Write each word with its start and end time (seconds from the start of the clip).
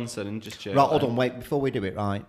Johnson 0.00 0.26
and 0.28 0.42
just 0.42 0.60
Joe. 0.60 0.72
Right, 0.72 0.88
hold 0.88 1.04
on, 1.04 1.14
wait, 1.14 1.38
before 1.38 1.60
we 1.60 1.70
do 1.70 1.84
it, 1.84 1.94
right. 1.94 2.24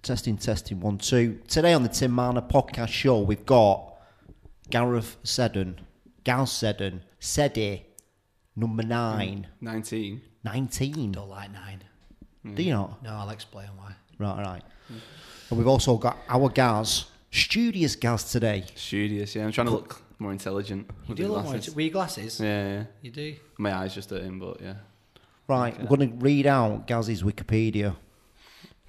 Testing, 0.00 0.38
testing, 0.38 0.80
one, 0.80 0.96
two. 0.96 1.38
Today 1.46 1.74
on 1.74 1.82
the 1.82 1.90
Tim 1.90 2.10
Marner 2.10 2.40
podcast 2.40 2.88
show, 2.88 3.20
we've 3.20 3.44
got 3.44 3.96
Gareth 4.70 5.18
Seddon, 5.22 5.80
Gal 6.24 6.46
Seddon, 6.46 7.02
Sedi, 7.20 7.82
number 8.56 8.82
nine, 8.82 9.46
mm, 9.60 9.62
19. 9.62 10.22
19. 10.44 11.12
Don't 11.12 11.28
like 11.28 11.52
nine. 11.52 11.84
Do 12.54 12.62
you 12.62 12.72
not? 12.72 13.02
No, 13.02 13.10
I'll 13.10 13.30
explain 13.30 13.68
why. 13.76 13.92
Right, 14.18 14.42
right. 14.42 14.62
Mm. 14.90 14.96
And 15.50 15.58
we've 15.58 15.68
also 15.68 15.96
got 15.98 16.16
our 16.28 16.48
Gaz, 16.48 17.04
studious 17.30 17.94
Gaz 17.94 18.32
today. 18.32 18.64
Studious, 18.74 19.36
yeah. 19.36 19.44
I'm 19.44 19.52
trying 19.52 19.66
to 19.68 19.74
look 19.74 20.02
more 20.18 20.32
intelligent. 20.32 20.88
You 20.88 21.08
with 21.08 21.16
do 21.18 21.22
the 21.24 21.28
look 21.28 21.42
more 21.44 21.52
glasses. 21.52 21.68
into, 21.68 21.82
your 21.82 21.92
glasses? 21.92 22.40
Yeah, 22.40 22.68
yeah. 22.68 22.84
You 23.02 23.10
do. 23.10 23.36
My 23.58 23.74
eyes 23.76 23.94
just 23.94 24.10
hurt 24.10 24.22
him, 24.22 24.40
but 24.40 24.60
yeah. 24.60 24.74
Right, 25.48 25.78
we're 25.80 25.96
going 25.96 26.10
to 26.10 26.16
read 26.24 26.46
out 26.46 26.86
Gaz's 26.86 27.22
Wikipedia. 27.22 27.96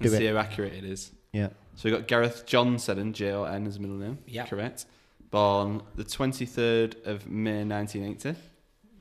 Do 0.00 0.08
see 0.08 0.26
it. 0.26 0.34
how 0.34 0.40
accurate 0.40 0.72
it 0.74 0.84
is. 0.84 1.10
Yeah. 1.32 1.48
So 1.74 1.88
we've 1.88 1.94
got 1.98 2.06
Gareth 2.06 2.46
John 2.46 2.78
Seddon, 2.78 3.12
J 3.12 3.32
O 3.32 3.44
N 3.44 3.66
as 3.66 3.76
a 3.76 3.80
middle 3.80 3.96
name. 3.96 4.18
Yep. 4.26 4.48
Correct. 4.48 4.86
Born 5.30 5.82
the 5.96 6.04
23rd 6.04 7.04
of 7.06 7.26
May 7.28 7.64
1980. 7.64 8.38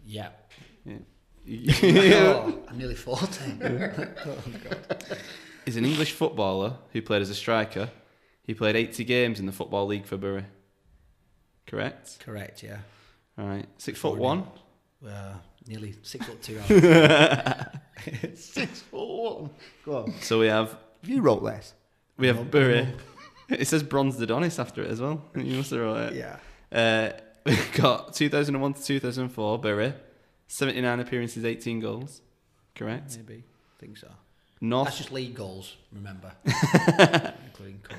Yeah. 0.05 0.29
Yeah. 0.85 0.97
oh, 1.45 2.59
I'm 2.67 2.77
nearly 2.77 2.95
40. 2.95 3.27
Is 5.65 5.77
an 5.77 5.85
English 5.85 6.11
footballer 6.13 6.75
who 6.91 7.01
played 7.01 7.21
as 7.21 7.29
a 7.29 7.35
striker. 7.35 7.89
He 8.43 8.53
played 8.53 8.75
80 8.75 9.03
games 9.05 9.39
in 9.39 9.45
the 9.45 9.51
Football 9.53 9.85
League 9.87 10.05
for 10.05 10.17
Bury. 10.17 10.45
Correct. 11.67 12.19
Correct, 12.19 12.63
yeah. 12.63 12.79
All 13.37 13.45
right. 13.45 13.65
Six 13.77 13.99
foot 13.99 14.17
one. 14.17 14.45
Uh, 15.05 15.35
nearly 15.67 15.93
six 16.03 16.25
foot 16.25 16.41
two. 16.41 16.59
Six 18.35 18.81
foot 18.81 19.07
one. 19.07 19.49
Go 19.85 19.97
on. 19.97 20.13
So 20.21 20.39
we 20.39 20.47
have 20.47 20.71
Have 21.01 21.09
you 21.09 21.21
wrote 21.21 21.43
this? 21.43 21.73
we 22.17 22.27
have 22.27 22.49
Bury. 22.51 22.87
It 23.49 23.67
says 23.67 23.83
Bronze 23.83 24.19
Adonis 24.21 24.57
after 24.57 24.81
it 24.83 24.89
as 24.89 24.99
well. 25.01 25.23
You 25.35 25.57
must 25.57 25.71
have 25.71 25.79
wrote 25.81 26.13
it. 26.13 26.15
yeah. 26.15 26.37
Uh, 26.71 27.11
we've 27.45 27.73
got 27.73 28.13
2001 28.13 28.73
to 28.73 28.83
2004 28.83 29.59
Bury. 29.59 29.93
79 30.47 30.99
appearances, 30.99 31.43
18 31.45 31.79
goals. 31.81 32.21
Correct. 32.75 33.17
Maybe. 33.17 33.43
think 33.79 33.97
so. 33.97 34.07
North 34.61 34.85
That's 34.87 34.97
just 34.97 35.11
league 35.11 35.35
goals, 35.35 35.75
remember. 35.91 36.31
Including 36.45 37.79
cup. 37.83 37.97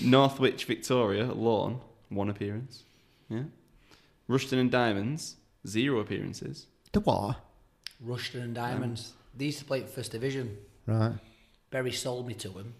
Northwich 0.00 0.64
Victoria 0.64 1.26
Lawn, 1.26 1.80
one 2.08 2.28
appearance. 2.28 2.82
Yeah. 3.28 3.44
Rushden 4.28 4.58
and 4.58 4.70
Diamonds, 4.70 5.36
zero 5.66 6.00
appearances. 6.00 6.66
The 6.92 7.00
what? 7.00 7.36
Rushden 8.04 8.42
and 8.42 8.54
Diamonds. 8.54 9.12
They 9.36 9.46
used 9.46 9.58
to 9.60 9.64
play 9.64 9.80
First 9.82 10.12
Division. 10.12 10.56
Right. 10.86 11.12
Bury 11.70 11.92
sold 11.92 12.26
me 12.26 12.34
to 12.34 12.50
him, 12.50 12.74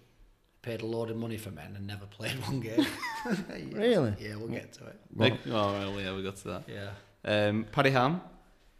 paid 0.61 0.83
a 0.83 0.87
load 0.87 1.11
of 1.11 1.17
money 1.17 1.39
for 1.39 1.51
men, 1.51 1.75
and 1.77 1.87
never 1.87 2.05
played 2.11 2.35
one 2.47 2.61
game. 2.61 2.87
Really? 3.73 4.15
yeah, 4.21 4.35
we'll 4.37 4.49
get 4.49 4.73
to 4.75 4.87
it. 4.87 4.99
Big, 5.17 5.35
oh, 5.47 5.51
well, 5.73 6.01
yeah, 6.01 6.15
we 6.15 6.23
got 6.23 6.37
to 6.37 6.49
that. 6.49 6.65
Yeah. 6.69 6.91
Um, 7.25 7.65
Padiham, 7.73 8.21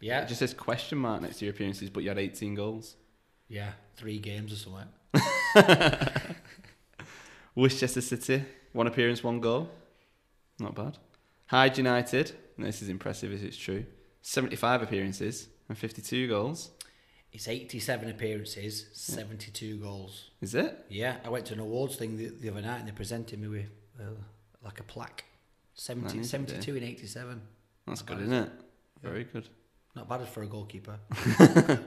Yeah. 0.01 0.21
it 0.21 0.27
just 0.27 0.39
says 0.39 0.53
question 0.53 0.97
mark 0.97 1.21
next 1.21 1.37
to 1.39 1.45
your 1.45 1.53
appearances, 1.53 1.89
but 1.89 2.03
you 2.03 2.09
had 2.09 2.19
18 2.19 2.55
goals. 2.55 2.95
yeah. 3.47 3.71
Three 3.95 4.17
games 4.19 4.51
or 4.51 4.55
something. 4.55 4.87
Worcester 7.55 8.01
City, 8.01 8.43
one 8.73 8.87
appearance, 8.87 9.23
one 9.23 9.39
goal. 9.39 9.69
Not 10.59 10.73
bad. 10.75 10.97
Hyde 11.47 11.77
United, 11.77 12.31
and 12.57 12.65
this 12.65 12.81
is 12.81 12.89
impressive 12.89 13.31
if 13.31 13.43
it's 13.43 13.55
true, 13.57 13.85
75 14.23 14.81
appearances 14.81 15.49
and 15.69 15.77
52 15.77 16.27
goals. 16.27 16.71
It's 17.31 17.47
87 17.47 18.09
appearances, 18.09 18.87
72 18.93 19.77
goals. 19.77 20.29
Is 20.41 20.55
it? 20.55 20.85
Yeah, 20.89 21.17
I 21.25 21.29
went 21.29 21.45
to 21.47 21.53
an 21.53 21.59
awards 21.59 21.95
thing 21.95 22.17
the, 22.17 22.29
the 22.29 22.49
other 22.49 22.61
night 22.61 22.79
and 22.79 22.87
they 22.87 22.91
presented 22.91 23.39
me 23.39 23.47
with 23.47 23.65
uh, 23.99 24.05
like 24.63 24.79
a 24.79 24.83
plaque. 24.83 25.25
70, 25.75 26.07
That 26.07 26.19
is 26.19 26.27
a 26.27 26.29
72 26.29 26.75
and 26.75 26.83
87. 26.83 27.41
That's 27.87 28.01
Not 28.01 28.07
good, 28.07 28.17
bad, 28.17 28.23
isn't 28.23 28.33
is 28.33 28.45
it? 28.47 28.51
Very 29.01 29.23
good. 29.25 29.49
Not 29.95 30.07
bad 30.07 30.27
for 30.29 30.43
a 30.43 30.47
goalkeeper. 30.47 30.99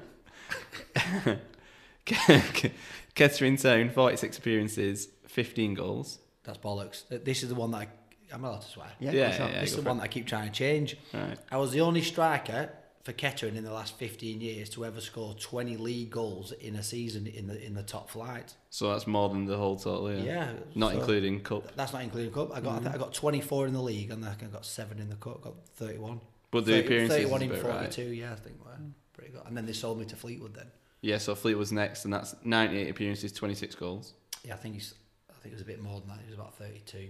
Kettering 3.14 3.56
Town, 3.56 3.88
46 3.90 4.38
appearances, 4.38 5.08
15 5.26 5.74
goals. 5.74 6.18
That's 6.44 6.58
bollocks. 6.58 7.04
This 7.24 7.42
is 7.42 7.48
the 7.48 7.54
one 7.54 7.70
that 7.70 7.78
I, 7.78 7.88
I'm 8.36 8.44
allowed 8.44 8.60
to 8.60 8.68
swear. 8.68 8.86
Yeah, 9.00 9.12
Yeah, 9.12 9.28
what's 9.28 9.38
yeah. 9.38 9.60
this 9.60 9.70
is 9.70 9.76
the 9.76 9.82
for 9.82 9.88
one 9.88 9.96
that 9.96 10.04
I 10.04 10.08
keep 10.08 10.26
trying 10.26 10.46
to 10.46 10.52
change. 10.52 10.98
Right. 11.14 11.38
I 11.50 11.56
was 11.56 11.72
the 11.72 11.80
only 11.80 12.02
striker 12.02 12.68
for 13.02 13.12
Kettering 13.12 13.56
in 13.56 13.64
the 13.64 13.72
last 13.72 13.96
15 13.96 14.42
years 14.42 14.68
to 14.70 14.84
ever 14.84 15.00
score 15.00 15.32
20 15.34 15.78
league 15.78 16.10
goals 16.10 16.52
in 16.52 16.76
a 16.76 16.82
season 16.82 17.26
in 17.26 17.46
the 17.46 17.64
in 17.64 17.72
the 17.72 17.82
top 17.82 18.10
flight. 18.10 18.54
So 18.68 18.92
that's 18.92 19.06
more 19.06 19.30
than 19.30 19.46
the 19.46 19.56
whole 19.56 19.76
total, 19.76 20.12
yeah. 20.12 20.22
Yeah. 20.22 20.52
Not 20.74 20.92
so- 20.92 20.98
including 20.98 21.40
cup. 21.40 21.74
That's 21.76 21.94
not 21.94 22.02
including 22.02 22.30
cup. 22.30 22.54
I 22.54 22.60
got 22.60 22.68
I, 22.68 22.74
mm-hmm. 22.74 22.84
think 22.84 22.94
I 22.94 22.98
got 22.98 23.14
24 23.14 23.68
in 23.68 23.72
the 23.72 23.82
league 23.82 24.10
and 24.10 24.22
I 24.22 24.32
think 24.34 24.50
I 24.50 24.54
got 24.54 24.66
seven 24.66 24.98
in 24.98 25.08
the 25.08 25.16
cup. 25.16 25.40
Got 25.40 25.54
31. 25.76 26.20
But 26.50 26.66
the 26.66 26.72
30 26.72 26.86
appearances 26.86 27.16
31 27.16 27.40
is 27.40 27.42
in 27.42 27.50
a 27.50 27.54
bit 27.54 27.62
42. 27.62 28.02
right. 28.02 28.10
Yeah, 28.12 28.32
I 28.32 28.36
think 28.36 28.56
were 28.62 28.72
pretty 29.14 29.32
good. 29.32 29.42
And 29.46 29.56
then 29.56 29.64
they 29.64 29.72
sold 29.72 29.98
me 29.98 30.04
to 30.04 30.16
Fleetwood. 30.16 30.54
Then 30.54 30.66
Yeah, 31.00 31.16
so 31.16 31.34
Fleet 31.34 31.54
was 31.54 31.72
next, 31.72 32.04
and 32.04 32.12
that's 32.12 32.34
98 32.44 32.90
appearances, 32.90 33.32
26 33.32 33.74
goals. 33.76 34.12
yeah, 34.44 34.52
I 34.52 34.56
think 34.58 34.74
he's 34.74 34.92
I 35.30 35.38
think 35.40 35.52
it 35.52 35.56
was 35.56 35.62
a 35.62 35.66
bit 35.66 35.80
more 35.80 36.00
than 36.00 36.08
that. 36.10 36.18
He 36.20 36.26
was 36.26 36.34
about 36.34 36.54
32. 36.58 37.08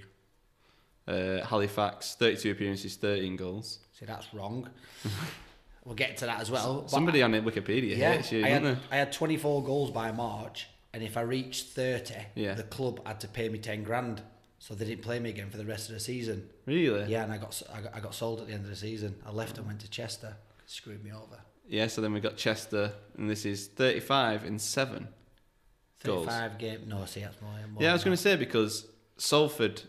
Uh, 1.06 1.44
Halifax, 1.44 2.16
32 2.16 2.50
appearances, 2.50 2.96
13 2.96 3.36
goals. 3.36 3.78
See, 3.92 4.06
that's 4.06 4.32
wrong. 4.34 4.68
we'll 5.84 5.94
get 5.94 6.16
to 6.18 6.26
that 6.26 6.40
as 6.40 6.50
well. 6.50 6.80
But 6.82 6.90
Somebody 6.90 7.22
on 7.22 7.32
Wikipedia 7.32 7.96
yeah, 7.96 8.14
hates 8.14 8.32
you, 8.32 8.44
I 8.44 8.48
had. 8.48 8.78
I 8.90 8.96
had 8.96 9.12
24 9.12 9.62
goals 9.64 9.90
by 9.90 10.10
March, 10.12 10.68
and 10.92 11.02
if 11.02 11.16
I 11.16 11.20
reached 11.22 11.68
30, 11.68 12.14
Yeah. 12.34 12.54
the 12.54 12.64
club 12.64 13.06
had 13.06 13.20
to 13.20 13.28
pay 13.28 13.48
me 13.48 13.58
10 13.58 13.84
grand. 13.84 14.22
So 14.58 14.74
they 14.74 14.86
didn't 14.86 15.02
play 15.02 15.20
me 15.20 15.30
again 15.30 15.50
for 15.50 15.58
the 15.58 15.66
rest 15.66 15.88
of 15.90 15.94
the 15.94 16.00
season. 16.00 16.48
Really? 16.64 17.10
Yeah, 17.10 17.22
and 17.22 17.32
I 17.32 17.36
got 17.36 17.62
I 17.72 17.82
got, 17.82 17.96
I 17.96 18.00
got 18.00 18.14
sold 18.14 18.40
at 18.40 18.46
the 18.48 18.54
end 18.54 18.64
of 18.64 18.70
the 18.70 18.74
season. 18.76 19.14
I 19.24 19.30
left 19.30 19.58
and 19.58 19.66
went 19.66 19.80
to 19.80 19.90
Chester. 19.90 20.34
Screwed 20.64 21.04
me 21.04 21.12
over. 21.12 21.38
Yeah, 21.68 21.86
so 21.88 22.00
then 22.00 22.12
we 22.12 22.20
got 22.20 22.36
Chester, 22.36 22.92
and 23.18 23.28
this 23.28 23.44
is 23.44 23.66
35 23.68 24.44
in 24.44 24.58
7. 24.58 25.08
Goals. 26.04 26.26
35 26.26 26.58
game. 26.58 26.80
No, 26.86 27.04
see, 27.04 27.20
that's 27.20 27.40
more. 27.42 27.52
more 27.72 27.82
Yeah, 27.82 27.90
I 27.90 27.92
was 27.92 28.04
going 28.04 28.16
to 28.16 28.22
say 28.22 28.36
because 28.36 28.86
Salford, 29.18 29.82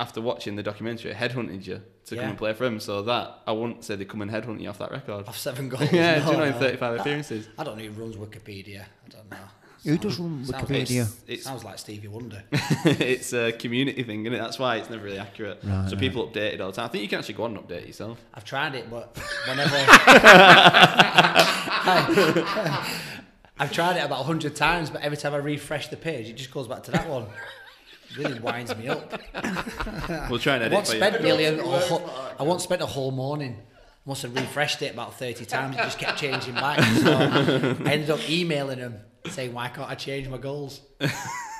after 0.00 0.20
watching 0.20 0.54
the 0.56 0.62
documentary, 0.62 1.12
headhunted 1.12 1.66
you 1.66 1.82
to 2.06 2.14
Yeah. 2.14 2.20
come 2.22 2.30
and 2.30 2.38
play 2.38 2.52
for 2.54 2.64
him. 2.64 2.78
So 2.80 3.02
that, 3.02 3.40
I 3.46 3.52
wouldn't 3.52 3.84
say 3.84 3.96
they 3.96 4.04
come 4.04 4.22
and 4.22 4.30
headhunt 4.30 4.60
you 4.60 4.68
off 4.68 4.78
that 4.78 4.90
record. 4.92 5.24
that. 5.24 5.28
Off 5.28 5.38
seven 5.38 5.68
goals. 5.72 5.90
yeah, 5.92 6.18
no, 6.20 6.24
do 6.26 6.30
you 6.32 6.36
know 6.38 6.44
in 6.44 6.52
no. 6.52 6.58
35 6.58 7.00
appearances? 7.00 7.48
I 7.58 7.64
don't 7.64 7.76
know 7.78 7.84
who 7.84 8.00
runs 8.00 8.16
Wikipedia. 8.16 8.82
I 8.82 9.08
don't 9.08 9.30
know. 9.30 9.36
Who 9.84 9.96
does 9.96 10.18
run 10.18 10.44
sounds- 10.44 10.64
Wikipedia? 10.68 11.02
It's, 11.02 11.20
it's, 11.28 11.44
Sounds 11.44 11.64
like 11.64 11.78
Stevie 11.78 12.08
Wonder. 12.08 12.42
it's 12.52 13.32
a 13.32 13.52
community 13.52 14.02
thing, 14.02 14.22
isn't 14.26 14.34
it? 14.34 14.38
That's 14.38 14.58
why 14.58 14.76
it's 14.76 14.90
never 14.90 15.04
really 15.04 15.18
accurate. 15.20 15.60
Right, 15.62 15.84
so 15.88 15.92
right. 15.92 15.98
people 16.00 16.26
update 16.28 16.54
it 16.54 16.60
all 16.60 16.70
the 16.70 16.76
time. 16.76 16.86
I 16.86 16.88
think 16.88 17.02
you 17.02 17.08
can 17.08 17.20
actually 17.20 17.34
go 17.34 17.44
on 17.44 17.56
and 17.56 17.66
update 17.66 17.86
yourself. 17.86 18.18
I've 18.34 18.44
tried 18.44 18.74
it, 18.74 18.90
but 18.90 19.16
whenever 19.46 19.76
I've 23.60 23.72
tried 23.72 23.96
it 23.96 24.04
about 24.04 24.24
hundred 24.24 24.54
times, 24.56 24.90
but 24.90 25.02
every 25.02 25.16
time 25.16 25.34
I 25.34 25.38
refresh 25.38 25.88
the 25.88 25.96
page, 25.96 26.28
it 26.28 26.34
just 26.34 26.50
goes 26.52 26.68
back 26.68 26.82
to 26.84 26.90
that 26.92 27.08
one. 27.08 27.26
It 28.10 28.16
really 28.18 28.40
winds 28.40 28.74
me 28.76 28.88
up. 28.88 29.20
We'll 30.30 30.38
try 30.38 30.54
and 30.54 30.62
I 30.64 30.66
edit 30.66 30.72
once 30.72 30.88
spent 30.90 31.22
nearly 31.22 31.44
a, 31.44 31.58
a 31.60 31.62
whole, 31.80 32.10
I 32.38 32.42
once 32.42 32.62
spent 32.64 32.82
a 32.82 32.86
whole 32.86 33.10
morning. 33.10 33.56
I 33.60 34.08
must 34.08 34.22
have 34.22 34.34
refreshed 34.34 34.80
it 34.82 34.92
about 34.94 35.18
thirty 35.18 35.44
times. 35.44 35.76
It 35.76 35.80
just 35.80 35.98
kept 35.98 36.18
changing 36.18 36.54
back. 36.54 36.80
So 37.02 37.12
I 37.14 37.92
ended 37.92 38.10
up 38.10 38.20
emailing 38.28 38.78
them 38.78 38.98
saying, 39.28 39.52
"Why 39.52 39.68
can't 39.68 39.88
I 39.90 39.94
change 39.94 40.28
my 40.28 40.38
goals?" 40.38 40.80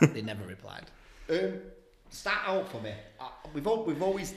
they 0.01 0.23
never 0.23 0.45
replied. 0.47 0.85
Um, 1.31 1.59
start 2.11 2.39
out 2.47 2.71
for 2.71 2.81
me. 2.81 2.93
Uh, 3.21 3.29
we've 3.53 3.67
al- 3.67 3.85
we've 3.85 4.03
always 4.03 4.35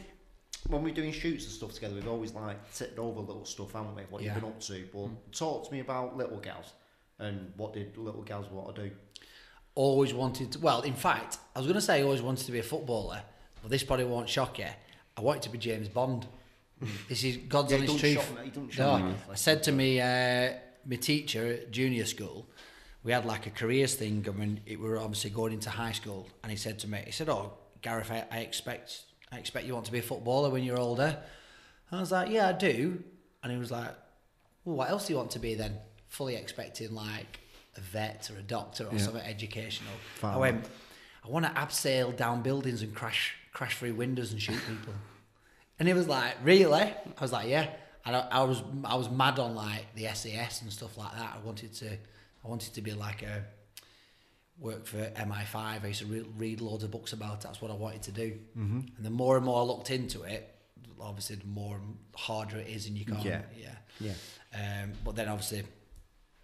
when 0.68 0.84
we're 0.84 0.94
doing 0.94 1.12
shoots 1.12 1.46
and 1.46 1.54
stuff 1.54 1.74
together, 1.74 1.96
we've 1.96 2.08
always 2.08 2.34
like 2.34 2.72
tipped 2.74 3.00
over 3.00 3.20
little 3.22 3.46
stuff, 3.46 3.72
haven't 3.74 3.96
we? 3.96 4.04
What 4.10 4.22
Yeah. 4.22 4.34
you've 4.34 4.42
been 4.44 4.50
up 4.52 4.60
to. 4.62 4.88
But 4.94 5.32
talk 5.34 5.68
to 5.68 5.74
me 5.74 5.80
about 5.80 6.18
little 6.18 6.38
gals 6.38 6.74
and 7.20 7.52
what 7.58 7.74
did 7.74 7.98
little 7.98 8.22
gals 8.24 8.48
want 8.52 8.76
to 8.76 8.84
do? 8.90 8.92
Always 9.76 10.14
wanted 10.14 10.52
to, 10.54 10.60
well 10.60 10.82
in 10.82 10.94
fact 10.94 11.38
I 11.56 11.60
was 11.60 11.66
going 11.68 11.76
to 11.76 11.82
say 11.82 12.00
I 12.00 12.04
always 12.04 12.22
wanted 12.22 12.46
to 12.46 12.52
be 12.52 12.60
a 12.60 12.64
footballer 12.64 13.22
but 13.62 13.70
this 13.72 13.84
probably 13.84 14.06
won't 14.06 14.28
shock 14.28 14.58
you. 14.60 14.66
I 15.16 15.22
wanted 15.22 15.44
to 15.44 15.50
be 15.50 15.58
James 15.60 15.88
Bond. 15.88 16.26
This 17.08 17.24
is 17.24 17.38
God's 17.38 17.72
Yeah, 17.72 17.78
honest 17.80 18.00
truth. 18.00 18.14
shock 18.16 18.40
me, 18.40 18.48
it 18.48 18.54
don't 18.54 18.78
no, 18.78 18.98
me. 19.10 19.16
I 19.32 19.36
said 19.36 19.62
to 19.64 19.72
me 19.72 20.02
uh, 20.02 20.54
my 20.86 20.96
teacher 20.96 21.46
at 21.48 21.72
junior 21.72 22.06
school 22.06 22.48
we 23.04 23.12
had 23.12 23.26
like 23.26 23.46
a 23.48 23.52
careers 23.52 23.94
thing 23.96 24.26
I 24.28 24.32
mean, 24.32 24.62
it, 24.66 24.80
we 24.80 24.90
were 24.90 24.98
obviously 24.98 25.30
going 25.30 25.54
into 25.54 25.70
high 25.70 25.92
school 25.92 26.28
and 26.44 26.52
he 26.52 26.58
said 26.58 26.80
to 26.80 26.88
me 26.88 27.04
he 27.06 27.12
said 27.12 27.30
oh 27.30 27.54
Gareth 27.82 28.12
I, 28.12 28.26
I 28.32 28.40
expect 28.40 29.04
I 29.32 29.38
expect 29.38 29.66
you 29.68 29.74
want 29.74 29.86
to 29.86 29.92
be 29.92 30.00
a 30.00 30.04
footballer 30.04 30.50
when 30.50 30.64
you're 30.64 30.80
older. 30.80 31.18
And 31.90 31.98
I 31.98 32.00
was 32.02 32.12
like 32.12 32.30
yeah 32.32 32.48
I 32.50 32.54
do. 32.54 33.04
And 33.44 33.52
he 33.52 33.58
was 33.60 33.70
like 33.72 33.92
well, 34.66 34.76
what 34.78 34.90
else 34.90 35.06
do 35.08 35.14
you 35.14 35.18
want 35.18 35.32
to 35.32 35.40
be 35.40 35.54
then? 35.56 35.78
Fully 36.08 36.36
expecting 36.36 36.94
like 36.96 37.40
a 37.78 37.82
vet 37.82 38.30
or 38.34 38.40
a 38.40 38.44
doctor 38.44 38.86
or 38.92 39.00
something 39.00 39.24
educational. 39.24 39.94
I 40.24 40.38
went, 40.38 40.66
I 41.26 41.30
want 41.30 41.46
to 41.46 41.52
abseil 41.52 42.16
down 42.16 42.42
buildings 42.42 42.82
and 42.82 42.94
crash 42.94 43.36
crash 43.54 43.78
through 43.78 43.94
windows 43.96 44.32
and 44.32 44.42
shoot 44.42 44.60
people. 44.68 44.94
and 45.80 45.88
he 45.88 45.94
was 45.94 46.08
like, 46.08 46.36
really? 46.44 46.82
I 46.82 47.22
was 47.22 47.32
like, 47.32 47.48
yeah. 47.50 47.68
And 48.06 48.16
I, 48.16 48.28
I 48.32 48.44
was 48.44 48.64
I 48.84 48.96
was 48.96 49.10
mad 49.10 49.40
on 49.40 49.56
like 49.56 49.94
the 49.96 50.08
SAS 50.14 50.62
and 50.62 50.72
stuff 50.72 50.98
like 50.98 51.14
that. 51.14 51.38
I 51.38 51.46
wanted 51.46 51.74
to 51.76 51.92
I 51.92 52.48
wanted 52.48 52.74
to 52.74 52.82
be 52.82 52.94
like 52.94 53.22
a 53.24 53.44
work 54.58 54.86
for 54.86 54.98
MI5. 54.98 55.56
I 55.56 55.88
used 55.88 56.02
to 56.02 56.06
re- 56.08 56.26
read 56.38 56.62
loads 56.62 56.84
of 56.84 56.92
books 56.92 57.14
about 57.14 57.36
it. 57.36 57.42
That's 57.42 57.62
what 57.62 57.72
I 57.72 57.76
wanted 57.76 58.04
to 58.04 58.12
do. 58.12 58.38
Mm-hmm. 58.58 58.80
And 58.98 59.06
the 59.06 59.10
more 59.10 59.38
and 59.38 59.46
more 59.46 59.62
I 59.62 59.64
looked 59.64 59.92
into 59.92 60.24
it, 60.24 60.56
obviously 61.00 61.38
the 61.38 61.48
more 61.48 61.80
harder 62.16 62.58
it 62.58 62.68
is, 62.68 62.88
and 62.88 62.98
you 62.98 63.06
can't. 63.06 63.24
Yeah. 63.24 63.42
yeah. 63.58 63.76
Yeah. 64.00 64.84
Um, 64.84 64.94
but 65.04 65.16
then 65.16 65.28
obviously 65.30 65.64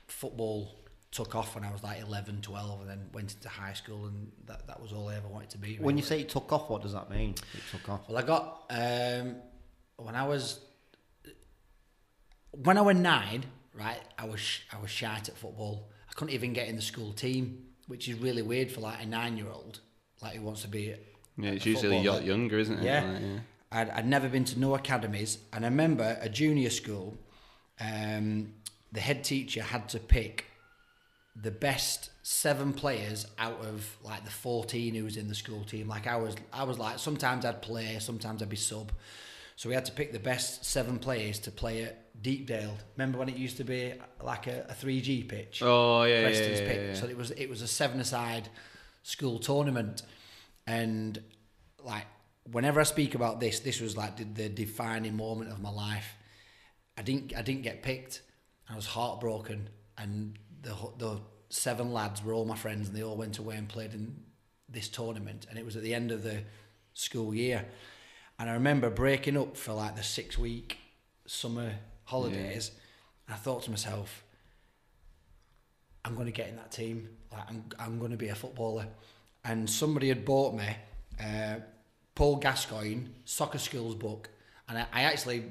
football 0.07 0.71
took 1.18 1.36
off 1.36 1.56
when 1.56 1.64
I 1.64 1.72
was 1.72 1.84
like 1.84 2.00
11, 2.02 2.42
12 2.42 2.81
and 2.81 2.90
then 2.90 3.10
went 3.12 3.34
into 3.34 3.50
high 3.50 3.74
school 3.74 4.06
and 4.06 4.31
that, 4.46 4.68
that 4.68 4.80
was 4.81 4.94
all 4.94 5.08
I 5.10 5.16
ever 5.16 5.28
wanted 5.28 5.50
to 5.52 5.58
be. 5.58 5.75
When 5.78 5.98
you 5.98 6.04
say 6.04 6.22
it 6.22 6.30
took 6.30 6.52
off, 6.54 6.69
what 6.69 6.81
does 6.84 6.94
that 6.94 7.10
mean? 7.10 7.31
It 7.31 7.64
took 7.72 7.90
off. 7.90 8.02
Well, 8.08 8.18
I 8.18 8.22
got, 8.22 8.64
um, 8.69 9.36
when 9.98 10.16
I 10.16 10.25
was, 10.28 10.60
when 12.52 12.78
I 12.78 12.81
was 12.81 12.96
nine, 12.98 13.46
right, 13.74 14.00
I 14.18 14.25
was, 14.25 14.60
I 14.72 14.80
was 14.80 14.92
shite 14.92 15.28
at 15.30 15.38
football. 15.38 15.90
I 16.10 16.14
couldn't 16.14 16.34
even 16.36 16.54
get 16.54 16.68
in 16.68 16.75
the 16.75 16.81
school 16.81 17.14
team, 17.14 17.63
which 17.88 18.08
is 18.08 18.20
really 18.20 18.44
weird 18.44 18.72
for 18.72 18.81
like 18.81 19.02
a 19.02 19.06
nine 19.06 19.38
year 19.38 19.50
old, 19.52 19.80
like 20.22 20.36
who 20.36 20.44
wants 20.44 20.62
to 20.62 20.68
be 20.68 20.94
Yeah, 21.38 21.50
it's 21.52 21.66
a 21.66 21.70
usually 21.70 21.98
footballer. 21.98 22.18
lot 22.20 22.25
younger, 22.25 22.60
isn't 22.60 22.80
it? 22.80 22.84
Yeah. 22.84 23.04
Like, 23.12 23.22
yeah. 23.22 23.40
I'd, 23.72 23.90
I'd 23.90 24.08
never 24.08 24.30
been 24.30 24.46
to 24.46 24.60
no 24.60 24.75
academies, 24.75 25.40
and 25.52 25.66
I 25.66 25.68
remember 25.70 26.18
a 26.22 26.30
junior 26.30 26.70
school. 26.70 27.18
Um, 27.80 28.54
the 28.92 29.02
head 29.02 29.24
teacher 29.24 29.62
had 29.62 29.90
to 29.90 30.00
pick 30.00 30.46
the 31.39 31.51
best 31.51 32.10
seven 32.24 32.74
players 32.74 33.28
out 33.38 33.63
of 33.63 33.98
like 34.04 34.25
the 34.25 34.31
fourteen 34.31 34.95
who 34.95 35.04
was 35.04 35.18
in 35.18 35.28
the 35.28 35.36
school 35.36 35.63
team. 35.63 35.88
Like 35.88 36.07
I 36.07 36.16
was, 36.16 36.36
I 36.51 36.63
was 36.63 36.80
like 36.80 37.00
sometimes 37.00 37.45
I'd 37.45 37.62
play, 37.62 37.98
sometimes 38.00 38.42
I'd 38.42 38.50
be 38.50 38.56
sub. 38.56 38.92
So 39.56 39.69
we 39.69 39.75
had 39.75 39.86
to 39.86 39.92
pick 39.92 40.13
the 40.13 40.19
best 40.19 40.66
seven 40.66 41.00
players 41.00 41.39
to 41.39 41.51
play 41.51 41.81
at 41.81 42.22
Deepdale. 42.22 42.78
Remember 42.95 43.18
when 43.18 43.28
it 43.28 43.38
used 43.38 43.57
to 43.57 43.63
be 43.63 43.94
like 44.22 44.45
a, 44.45 44.68
a 44.69 44.74
3G 44.74 45.28
pitch? 45.28 45.62
Oh 45.63 46.04
yeah, 46.04 46.19
yeah, 46.19 46.24
Preston's 46.24 46.60
yeah, 46.60 46.68
pick. 46.68 46.78
yeah, 46.78 46.88
yeah. 46.89 46.94
So 46.94 47.07
it 47.07 47.18
was 47.18 47.31
it 47.31 47.50
was 47.50 47.62
a 47.62 47.68
seven 47.68 48.00
aside 48.00 48.50
school 49.04 49.39
tournament, 49.39 50.04
and 50.68 51.22
like 51.84 52.06
whenever 52.51 52.80
I 52.80 52.84
speak 52.84 53.16
about 53.16 53.39
this, 53.39 53.60
this 53.60 53.81
was 53.81 53.98
like 53.98 54.18
the, 54.18 54.24
the 54.25 54.50
defining 54.50 55.18
moment 55.18 55.51
of 55.51 55.60
my 55.60 55.72
life. 55.72 56.16
I 56.98 57.01
didn't 57.01 57.36
I 57.36 57.42
didn't 57.42 57.63
get 57.63 57.81
picked. 57.84 58.22
I 58.69 58.75
was 58.75 58.86
heartbroken, 58.86 59.69
and 59.98 60.38
the 60.62 60.75
the 60.98 61.19
seven 61.50 61.94
lads 61.94 62.24
were 62.24 62.33
all 62.33 62.45
my 62.45 62.56
friends, 62.56 62.88
and 62.88 62.98
they 62.98 63.04
all 63.04 63.15
went 63.15 63.38
away 63.38 63.56
and 63.56 63.68
played 63.68 63.94
in 63.94 64.15
this 64.69 64.89
tournament, 64.89 65.48
and 65.50 65.57
it 65.57 65.65
was 65.65 65.75
at 65.75 65.83
the 65.83 65.94
end 65.94 66.12
of 66.12 66.24
the 66.24 66.44
school 66.94 67.33
year. 67.33 67.65
And 68.39 68.50
I 68.50 68.54
remember 68.54 68.89
breaking 68.89 69.38
up 69.38 69.57
for 69.57 69.74
like 69.74 69.95
the 69.95 70.04
six 70.04 70.38
week 70.38 70.77
summer 71.25 71.74
holidays. 72.04 72.71
And 73.27 73.36
I 73.36 73.38
thought 73.38 73.63
to 73.63 73.71
myself, 73.71 74.24
I'm 76.06 76.15
going 76.15 76.27
to 76.27 76.31
get 76.31 76.48
in 76.48 76.56
that 76.57 76.71
team. 76.71 77.10
Like 77.31 77.50
I'm, 77.50 77.63
I'm 77.80 78.00
going 78.00 78.12
to 78.12 78.18
be 78.18 78.30
a 78.30 78.36
footballer. 78.36 78.88
And 79.44 79.69
somebody 79.69 80.10
had 80.10 80.25
bought 80.25 80.56
me 80.56 80.68
uh, 81.19 81.56
Paul 82.15 82.38
Gascoigne 82.38 83.06
soccer 83.25 83.57
skills 83.57 83.95
book, 83.95 84.30
and 84.68 84.77
I, 84.77 84.86
I 84.92 85.01
actually 85.03 85.45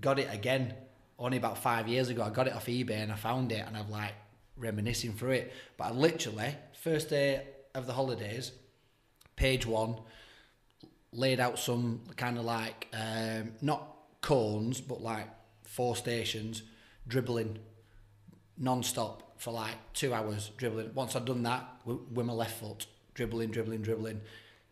got 0.00 0.18
it 0.18 0.28
again 0.32 0.74
only 1.18 1.36
about 1.36 1.58
five 1.58 1.88
years 1.88 2.08
ago. 2.08 2.22
I 2.22 2.30
got 2.30 2.46
it 2.46 2.54
off 2.54 2.66
eBay 2.66 3.02
and 3.02 3.12
I 3.12 3.16
found 3.16 3.52
it, 3.52 3.64
and 3.66 3.76
I'm 3.76 3.90
like 3.90 4.12
reminiscing 4.60 5.14
through 5.14 5.32
it. 5.32 5.52
But 5.76 5.84
I 5.84 5.90
literally 5.90 6.54
first 6.72 7.10
day 7.10 7.46
of 7.74 7.86
the 7.86 7.92
holidays, 7.92 8.52
page 9.36 9.66
one, 9.66 9.96
laid 11.12 11.40
out 11.40 11.58
some 11.58 12.00
kind 12.16 12.38
of 12.38 12.44
like 12.44 12.86
um, 12.92 13.52
not 13.60 13.96
cones, 14.20 14.80
but 14.80 15.02
like 15.02 15.28
four 15.64 15.96
stations, 15.96 16.62
dribbling 17.08 17.58
non-stop 18.56 19.40
for 19.40 19.52
like 19.52 19.76
two 19.94 20.12
hours 20.12 20.50
dribbling. 20.56 20.92
Once 20.94 21.16
I'd 21.16 21.24
done 21.24 21.42
that 21.44 21.66
with 21.84 22.26
my 22.26 22.32
left 22.32 22.60
foot, 22.60 22.86
dribbling, 23.14 23.50
dribbling, 23.50 23.82
dribbling. 23.82 24.20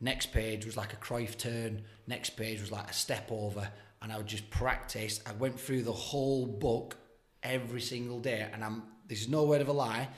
Next 0.00 0.32
page 0.32 0.64
was 0.64 0.76
like 0.76 0.92
a 0.92 0.96
Cruyff 0.96 1.36
turn. 1.36 1.82
Next 2.06 2.30
page 2.30 2.60
was 2.60 2.70
like 2.70 2.90
a 2.90 2.94
step 2.94 3.28
over, 3.30 3.68
and 4.00 4.12
I 4.12 4.16
would 4.18 4.26
just 4.26 4.48
practice. 4.50 5.20
I 5.26 5.32
went 5.32 5.58
through 5.58 5.82
the 5.82 5.92
whole 5.92 6.46
book 6.46 6.96
every 7.42 7.80
single 7.80 8.20
day, 8.20 8.48
and 8.52 8.62
I'm 8.62 8.82
this 9.08 9.20
is 9.20 9.28
no 9.28 9.44
word 9.44 9.60
of 9.60 9.68
a 9.68 9.72
lie. 9.72 10.08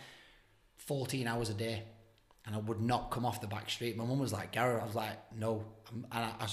Fourteen 0.77 1.27
hours 1.27 1.49
a 1.51 1.55
day, 1.55 1.83
and 2.47 2.55
I 2.55 2.59
would 2.59 2.81
not 2.81 3.11
come 3.11 3.25
off 3.25 3.41
the 3.41 3.47
back 3.47 3.71
street. 3.71 3.97
My 3.97 4.05
mum 4.05 4.19
was 4.19 4.33
like, 4.33 4.53
"Gareth," 4.53 4.83
I 4.83 4.87
was 4.87 4.95
like, 4.95 5.33
"No," 5.37 5.65
and 5.93 6.07
I, 6.11 6.33
I 6.41 6.49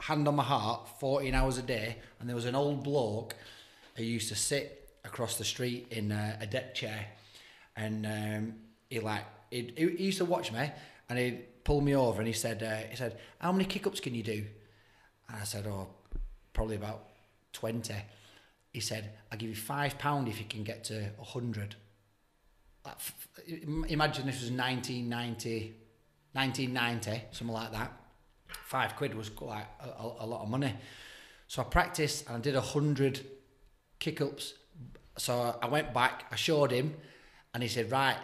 hand 0.00 0.26
on 0.26 0.36
my 0.36 0.42
heart, 0.42 0.88
fourteen 0.98 1.34
hours 1.34 1.58
a 1.58 1.62
day. 1.62 1.96
And 2.18 2.28
there 2.28 2.36
was 2.36 2.46
an 2.46 2.54
old 2.54 2.82
bloke 2.82 3.34
who 3.96 4.04
used 4.04 4.28
to 4.28 4.34
sit 4.34 4.90
across 5.04 5.36
the 5.36 5.44
street 5.44 5.88
in 5.90 6.12
a, 6.12 6.38
a 6.40 6.46
deck 6.46 6.74
chair, 6.74 7.06
and 7.76 8.06
um, 8.06 8.54
he 8.88 9.00
like 9.00 9.24
he 9.50 9.72
he 9.76 10.04
used 10.04 10.18
to 10.18 10.24
watch 10.24 10.50
me, 10.52 10.70
and 11.08 11.18
he'd 11.18 11.64
pull 11.64 11.80
me 11.80 11.94
over, 11.94 12.20
and 12.20 12.26
he 12.26 12.32
said, 12.32 12.62
uh, 12.62 12.88
he 12.88 12.96
said, 12.96 13.18
"How 13.38 13.52
many 13.52 13.64
kick 13.64 13.86
ups 13.86 14.00
can 14.00 14.14
you 14.14 14.22
do?" 14.22 14.44
And 15.28 15.40
I 15.40 15.44
said, 15.44 15.66
"Oh, 15.66 15.88
probably 16.52 16.76
about 16.76 17.08
20. 17.52 17.94
He 18.72 18.80
said, 18.80 19.12
"I'll 19.30 19.38
give 19.38 19.50
you 19.50 19.56
five 19.56 19.98
pound 19.98 20.28
if 20.28 20.38
you 20.38 20.46
can 20.46 20.64
get 20.64 20.84
to 20.84 21.10
hundred. 21.22 21.76
Like, 22.84 22.94
f- 22.94 23.28
f- 23.38 23.90
Imagine 23.90 24.26
this 24.26 24.40
was 24.40 24.50
1990, 24.50 25.74
1990, 26.32 27.24
something 27.30 27.54
like 27.54 27.72
that. 27.72 27.92
Five 28.64 28.96
quid 28.96 29.14
was 29.14 29.28
quite 29.28 29.66
a, 29.80 30.02
a, 30.20 30.26
lot 30.26 30.42
of 30.42 30.48
money. 30.48 30.74
So 31.46 31.62
I 31.62 31.64
practiced 31.66 32.26
and 32.26 32.36
I 32.36 32.40
did 32.40 32.56
a 32.56 32.60
hundred 32.60 33.20
kick 33.98 34.20
ups. 34.20 34.54
So 35.18 35.56
I 35.62 35.68
went 35.68 35.92
back, 35.92 36.24
I 36.30 36.36
showed 36.36 36.70
him, 36.70 36.94
and 37.54 37.62
he 37.62 37.68
said, 37.68 37.90
Right. 37.90 38.16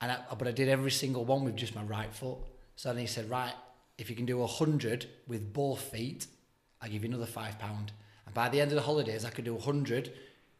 And 0.00 0.12
I, 0.12 0.20
but 0.38 0.46
I 0.46 0.52
did 0.52 0.68
every 0.68 0.92
single 0.92 1.24
one 1.24 1.44
with 1.44 1.56
just 1.56 1.74
my 1.74 1.82
right 1.82 2.14
foot. 2.14 2.38
So 2.76 2.90
then 2.90 2.98
he 2.98 3.06
said, 3.06 3.28
Right, 3.28 3.54
if 3.98 4.08
you 4.08 4.16
can 4.16 4.26
do 4.26 4.42
a 4.42 4.46
hundred 4.46 5.06
with 5.26 5.52
both 5.52 5.80
feet, 5.80 6.28
I'll 6.80 6.88
give 6.88 7.02
you 7.02 7.08
another 7.08 7.26
five 7.26 7.58
pound. 7.58 7.92
And 8.28 8.34
by 8.34 8.50
the 8.50 8.60
end 8.60 8.70
of 8.70 8.76
the 8.76 8.82
holidays, 8.82 9.24
I 9.24 9.30
could 9.30 9.46
do 9.46 9.56
a 9.56 9.60
hundred 9.60 10.12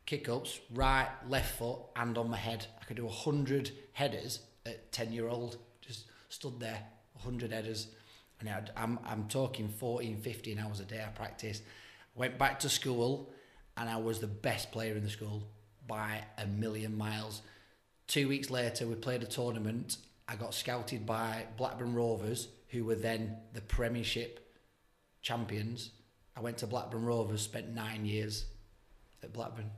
kick 0.07 0.27
ups, 0.27 0.59
right, 0.73 1.07
left 1.29 1.59
foot, 1.59 1.81
and 1.97 2.17
on 2.17 2.31
my 2.31 2.39
head. 2.39 2.67
I 2.81 2.85
could 2.87 2.97
do 2.97 3.07
a 3.07 3.11
hundred 3.11 3.73
headers 3.93 4.41
at 4.65 4.91
ten 4.91 5.13
year 5.13 5.29
old. 5.29 5.59
Just 5.83 6.07
stood 6.31 6.59
there, 6.61 6.83
a 7.15 7.23
hundred 7.23 7.53
headers. 7.53 7.89
And 8.41 8.49
I'd, 8.49 8.71
I'm 8.75 8.99
I'm 9.05 9.29
talking 9.29 9.69
14, 9.69 10.17
15 10.17 10.59
hours 10.59 10.81
a 10.81 10.85
day 10.85 11.05
I 11.07 11.11
practiced. 11.11 11.63
Went 12.15 12.39
back 12.39 12.59
to 12.61 12.71
school 12.71 13.29
and 13.77 13.91
I 13.91 13.97
was 13.97 14.19
the 14.19 14.27
best 14.27 14.73
player 14.73 14.97
in 14.97 15.03
the 15.03 15.11
school 15.11 15.43
by 15.87 16.23
a 16.39 16.47
million 16.47 16.97
miles. 16.97 17.43
Two 18.07 18.29
weeks 18.29 18.49
later, 18.49 18.87
we 18.87 18.95
played 18.95 19.23
a 19.23 19.27
tournament. 19.27 19.99
I 20.27 20.37
got 20.37 20.55
scouted 20.55 21.05
by 21.05 21.45
Blackburn 21.59 21.95
Rovers, 21.95 22.49
who 22.69 22.85
were 22.85 22.95
then 22.95 23.37
the 23.53 23.61
Premiership 23.61 24.57
champions. 25.21 25.91
I 26.39 26.41
went 26.41 26.59
to 26.59 26.67
Blackburn 26.69 27.05
Rovers, 27.05 27.43
spent 27.43 27.75
nine 27.75 28.05
years 28.05 28.45
at 29.25 29.33
Blackburn. 29.33 29.71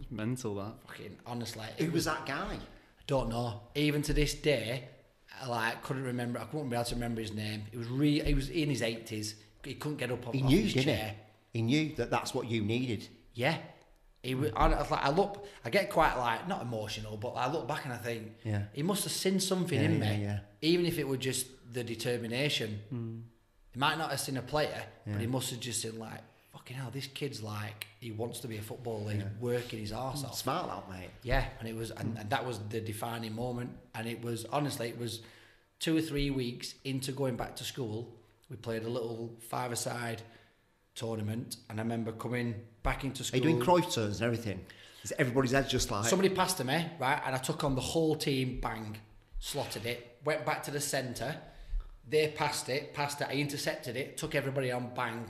It's 0.00 0.10
mental 0.10 0.54
that. 0.56 0.74
Fucking 0.86 1.16
honestly, 1.26 1.66
Who 1.78 1.90
was 1.90 2.04
that 2.04 2.24
guy? 2.26 2.54
I 2.54 3.02
don't 3.08 3.28
know. 3.28 3.60
Even 3.74 4.00
to 4.02 4.12
this 4.12 4.34
day, 4.34 4.84
I 5.42 5.48
like 5.48 5.82
couldn't 5.82 6.04
remember. 6.04 6.38
I 6.38 6.44
couldn't 6.44 6.68
be 6.68 6.76
able 6.76 6.84
to 6.84 6.94
remember 6.94 7.20
his 7.20 7.32
name. 7.32 7.64
It 7.72 7.78
was 7.78 7.88
re- 7.88 8.20
He 8.20 8.34
was 8.34 8.48
in 8.50 8.70
his 8.70 8.82
eighties. 8.82 9.34
He 9.64 9.74
couldn't 9.74 9.98
get 9.98 10.10
up 10.12 10.26
off, 10.26 10.32
He 10.34 10.42
off 10.42 10.48
knew, 10.48 10.62
his 10.62 10.74
didn't 10.74 10.84
chair. 10.86 11.14
he? 11.52 11.58
He 11.58 11.62
knew 11.62 11.94
that 11.96 12.10
that's 12.10 12.32
what 12.32 12.48
you 12.48 12.62
needed. 12.62 13.08
Yeah. 13.34 13.56
He 14.22 14.34
was, 14.34 14.52
I, 14.54 14.66
I 14.66 14.80
was 14.80 14.90
like, 14.90 15.02
I 15.04 15.10
look, 15.10 15.46
I 15.64 15.70
get 15.70 15.90
quite 15.90 16.14
like 16.16 16.46
not 16.46 16.62
emotional, 16.62 17.16
but 17.16 17.30
I 17.30 17.50
look 17.50 17.66
back 17.66 17.84
and 17.84 17.92
I 17.92 17.96
think, 17.96 18.32
Yeah. 18.44 18.64
he 18.72 18.82
must 18.82 19.02
have 19.04 19.12
seen 19.12 19.40
something 19.40 19.78
Yeah, 19.78 19.86
in 19.86 19.98
yeah, 20.02 20.16
me, 20.16 20.22
yeah. 20.22 20.38
even 20.62 20.86
if 20.86 20.98
it 20.98 21.08
were 21.08 21.16
just 21.16 21.46
the 21.72 21.82
determination. 21.82 22.80
Hmm. 22.90 23.18
He 23.72 23.78
might 23.78 23.98
not 23.98 24.10
have 24.10 24.20
seen 24.20 24.36
a 24.36 24.42
player, 24.42 24.82
Yeah. 25.06 25.12
but 25.12 25.20
he 25.20 25.26
must 25.26 25.50
have 25.50 25.60
just 25.60 25.82
seen 25.82 25.98
like, 25.98 26.20
fucking 26.52 26.76
hell, 26.76 26.90
this 26.92 27.06
kid's 27.06 27.42
like, 27.42 27.86
he 28.00 28.10
wants 28.10 28.40
to 28.40 28.48
be 28.48 28.56
a 28.56 28.62
footballer. 28.62 29.12
He's 29.12 29.22
working 29.40 29.78
his 29.78 29.92
arse 29.92 30.24
off. 30.24 30.36
Smart 30.36 30.66
lad, 30.68 30.82
mate. 30.90 31.10
Yeah, 31.22 31.44
and 31.60 31.68
it 31.68 31.76
was, 31.76 31.90
and, 31.92 32.18
and 32.18 32.28
that 32.30 32.44
was 32.46 32.58
the 32.68 32.80
defining 32.80 33.34
moment. 33.34 33.70
And 33.94 34.06
it 34.08 34.22
was 34.22 34.44
honestly, 34.46 34.88
it 34.88 34.98
was 34.98 35.20
two 35.78 35.96
or 35.96 36.00
three 36.00 36.30
weeks 36.30 36.74
into 36.84 37.12
going 37.12 37.36
back 37.36 37.56
to 37.56 37.64
school. 37.64 38.12
We 38.50 38.56
played 38.56 38.82
a 38.82 38.88
little 38.88 39.30
five-a-side 39.48 40.22
tournament, 40.94 41.56
and 41.68 41.78
I 41.78 41.82
remember 41.82 42.12
coming 42.12 42.54
back 42.82 43.04
into 43.04 43.22
school. 43.24 43.38
Are 43.38 43.42
school. 43.42 43.50
you 43.50 43.64
doing 43.64 43.82
Cruyff 43.82 43.94
turns 43.94 44.20
and 44.20 44.26
everything? 44.26 44.60
Is 45.02 45.12
everybody's 45.18 45.52
head 45.52 45.68
just 45.68 45.90
like 45.90 46.04
Somebody 46.06 46.28
passed 46.28 46.58
to 46.58 46.64
me, 46.64 46.84
right, 46.98 47.22
and 47.24 47.34
I 47.34 47.38
took 47.38 47.64
on 47.64 47.74
the 47.74 47.80
whole 47.80 48.16
team. 48.16 48.58
Bang, 48.60 48.98
slotted 49.38 49.86
it. 49.86 50.18
Went 50.24 50.44
back 50.44 50.62
to 50.64 50.70
the 50.70 50.80
centre. 50.80 51.36
They 52.10 52.28
passed 52.28 52.68
it, 52.68 52.92
passed 52.92 53.20
it. 53.20 53.28
I 53.30 53.34
intercepted 53.34 53.96
it. 53.96 54.16
Took 54.16 54.34
everybody 54.34 54.72
on. 54.72 54.92
Bang. 54.94 55.24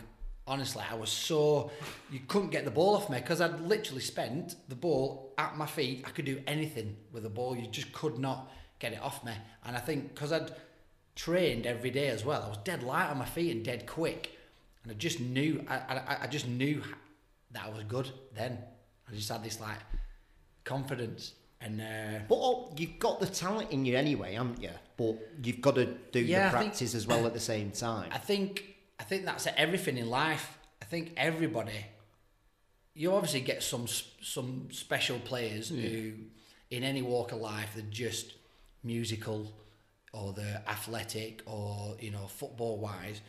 Honestly, 0.47 0.83
I 0.91 0.95
was 0.95 1.11
so 1.11 1.71
you 2.11 2.21
couldn't 2.27 2.51
get 2.51 2.65
the 2.65 2.71
ball 2.71 2.97
off 2.97 3.11
me 3.11 3.19
because 3.19 3.41
I'd 3.41 3.61
literally 3.61 4.01
spent 4.01 4.57
the 4.69 4.75
ball 4.75 5.33
at 5.39 5.57
my 5.57 5.67
feet. 5.67 6.05
I 6.07 6.11
could 6.11 6.25
do 6.25 6.43
anything 6.47 6.97
with 7.13 7.23
the 7.23 7.29
ball. 7.29 7.55
You 7.55 7.67
just 7.69 7.93
could 7.93 8.19
not 8.19 8.51
get 8.79 8.93
it 8.93 9.01
off 9.01 9.23
me. 9.25 9.33
And 9.65 9.77
I 9.77 9.81
think 9.81 10.15
because 10.15 10.33
I'd 10.33 10.51
trained 11.15 11.67
every 11.67 11.91
day 11.91 12.09
as 12.09 12.25
well, 12.25 12.43
I 12.43 12.49
was 12.49 12.59
dead 12.65 12.83
light 12.83 13.11
on 13.11 13.19
my 13.19 13.27
feet 13.27 13.55
and 13.55 13.65
dead 13.65 13.87
quick. 13.87 14.37
And 14.83 14.91
I 14.91 14.95
just 14.95 15.21
knew, 15.21 15.65
I, 15.69 15.77
I, 15.77 16.19
I 16.23 16.27
just 16.27 16.49
knew 16.49 16.83
that 17.53 17.67
I 17.67 17.69
was 17.69 17.85
good 17.85 18.11
then. 18.35 18.59
I 19.09 19.15
just 19.15 19.29
had 19.29 19.45
this 19.45 19.61
like 19.61 19.79
confidence. 20.65 21.35
And 21.61 21.81
uh, 21.81 22.21
But 22.29 22.37
oh, 22.37 22.73
you've 22.77 22.99
got 22.99 23.21
the 23.21 23.27
talent 23.27 23.71
in 23.71 23.85
you 23.85 23.97
anyway, 23.97 24.35
haven't 24.35 24.63
you? 24.63 24.71
But 24.97 25.17
you've 25.43 25.61
got 25.61 25.75
to 25.75 25.87
do 26.13 26.21
Yeah, 26.21 26.51
the 26.51 26.57
I 26.57 26.61
think- 26.61 26.71
practice 26.73 26.95
as 26.95 27.07
well 27.07 27.27
at 27.27 27.35
the 27.35 27.41
same 27.41 27.71
time. 27.71 28.11
I 28.13 28.19
think 28.19 28.77
I 28.99 29.03
think 29.05 29.25
that's 29.25 29.47
everything 29.57 29.99
in 29.99 30.09
life. 30.09 30.59
I 30.83 30.85
think 30.87 31.13
everybody. 31.17 31.85
You 32.95 33.13
obviously 33.13 33.41
get 33.43 33.63
some 33.63 33.87
some 33.87 34.69
special 34.71 35.19
players 35.21 35.69
who, 35.69 36.13
in 36.71 36.83
any 36.83 37.03
walk 37.03 37.33
of 37.33 37.39
life, 37.41 37.71
they're 37.75 37.85
just 37.91 38.35
musical, 38.83 39.53
or 40.13 40.33
they're 40.33 40.63
athletic, 40.67 41.43
or 41.47 41.97
you 42.01 42.11
know 42.11 42.27
football 42.27 42.79
wise. 42.79 43.21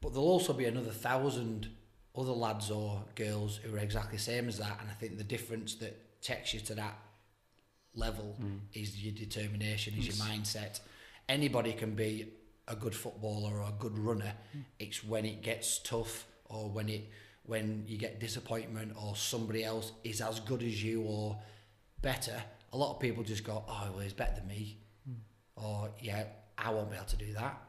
But 0.00 0.12
there'll 0.12 0.28
also 0.28 0.52
be 0.52 0.66
another 0.66 0.90
thousand 0.90 1.68
other 2.16 2.32
lads 2.32 2.70
or 2.70 3.02
girls 3.14 3.56
who 3.58 3.74
are 3.74 3.78
exactly 3.78 4.16
the 4.16 4.22
same 4.22 4.48
as 4.48 4.58
that. 4.58 4.78
And 4.80 4.90
I 4.90 4.94
think 4.94 5.18
the 5.18 5.24
difference 5.24 5.74
that 5.76 6.20
takes 6.22 6.52
you 6.54 6.60
to 6.60 6.74
that 6.74 6.96
level 7.96 8.36
hmm. 8.38 8.56
is 8.72 9.02
your 9.02 9.12
determination, 9.12 9.94
is 9.98 10.06
your 10.06 10.26
mindset. 10.26 10.80
Anybody 11.28 11.72
can 11.72 11.94
be 11.94 12.28
a 12.68 12.76
good 12.76 12.94
footballer 12.94 13.58
or 13.58 13.68
a 13.68 13.74
good 13.78 13.98
runner. 13.98 14.32
Hmm. 14.52 14.60
It's 14.78 15.02
when 15.02 15.24
it 15.24 15.42
gets 15.42 15.78
tough 15.78 16.26
or 16.44 16.70
when 16.70 16.88
it 16.88 17.10
when 17.44 17.84
you 17.86 17.96
get 17.96 18.18
disappointment 18.18 18.92
or 19.00 19.14
somebody 19.14 19.64
else 19.64 19.92
is 20.02 20.20
as 20.20 20.40
good 20.40 20.62
as 20.62 20.82
you 20.82 21.02
or 21.02 21.38
better. 22.02 22.42
A 22.72 22.76
lot 22.76 22.94
of 22.94 23.00
people 23.00 23.22
just 23.22 23.44
go, 23.44 23.64
"Oh, 23.66 23.90
well, 23.92 24.00
he's 24.00 24.12
better 24.12 24.34
than 24.34 24.48
me," 24.48 24.78
hmm. 25.06 25.14
or 25.56 25.90
"Yeah, 26.00 26.24
I 26.58 26.70
won't 26.70 26.90
be 26.90 26.96
able 26.96 27.06
to 27.06 27.16
do 27.16 27.32
that." 27.34 27.62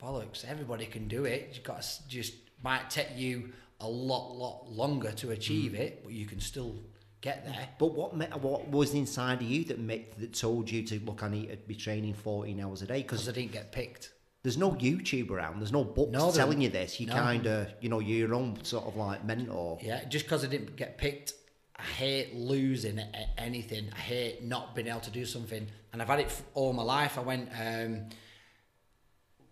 Bollocks! 0.00 0.44
Everybody 0.44 0.86
can 0.86 1.08
do 1.08 1.24
it. 1.24 1.50
You've 1.54 1.64
got 1.64 1.82
to 1.82 2.08
just 2.08 2.34
might 2.62 2.88
take 2.90 3.16
you 3.16 3.52
a 3.80 3.88
lot, 3.88 4.36
lot 4.36 4.70
longer 4.70 5.10
to 5.12 5.32
achieve 5.32 5.74
it, 5.74 6.02
but 6.04 6.12
you 6.12 6.24
can 6.26 6.40
still 6.40 6.76
get 7.22 7.44
there. 7.46 7.68
But 7.78 7.94
what 7.94 8.14
what 8.40 8.68
was 8.68 8.92
inside 8.94 9.40
of 9.40 9.48
you 9.48 9.64
that 9.64 9.78
made, 9.78 10.12
that 10.18 10.34
told 10.34 10.70
you 10.70 10.82
to 10.82 11.00
look? 11.06 11.22
I 11.22 11.28
need 11.28 11.48
to 11.48 11.56
be 11.56 11.74
training 11.74 12.14
fourteen 12.14 12.60
hours 12.60 12.82
a 12.82 12.86
day 12.86 13.00
because 13.02 13.26
I 13.28 13.32
didn't 13.32 13.52
get 13.52 13.72
picked. 13.72 14.12
there's 14.42 14.58
no 14.58 14.72
YouTube 14.72 15.30
around. 15.30 15.60
There's 15.60 15.72
no 15.72 15.84
books 15.84 16.12
No, 16.12 16.30
telling 16.32 16.60
you 16.60 16.68
this. 16.68 16.98
You 17.00 17.06
no. 17.06 17.14
kind 17.14 17.46
of 17.46 17.68
you 17.80 17.88
know 17.88 18.00
you're 18.00 18.26
your 18.28 18.34
own 18.34 18.62
sort 18.64 18.84
of 18.86 18.96
like 18.96 19.24
mentor. 19.24 19.78
Yeah, 19.82 20.04
just 20.04 20.24
because 20.26 20.44
I 20.44 20.48
didn't 20.48 20.76
get 20.76 20.98
picked, 20.98 21.34
I 21.76 21.82
hate 21.82 22.34
losing 22.34 22.98
at 22.98 23.30
anything. 23.38 23.88
I 23.94 23.98
hate 23.98 24.42
not 24.44 24.74
being 24.74 24.88
able 24.88 25.00
to 25.00 25.10
do 25.10 25.24
something, 25.24 25.66
and 25.92 26.02
I've 26.02 26.08
had 26.08 26.20
it 26.20 26.42
all 26.54 26.72
my 26.72 26.82
life. 26.82 27.16
I 27.18 27.22
went 27.22 27.48
um, 27.50 28.08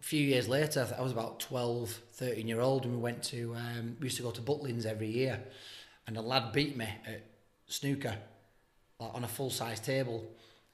a 0.01 0.03
few 0.03 0.21
years 0.21 0.49
later. 0.49 0.89
I 0.93 0.99
I 0.99 1.03
was 1.03 1.13
about 1.13 1.41
12, 1.41 2.01
13 2.15 2.49
year 2.49 2.61
old, 2.61 2.85
and 2.85 2.95
we 2.95 3.01
went 3.01 3.23
to 3.25 3.55
um, 3.55 3.97
we 4.01 4.07
used 4.07 4.17
to 4.17 4.23
go 4.25 4.31
to 4.33 4.41
Butlins 4.41 4.87
every 4.87 5.09
year, 5.09 5.41
and 6.07 6.17
a 6.17 6.21
lad 6.21 6.53
beat 6.53 6.77
me 6.77 6.89
at 7.07 7.23
snooker, 7.71 8.15
like 8.99 9.15
on 9.15 9.25
a 9.25 9.29
full 9.29 9.51
size 9.51 9.81
table. 9.81 10.25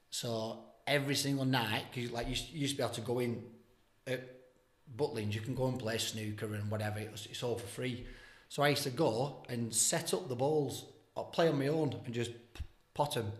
So 0.09 0.59
every 0.85 1.15
single 1.15 1.45
night, 1.45 1.85
because 1.93 2.11
like 2.11 2.25
you 2.25 2.31
used- 2.31 2.49
you 2.49 2.59
used 2.61 2.73
to 2.73 2.77
be 2.77 2.83
able 2.83 2.95
to 2.95 3.01
go 3.01 3.19
in 3.19 3.43
at 4.05 4.21
Butlins, 4.97 5.33
you 5.33 5.41
can 5.41 5.53
go 5.55 5.67
and 5.67 5.77
play 5.77 5.97
snooker 5.97 6.53
and 6.53 6.69
whatever. 6.71 6.99
It 6.99 7.11
was, 7.11 7.27
it's 7.29 7.43
all 7.43 7.57
for 7.57 7.67
free. 7.67 8.05
So 8.49 8.63
I 8.63 8.69
used 8.69 8.83
to 8.83 8.89
go 8.89 9.43
and 9.49 9.73
set 9.73 10.13
up 10.13 10.29
the 10.29 10.35
balls, 10.35 10.85
or 11.15 11.25
play 11.25 11.49
on 11.49 11.59
my 11.59 11.67
own, 11.67 11.93
and 12.05 12.13
just 12.13 12.31
pot 12.93 13.13
them 13.15 13.31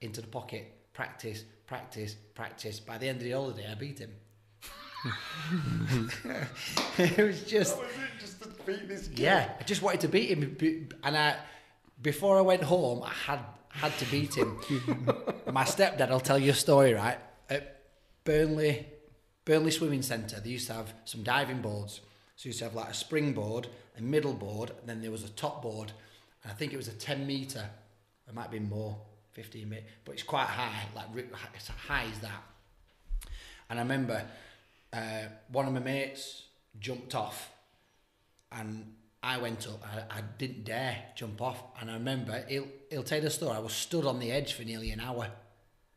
into 0.00 0.20
the 0.20 0.26
pocket. 0.26 0.92
Practice, 0.92 1.44
practice, 1.66 2.16
practice. 2.34 2.80
By 2.80 2.98
the 2.98 3.08
end 3.08 3.18
of 3.18 3.24
the 3.24 3.30
holiday, 3.32 3.66
I 3.70 3.74
beat 3.74 3.98
him. 4.00 4.10
it 6.98 7.18
was 7.18 7.42
just 7.44 7.76
yeah. 9.18 9.52
I 9.58 9.62
just 9.64 9.82
wanted 9.82 10.00
to 10.02 10.08
beat 10.08 10.30
him, 10.36 10.88
and 11.02 11.16
I 11.16 11.36
before 12.02 12.38
I 12.38 12.40
went 12.42 12.62
home, 12.62 13.02
I 13.02 13.12
had 13.26 13.40
had 13.68 13.96
to 13.98 14.04
beat 14.06 14.34
him. 14.34 14.58
My 15.50 15.64
stepdad, 15.64 16.10
I'll 16.10 16.20
tell 16.20 16.38
you 16.38 16.50
a 16.50 16.54
story, 16.54 16.92
right? 16.92 17.18
At 17.48 17.80
Burnley, 18.24 18.86
Burnley 19.44 19.70
Swimming 19.70 20.02
Centre, 20.02 20.40
they 20.40 20.50
used 20.50 20.66
to 20.66 20.74
have 20.74 20.92
some 21.04 21.22
diving 21.22 21.62
boards. 21.62 22.00
So 22.36 22.46
you 22.46 22.48
used 22.50 22.58
to 22.58 22.66
have 22.66 22.74
like 22.74 22.90
a 22.90 22.94
springboard, 22.94 23.68
a 23.98 24.02
middle 24.02 24.34
board, 24.34 24.70
and 24.70 24.88
then 24.88 25.00
there 25.00 25.10
was 25.10 25.24
a 25.24 25.28
top 25.30 25.62
board. 25.62 25.92
And 26.42 26.52
I 26.52 26.54
think 26.54 26.72
it 26.72 26.76
was 26.76 26.88
a 26.88 26.92
10 26.92 27.26
metre. 27.26 27.68
It 28.28 28.34
might 28.34 28.50
be 28.50 28.58
more, 28.58 28.98
15 29.32 29.68
metre, 29.68 29.84
but 30.04 30.12
it's 30.12 30.22
quite 30.22 30.46
high, 30.46 30.86
like 30.94 31.06
it's 31.54 31.68
high 31.68 32.04
as 32.12 32.18
that. 32.20 32.42
And 33.70 33.78
I 33.78 33.82
remember 33.82 34.22
uh, 34.92 35.22
one 35.50 35.66
of 35.66 35.72
my 35.72 35.80
mates 35.80 36.44
jumped 36.78 37.14
off 37.14 37.50
and 38.50 38.92
I 39.22 39.38
went 39.38 39.66
up. 39.68 39.82
I, 39.84 40.18
I 40.18 40.20
didn't 40.38 40.64
dare 40.64 40.96
jump 41.14 41.40
off. 41.40 41.62
And 41.80 41.90
I 41.90 41.94
remember, 41.94 42.44
he'll, 42.48 42.66
he'll 42.90 43.02
tell 43.04 43.18
you 43.18 43.24
the 43.24 43.30
story. 43.30 43.56
I 43.56 43.60
was 43.60 43.72
stood 43.72 44.04
on 44.04 44.18
the 44.18 44.32
edge 44.32 44.54
for 44.54 44.64
nearly 44.64 44.90
an 44.90 45.00
hour 45.00 45.28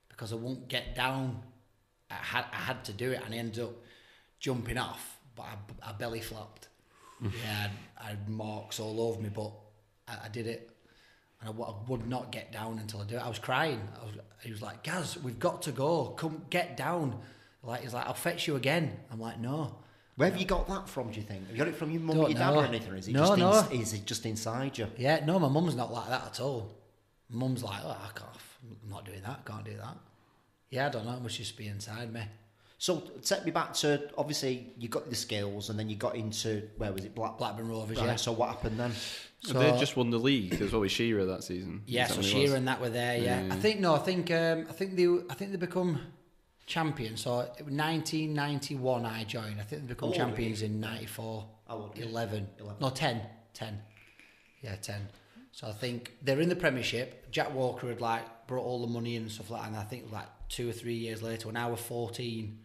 because 0.09 0.31
I 0.31 0.35
won't 0.35 0.67
get 0.67 0.95
down. 0.95 1.41
I 2.11 2.15
had, 2.15 2.45
I 2.51 2.57
had 2.57 2.83
to 2.85 2.93
do 2.93 3.11
it 3.11 3.21
and 3.25 3.33
I 3.33 3.37
ended 3.37 3.63
up 3.63 3.73
jumping 4.39 4.77
off, 4.77 5.17
but 5.35 5.43
I, 5.43 5.89
I 5.89 5.91
belly 5.93 6.21
flopped. 6.21 6.67
yeah, 7.21 7.69
I, 7.99 8.05
I 8.05 8.09
had 8.09 8.29
marks 8.29 8.79
all 8.79 9.01
over 9.01 9.19
me, 9.19 9.29
but 9.33 9.51
I, 10.07 10.25
I 10.25 10.29
did 10.29 10.45
it. 10.45 10.69
And 11.41 11.49
I, 11.49 11.51
w- 11.51 11.65
I 11.65 11.89
would 11.89 12.07
not 12.07 12.31
get 12.31 12.51
down 12.51 12.77
until 12.77 13.01
I 13.01 13.05
do 13.05 13.15
it. 13.15 13.25
I 13.25 13.27
was 13.27 13.39
crying. 13.39 13.81
I 13.99 14.05
was, 14.05 14.15
he 14.43 14.51
was 14.51 14.61
like, 14.61 14.83
Gaz, 14.83 15.17
we've 15.21 15.39
got 15.39 15.63
to 15.63 15.71
go. 15.71 16.09
Come 16.09 16.43
get 16.51 16.77
down. 16.77 17.19
Like 17.63 17.81
He's 17.81 17.93
like, 17.93 18.05
I'll 18.05 18.13
fetch 18.13 18.47
you 18.47 18.55
again. 18.55 18.97
I'm 19.11 19.19
like, 19.19 19.39
no. 19.39 19.79
Where 20.17 20.29
have 20.29 20.39
you 20.39 20.45
got 20.45 20.67
that 20.69 20.87
from? 20.87 21.11
Do 21.11 21.17
you 21.19 21.25
think? 21.25 21.41
Have 21.47 21.51
you 21.51 21.57
got 21.57 21.67
it 21.67 21.75
from 21.75 21.91
your 21.91 22.01
mum 22.01 22.15
Don't 22.15 22.25
or 22.25 22.29
your 22.29 22.39
dad 22.39 22.51
know. 22.53 22.59
or 22.61 22.65
anything? 22.65 22.93
Or 22.93 22.95
is 22.95 23.07
it 23.07 23.13
No, 23.13 23.35
just 23.35 23.37
no. 23.37 23.59
ins- 23.75 23.81
is 23.87 23.93
it 23.99 24.05
just 24.05 24.25
inside 24.25 24.77
you? 24.77 24.87
Yeah, 24.97 25.23
no, 25.25 25.39
my 25.39 25.49
mum's 25.49 25.75
not 25.75 25.91
like 25.91 26.07
that 26.09 26.25
at 26.25 26.39
all. 26.39 26.71
Mum's 27.29 27.63
like, 27.63 27.79
oh, 27.83 27.89
I 28.01 28.09
can't, 28.17 28.29
I'm 28.83 28.89
not 28.89 29.05
doing 29.05 29.21
that, 29.25 29.43
can't 29.45 29.65
do 29.65 29.75
that. 29.77 29.97
Yeah, 30.69 30.87
I 30.87 30.89
don't 30.89 31.05
know, 31.05 31.13
it 31.13 31.21
must 31.21 31.37
just 31.37 31.57
be 31.57 31.67
inside 31.67 32.13
me. 32.13 32.21
So 32.77 32.99
take 33.23 33.45
me 33.45 33.51
back 33.51 33.73
to 33.75 34.09
obviously 34.17 34.67
you 34.77 34.89
got 34.89 35.09
the 35.09 35.15
skills 35.15 35.69
and 35.69 35.79
then 35.79 35.89
you 35.89 35.95
got 35.95 36.15
into 36.15 36.63
where 36.77 36.91
was 36.91 37.03
it 37.03 37.15
Black 37.15 37.37
Blackburn 37.37 37.67
Rovers, 37.67 37.97
Right, 37.97 38.05
yeah. 38.07 38.15
So 38.17 38.31
what 38.33 38.49
happened 38.49 38.79
then? 38.79 38.91
So, 39.41 39.53
they 39.59 39.77
just 39.79 39.95
won 39.97 40.09
the 40.11 40.17
league 40.19 40.59
as 40.61 40.71
well 40.71 40.81
with 40.81 40.91
Shearer 40.91 41.25
that 41.25 41.43
season. 41.43 41.83
yeah, 41.87 42.03
Is 42.03 42.09
that 42.09 42.13
so 42.15 42.19
when 42.21 42.25
it 42.25 42.31
Shearer 42.47 42.57
and 42.57 42.67
that 42.67 42.81
were 42.81 42.89
there, 42.89 43.17
yeah. 43.17 43.43
Yeah. 43.45 43.53
I 43.53 43.57
think, 43.57 43.79
no, 43.79 43.95
I 43.95 43.99
think, 43.99 44.31
um, 44.31 44.65
I 44.69 44.73
think 44.73 44.95
they, 44.95 45.07
I 45.29 45.33
think 45.35 45.51
they 45.51 45.57
become 45.57 45.99
champions. 46.65 47.21
So 47.21 47.35
1991 47.35 49.05
I 49.05 49.23
joined. 49.23 49.59
I 49.59 49.63
think 49.63 49.83
they 49.83 49.87
become 49.89 50.09
How 50.09 50.13
old 50.13 50.19
were 50.19 50.25
champions 50.25 50.61
in 50.61 50.79
94. 50.79 51.45
How 51.67 51.75
old 51.75 51.97
11. 51.97 52.47
11. 52.59 52.77
No, 52.81 52.89
10. 52.89 53.21
10. 53.53 53.81
Yeah, 54.61 54.75
10. 54.75 55.07
So 55.51 55.67
I 55.67 55.71
think 55.71 56.13
they're 56.21 56.41
in 56.41 56.49
the 56.49 56.55
Premiership. 56.55 57.31
Jack 57.31 57.53
Walker 57.53 57.87
had 57.87 58.01
like 58.01 58.47
brought 58.47 58.63
all 58.63 58.81
the 58.85 58.91
money 58.91 59.15
in 59.15 59.23
and 59.23 59.31
stuff 59.31 59.49
like 59.49 59.61
that. 59.61 59.67
And 59.69 59.77
I 59.77 59.83
think 59.83 60.11
like 60.11 60.27
two 60.49 60.69
or 60.69 60.73
three 60.73 60.95
years 60.95 61.21
later, 61.23 61.47
when 61.47 61.57
I 61.57 61.67
was 61.67 61.79
14, 61.81 62.59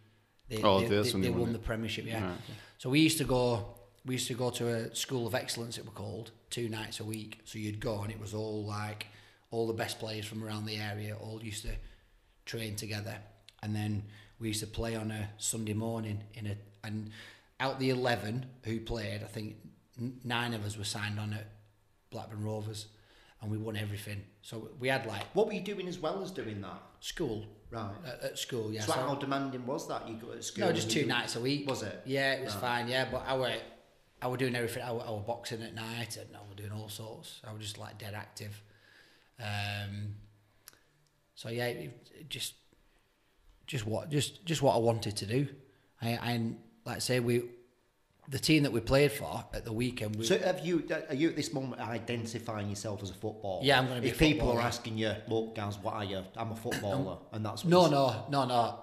they, 0.49 0.62
Oh, 0.62 0.80
they, 0.80 0.88
that's 0.88 1.09
they, 1.09 1.12
when 1.12 1.23
they 1.23 1.28
they 1.28 1.33
won 1.33 1.40
won 1.42 1.52
the 1.52 1.59
Premiership, 1.59 2.07
yeah. 2.07 2.25
Right, 2.25 2.38
So 2.78 2.90
we 2.90 3.00
used 3.00 3.19
to 3.19 3.25
go, 3.25 3.76
we 4.04 4.14
used 4.14 4.26
to 4.28 4.35
go 4.35 4.50
to 4.50 4.69
a 4.69 4.95
school 4.95 5.26
of 5.26 5.35
excellence, 5.35 5.78
it 5.78 5.85
were 5.85 5.92
called, 5.92 6.33
two 6.50 6.69
nights 6.69 7.00
a 7.00 7.04
week. 7.04 7.40
So 7.45 7.59
you'd 7.59 7.80
go 7.80 8.00
and 8.02 8.11
it 8.11 8.21
was 8.21 8.35
all 8.35 8.64
like, 8.64 9.07
all 9.52 9.66
the 9.66 9.73
best 9.75 9.99
players 9.99 10.25
from 10.26 10.45
around 10.45 10.64
the 10.64 10.76
area 10.76 11.16
all 11.16 11.40
used 11.42 11.62
to 11.64 11.73
train 12.47 12.76
together. 12.76 13.19
And 13.62 13.75
then 13.75 14.05
we 14.38 14.49
used 14.49 14.61
to 14.61 14.67
play 14.67 14.97
on 14.97 15.11
a 15.11 15.29
Sunday 15.38 15.75
morning 15.75 16.23
in 16.35 16.47
a, 16.47 16.57
and 16.85 17.11
out 17.59 17.79
the 17.79 17.90
11 17.90 18.47
who 18.64 18.81
played, 18.81 19.23
I 19.23 19.26
think 19.26 19.57
nine 20.25 20.55
of 20.55 20.64
us 20.64 20.79
were 20.79 20.85
signed 20.85 21.21
on 21.21 21.33
at 21.35 21.47
Blackburn 22.11 22.43
Rovers 22.43 22.87
and 23.43 23.50
we 23.50 23.59
won 23.59 23.76
everything. 23.76 24.23
So 24.43 24.71
we 24.79 24.88
had 24.88 25.07
like 25.07 25.25
What 25.35 25.47
were 25.47 25.52
you 25.52 25.61
doing 25.61 25.87
as 25.88 25.99
well 25.99 26.23
as 26.23 26.31
doing 26.31 26.61
that? 26.62 26.81
school, 27.00 27.47
Right. 27.71 27.90
at, 28.07 28.23
at 28.23 28.38
school, 28.38 28.73
yeah. 28.73 28.83
so, 28.83 28.93
how 28.93 29.14
demanding 29.14 29.64
was 29.67 29.88
that? 29.88 30.07
You 30.09 30.17
got 30.17 30.37
at 30.37 30.45
school? 30.45 30.67
no, 30.67 30.73
just 30.73 30.90
two 30.90 31.07
nights 31.07 31.37
a 31.37 31.40
week. 31.40 31.69
Was 31.69 31.83
it? 31.83 32.02
Yeah, 32.05 32.33
it 32.35 32.45
was 32.45 32.52
Right. 32.55 32.61
fine. 32.61 32.88
Yeah, 32.88 33.07
but 33.11 33.25
I 33.26 33.37
were, 33.37 33.55
I 34.21 34.29
were 34.29 34.37
doing 34.37 34.55
everything. 34.55 34.83
I 34.83 34.93
were, 34.93 35.00
I 35.02 35.11
were 35.11 35.21
boxing 35.21 35.62
at 35.62 35.75
night, 35.75 36.19
and 36.19 36.29
I 36.37 36.40
were 36.47 36.55
doing 36.55 36.73
all 36.73 36.90
sorts. 36.90 37.40
I 37.47 37.52
was 37.52 37.62
just 37.62 37.79
like 37.79 37.97
dead 37.99 38.12
active. 38.14 38.62
Um, 39.38 40.17
so 41.35 41.49
yeah, 41.49 41.67
it, 41.69 42.09
it 42.19 42.29
just, 42.29 42.55
just 43.70 43.86
what, 43.86 44.10
just, 44.10 44.44
just 44.44 44.62
what 44.62 44.74
I 44.74 44.78
wanted 44.78 45.16
to 45.18 45.26
do. 45.26 45.46
I, 46.02 46.08
I 46.20 46.42
like 46.84 46.96
I 46.96 46.98
say, 46.98 47.20
we, 47.20 47.42
the 48.28 48.38
team 48.38 48.64
that 48.64 48.72
we 48.72 48.80
played 48.80 49.12
for 49.12 49.44
at 49.54 49.64
the 49.64 49.72
weekend. 49.72 50.16
We, 50.16 50.24
So 50.24 50.38
have 50.38 50.66
you? 50.66 50.84
Are 51.08 51.14
you 51.14 51.28
at 51.28 51.36
this 51.36 51.52
moment 51.52 51.80
identifying 51.80 52.68
yourself 52.68 53.02
as 53.02 53.10
a 53.10 53.14
footballer? 53.14 53.62
Yeah, 53.64 53.78
I'm 53.78 53.86
gonna 53.86 54.00
be 54.00 54.08
If 54.08 54.18
people 54.18 54.50
are 54.50 54.60
asking 54.60 54.98
you, 54.98 55.12
look, 55.28 55.54
guys, 55.54 55.78
what 55.78 55.94
are 55.94 56.04
you? 56.04 56.24
I'm 56.36 56.50
a 56.50 56.56
footballer, 56.56 57.18
and 57.32 57.46
that's 57.46 57.64
what 57.64 57.70
no, 57.70 57.88
no, 57.88 58.24
no, 58.28 58.44
no. 58.46 58.78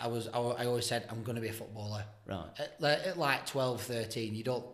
I 0.00 0.06
was, 0.06 0.28
I, 0.28 0.38
I 0.38 0.66
always 0.66 0.86
said 0.86 1.06
I'm 1.10 1.22
going 1.24 1.34
to 1.34 1.42
be 1.42 1.48
a 1.48 1.52
footballer. 1.52 2.04
Right. 2.26 2.46
At, 2.58 2.80
like- 2.80 3.06
at 3.06 3.18
like 3.18 3.44
12, 3.46 3.82
13, 3.82 4.34
you 4.34 4.42
don't 4.44 4.64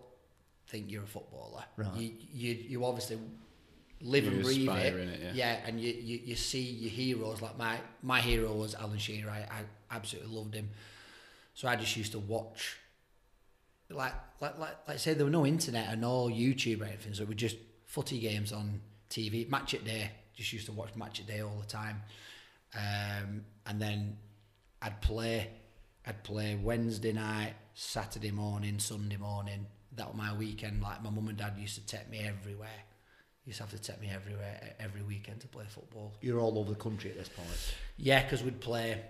think 0.68 0.90
you're 0.90 1.02
a 1.02 1.06
footballer. 1.06 1.64
Right. 1.76 1.96
You, 1.96 2.12
you, 2.32 2.54
you 2.68 2.84
obviously 2.84 3.18
live 4.00 4.24
You 4.24 4.30
and 4.30 4.42
breathe 4.42 4.68
it. 4.68 4.94
it, 4.94 5.34
yeah. 5.34 5.58
and 5.66 5.80
you, 5.80 5.92
you, 5.92 6.20
you 6.24 6.34
see 6.36 6.60
your 6.60 6.90
heroes. 6.90 7.40
Like 7.42 7.56
my, 7.58 7.78
my 8.02 8.20
hero 8.20 8.52
was 8.52 8.74
Alan 8.74 8.98
Shearer. 8.98 9.30
I, 9.30 9.38
I 9.50 9.94
absolutely 9.94 10.34
loved 10.34 10.54
him. 10.54 10.70
So 11.54 11.68
I 11.68 11.76
just 11.76 11.96
used 11.96 12.12
to 12.12 12.18
watch. 12.18 12.76
Like, 13.88 14.12
like, 14.40 14.58
like, 14.58 14.76
like 14.88 14.98
say, 14.98 15.14
there 15.14 15.24
were 15.24 15.30
no 15.30 15.46
internet 15.46 15.88
and 15.90 16.00
no 16.00 16.26
YouTube 16.26 16.80
or 16.82 16.84
anything. 16.84 17.14
So 17.14 17.22
it 17.22 17.28
was 17.28 17.36
just 17.36 17.56
footy 17.84 18.18
games 18.18 18.52
on 18.52 18.80
TV, 19.08 19.48
match 19.48 19.74
at 19.74 19.84
day, 19.84 20.10
Just 20.34 20.52
used 20.52 20.66
to 20.66 20.72
watch 20.72 20.90
Match 20.96 21.20
of 21.20 21.26
Day 21.26 21.40
all 21.40 21.56
the 21.60 21.66
time. 21.66 22.02
Um, 22.74 23.44
and 23.66 23.80
then 23.80 24.18
I'd 24.82 25.00
play. 25.00 25.48
I'd 26.06 26.22
play 26.22 26.58
Wednesday 26.60 27.12
night, 27.12 27.54
Saturday 27.74 28.30
morning, 28.30 28.78
Sunday 28.78 29.16
morning. 29.16 29.66
That 29.96 30.08
was 30.08 30.16
my 30.16 30.32
weekend. 30.34 30.82
Like 30.82 31.02
my 31.02 31.10
mum 31.10 31.28
and 31.28 31.38
dad 31.38 31.54
used 31.58 31.74
to 31.76 31.86
take 31.86 32.08
me 32.10 32.20
everywhere. 32.20 32.68
Used 33.46 33.58
to 33.58 33.62
have 33.62 33.70
to 33.70 33.78
take 33.78 34.00
me 34.00 34.10
everywhere 34.12 34.74
every 34.80 35.02
weekend 35.02 35.40
to 35.40 35.46
play 35.46 35.64
football. 35.68 36.14
You're 36.20 36.40
all 36.40 36.58
over 36.58 36.70
the 36.70 36.78
country 36.78 37.10
at 37.10 37.16
this 37.16 37.28
point. 37.28 37.48
Yeah, 37.96 38.22
because 38.22 38.42
we'd 38.42 38.60
play 38.60 39.00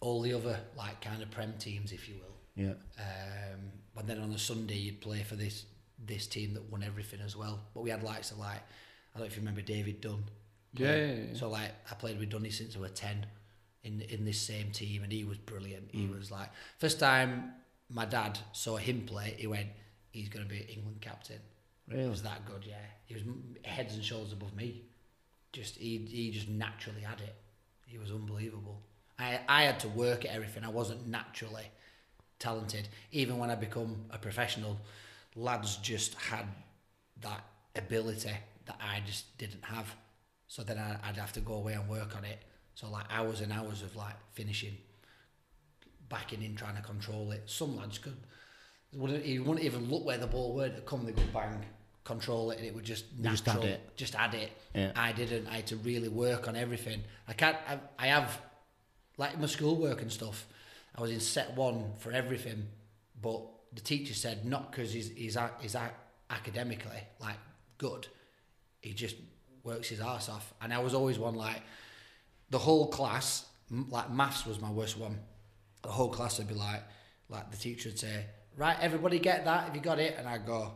all 0.00 0.22
the 0.22 0.32
other 0.32 0.58
like 0.76 1.00
kind 1.00 1.22
of 1.22 1.30
prem 1.30 1.54
teams, 1.58 1.92
if 1.92 2.08
you 2.08 2.14
will. 2.14 2.64
Yeah. 2.64 2.74
Um, 2.98 3.60
but 3.94 4.06
then 4.06 4.20
on 4.20 4.32
a 4.32 4.38
Sunday, 4.38 4.76
you'd 4.76 5.00
play 5.00 5.22
for 5.22 5.36
this 5.36 5.66
this 6.04 6.26
team 6.26 6.54
that 6.54 6.70
won 6.70 6.82
everything 6.82 7.20
as 7.24 7.36
well. 7.36 7.60
But 7.74 7.82
we 7.82 7.90
had 7.90 8.02
likes 8.02 8.30
of 8.30 8.38
like 8.38 8.62
I 9.14 9.18
don't 9.18 9.20
know 9.20 9.26
if 9.26 9.36
you 9.36 9.42
remember 9.42 9.62
David 9.62 10.00
Dunn. 10.00 10.24
Yeah, 10.72 10.96
yeah, 10.96 11.12
yeah. 11.12 11.34
So 11.34 11.48
like 11.50 11.72
I 11.90 11.94
played 11.94 12.18
with 12.18 12.30
Dunny 12.30 12.50
since 12.50 12.74
I 12.74 12.80
was 12.80 12.92
ten, 12.92 13.26
in 13.84 14.00
in 14.00 14.24
this 14.24 14.40
same 14.40 14.70
team, 14.70 15.02
and 15.02 15.12
he 15.12 15.24
was 15.24 15.38
brilliant. 15.38 15.90
He 15.92 16.06
was 16.06 16.30
like 16.30 16.50
first 16.78 16.98
time 16.98 17.52
my 17.88 18.04
dad 18.04 18.38
saw 18.52 18.76
him 18.76 19.02
play, 19.06 19.34
he 19.38 19.46
went, 19.46 19.68
he's 20.10 20.28
going 20.28 20.44
to 20.44 20.48
be 20.48 20.60
England 20.60 21.00
captain. 21.00 21.40
He 21.88 21.94
Really? 21.96 22.08
was 22.08 22.22
that 22.22 22.44
good, 22.46 22.64
yeah. 22.64 22.84
He 23.04 23.14
was 23.14 23.22
heads 23.64 23.94
and 23.94 24.04
shoulders 24.04 24.32
above 24.32 24.54
me. 24.54 24.82
Just 25.52 25.76
he 25.76 25.98
he 25.98 26.30
just 26.30 26.48
naturally 26.48 27.00
had 27.00 27.20
it. 27.20 27.34
He 27.86 27.98
was 27.98 28.10
unbelievable. 28.10 28.82
I 29.18 29.40
I 29.48 29.62
had 29.62 29.80
to 29.80 29.88
work 29.88 30.24
at 30.24 30.32
everything. 30.32 30.64
I 30.64 30.68
wasn't 30.68 31.06
naturally 31.06 31.70
talented. 32.38 32.88
Even 33.12 33.38
when 33.38 33.50
I 33.50 33.54
become 33.54 34.06
a 34.10 34.18
professional, 34.18 34.80
lads 35.34 35.76
just 35.76 36.14
had 36.14 36.46
that 37.20 37.44
ability 37.76 38.32
that 38.66 38.80
I 38.80 39.00
just 39.06 39.38
didn't 39.38 39.64
have. 39.64 39.94
So 40.48 40.62
then 40.62 40.78
I, 40.78 40.98
I'd 41.08 41.16
have 41.16 41.32
to 41.34 41.40
go 41.40 41.54
away 41.54 41.74
and 41.74 41.88
work 41.88 42.16
on 42.16 42.24
it. 42.24 42.38
So 42.74 42.90
like 42.90 43.06
hours 43.10 43.40
and 43.40 43.52
hours 43.52 43.82
of 43.82 43.96
like 43.96 44.16
finishing, 44.32 44.76
backing 46.08 46.42
in, 46.42 46.56
trying 46.56 46.76
to 46.76 46.82
control 46.82 47.30
it. 47.30 47.44
Some 47.46 47.76
lads 47.76 47.98
could 47.98 48.16
he 49.22 49.38
wouldn't 49.38 49.64
even 49.64 49.90
look 49.90 50.04
where 50.04 50.16
the 50.18 50.26
ball 50.26 50.54
were 50.54 50.68
to 50.68 50.80
come. 50.82 51.04
They 51.04 51.12
go 51.12 51.22
bang, 51.32 51.64
control 52.06 52.50
it, 52.52 52.58
and 52.58 52.66
it 52.66 52.74
would 52.74 52.84
just 52.84 53.04
natural. 53.18 53.32
just 53.36 53.46
had 53.46 53.64
it. 53.64 53.96
Just 53.96 54.14
add 54.14 54.34
it. 54.34 54.50
Yeah. 54.74 54.92
I 54.96 55.12
didn't. 55.12 55.46
I 55.48 55.56
had 55.56 55.66
to 55.68 55.76
really 55.76 56.08
work 56.08 56.48
on 56.48 56.56
everything. 56.56 57.02
I 57.28 57.32
can't. 57.34 57.56
I, 57.68 57.78
I 57.98 58.06
have 58.08 58.40
like 59.18 59.38
my 59.38 59.46
schoolwork 59.46 60.00
and 60.02 60.10
stuff. 60.10 60.46
I 60.96 61.00
was 61.02 61.10
in 61.10 61.20
set 61.20 61.54
one 61.56 61.92
for 61.98 62.12
everything, 62.12 62.66
but 63.20 63.42
the 63.74 63.80
teacher 63.82 64.14
said 64.14 64.44
not 64.46 64.70
because 64.70 64.92
he's 64.92 65.10
he's 65.10 65.36
he's 65.60 65.76
academically 66.30 67.02
like 67.20 67.36
good, 67.78 68.06
he 68.80 68.92
just 68.94 69.16
works 69.62 69.88
his 69.88 70.00
ass 70.00 70.28
off. 70.28 70.54
And 70.62 70.72
I 70.72 70.78
was 70.78 70.94
always 70.94 71.18
one 71.18 71.34
like 71.34 71.60
the 72.50 72.58
whole 72.58 72.88
class. 72.88 73.44
m- 73.70 73.88
Like 73.90 74.10
maths 74.10 74.46
was 74.46 74.60
my 74.60 74.70
worst 74.70 74.96
one. 74.98 75.18
The 75.82 75.88
whole 75.90 76.10
class 76.10 76.38
would 76.38 76.48
be 76.48 76.54
like, 76.54 76.82
like 77.28 77.50
the 77.50 77.56
teacher 77.56 77.88
would 77.90 77.98
say, 77.98 78.24
"Right, 78.56 78.76
everybody 78.80 79.18
get 79.18 79.44
that? 79.44 79.68
if 79.68 79.74
you 79.74 79.80
got 79.80 79.98
it?" 79.98 80.14
And 80.18 80.26
I 80.28 80.38
go, 80.38 80.72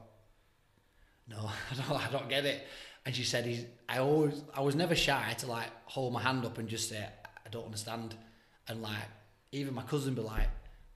"No, 1.31 1.39
I 1.71 1.75
don't. 1.75 2.07
I 2.07 2.11
don't 2.11 2.29
get 2.29 2.45
it." 2.45 2.67
And 3.07 3.15
she 3.15 3.25
said, 3.25 3.47
"He's." 3.47 3.65
I 3.89 3.99
always, 3.99 4.43
I 4.55 4.61
was 4.61 4.75
never 4.75 4.95
shy 4.95 5.35
to 5.39 5.47
like 5.47 5.71
hold 5.85 6.13
my 6.13 6.23
hand 6.23 6.45
up 6.45 6.59
and 6.59 6.69
just 6.69 6.89
say, 6.89 7.03
"I 7.47 7.49
don't 7.51 7.65
understand." 7.67 8.15
And 8.69 8.83
like, 8.83 9.09
even 9.53 9.75
my 9.75 9.83
cousin 9.83 10.15
be 10.15 10.21
like, 10.21 10.49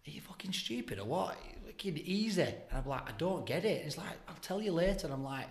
"Are 0.07 0.11
you 0.11 0.21
fucking 0.21 0.53
stupid 0.53 0.99
or 0.99 1.05
what? 1.07 1.37
Fucking 1.67 1.99
easy." 2.05 2.43
And 2.43 2.55
I'm 2.79 2.87
like, 2.87 3.09
"I 3.09 3.13
don't 3.17 3.47
get 3.47 3.65
it." 3.65 3.85
It's 3.87 3.97
like, 3.97 4.17
"I'll 4.29 4.35
tell 4.43 4.61
you 4.61 4.73
later." 4.73 5.07
And 5.07 5.15
I'm 5.15 5.25
like, 5.25 5.49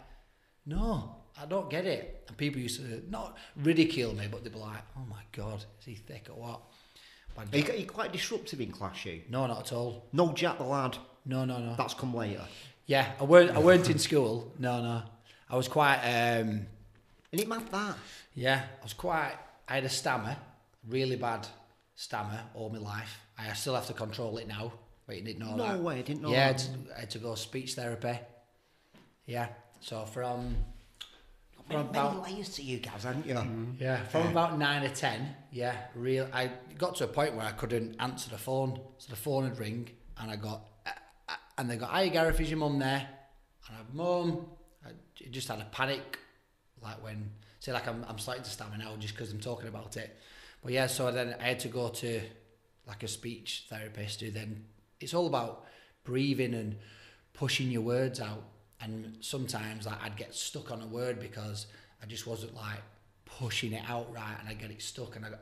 "No, 0.66 1.16
I 1.42 1.46
don't 1.46 1.70
get 1.70 1.86
it." 1.86 2.26
And 2.28 2.38
people 2.38 2.62
used 2.62 2.80
to 2.80 3.04
not 3.10 3.38
ridicule 3.56 4.14
me, 4.14 4.28
but 4.32 4.44
they'd 4.44 4.54
be 4.54 4.60
like, 4.60 4.84
"Oh 4.98 5.06
my 5.10 5.24
god, 5.32 5.66
is 5.80 5.86
he 5.86 5.96
thick 5.96 6.28
or 6.30 6.36
what?" 6.40 6.62
But 7.36 7.52
Are 7.52 7.58
you, 7.58 7.72
are 7.72 7.76
you 7.76 7.88
quite 7.88 8.12
disruptive 8.14 8.62
in 8.62 8.72
class, 8.72 9.06
you? 9.06 9.24
no, 9.28 9.48
not 9.48 9.62
at 9.62 9.74
all. 9.74 10.08
No 10.14 10.34
Jack 10.34 10.60
the 10.60 10.66
lad. 10.66 10.98
No, 11.26 11.46
no, 11.46 11.58
no. 11.58 11.76
That's 11.76 11.96
come 11.96 12.14
later. 12.14 12.44
Yeah, 12.86 13.12
I 13.20 13.24
weren't. 13.24 13.52
I 13.52 13.60
weren't 13.60 13.90
in 13.90 14.00
school. 14.00 14.52
No, 14.60 14.82
no. 14.82 15.02
I 15.50 15.56
was 15.56 15.68
quite. 15.68 15.98
Um, 16.00 16.66
And 17.32 17.42
it 17.42 17.48
meant 17.48 17.72
that. 17.72 17.96
yeah, 18.36 18.64
I 18.80 18.84
was 18.84 18.94
quite. 18.94 19.34
I 19.68 19.76
had 19.76 19.86
a 19.86 19.90
stammer, 19.90 20.36
really 20.88 21.16
bad 21.16 21.48
stammer 21.96 22.42
all 22.54 22.70
my 22.70 22.80
life. 22.80 23.20
I 23.38 23.54
still 23.54 23.76
have 23.76 23.88
to 23.88 23.94
control 23.94 24.38
it 24.38 24.48
now. 24.48 24.74
But 25.08 25.18
you 25.18 25.22
didn't 25.24 25.40
know 25.40 25.56
No 25.56 25.68
that. 25.68 25.80
way, 25.80 26.00
I 26.00 26.02
didn't 26.02 26.22
know 26.22 26.32
Yeah, 26.32 26.44
I 26.44 26.48
had, 26.48 26.58
to, 26.60 26.70
I 26.96 27.00
had 27.02 27.10
to 27.12 27.20
go 27.20 27.36
speech 27.36 27.74
therapy. 27.74 28.18
Yeah, 29.26 29.48
so 29.82 30.06
from 30.06 30.56
from 31.68 31.76
many 31.78 31.90
about 31.90 32.30
layers 32.30 32.50
to 32.56 32.62
you 32.62 32.78
guys, 32.80 33.04
haven't 33.04 33.26
you? 33.26 33.40
yeah 33.80 34.04
from 34.06 34.28
about 34.28 34.58
nine 34.58 34.84
or 34.84 34.90
ten. 34.90 35.36
Yeah, 35.52 35.76
real. 35.96 36.28
I 36.34 36.52
got 36.78 36.96
to 36.98 37.06
a 37.06 37.08
point 37.08 37.36
where 37.36 37.46
I 37.46 37.52
couldn't 37.52 37.96
answer 38.00 38.30
the 38.30 38.38
phone, 38.38 38.80
so 38.98 39.10
the 39.10 39.16
phone 39.16 39.44
would 39.44 39.60
ring, 39.60 39.90
and 40.18 40.30
I 40.32 40.36
got 40.36 40.62
and 41.64 41.72
they 41.72 41.78
go, 41.78 41.86
"Hi, 41.86 42.10
Gareth, 42.10 42.42
is 42.42 42.50
your 42.50 42.60
mum 42.60 42.78
there?" 42.78 43.08
And 43.68 43.78
I, 43.78 43.82
"Mum," 43.94 44.48
I 44.86 44.90
just 45.32 45.48
had 45.48 45.60
a 45.60 45.66
panic, 45.72 46.20
like 46.82 47.02
when 47.02 47.32
say 47.60 47.72
like 47.72 47.88
I'm 47.88 48.06
I'm 48.10 48.20
starting 48.20 48.44
to 48.44 48.50
stammer 48.50 48.78
now 48.78 48.96
just 49.00 49.16
because 49.16 49.32
I'm 49.32 49.40
talking 49.40 49.70
about 49.70 49.96
it. 49.96 50.18
But 50.62 50.74
yeah, 50.74 50.88
so 50.88 51.10
then 51.10 51.36
I 51.40 51.44
had 51.44 51.60
to 51.60 51.70
go 51.70 51.88
to 51.88 52.22
like 52.86 53.04
a 53.04 53.08
speech 53.08 53.68
therapist 53.70 54.20
who 54.20 54.32
then 54.32 54.66
it's 55.00 55.14
all 55.14 55.28
about 55.28 55.66
breathing 56.04 56.54
and 56.54 56.76
pushing 57.34 57.72
your 57.72 57.82
words 57.82 58.20
out. 58.20 58.44
And 58.82 59.18
sometimes 59.22 59.86
like 59.86 60.04
I'd 60.04 60.18
get 60.18 60.36
stuck 60.36 60.70
on 60.70 60.82
a 60.82 60.88
word 60.88 61.22
because 61.22 61.68
I 62.02 62.06
just 62.06 62.28
wasn't 62.28 62.56
like 62.56 62.82
pushing 63.24 63.72
it 63.72 63.84
out 63.88 64.14
right, 64.14 64.36
and 64.42 64.50
I 64.50 64.54
get 64.54 64.70
it 64.70 64.82
stuck, 64.82 65.16
and 65.16 65.26
I 65.26 65.30
got 65.30 65.40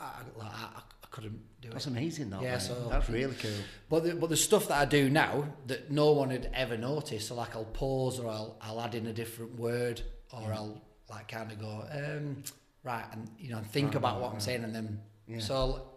I, 0.00 0.22
like, 0.36 0.48
I, 0.52 0.68
I 1.02 1.06
couldn't 1.10 1.40
do 1.60 1.70
That's 1.70 1.86
it. 1.86 1.90
amazing, 1.90 2.30
though. 2.30 2.40
Yeah, 2.40 2.52
mate. 2.52 2.62
so- 2.62 2.88
That's 2.90 3.08
really 3.08 3.34
cool. 3.34 3.50
But 3.88 4.04
the, 4.04 4.14
but 4.14 4.28
the 4.30 4.36
stuff 4.36 4.68
that 4.68 4.78
I 4.78 4.84
do 4.84 5.10
now 5.10 5.44
that 5.66 5.90
no 5.90 6.12
one 6.12 6.30
had 6.30 6.50
ever 6.54 6.76
noticed, 6.76 7.28
so 7.28 7.34
like 7.34 7.56
I'll 7.56 7.64
pause 7.64 8.20
or 8.20 8.30
I'll 8.30 8.56
I'll 8.60 8.80
add 8.80 8.94
in 8.94 9.06
a 9.06 9.12
different 9.12 9.58
word 9.58 10.02
or 10.32 10.52
I'll 10.52 10.80
like 11.10 11.28
kind 11.28 11.50
of 11.50 11.58
go 11.58 11.84
um, 11.90 12.42
right 12.84 13.04
and 13.12 13.28
you 13.38 13.50
know 13.50 13.60
think 13.60 13.94
about 13.94 14.20
what 14.20 14.32
I'm 14.32 14.40
saying 14.40 14.62
and 14.62 14.74
then 14.74 15.00
Yeah. 15.26 15.38
so 15.40 15.88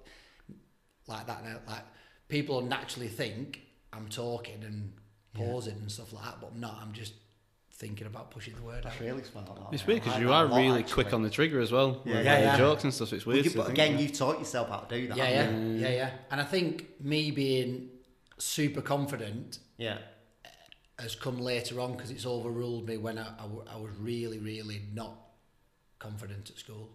like 1.08 1.28
that 1.28 1.44
now 1.44 1.60
like 1.68 1.84
people 2.30 2.62
naturally 2.62 3.10
think 3.10 3.62
I'm 3.94 4.08
talking 4.08 4.64
and 4.64 4.94
pausing 5.34 5.76
and 5.76 5.92
stuff 5.92 6.14
like 6.14 6.24
that, 6.26 6.42
but 6.42 6.52
I'm 6.54 6.60
not. 6.62 6.78
I'm 6.82 6.94
just 6.94 7.14
thinking 7.82 8.08
about 8.08 8.30
pushing 8.32 8.54
the 8.56 8.62
word 8.62 8.78
out. 8.78 8.84
That's 8.84 9.02
really 9.02 9.24
smart. 9.24 9.48
that, 9.48 9.56
It's 9.74 9.82
mate. 9.82 9.88
weird 9.88 10.00
because 10.04 10.14
like 10.14 10.22
you 10.22 10.32
are 10.32 10.46
lot, 10.46 10.58
really 10.58 10.80
actually. 10.82 10.94
quick 11.04 11.14
on 11.14 11.24
the 11.24 11.30
trigger 11.30 11.60
as 11.60 11.72
well. 11.72 12.02
Yeah, 12.06 12.16
with 12.18 12.26
yeah, 12.26 12.36
the 12.38 12.42
yeah. 12.46 12.58
jokes 12.58 12.84
and 12.84 12.94
stuff. 12.94 13.12
It's 13.12 13.26
Well, 13.26 13.34
weird. 13.34 13.46
you- 13.48 13.52
but 13.56 13.70
again, 13.70 13.90
about. 13.94 14.02
you've 14.04 14.14
taught 14.14 14.38
yourself 14.40 14.70
how 14.70 14.78
to 14.82 14.96
do 15.00 15.08
that. 15.08 15.18
Yeah, 15.18 15.26
haven't 15.26 15.80
yeah, 15.80 15.88
yeah, 15.90 15.96
yeah. 15.96 16.10
And 16.30 16.40
I 16.40 16.44
think 16.46 17.02
me 17.02 17.32
being 17.32 17.90
super 18.38 18.82
confident? 18.82 19.60
Yeah. 19.78 19.98
has 21.00 21.16
come 21.16 21.40
later 21.40 21.80
on 21.80 21.94
because 21.94 22.12
it's 22.12 22.26
overruled 22.28 22.88
me 22.88 22.96
when 22.98 23.18
I 23.18 23.76
was 23.76 23.92
really, 24.00 24.38
really 24.38 24.84
not 24.94 25.16
confident 25.98 26.52
at 26.52 26.58
school. 26.60 26.90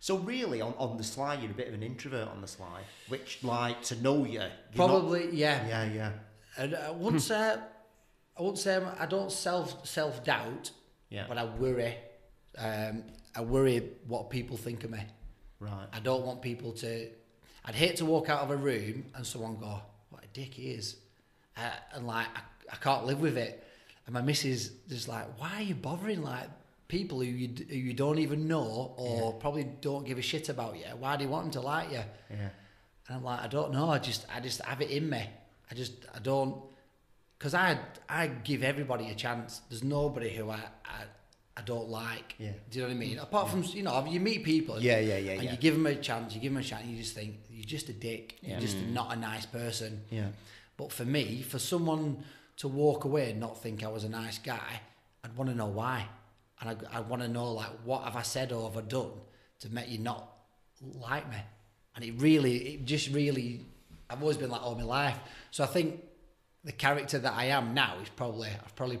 So 0.00 0.18
really, 0.18 0.60
on, 0.60 0.74
on 0.76 0.98
the 0.98 1.04
slide, 1.04 1.40
you're 1.40 1.50
a 1.50 1.54
bit 1.54 1.68
of 1.68 1.74
an 1.74 1.82
introvert 1.82 2.28
on 2.28 2.40
the 2.42 2.48
slide, 2.48 2.84
which, 3.08 3.38
like, 3.42 3.80
to 3.84 3.96
know 4.02 4.24
you, 4.24 4.40
you're 4.40 4.50
Probably, 4.74 5.24
Not, 5.26 5.32
yeah. 5.34 5.66
yeah, 5.68 5.92
yeah. 5.92 6.12
And 6.58 6.74
I 6.74 6.90
wouldn't 6.90 7.22
say, 7.22 7.56
I 8.36 8.42
wouldn't 8.42 8.58
say 8.58 8.74
I'm- 8.74 8.96
I 8.98 9.06
don't 9.06 9.30
self 9.30 9.86
self 9.86 10.24
doubt, 10.24 10.70
Yeah. 11.10 11.26
but 11.28 11.38
I 11.38 11.44
worry. 11.44 11.96
Um, 12.56 13.04
I 13.34 13.40
worry 13.42 13.90
what 14.06 14.30
people 14.30 14.56
think 14.56 14.84
of 14.84 14.90
me. 14.90 15.02
Right. 15.58 15.86
I 15.92 16.00
don't 16.00 16.24
want 16.26 16.42
people 16.42 16.72
to. 16.74 17.10
I'd 17.64 17.74
hate 17.74 17.96
to 17.96 18.04
walk 18.04 18.28
out 18.28 18.40
of 18.42 18.50
a 18.50 18.56
room 18.56 19.10
and 19.14 19.26
someone 19.26 19.56
go, 19.58 19.80
"What 20.10 20.24
a 20.24 20.26
dick 20.28 20.54
he 20.54 20.70
is," 20.72 20.96
uh, 21.56 21.70
and 21.92 22.06
like 22.06 22.26
I, 22.34 22.40
I 22.72 22.76
can't 22.76 23.06
live 23.06 23.20
with 23.20 23.36
it. 23.38 23.62
And 24.06 24.14
my 24.14 24.20
missus 24.22 24.66
is 24.66 24.72
just 24.88 25.08
like, 25.08 25.26
"Why 25.38 25.56
are 25.58 25.62
you 25.62 25.74
bothering 25.74 26.22
like 26.22 26.48
people 26.88 27.20
who 27.20 27.26
you 27.26 27.48
who 27.68 27.76
you 27.76 27.94
don't 27.94 28.18
even 28.18 28.48
know 28.48 28.94
or 28.96 29.32
probably 29.34 29.64
don't 29.64 30.04
give 30.04 30.18
a 30.18 30.22
shit 30.22 30.48
about 30.48 30.76
you? 30.76 30.84
Why 30.98 31.16
do 31.16 31.24
you 31.24 31.30
want 31.30 31.44
them 31.44 31.52
to 31.52 31.60
like 31.60 31.90
you?" 31.92 32.02
Yeah. 32.30 32.48
And 33.08 33.16
I'm 33.16 33.24
like, 33.24 33.40
I 33.40 33.46
don't 33.48 33.72
know. 33.72 33.90
I 33.90 33.98
just, 33.98 34.26
I 34.34 34.40
just 34.40 34.60
have 34.62 34.80
it 34.80 34.90
in 34.90 35.08
me. 35.10 35.24
I 35.70 35.74
just, 35.74 35.92
I 36.14 36.18
don't, 36.20 36.62
because 37.42 37.54
I, 37.54 37.76
I 38.08 38.28
give 38.28 38.62
everybody 38.62 39.10
a 39.10 39.16
chance. 39.16 39.62
There's 39.68 39.82
nobody 39.82 40.30
who 40.30 40.48
I, 40.48 40.60
I, 40.84 41.02
I 41.56 41.62
don't 41.62 41.88
like. 41.88 42.36
Yeah. 42.38 42.52
Do 42.70 42.78
you 42.78 42.84
know 42.84 42.88
what 42.90 42.94
I 42.94 42.98
mean? 42.98 43.16
Mm. 43.16 43.22
Apart 43.24 43.50
from, 43.50 43.64
you 43.64 43.82
know, 43.82 44.06
you 44.08 44.20
meet 44.20 44.44
people. 44.44 44.80
Yeah, 44.80 45.00
yeah, 45.00 45.16
yeah, 45.16 45.32
And 45.32 45.42
yeah. 45.42 45.50
you 45.50 45.56
give 45.56 45.74
them 45.74 45.86
a 45.86 45.96
chance. 45.96 46.36
You 46.36 46.40
give 46.40 46.52
them 46.52 46.60
a 46.60 46.64
chance. 46.64 46.86
You 46.86 46.96
just 46.96 47.16
think 47.16 47.34
you're 47.50 47.64
just 47.64 47.88
a 47.88 47.94
dick. 47.94 48.38
Yeah. 48.42 48.50
You're 48.50 48.60
just 48.60 48.76
mm. 48.76 48.92
not 48.92 49.12
a 49.12 49.16
nice 49.16 49.44
person. 49.44 50.02
Yeah. 50.08 50.28
But 50.76 50.92
for 50.92 51.04
me, 51.04 51.42
for 51.42 51.58
someone 51.58 52.22
to 52.58 52.68
walk 52.68 53.06
away 53.06 53.32
and 53.32 53.40
not 53.40 53.60
think 53.60 53.82
I 53.82 53.88
was 53.88 54.04
a 54.04 54.08
nice 54.08 54.38
guy, 54.38 54.80
I'd 55.24 55.36
want 55.36 55.50
to 55.50 55.56
know 55.56 55.66
why, 55.66 56.06
and 56.60 56.70
I, 56.70 56.98
I 56.98 57.00
want 57.00 57.22
to 57.22 57.28
know 57.28 57.50
like 57.54 57.70
what 57.84 58.04
have 58.04 58.14
I 58.14 58.22
said 58.22 58.52
or 58.52 58.68
have 58.68 58.78
I 58.78 58.82
done 58.82 59.10
to 59.60 59.68
make 59.68 59.88
you 59.88 59.98
not 59.98 60.28
like 60.94 61.28
me, 61.28 61.38
and 61.96 62.04
it 62.04 62.12
really, 62.18 62.56
it 62.74 62.84
just 62.84 63.10
really, 63.10 63.66
I've 64.08 64.22
always 64.22 64.36
been 64.36 64.50
like 64.50 64.62
all 64.62 64.76
my 64.76 64.84
life. 64.84 65.18
So 65.50 65.64
I 65.64 65.66
think 65.66 66.00
the 66.64 66.72
character 66.72 67.18
that 67.18 67.32
I 67.34 67.46
am 67.46 67.74
now 67.74 67.96
is 68.02 68.08
probably 68.10 68.48
I've 68.48 68.74
probably 68.76 69.00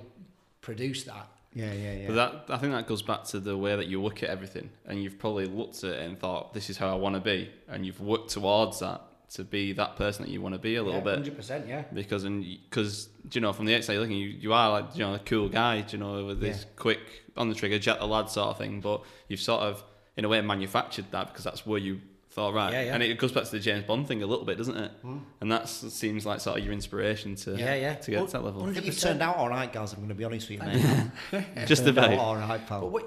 produced 0.60 1.06
that 1.06 1.28
Yeah, 1.54 1.72
yeah, 1.72 1.92
yeah. 1.92 2.06
But 2.08 2.14
that 2.14 2.54
I 2.54 2.58
think 2.58 2.72
that 2.72 2.86
goes 2.86 3.02
back 3.02 3.24
to 3.24 3.40
the 3.40 3.56
way 3.56 3.76
that 3.76 3.86
you 3.86 4.02
look 4.02 4.22
at 4.22 4.30
everything, 4.30 4.70
and 4.86 5.02
you've 5.02 5.18
probably 5.18 5.46
looked 5.46 5.84
at 5.84 5.90
it 5.92 6.00
and 6.02 6.18
thought, 6.18 6.54
"This 6.54 6.70
is 6.70 6.78
how 6.78 6.88
I 6.90 6.94
want 6.94 7.14
to 7.14 7.20
be," 7.20 7.50
and 7.68 7.84
you've 7.84 8.00
worked 8.00 8.30
towards 8.30 8.78
that 8.80 9.02
to 9.34 9.44
be 9.44 9.72
that 9.72 9.96
person 9.96 10.24
that 10.24 10.30
you 10.30 10.40
want 10.42 10.54
to 10.54 10.58
be 10.58 10.76
a 10.76 10.82
little 10.82 11.00
bit. 11.00 11.14
Hundred 11.14 11.36
percent, 11.36 11.66
yeah. 11.66 11.84
Because 11.92 12.24
and 12.24 12.44
because 12.68 13.08
you 13.32 13.40
know 13.42 13.52
from 13.52 13.66
the 13.66 13.74
outside 13.76 13.98
looking, 13.98 14.16
you, 14.16 14.28
you 14.28 14.52
are 14.52 14.70
like 14.70 14.96
you 14.96 15.00
know 15.04 15.14
a 15.14 15.18
cool 15.18 15.48
guy, 15.48 15.82
do 15.82 15.96
you 15.96 16.02
know, 16.02 16.24
with 16.24 16.40
this 16.40 16.60
Yeah. 16.62 16.68
quick 16.76 17.00
on 17.36 17.48
the 17.50 17.54
trigger, 17.54 17.78
jet 17.78 17.98
the 17.98 18.06
lad 18.06 18.30
sort 18.30 18.48
of 18.48 18.58
thing. 18.58 18.80
But 18.80 19.02
you've 19.28 19.40
sort 19.40 19.62
of 19.62 19.84
in 20.16 20.24
a 20.24 20.28
way 20.28 20.40
manufactured 20.40 21.06
that 21.10 21.28
because 21.28 21.44
that's 21.44 21.66
where 21.66 21.78
you 21.78 22.00
thought 22.32 22.54
right, 22.54 22.72
Yeah, 22.72 22.82
yeah. 22.82 22.94
and 22.94 23.02
it 23.02 23.18
goes 23.18 23.30
back 23.30 23.44
to 23.44 23.50
the 23.50 23.60
James 23.60 23.84
Bond 23.84 24.08
thing 24.08 24.22
a 24.22 24.26
little 24.26 24.46
bit, 24.46 24.56
doesn't 24.56 24.76
it? 24.76 24.90
Hmm. 25.02 25.18
And 25.42 25.52
that 25.52 25.68
seems 25.68 26.24
like 26.24 26.40
sort 26.40 26.58
of 26.58 26.64
your 26.64 26.72
inspiration 26.72 27.34
to 27.36 27.56
Yeah, 27.56 27.74
yeah. 27.74 27.94
to 27.94 28.10
get 28.10 28.26
to 28.26 28.32
that 28.32 28.44
level. 28.44 28.64
I 28.64 28.72
think 28.72 28.86
you've 28.86 28.98
turned 28.98 29.20
out 29.20 29.36
all 29.36 29.50
right, 29.50 29.70
guys. 29.70 29.92
I'm 29.92 29.98
going 29.98 30.08
to 30.08 30.14
be 30.14 30.24
honest 30.24 30.48
with 30.48 30.58
you, 30.58 30.66
mate. 31.32 31.44
Just 31.66 31.84
Turned 31.84 31.98
out 31.98 32.12
about. 32.12 32.18
all 32.18 32.36
right, 32.36 32.66
pal. 32.66 32.80
But 32.80 32.92
wait, 32.92 33.04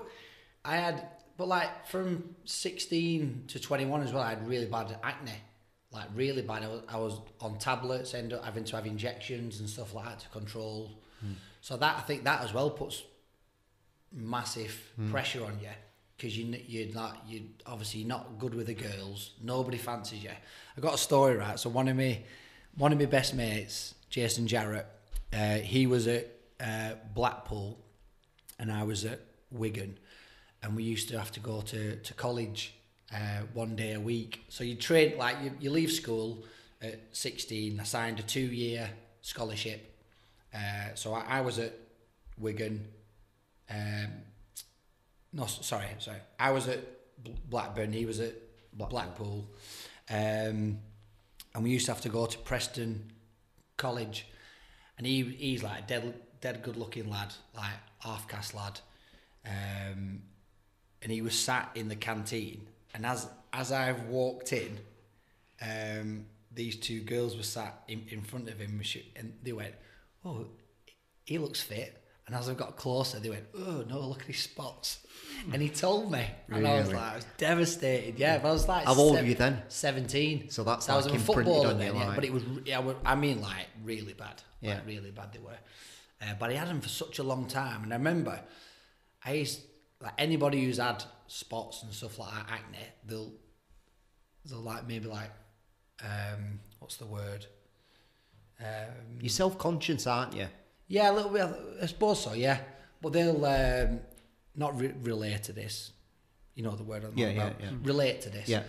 I 0.63 0.77
had, 0.77 1.07
but 1.38 1.47
like 1.47 1.88
from 1.88 2.35
16 2.45 3.45
to 3.47 3.59
21 3.59 4.03
as 4.03 4.13
well, 4.13 4.21
I 4.21 4.29
had 4.29 4.47
really 4.47 4.67
bad 4.67 4.95
acne. 5.03 5.31
Like 5.91 6.07
really 6.13 6.43
bad. 6.43 6.63
I 6.63 6.67
was, 6.67 6.81
I 6.88 6.97
was 6.97 7.19
on 7.41 7.57
tablets, 7.57 8.13
ended 8.13 8.38
up 8.38 8.45
having 8.45 8.63
to 8.65 8.75
have 8.75 8.85
injections 8.85 9.59
and 9.59 9.67
stuff 9.67 9.95
like 9.95 10.05
that 10.05 10.19
to 10.19 10.29
control. 10.29 10.91
Hmm. 11.21 11.33
So 11.61 11.77
that 11.77 11.97
I 11.97 12.01
think 12.01 12.25
that 12.25 12.43
as 12.43 12.53
well 12.53 12.69
puts 12.69 13.01
massive 14.13 14.91
hmm. 14.95 15.09
pressure 15.09 15.43
on 15.43 15.57
you 15.61 15.69
because 16.15 16.38
you 16.38 16.58
you're 16.67 16.93
not 16.93 17.23
you 17.28 17.43
obviously 17.65 18.04
not 18.04 18.39
good 18.39 18.54
with 18.54 18.67
the 18.67 18.73
girls. 18.73 19.32
Nobody 19.41 19.78
fancies 19.78 20.23
you. 20.23 20.30
I 20.78 20.82
got 20.82 20.93
a 20.93 20.97
story 20.97 21.36
right. 21.36 21.60
So 21.60 21.69
one 21.69 21.88
of 21.88 21.95
me, 21.95 22.23
one 22.78 22.91
of 22.91 22.99
my 22.99 23.06
best 23.06 23.34
mates, 23.34 23.95
Jason 24.10 24.47
Jarrett, 24.47 24.88
uh, 25.34 25.56
he 25.56 25.88
was 25.88 26.08
at 26.08 26.28
uh, 26.60 26.91
Blackpool, 27.13 27.78
and 28.60 28.71
I 28.71 28.84
was 28.84 29.06
at 29.06 29.19
Wigan, 29.51 29.97
and 30.63 30.75
we 30.75 30.84
used 30.84 31.10
to 31.10 31.17
have 31.17 31.32
to 31.34 31.39
go 31.39 31.62
to 31.62 31.95
to 31.97 32.13
college 32.13 32.73
uh, 33.13 33.41
one 33.54 33.75
day 33.75 33.93
a 33.93 33.99
week. 33.99 34.45
So 34.49 34.63
you 34.63 34.75
train 34.75 35.17
like 35.17 35.38
you, 35.43 35.51
you 35.60 35.69
leave 35.69 35.91
school 35.91 36.43
at 36.82 36.99
16. 37.12 37.80
I 37.80 37.84
signed 37.84 38.19
a 38.19 38.23
two 38.23 38.39
year 38.39 38.89
scholarship. 39.21 39.93
Uh, 40.54 40.93
so 40.95 41.13
I, 41.13 41.38
I 41.38 41.41
was 41.41 41.60
at 41.60 41.73
Wigan. 42.38 42.88
Um, 43.69 44.08
no, 45.35 45.45
sorry, 45.47 45.87
sorry. 45.99 46.19
I 46.39 46.51
was 46.51 46.67
at 46.69 46.79
Blackburn. 47.49 47.91
He 47.91 48.05
was 48.05 48.21
at 48.21 48.33
Blackpool, 48.73 49.45
um, 50.09 50.79
and 51.53 51.63
we 51.63 51.71
used 51.71 51.85
to 51.87 51.91
have 51.91 52.01
to 52.01 52.09
go 52.09 52.25
to 52.25 52.37
Preston 52.39 53.11
College, 53.75 54.27
and 54.97 55.05
he 55.05 55.23
he's 55.23 55.61
like 55.61 55.79
a 55.79 55.87
dead 55.87 56.13
dead 56.39 56.63
good 56.63 56.77
looking 56.77 57.09
lad, 57.09 57.33
like 57.53 57.73
half 57.99 58.29
caste 58.29 58.55
lad, 58.55 58.79
um, 59.45 60.21
and 61.01 61.11
he 61.11 61.21
was 61.21 61.37
sat 61.37 61.69
in 61.75 61.89
the 61.89 61.95
canteen, 61.97 62.65
and 62.93 63.05
as 63.05 63.27
as 63.51 63.73
I've 63.73 64.05
walked 64.05 64.53
in, 64.53 64.79
um, 65.61 66.27
these 66.53 66.77
two 66.77 67.01
girls 67.01 67.35
were 67.35 67.43
sat 67.43 67.83
in, 67.89 68.05
in 68.09 68.21
front 68.21 68.47
of 68.47 68.57
him, 68.57 68.81
and 69.17 69.33
they 69.43 69.51
went, 69.51 69.75
"Oh, 70.23 70.47
he 71.25 71.37
looks 71.39 71.61
fit." 71.61 72.04
And 72.27 72.35
as 72.35 72.49
I 72.49 72.55
got 72.55 72.75
closer, 72.75 73.19
they 73.19 73.29
went, 73.29 73.45
"Oh 73.55 73.83
no, 73.88 73.99
look 73.99 74.21
at 74.21 74.27
his 74.27 74.39
spots." 74.39 75.05
And 75.51 75.61
he 75.61 75.69
told 75.69 76.11
me, 76.11 76.25
and 76.49 76.65
I 76.65 76.79
was 76.79 76.91
like, 76.91 77.11
I 77.13 77.15
was 77.17 77.25
devastated. 77.38 78.17
Yeah, 78.17 78.39
but 78.39 78.49
I 78.49 78.51
was 78.51 78.67
like, 78.67 78.85
How 78.85 78.95
old 78.95 79.13
were 79.13 79.21
you 79.23 79.35
then? 79.35 79.61
Seventeen. 79.67 80.49
So 80.49 80.63
that's 80.63 80.89
I 80.89 80.95
was 80.95 81.05
like 81.05 81.19
a 81.19 81.19
footballer 81.19 81.73
then, 81.73 81.95
yeah, 81.95 82.13
but 82.15 82.25
it 82.25 82.33
was, 82.33 82.43
yeah, 82.65 82.79
I 82.79 83.11
I 83.11 83.15
mean, 83.15 83.41
like 83.41 83.67
really 83.83 84.13
bad. 84.13 84.41
Yeah. 84.61 84.75
Like, 84.75 84.88
really 84.88 85.11
bad 85.11 85.33
they 85.33 85.39
were. 85.39 85.57
Uh, 86.21 86.33
but 86.39 86.49
he 86.49 86.55
had 86.57 86.67
them 86.67 86.81
for 86.81 86.89
such 86.89 87.19
a 87.19 87.23
long 87.23 87.45
time, 87.45 87.83
and 87.83 87.93
I 87.93 87.97
remember, 87.97 88.39
I 89.23 89.33
used 89.33 89.61
like 90.01 90.13
anybody 90.17 90.63
who's 90.63 90.77
had 90.77 91.03
spots 91.27 91.83
and 91.83 91.93
stuff 91.93 92.17
like 92.17 92.33
that, 92.33 92.45
acne, 92.49 92.79
they'll, 93.05 93.33
they'll 94.45 94.59
like 94.59 94.88
maybe 94.88 95.07
like, 95.07 95.31
um, 96.03 96.59
what's 96.79 96.97
the 96.97 97.05
word? 97.05 97.45
Um, 98.59 99.19
You're 99.19 99.29
self 99.29 99.57
conscious, 99.57 100.07
aren't 100.07 100.35
you? 100.35 100.47
Yeah, 100.87 101.11
a 101.11 101.13
little 101.13 101.31
bit. 101.31 101.47
I 101.81 101.85
suppose 101.85 102.23
so. 102.23 102.33
Yeah, 102.33 102.59
but 103.01 103.13
they'll 103.13 103.45
um, 103.45 103.99
not 104.55 104.79
re- 104.79 104.93
relate 105.01 105.43
to 105.43 105.53
this. 105.53 105.91
You 106.53 106.63
know 106.63 106.71
the 106.75 106.83
word 106.83 107.03
I'm 107.03 107.17
Yeah, 107.17 107.27
on 107.27 107.35
yeah, 107.35 107.53
yeah. 107.59 107.69
Relate 107.83 108.21
to 108.21 108.29
this. 108.29 108.47
Yeah. 108.47 108.63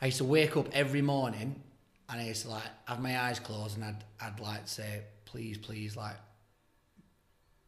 I 0.00 0.06
used 0.06 0.18
to 0.18 0.24
wake 0.24 0.56
up 0.56 0.68
every 0.72 1.02
morning 1.02 1.62
and 2.08 2.20
I 2.20 2.24
used 2.24 2.42
to 2.42 2.50
like 2.50 2.62
have 2.86 3.00
my 3.00 3.20
eyes 3.20 3.38
closed 3.38 3.76
and 3.76 3.84
I'd 3.84 4.04
I'd 4.20 4.40
like 4.40 4.66
say, 4.66 5.02
please, 5.24 5.58
please, 5.58 5.96
like 5.96 6.16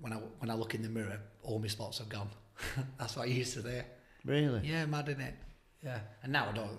when 0.01 0.13
I 0.13 0.17
when 0.39 0.51
I 0.51 0.55
look 0.55 0.75
in 0.75 0.83
the 0.83 0.89
mirror, 0.89 1.21
all 1.43 1.59
my 1.59 1.69
spots 1.69 1.99
have 1.99 2.09
gone. 2.09 2.29
That's 2.99 3.17
what 3.17 3.25
I 3.25 3.31
used 3.31 3.55
to 3.55 3.63
do. 3.63 3.83
Really? 4.25 4.61
Yeah, 4.65 4.87
mad 4.87 5.09
in 5.09 5.21
it. 5.21 5.35
Yeah, 5.83 5.99
and 6.23 6.33
now 6.33 6.49
I 6.51 6.53
don't. 6.53 6.79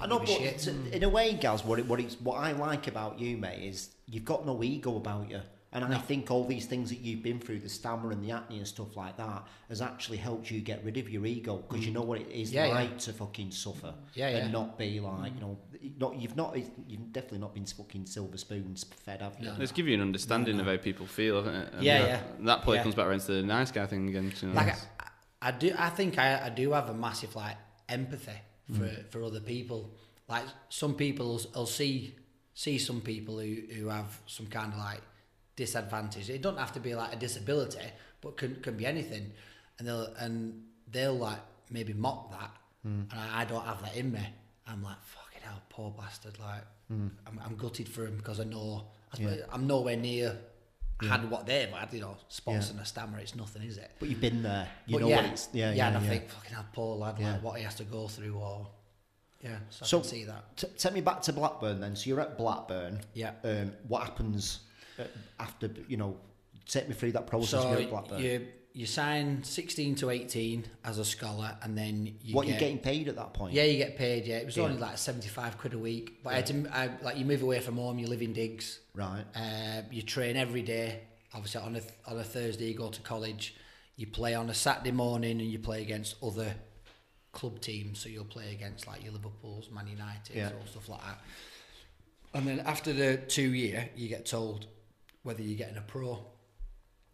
I 0.00 0.06
know, 0.06 0.18
but 0.18 0.28
shit. 0.28 0.66
in 0.66 1.02
a 1.02 1.08
way, 1.08 1.34
Gaz, 1.34 1.64
what 1.64 1.78
it, 1.78 1.86
what 1.86 2.00
it's 2.00 2.20
what 2.20 2.38
I 2.38 2.52
like 2.52 2.86
about 2.86 3.18
you, 3.18 3.36
mate, 3.36 3.62
is 3.68 3.90
you've 4.06 4.24
got 4.24 4.46
no 4.46 4.62
ego 4.62 4.96
about 4.96 5.30
you, 5.30 5.40
and 5.72 5.84
I 5.84 5.98
think 5.98 6.30
all 6.30 6.46
these 6.46 6.64
things 6.66 6.88
that 6.90 7.00
you've 7.00 7.22
been 7.22 7.38
through, 7.38 7.58
the 7.60 7.68
stammer 7.68 8.10
and 8.10 8.24
the 8.24 8.30
acne 8.30 8.56
and 8.58 8.66
stuff 8.66 8.96
like 8.96 9.16
that, 9.18 9.46
has 9.68 9.82
actually 9.82 10.16
helped 10.16 10.50
you 10.50 10.60
get 10.60 10.82
rid 10.82 10.96
of 10.96 11.10
your 11.10 11.26
ego 11.26 11.58
because 11.68 11.84
you 11.86 11.92
know 11.92 12.02
what 12.02 12.20
it 12.20 12.28
is 12.30 12.50
Mm. 12.50 12.54
Yeah, 12.54 12.66
yeah. 12.68 12.74
like 12.74 12.98
to 13.00 13.12
fucking 13.12 13.50
suffer 13.50 13.92
Yeah, 14.14 14.28
and 14.28 14.46
yeah. 14.46 14.50
not 14.50 14.78
be 14.78 14.98
like 15.00 15.34
you 15.34 15.40
know, 15.40 15.58
not 15.98 16.16
you've 16.16 16.36
not 16.36 16.56
you've 16.56 17.12
definitely 17.12 17.38
not 17.40 17.52
been 17.54 17.66
fucking 17.66 18.06
silver 18.06 18.38
spoons 18.38 18.84
fed, 19.04 19.20
have 19.20 19.36
you? 19.38 19.46
No. 19.46 19.56
It's 19.60 19.72
give 19.72 19.86
you 19.86 19.94
an 19.94 20.00
understanding 20.00 20.58
of 20.58 20.66
how 20.66 20.76
people 20.78 21.06
feel, 21.06 21.38
isn't 21.40 21.54
it? 21.54 21.72
And 21.74 21.82
Yeah, 21.82 21.98
that, 22.00 22.08
yeah. 22.08 22.20
That 22.46 22.56
probably 22.62 22.76
Yeah. 22.76 22.82
comes 22.84 22.94
back 22.94 23.06
around 23.06 23.20
to 23.20 23.32
the 23.32 23.42
nice 23.42 23.70
guy 23.70 23.86
thing 23.86 24.08
again. 24.08 24.32
You 24.40 24.48
know? 24.48 24.54
like 24.54 24.74
I, 24.74 25.48
I 25.48 25.50
do 25.52 25.74
I 25.78 25.90
think 25.90 26.18
I, 26.18 26.46
I 26.46 26.48
do 26.48 26.72
have 26.72 26.88
a 26.88 26.94
massive 26.94 27.36
like 27.36 27.56
empathy 27.90 28.32
for 28.72 28.88
for 29.10 29.22
other 29.22 29.40
people 29.40 29.90
like 30.28 30.44
some 30.68 30.94
people 30.94 31.26
will, 31.28 31.40
will 31.54 31.66
see 31.66 32.14
see 32.54 32.76
some 32.78 33.00
people 33.00 33.38
who, 33.38 33.56
who 33.74 33.88
have 33.88 34.18
some 34.26 34.46
kind 34.46 34.72
of 34.72 34.78
like 34.78 35.00
disadvantage 35.62 36.26
it 36.30 36.40
don't 36.46 36.58
have 36.64 36.72
to 36.72 36.80
be 36.88 36.94
like 36.94 37.12
a 37.12 37.16
disability 37.26 37.86
but 38.22 38.30
can 38.40 38.50
can 38.66 38.74
be 38.80 38.86
anything 38.94 39.24
and 39.78 39.82
they'll 39.88 40.08
and 40.24 40.34
they'll 40.94 41.18
like 41.28 41.40
maybe 41.76 41.92
mock 42.06 42.20
that 42.36 42.52
and 42.84 43.08
I, 43.12 43.42
I 43.42 43.44
don't 43.44 43.66
have 43.66 43.80
that 43.82 43.94
in 43.96 44.08
me 44.12 44.24
I'm 44.66 44.82
like 44.82 45.00
fucking 45.16 45.42
hell 45.42 45.60
poor 45.68 45.90
bastard 46.00 46.36
like 46.38 46.64
I'm, 46.90 47.36
I'm 47.44 47.56
gutted 47.56 47.88
for 47.94 48.02
him 48.06 48.16
because 48.16 48.38
I 48.40 48.44
know 48.44 48.70
I 49.12 49.16
suppose 49.16 49.42
I'm 49.52 49.66
nowhere 49.66 49.96
near 49.96 50.28
had 51.02 51.30
what 51.30 51.46
they've 51.46 51.68
had 51.80 51.92
you 51.92 52.00
know 52.00 52.16
spots 52.28 52.66
Yeah. 52.66 52.72
and 52.72 52.80
a 52.80 52.86
stammer 52.86 53.18
it's 53.18 53.34
nothing 53.42 53.62
is 53.62 53.76
it 53.78 53.90
But 54.00 54.08
you've 54.08 54.20
been 54.28 54.42
there. 54.42 54.66
You 54.86 54.94
but 54.94 55.00
know 55.02 55.08
yeah, 55.10 55.16
what 55.22 55.24
it's 55.32 55.48
yeah, 55.52 55.72
yeah, 55.72 55.88
and 55.88 55.96
I 55.98 56.00
think 56.00 56.28
fucking 56.28 56.54
hell, 56.54 56.66
poor 56.72 56.96
lad, 56.96 57.16
Yeah. 57.18 57.32
like 57.34 57.42
what 57.42 57.56
he 57.58 57.64
has 57.64 57.74
to 57.76 57.84
go 57.84 58.08
through, 58.08 58.34
or 58.34 58.66
yeah, 59.44 59.58
so, 59.70 59.84
So- 59.84 59.98
I 59.98 60.00
can 60.00 60.10
see 60.10 60.24
that. 60.24 60.42
T- 60.56 60.66
take 60.82 60.92
me 60.94 61.00
back 61.00 61.22
to 61.22 61.32
Blackburn 61.32 61.80
then. 61.80 61.94
So 61.94 62.08
you're 62.08 62.20
at 62.20 62.36
Blackburn. 62.36 63.00
Yeah. 63.14 63.32
Um, 63.44 63.72
what 63.86 64.02
happens 64.02 64.60
after 65.38 65.70
you 65.88 65.96
know? 65.96 66.16
Take 66.66 66.86
me 66.86 66.94
through 66.94 67.12
that 67.12 67.26
process. 67.26 67.62
So 67.62 67.72
at 67.72 67.88
Blackburn. 67.88 68.20
you 68.22 68.46
you 68.74 68.84
sign 68.84 69.42
sixteen 69.42 69.94
to 69.96 70.10
eighteen 70.10 70.66
as 70.84 70.98
a 70.98 71.04
scholar, 71.04 71.56
and 71.62 71.76
then 71.76 72.14
you 72.22 72.34
what 72.34 72.44
get, 72.46 72.52
you 72.54 72.60
getting 72.60 72.78
paid 72.78 73.08
at 73.08 73.16
that 73.16 73.32
point? 73.32 73.54
Yeah, 73.54 73.62
you 73.64 73.78
get 73.78 73.96
paid. 73.96 74.26
Yeah, 74.26 74.36
it 74.36 74.44
was 74.44 74.56
Yeah. 74.58 74.64
only 74.64 74.76
like 74.76 74.98
seventy 74.98 75.28
five 75.28 75.56
quid 75.56 75.72
a 75.72 75.78
week, 75.78 76.22
but 76.22 76.34
I 76.34 76.36
had 76.36 76.46
to 76.46 76.68
I, 76.70 76.90
like 77.02 77.16
you 77.16 77.24
move 77.24 77.42
away 77.42 77.60
from 77.60 77.76
home, 77.76 77.98
you 77.98 78.06
live 78.06 78.20
in 78.20 78.34
digs. 78.34 78.80
Right. 78.94 79.24
Uh, 79.34 79.82
you 79.90 80.02
train 80.02 80.36
every 80.36 80.60
day. 80.60 81.00
Obviously, 81.32 81.62
on 81.62 81.76
a 81.76 81.80
on 82.10 82.18
a 82.18 82.24
Thursday 82.24 82.66
you 82.68 82.74
go 82.74 82.90
to 82.90 83.00
college. 83.00 83.54
You 83.96 84.06
play 84.06 84.34
on 84.34 84.50
a 84.50 84.54
Saturday 84.54 84.92
morning, 84.92 85.40
and 85.40 85.50
you 85.50 85.58
play 85.58 85.80
against 85.80 86.16
other 86.22 86.54
club 87.32 87.60
teams. 87.60 87.98
So 88.00 88.10
you'll 88.10 88.24
play 88.26 88.52
against 88.52 88.86
like 88.86 89.02
your 89.02 89.12
Liverpool's, 89.14 89.70
Man 89.70 89.86
United, 89.88 90.36
Yeah. 90.36 90.48
or 90.50 90.66
stuff 90.66 90.88
like 90.90 91.00
that. 91.00 91.18
And 92.34 92.46
then 92.46 92.60
after 92.60 92.92
the 92.92 93.16
two 93.16 93.54
year, 93.54 93.88
you 93.96 94.08
get 94.08 94.26
told 94.26 94.66
whether 95.22 95.42
you're 95.42 95.58
getting 95.58 95.76
a 95.76 95.82
pro 95.82 96.24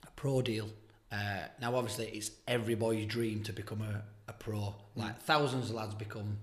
a 0.06 0.10
pro 0.16 0.42
deal. 0.42 0.68
Uh, 1.10 1.46
now, 1.60 1.74
obviously, 1.76 2.06
it's 2.08 2.30
every 2.48 2.74
boy's 2.74 3.06
dream 3.06 3.42
to 3.44 3.52
become 3.52 3.82
a, 3.82 4.02
a 4.28 4.32
pro. 4.32 4.74
Like 4.96 5.20
thousands 5.22 5.70
of 5.70 5.76
lads 5.76 5.94
become 5.94 6.38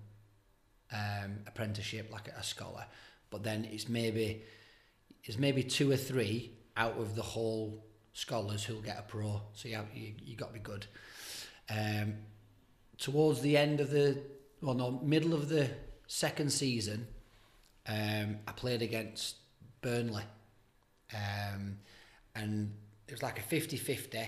um, 0.94 1.40
apprenticeship, 1.48 2.10
like 2.12 2.28
a, 2.28 2.40
a 2.40 2.44
scholar, 2.44 2.86
but 3.30 3.44
then 3.44 3.68
it's 3.72 3.90
maybe 3.90 4.44
it's 5.24 5.38
maybe 5.38 5.64
two 5.64 5.92
or 5.92 5.98
three 5.98 6.52
out 6.78 6.98
of 6.98 7.16
the 7.16 7.22
whole 7.22 7.86
scholars 8.14 8.64
who'll 8.64 8.82
get 8.82 8.98
a 8.98 9.04
pro. 9.04 9.42
So 9.54 9.68
you 9.68 9.76
have, 9.76 9.88
you 9.94 10.14
you 10.24 10.36
got 10.36 10.48
to 10.48 10.54
be 10.54 10.60
good. 10.60 10.86
Um, 11.70 12.16
towards 12.98 13.42
the 13.42 13.58
end 13.58 13.80
of 13.80 13.90
the 13.90 14.22
well, 14.62 14.76
no, 14.76 14.92
middle 15.04 15.34
of 15.34 15.50
the 15.50 15.70
second 16.08 16.52
season, 16.52 17.08
um, 17.88 18.38
I 18.48 18.52
played 18.56 18.82
against 18.82 19.38
Burnley, 19.82 20.24
um, 21.14 21.78
and 22.36 22.74
it 23.08 23.12
was 23.12 23.24
like 23.24 23.40
a 23.40 23.42
50-50 23.42 24.26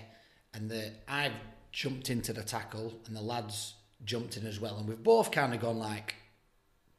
and 0.54 0.69
the 0.69 0.91
I've 1.08 1.34
jumped 1.72 2.10
into 2.10 2.34
the 2.34 2.43
tackle 2.43 2.93
and 3.08 3.15
the 3.15 3.22
lads 3.22 3.76
jumped 4.06 4.38
in 4.38 4.46
as 4.46 4.60
well, 4.60 4.78
and 4.78 4.88
we've 4.88 5.02
both 5.02 5.32
kind 5.32 5.54
of 5.54 5.60
gone 5.60 5.80
like 5.80 6.15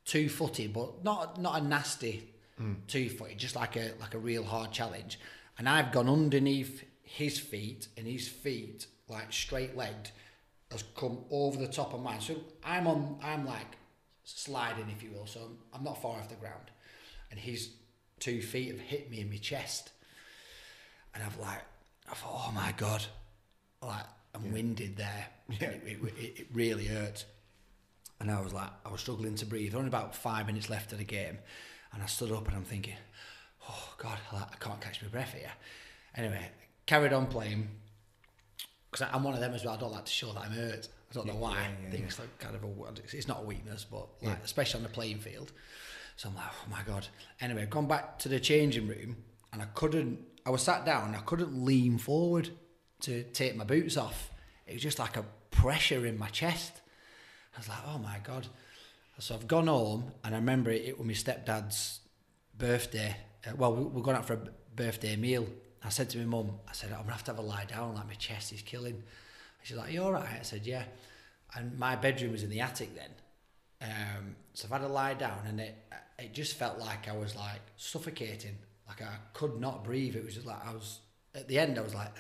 two 0.05 0.29
footy, 0.29 0.67
but 0.67 1.05
not 1.05 1.41
not 1.41 1.61
a 1.61 1.65
nasty 1.65 2.31
two 2.89 3.09
footy, 3.09 3.35
just 3.35 3.57
like 3.57 3.77
a 3.77 3.93
like 4.01 4.15
a 4.15 4.19
real 4.19 4.45
hard 4.45 4.73
challenge. 4.73 5.19
And 5.59 5.69
I've 5.69 5.93
gone 5.93 6.09
underneath 6.09 6.85
his 7.03 7.39
feet, 7.39 7.89
and 7.97 8.07
his 8.07 8.29
feet 8.29 8.87
like 9.09 9.33
straight 9.33 9.77
legged, 9.77 10.11
has 10.71 10.83
come 10.97 11.19
over 11.31 11.59
the 11.59 11.69
top 11.69 11.95
of 11.95 12.03
mine. 12.03 12.21
So 12.21 12.37
I'm 12.65 12.87
on, 12.87 13.19
I'm 13.23 13.47
like 13.47 13.77
sliding, 14.25 14.91
if 14.91 15.03
you 15.03 15.11
will. 15.11 15.27
So 15.27 15.41
I'm, 15.41 15.59
I'm 15.73 15.85
not 15.85 16.01
far 16.01 16.19
off 16.19 16.29
the 16.29 16.35
ground, 16.37 16.71
and 17.31 17.39
his 17.39 17.71
two 18.25 18.41
feet 18.41 18.71
have 18.71 18.81
hit 18.81 19.11
me 19.11 19.21
in 19.21 19.29
my 19.29 19.37
chest, 19.37 19.91
and 21.15 21.23
I've 21.23 21.39
like, 21.39 21.61
I 22.11 22.15
thought, 22.15 22.47
oh 22.49 22.53
my 22.53 22.73
god, 22.77 23.05
like 23.83 24.05
I'm 24.35 24.51
winded 24.51 24.97
there. 24.97 25.27
Yeah. 25.51 25.69
It, 25.69 25.99
it, 26.03 26.39
it, 26.39 26.47
really 26.55 26.87
hurt. 26.87 27.27
And 28.19 28.31
I 28.31 28.41
was 28.41 28.55
like, 28.55 28.71
I 28.87 28.91
was 28.91 29.03
struggling 29.03 29.35
to 29.35 29.45
breathe. 29.45 29.75
Only 29.75 29.89
about 29.89 30.17
five 30.17 30.47
minutes 30.47 30.71
left 30.71 30.93
of 30.93 30.99
the 30.99 31.05
game. 31.05 31.37
And 31.93 32.03
I 32.03 32.07
stood 32.07 32.33
up 32.33 32.49
and 32.49 32.57
I'm 32.57 32.65
thinking, 32.65 32.95
oh 33.69 33.95
God, 33.99 34.19
I 34.33 34.37
I 34.37 34.57
can't 34.59 34.81
catch 34.81 35.03
my 35.03 35.09
breath 35.09 35.35
here. 35.35 35.53
Anyway, 36.17 36.49
carried 36.87 37.13
on 37.13 37.27
playing. 37.27 37.69
Because 38.91 39.07
I'm 39.13 39.23
one 39.23 39.35
of 39.35 39.41
them 39.41 39.53
as 39.53 39.65
well. 39.65 39.75
I 39.75 39.77
don't 39.77 39.93
like 39.93 40.07
to 40.07 40.13
show 40.13 40.33
that 40.33 40.45
I'm 40.45 40.53
hurt. 40.53 40.89
I 41.11 41.15
don't 41.15 41.27
know 41.27 41.35
why. 41.35 41.59
I 41.59 41.91
think 41.91 42.05
it's 42.07 42.19
like 42.19 42.39
kind 42.39 42.57
of 42.57 42.65
a, 42.65 42.69
it's 43.13 43.29
not 43.29 43.41
a 43.43 43.45
weakness, 43.45 43.85
but 43.85 44.09
like, 44.23 44.43
especially 44.45 44.79
on 44.79 44.85
the 44.85 44.89
playing 44.89 45.19
field. 45.19 45.53
So 46.17 46.29
I'm 46.29 46.35
like, 46.37 46.45
oh 46.47 46.71
my 46.71 46.83
God. 46.87 47.07
Anyway, 47.41 47.67
gone 47.67 47.87
back 47.89 48.19
to 48.21 48.29
the 48.29 48.39
changing 48.41 48.87
room 48.87 49.17
and 49.53 49.63
I 49.63 49.67
couldn't, 49.67 50.21
I 50.47 50.51
was 50.51 50.63
sat 50.63 50.85
down 50.85 51.15
I 51.15 51.19
couldn't 51.21 51.65
lean 51.65 51.99
forward 51.99 52.51
to 53.01 53.23
take 53.25 53.57
my 53.57 53.65
boots 53.65 53.97
off. 53.97 54.31
It 54.67 54.75
was 54.75 54.83
just 54.83 54.99
like 54.99 55.17
a 55.17 55.25
pressure 55.51 56.07
in 56.07 56.19
my 56.19 56.29
chest. 56.29 56.81
I 57.55 57.59
was 57.59 57.69
like, 57.69 57.79
oh 57.87 57.99
my 57.99 58.19
God. 58.23 58.47
So 59.19 59.35
I've 59.35 59.47
gone 59.47 59.67
home 59.67 60.13
and 60.25 60.35
I 60.35 60.39
remember 60.39 60.71
it, 60.71 60.83
it 60.85 60.99
was 60.99 61.07
my 61.07 61.13
stepdad's 61.13 62.01
birthday. 62.57 63.17
Uh, 63.47 63.53
well, 63.57 63.75
we- 63.75 63.85
we're 63.85 64.03
going 64.03 64.17
out 64.17 64.27
for 64.27 64.35
a 64.35 64.49
birthday 64.75 65.17
meal. 65.17 65.47
I 65.85 65.91
said 65.91 66.09
to 66.11 66.19
my 66.19 66.25
mum, 66.25 66.53
I 66.69 66.73
said, 66.73 66.91
I'm 66.91 66.97
going 66.99 67.09
to 67.09 67.13
have 67.13 67.25
to 67.25 67.31
have 67.33 67.39
a 67.39 67.43
lie 67.43 67.67
down, 67.67 67.95
like 67.95 68.07
my 68.07 68.15
chest 68.15 68.53
is 68.53 68.63
killing. 68.63 69.03
She's 69.63 69.77
like, 69.77 69.93
you 69.93 70.03
all 70.03 70.13
right? 70.13 70.27
I 70.41 70.43
said, 70.43 70.67
yeah. 70.67 70.85
And 71.55 71.79
my 71.79 71.95
bedroom 71.95 72.33
was 72.33 72.43
in 72.43 72.51
the 72.51 72.61
attic 72.61 72.91
then. 72.95 73.11
Um, 73.83 74.37
so 74.55 74.67
I've 74.67 74.81
had 74.81 74.91
a 74.91 74.93
lie 74.93 75.15
down 75.15 75.41
and 75.47 75.61
it, 75.61 75.77
it 76.19 76.33
just 76.33 76.57
felt 76.57 76.79
like 76.79 77.09
I 77.09 77.17
was 77.17 77.35
like 77.37 77.61
suffocating. 77.77 78.57
Like 78.87 79.03
I 79.03 79.17
could 79.33 79.61
not 79.61 79.85
breathe. 79.85 80.17
It 80.17 80.25
was 80.25 80.35
just 80.35 80.47
like 80.47 80.65
I 80.67 80.73
was, 80.73 81.01
at 81.35 81.49
the 81.49 81.59
end 81.59 81.79
I 81.79 81.83
was 81.83 81.95
like, 81.95 82.13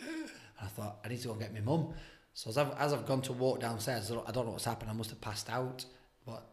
and 0.00 0.30
I 0.62 0.66
thought, 0.66 0.98
I 1.04 1.08
need 1.08 1.20
to 1.20 1.28
go 1.28 1.32
and 1.32 1.40
get 1.40 1.52
my 1.52 1.60
mum. 1.60 1.94
So 2.34 2.50
as 2.50 2.58
I've, 2.58 2.72
as 2.78 2.92
I've 2.92 3.06
gone 3.06 3.22
to 3.22 3.32
walk 3.32 3.60
downstairs, 3.60 4.10
I 4.10 4.30
don't, 4.30 4.46
know 4.46 4.52
what's 4.52 4.64
happened. 4.64 4.90
I 4.90 4.94
must 4.94 5.10
have 5.10 5.20
passed 5.20 5.50
out. 5.50 5.84
But 6.24 6.46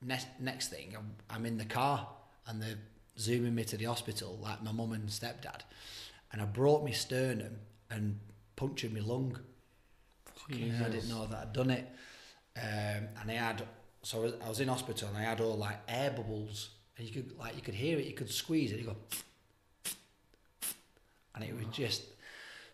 next, 0.00 0.28
next 0.38 0.68
thing, 0.68 0.94
I'm, 0.96 1.12
I'm 1.28 1.44
in 1.46 1.58
the 1.58 1.64
car 1.64 2.08
and 2.46 2.62
they're 2.62 2.78
zooming 3.18 3.54
me 3.54 3.64
to 3.64 3.76
the 3.76 3.84
hospital, 3.84 4.38
like 4.42 4.62
my 4.62 4.72
mum 4.72 4.92
and 4.92 5.08
stepdad. 5.08 5.60
And 6.32 6.40
I 6.40 6.46
brought 6.46 6.84
my 6.84 6.92
sternum 6.92 7.58
and 7.90 8.18
punctured 8.56 8.94
my 8.94 9.00
lung. 9.00 9.38
Fucking 10.36 10.74
I 10.82 10.88
didn't 10.88 11.08
know 11.08 11.26
that 11.26 11.38
I'd 11.38 11.52
done 11.52 11.70
it. 11.70 11.86
Um, 12.56 13.08
and 13.20 13.30
I 13.30 13.34
had, 13.34 13.62
so 14.02 14.18
I 14.18 14.20
was- 14.22 14.34
I 14.44 14.48
was 14.48 14.60
in 14.60 14.68
hospital 14.68 15.08
and 15.08 15.16
I 15.18 15.22
had 15.22 15.40
all 15.40 15.56
like 15.56 15.78
air 15.88 16.10
bubbles. 16.10 16.70
And 16.98 17.06
you 17.08 17.14
could, 17.22 17.38
like, 17.38 17.56
you 17.56 17.62
could 17.62 17.74
hear 17.74 17.98
it, 17.98 18.04
you 18.06 18.12
could 18.12 18.30
squeeze 18.30 18.72
it, 18.72 18.78
you 18.80 18.84
go, 18.86 18.96
and 21.34 21.44
it 21.44 21.54
was 21.54 21.64
just 21.72 22.02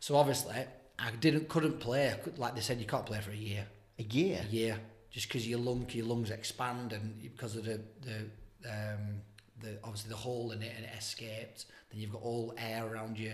so 0.00 0.16
obviously 0.16 0.54
I 0.98 1.10
didn't 1.20 1.48
couldn't 1.48 1.78
play 1.80 2.14
like 2.36 2.54
they 2.54 2.60
said 2.60 2.78
you 2.78 2.86
can't 2.86 3.06
play 3.06 3.20
for 3.20 3.30
a 3.30 3.36
year 3.36 3.66
A 3.98 4.02
year. 4.02 4.40
a 4.42 4.46
year 4.52 4.80
just 5.10 5.28
because 5.28 5.46
your 5.48 5.58
lung 5.58 5.86
your 5.90 6.06
lungs 6.06 6.30
expand 6.30 6.92
and 6.92 7.20
because 7.22 7.56
of 7.56 7.64
the 7.64 7.80
the 8.02 8.18
um 8.70 9.20
the 9.60 9.78
obviously 9.84 10.10
the 10.10 10.16
hole 10.16 10.50
in 10.52 10.62
it 10.62 10.72
and 10.76 10.84
it 10.84 10.90
escaped 10.98 11.66
then 11.90 12.00
you've 12.00 12.12
got 12.12 12.22
all 12.22 12.54
air 12.58 12.86
around 12.86 13.18
you 13.18 13.32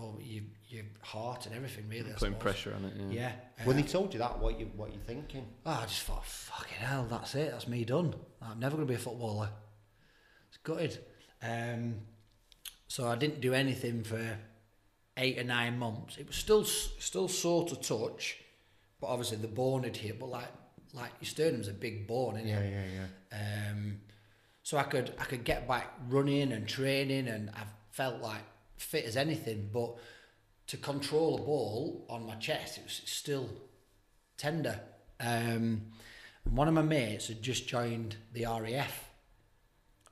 oh 0.00 0.18
your 0.20 0.44
your 0.68 0.84
heart 1.02 1.46
and 1.46 1.54
everything 1.54 1.88
really 1.88 2.12
Putting 2.12 2.34
pressure 2.34 2.74
on 2.74 2.84
it. 2.84 2.92
Yeah. 3.10 3.32
yeah 3.58 3.64
When 3.64 3.76
uh, 3.76 3.80
they 3.80 3.86
told 3.86 4.12
you 4.12 4.20
that, 4.20 4.38
what 4.38 4.58
you 4.58 4.70
what 4.76 4.92
you 4.92 5.00
thinking? 5.06 5.46
Oh, 5.66 5.80
I 5.82 5.86
just 5.86 6.02
thought, 6.02 6.24
fucking 6.24 6.78
hell, 6.78 7.06
that's 7.10 7.34
it, 7.34 7.50
that's 7.50 7.68
me 7.68 7.84
done. 7.84 8.14
I'm 8.40 8.60
never 8.60 8.76
going 8.76 8.86
to 8.86 8.90
be 8.90 8.96
a 8.96 9.02
footballer. 9.02 9.50
It's 10.48 10.58
gutted. 10.58 10.98
Um, 11.42 11.96
so 12.86 13.08
I 13.08 13.16
didn't 13.16 13.40
do 13.40 13.54
anything 13.54 14.02
for 14.04 14.38
eight 15.16 15.38
or 15.38 15.44
nine 15.44 15.78
months. 15.78 16.16
It 16.18 16.26
was 16.26 16.36
still 16.36 16.64
still 16.64 17.28
sore 17.28 17.66
to 17.68 17.76
touch, 17.76 18.38
but 19.00 19.08
obviously 19.08 19.38
the 19.38 19.48
bone 19.48 19.84
had 19.84 19.96
hit. 19.96 20.18
But 20.18 20.30
like 20.30 20.48
like 20.94 21.10
your 21.20 21.28
sternum's 21.28 21.68
a 21.68 21.72
big 21.72 22.06
bone, 22.06 22.36
isn't 22.36 22.48
it? 22.48 22.72
yeah, 22.72 23.06
yeah. 23.32 23.70
Um, 23.70 24.00
so 24.62 24.76
I 24.78 24.84
could 24.84 25.14
I 25.18 25.24
could 25.24 25.44
get 25.44 25.66
back 25.66 25.94
running 26.08 26.52
and 26.52 26.66
training, 26.66 27.28
and 27.28 27.50
I 27.50 27.62
felt 27.90 28.20
like 28.20 28.42
fit 28.80 29.04
as 29.04 29.16
anything. 29.16 29.70
But 29.72 29.96
to 30.68 30.76
control 30.76 31.38
a 31.38 31.42
ball 31.42 32.06
on 32.08 32.26
my 32.26 32.34
chest, 32.36 32.78
it 32.78 32.84
was 32.84 33.02
still 33.04 33.48
tender. 34.36 34.80
Um, 35.18 35.82
one 36.48 36.68
of 36.68 36.74
my 36.74 36.82
mates 36.82 37.28
had 37.28 37.42
just 37.42 37.68
joined 37.68 38.16
the 38.32 38.46
RAF, 38.46 39.10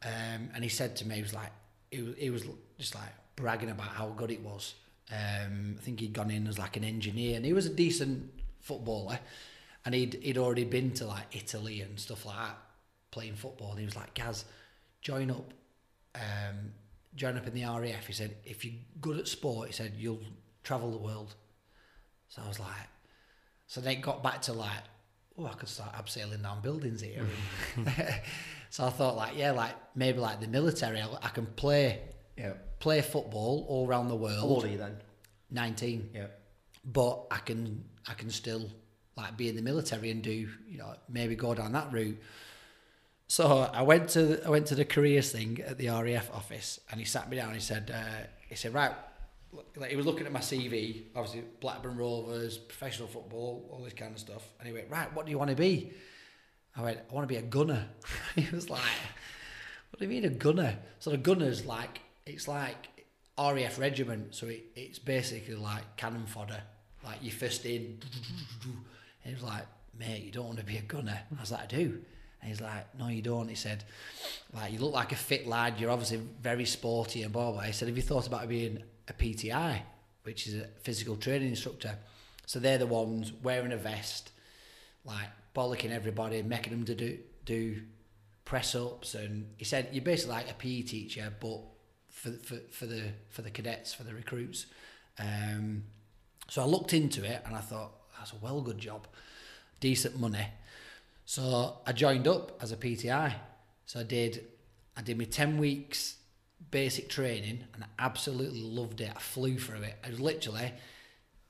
um, 0.04 0.50
and 0.54 0.62
he 0.62 0.68
said 0.68 0.96
to 0.96 1.08
me, 1.08 1.16
he 1.16 1.22
was 1.22 1.34
like, 1.34 1.50
he 1.90 2.02
was, 2.02 2.14
he 2.16 2.30
was 2.30 2.44
just 2.78 2.94
like 2.94 3.10
bragging 3.36 3.70
about 3.70 3.88
how 3.88 4.08
good 4.08 4.30
it 4.30 4.42
was. 4.42 4.74
Um, 5.10 5.76
I 5.78 5.82
think 5.82 6.00
he'd 6.00 6.12
gone 6.12 6.30
in 6.30 6.46
as 6.46 6.58
like 6.58 6.76
an 6.76 6.84
engineer, 6.84 7.36
and 7.36 7.44
he 7.44 7.52
was 7.52 7.66
a 7.66 7.70
decent 7.70 8.30
footballer, 8.60 9.18
and 9.84 9.94
he'd 9.94 10.14
he'd 10.22 10.38
already 10.38 10.64
been 10.64 10.92
to 10.94 11.06
like 11.06 11.34
Italy 11.34 11.80
and 11.80 11.98
stuff 11.98 12.26
like 12.26 12.36
that, 12.36 12.58
playing 13.10 13.34
football. 13.34 13.70
And 13.70 13.78
he 13.78 13.86
was 13.86 13.96
like, 13.96 14.12
Gaz, 14.12 14.44
join 15.00 15.30
up, 15.30 15.54
um, 16.14 16.72
join 17.14 17.36
up 17.36 17.46
in 17.46 17.54
the 17.54 17.64
RAF. 17.64 18.06
He 18.06 18.12
said, 18.12 18.36
if 18.44 18.64
you're 18.64 18.74
good 19.00 19.18
at 19.18 19.28
sport, 19.28 19.68
he 19.68 19.72
said 19.74 19.92
you'll 19.96 20.20
travel 20.62 20.90
the 20.90 20.98
world. 20.98 21.34
So 22.28 22.42
I 22.44 22.48
was 22.48 22.60
like, 22.60 22.68
so 23.66 23.80
then 23.80 23.92
it 23.94 24.02
got 24.02 24.22
back 24.22 24.42
to 24.42 24.52
like, 24.52 24.82
oh, 25.38 25.46
I 25.46 25.52
could 25.54 25.68
start 25.68 25.92
abseiling 25.94 26.42
down 26.42 26.60
buildings 26.62 27.00
here. 27.00 27.24
so 28.70 28.84
I 28.86 28.90
thought 28.90 29.16
like, 29.16 29.36
yeah, 29.36 29.52
like 29.52 29.74
maybe 29.94 30.18
like 30.18 30.40
the 30.40 30.48
military, 30.48 31.00
I, 31.00 31.08
I 31.22 31.28
can 31.28 31.46
play 31.46 32.00
Yeah. 32.36 32.52
play 32.80 33.00
football 33.02 33.64
all 33.68 33.86
around 33.88 34.08
the 34.08 34.16
world. 34.16 34.38
How 34.38 34.46
old 34.46 34.64
are 34.64 34.68
you 34.68 34.78
then? 34.78 34.96
19 35.50 36.10
Yeah. 36.14 36.26
but 36.84 37.24
I 37.30 37.38
can 37.38 37.84
I 38.06 38.12
can 38.14 38.30
still 38.30 38.70
like 39.16 39.36
be 39.36 39.48
in 39.48 39.56
the 39.56 39.62
military 39.62 40.10
and 40.10 40.22
do 40.22 40.30
you 40.30 40.78
know 40.78 40.94
maybe 41.08 41.34
go 41.36 41.54
down 41.54 41.72
that 41.72 41.90
route. 41.92 42.18
So 43.28 43.70
I 43.72 43.82
went 43.82 44.08
to 44.10 44.42
I 44.44 44.48
went 44.48 44.66
to 44.68 44.74
the 44.74 44.86
careers 44.86 45.30
thing 45.30 45.60
at 45.64 45.76
the 45.76 45.88
RAF 45.88 46.34
office 46.34 46.80
and 46.90 46.98
he 46.98 47.04
sat 47.04 47.28
me 47.28 47.36
down. 47.36 47.52
He 47.52 47.60
said 47.60 47.92
uh, 47.94 48.26
he 48.48 48.56
said 48.56 48.72
right. 48.72 48.92
He 49.88 49.96
was 49.96 50.04
looking 50.04 50.26
at 50.26 50.32
my 50.32 50.40
CV, 50.40 51.04
obviously 51.14 51.42
Blackburn 51.60 51.96
Rovers, 51.96 52.58
professional 52.58 53.08
football, 53.08 53.66
all 53.72 53.82
this 53.82 53.94
kind 53.94 54.12
of 54.12 54.20
stuff. 54.20 54.46
And 54.58 54.68
he 54.68 54.74
went, 54.74 54.90
right, 54.90 55.10
what 55.14 55.24
do 55.24 55.30
you 55.32 55.38
want 55.38 55.48
to 55.48 55.56
be? 55.56 55.90
I 56.76 56.82
went, 56.82 56.98
I 57.10 57.14
want 57.14 57.26
to 57.26 57.32
be 57.32 57.38
a 57.38 57.42
gunner. 57.42 57.88
he 58.34 58.46
was 58.54 58.68
like, 58.68 58.80
what 59.90 59.98
do 59.98 60.04
you 60.04 60.10
mean 60.10 60.26
a 60.26 60.34
gunner? 60.34 60.76
So 60.98 61.08
the 61.10 61.16
gunner's 61.16 61.64
like, 61.64 62.00
it's 62.26 62.46
like 62.46 62.88
RAF 63.38 63.78
regiment. 63.78 64.34
So 64.34 64.48
it, 64.48 64.66
it's 64.76 64.98
basically 64.98 65.54
like 65.54 65.96
cannon 65.96 66.26
fodder. 66.26 66.62
Like 67.02 67.22
you 67.22 67.30
first 67.30 67.64
in. 67.64 68.00
And 69.24 69.34
he 69.36 69.42
was 69.42 69.50
like, 69.50 69.66
mate, 69.98 70.22
you 70.22 70.30
don't 70.30 70.46
want 70.46 70.58
to 70.58 70.64
be 70.64 70.76
a 70.76 70.82
gunner. 70.82 71.18
I 71.36 71.40
was 71.40 71.50
like, 71.50 71.62
I 71.62 71.66
do. 71.66 72.00
And 72.40 72.50
he's 72.50 72.60
like, 72.60 72.86
no, 72.98 73.08
you 73.08 73.22
don't. 73.22 73.48
He 73.48 73.54
said, 73.54 73.84
like, 74.54 74.72
you 74.72 74.78
look 74.78 74.92
like 74.92 75.12
a 75.12 75.16
fit 75.16 75.46
lad. 75.46 75.74
You're 75.78 75.90
obviously 75.90 76.20
very 76.40 76.64
sporty 76.64 77.22
and 77.22 77.32
blah, 77.32 77.52
blah. 77.52 77.62
He 77.62 77.72
said, 77.72 77.88
have 77.88 77.96
you 77.96 78.02
thought 78.02 78.26
about 78.26 78.48
being 78.48 78.82
a 79.08 79.12
PTI, 79.12 79.80
which 80.22 80.46
is 80.46 80.54
a 80.54 80.66
physical 80.82 81.16
training 81.16 81.48
instructor? 81.48 81.96
So 82.46 82.58
they're 82.58 82.78
the 82.78 82.86
ones 82.86 83.32
wearing 83.42 83.72
a 83.72 83.76
vest, 83.76 84.30
like 85.04 85.28
bollocking 85.54 85.90
everybody, 85.90 86.42
making 86.42 86.72
them 86.72 86.84
to 86.86 86.94
do, 86.94 87.18
do 87.44 87.82
press 88.44 88.74
ups. 88.74 89.14
And 89.14 89.48
he 89.56 89.64
said, 89.64 89.88
you're 89.92 90.04
basically 90.04 90.36
like 90.36 90.50
a 90.50 90.54
PE 90.54 90.82
teacher, 90.82 91.32
but 91.40 91.60
for, 92.08 92.30
for, 92.30 92.56
for 92.70 92.86
the 92.86 93.02
for 93.28 93.42
the 93.42 93.50
cadets, 93.50 93.94
for 93.94 94.02
the 94.02 94.14
recruits. 94.14 94.66
Um, 95.18 95.84
so 96.48 96.62
I 96.62 96.64
looked 96.64 96.92
into 96.92 97.24
it 97.24 97.42
and 97.46 97.54
I 97.54 97.60
thought, 97.60 97.92
that's 98.18 98.32
a 98.32 98.36
well 98.40 98.60
good 98.60 98.78
job, 98.78 99.06
decent 99.80 100.18
money. 100.18 100.46
So 101.28 101.76
I 101.86 101.92
joined 101.92 102.26
up 102.26 102.58
as 102.62 102.72
a 102.72 102.76
PTI. 102.78 103.34
So 103.84 104.00
I 104.00 104.02
did, 104.02 104.46
I 104.96 105.02
did 105.02 105.18
my 105.18 105.26
ten 105.26 105.58
weeks 105.58 106.16
basic 106.70 107.10
training 107.10 107.64
and 107.74 107.84
I 107.84 107.86
absolutely 107.98 108.62
loved 108.62 109.02
it. 109.02 109.12
I 109.14 109.18
flew 109.20 109.58
through 109.58 109.82
it. 109.82 109.96
I 110.02 110.08
was 110.08 110.20
literally, 110.20 110.72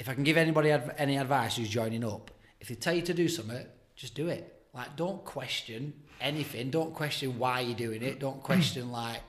if 0.01 0.09
I 0.09 0.15
can 0.15 0.25
give 0.25 0.37
anybody 0.37 0.73
adv- 0.73 0.97
any 0.99 1.17
advice 1.17 1.57
who's 1.57 1.69
joining 1.69 2.03
up, 2.03 2.33
if 2.59 2.67
they 2.67 2.75
tell 2.75 2.93
you 2.93 3.03
to 3.03 3.15
do 3.15 3.29
something, 3.29 3.65
just 3.95 4.17
do 4.17 4.27
it. 4.27 4.65
Like, 4.75 4.97
don't 4.97 5.25
question 5.25 5.93
anything. 6.21 6.71
Don't 6.71 6.93
question 6.93 7.39
why 7.39 7.61
you're 7.61 7.77
doing 7.77 8.03
it. 8.03 8.19
Don't 8.19 8.43
question 8.43 8.91
like 9.03 9.21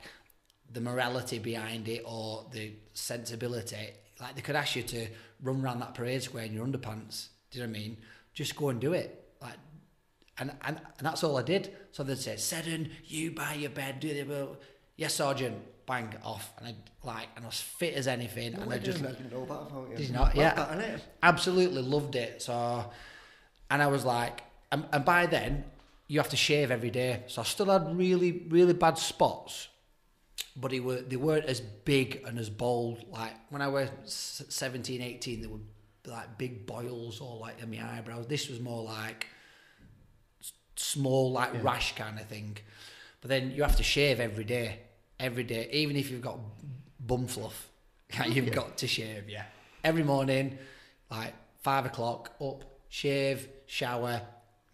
the 0.73 0.81
morality 0.81 1.37
behind 1.37 1.87
it 1.87 2.01
or 2.07 2.47
the 2.51 2.71
sensibility. 2.93 3.91
Like 4.19 4.33
they 4.33 4.41
could 4.41 4.55
ask 4.55 4.75
you 4.75 4.81
to 4.81 5.09
run 5.43 5.61
around 5.61 5.81
that 5.81 5.93
parade 5.93 6.23
square 6.23 6.45
in 6.45 6.53
your 6.53 6.65
underpants. 6.65 7.27
Do 7.51 7.59
you 7.59 7.65
know 7.67 7.69
what 7.69 7.77
I 7.77 7.81
mean? 7.81 7.97
Just 8.33 8.55
go 8.55 8.69
and 8.69 8.79
do 8.79 8.93
it. 8.93 9.27
Like, 9.39 9.57
and 10.39 10.51
and, 10.65 10.77
and 10.97 11.05
that's 11.07 11.23
all 11.23 11.37
I 11.37 11.43
did. 11.43 11.75
So 11.91 12.03
they'd 12.03 12.17
say, 12.17 12.35
Seddon, 12.37 12.89
you 13.05 13.31
buy 13.31 13.53
your 13.55 13.69
bed, 13.71 13.99
do 13.99 14.13
the 14.13 14.23
well, 14.23 14.57
yes, 14.97 15.15
sergeant, 15.15 15.57
bang 15.85 16.13
off, 16.23 16.51
and 16.57 16.67
I 16.67 16.75
like, 17.03 17.27
and 17.35 17.45
I 17.45 17.47
was 17.47 17.59
fit 17.61 17.93
as 17.95 18.07
anything, 18.07 18.53
and 18.55 18.71
I 18.71 18.77
just 18.77 19.01
didn't 19.01 19.31
know 19.31 19.45
that 19.45 19.53
about 19.53 19.89
you. 19.89 19.97
Did 19.97 20.07
you 20.07 20.13
not? 20.13 20.35
Yeah. 20.35 20.53
that, 20.55 21.01
absolutely 21.23 21.81
loved 21.81 22.15
it. 22.15 22.41
So, 22.41 22.89
and 23.69 23.81
I 23.81 23.87
was 23.87 24.05
like, 24.05 24.41
and, 24.71 24.85
and 24.91 25.03
by 25.05 25.25
then 25.25 25.63
you 26.07 26.19
have 26.19 26.29
to 26.29 26.37
shave 26.37 26.71
every 26.71 26.89
day. 26.89 27.23
So 27.27 27.41
I 27.41 27.45
still 27.45 27.67
had 27.67 27.95
really, 27.97 28.45
really 28.49 28.73
bad 28.73 28.97
spots, 28.97 29.67
but 30.55 30.71
they 30.71 30.79
were 30.79 31.01
they 31.01 31.17
weren't 31.17 31.45
as 31.45 31.59
big 31.61 32.23
and 32.25 32.37
as 32.39 32.49
bold. 32.49 33.05
Like 33.09 33.33
when 33.49 33.61
I 33.61 33.67
was 33.67 33.89
s- 34.03 34.43
17, 34.49 35.01
18, 35.01 35.41
there 35.41 35.49
were 35.49 35.59
like 36.05 36.37
big 36.37 36.65
boils 36.65 37.21
or 37.21 37.37
like 37.39 37.61
in 37.61 37.69
my 37.69 37.97
eyebrows. 37.97 38.25
This 38.27 38.49
was 38.49 38.59
more 38.59 38.83
like 38.83 39.27
small, 40.79 41.31
like 41.31 41.63
rash 41.63 41.95
kind 41.95 42.19
of 42.19 42.25
thing. 42.27 42.57
But 43.21 43.29
then 43.29 43.51
you 43.51 43.63
have 43.63 43.75
to 43.77 43.83
shave 43.83 44.19
every 44.19 44.43
day, 44.43 44.79
every 45.19 45.43
day, 45.43 45.69
even 45.71 45.95
if 45.95 46.09
you've 46.09 46.21
got 46.21 46.39
bum 46.99 47.27
fluff. 47.27 47.67
You've 48.25 48.51
got 48.51 48.77
to 48.77 48.87
shave, 48.87 49.29
yeah. 49.29 49.43
Every 49.83 50.03
morning, 50.03 50.57
like 51.11 51.33
five 51.59 51.85
o'clock, 51.85 52.31
up, 52.41 52.63
shave, 52.89 53.47
shower, 53.67 54.21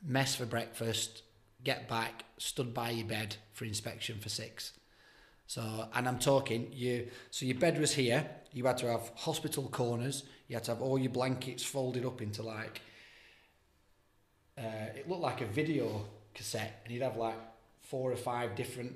mess 0.02 0.36
for 0.36 0.46
breakfast, 0.46 1.24
get 1.66 1.90
back, 1.90 2.24
stood 2.38 2.74
by 2.74 2.92
your 2.92 3.06
bed 3.06 3.36
for 3.52 3.66
inspection 3.66 4.20
for 4.20 4.30
six. 4.30 4.72
So, 5.48 5.90
and 5.94 6.08
I'm 6.08 6.18
talking 6.20 6.70
you. 6.72 7.08
So 7.30 7.46
your 7.46 7.58
bed 7.58 7.78
was 7.78 7.94
here. 7.94 8.26
You 8.54 8.66
had 8.66 8.78
to 8.78 8.88
have 8.90 9.12
hospital 9.16 9.68
corners. 9.68 10.24
You 10.48 10.56
had 10.56 10.64
to 10.66 10.72
have 10.72 10.82
all 10.82 10.98
your 10.98 11.12
blankets 11.12 11.64
folded 11.64 12.06
up 12.06 12.22
into 12.22 12.42
like. 12.42 12.82
Uh, 14.58 14.90
it 14.96 15.10
looked 15.10 15.22
like 15.22 15.42
a 15.42 15.46
video 15.46 16.06
cassette, 16.34 16.82
and 16.84 16.94
you'd 16.94 17.04
have 17.04 17.18
like 17.18 17.36
four 17.82 18.12
or 18.12 18.16
five 18.16 18.56
different 18.56 18.94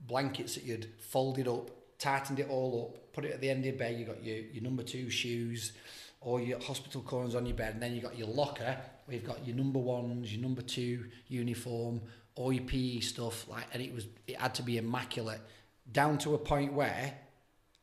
blankets 0.00 0.54
that 0.54 0.64
you'd 0.64 0.88
folded 0.98 1.48
up, 1.48 1.70
tightened 1.98 2.38
it 2.38 2.48
all 2.48 2.90
up, 2.94 3.12
put 3.12 3.24
it 3.24 3.32
at 3.32 3.40
the 3.40 3.48
end 3.48 3.60
of 3.60 3.66
your 3.66 3.76
bed. 3.76 3.98
You 3.98 4.04
got 4.04 4.22
your 4.22 4.38
your 4.38 4.62
number 4.62 4.82
two 4.82 5.10
shoes, 5.10 5.72
all 6.20 6.40
your 6.40 6.60
hospital 6.60 7.02
corners 7.02 7.34
on 7.34 7.46
your 7.46 7.56
bed, 7.56 7.74
and 7.74 7.82
then 7.82 7.94
you 7.94 8.00
got 8.00 8.18
your 8.18 8.28
locker 8.28 8.76
where 9.04 9.16
you've 9.16 9.26
got 9.26 9.46
your 9.46 9.56
number 9.56 9.78
ones, 9.78 10.32
your 10.32 10.42
number 10.42 10.62
two 10.62 11.06
uniform, 11.28 12.00
all 12.34 12.52
your 12.52 12.64
PE 12.64 13.00
stuff. 13.00 13.48
Like, 13.48 13.66
and 13.72 13.82
it 13.82 13.94
was 13.94 14.06
it 14.26 14.36
had 14.36 14.54
to 14.56 14.62
be 14.62 14.78
immaculate, 14.78 15.40
down 15.90 16.18
to 16.18 16.34
a 16.34 16.38
point 16.38 16.72
where 16.72 17.14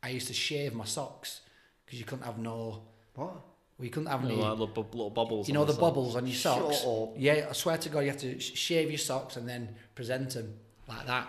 I 0.02 0.10
used 0.10 0.26
to 0.28 0.34
shave 0.34 0.74
my 0.74 0.84
socks 0.84 1.40
because 1.84 1.98
you 1.98 2.04
couldn't 2.04 2.26
have 2.26 2.38
no. 2.38 2.82
What? 3.14 3.53
We 3.78 3.88
couldn't 3.90 4.08
have 4.08 4.22
You 4.22 4.28
any. 4.28 4.36
like 4.36 4.58
little, 4.58 4.84
little 4.92 5.10
bubbles. 5.10 5.48
You 5.48 5.54
on 5.54 5.60
know 5.60 5.64
the 5.64 5.72
side. 5.72 5.80
bubbles 5.80 6.14
on 6.16 6.26
your 6.26 6.34
Shut 6.36 6.58
socks. 6.58 6.84
up. 6.86 7.14
Yeah, 7.16 7.46
I 7.50 7.52
swear 7.52 7.76
to 7.78 7.88
God, 7.88 8.00
you 8.00 8.08
have 8.10 8.20
to 8.20 8.38
sh- 8.38 8.54
shave 8.56 8.88
your 8.90 8.98
socks 8.98 9.36
and 9.36 9.48
then 9.48 9.74
present 9.96 10.30
them 10.34 10.54
like 10.86 11.06
that. 11.06 11.28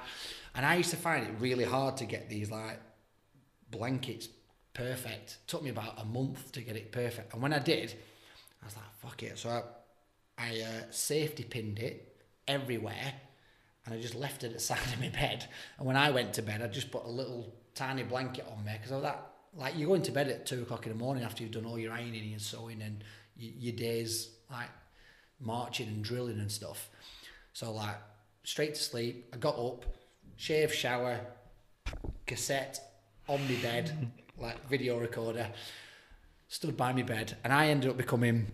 And 0.54 0.66
I 0.66 0.76
used 0.76 0.92
to 0.92 0.98
find 0.98 1.26
it 1.26 1.34
really 1.40 1.64
hard 1.66 1.98
to 1.98 2.06
get 2.06 2.30
these 2.30 2.52
like 2.52 2.80
blankets 3.72 4.30
perfect. 4.74 5.38
took 5.48 5.64
me 5.64 5.70
about 5.70 6.00
a 6.00 6.06
month 6.06 6.52
to 6.54 6.62
get 6.62 6.76
it 6.76 6.92
perfect. 6.92 7.34
And 7.34 7.42
when 7.42 7.54
I 7.54 7.60
did, 7.60 7.94
I 8.62 8.66
was 8.66 8.76
like, 8.76 8.96
"Fuck 9.00 9.24
it!" 9.24 9.38
So 9.38 9.50
I, 9.50 9.64
I 10.38 10.62
uh, 10.62 10.92
safety 10.92 11.44
pinned 11.44 11.80
it 11.80 12.16
everywhere, 12.48 13.14
and 13.86 13.96
I 13.96 14.00
just 14.00 14.16
left 14.16 14.44
it 14.44 14.48
at 14.48 14.54
the 14.54 14.60
side 14.72 14.80
of 14.94 15.00
my 15.00 15.10
bed. 15.10 15.46
And 15.78 15.88
when 15.88 15.98
I 15.98 16.12
went 16.12 16.34
to 16.36 16.42
bed, 16.42 16.62
I 16.62 16.68
just 16.68 16.92
put 16.92 17.06
a 17.06 17.10
little 17.10 17.54
tiny 17.74 18.04
blanket 18.04 18.46
on 18.56 18.64
me 18.64 18.72
because 18.74 18.92
I 18.92 18.96
was 18.96 19.04
that 19.04 19.32
like 19.56 19.78
you're 19.78 19.88
going 19.88 20.02
to 20.04 20.12
bed 20.12 20.28
at 20.28 20.46
two 20.46 20.62
o'clock 20.62 20.86
in 20.86 20.92
the 20.92 20.98
morning 20.98 21.24
after 21.24 21.44
you've 21.44 21.54
done 21.54 21.66
all 21.66 21.80
your 21.80 21.94
ironing 21.94 22.32
and 22.32 22.42
sewing 22.42 22.82
and 22.82 23.04
your 23.38 23.76
days 23.76 24.30
like 24.52 24.70
marching 25.40 25.88
and 25.88 26.04
drilling 26.04 26.40
and 26.40 26.52
stuff. 26.52 26.90
So 27.54 27.72
like 27.72 27.96
straight 28.44 28.76
to 28.76 28.82
sleep. 28.82 29.30
I 29.34 29.38
got 29.38 29.58
up, 29.58 29.86
shave, 30.36 30.74
shower, 30.74 31.20
cassette 32.26 32.80
on 33.28 33.42
my 33.48 33.56
bed, 33.56 34.12
like 34.38 34.68
video 34.70 35.00
recorder, 35.00 35.48
stood 36.48 36.76
by 36.76 36.92
my 36.94 37.04
bed, 37.04 37.38
and 37.44 37.54
I 37.54 37.68
ended 37.68 37.90
up 37.90 37.98
becoming 37.98 38.52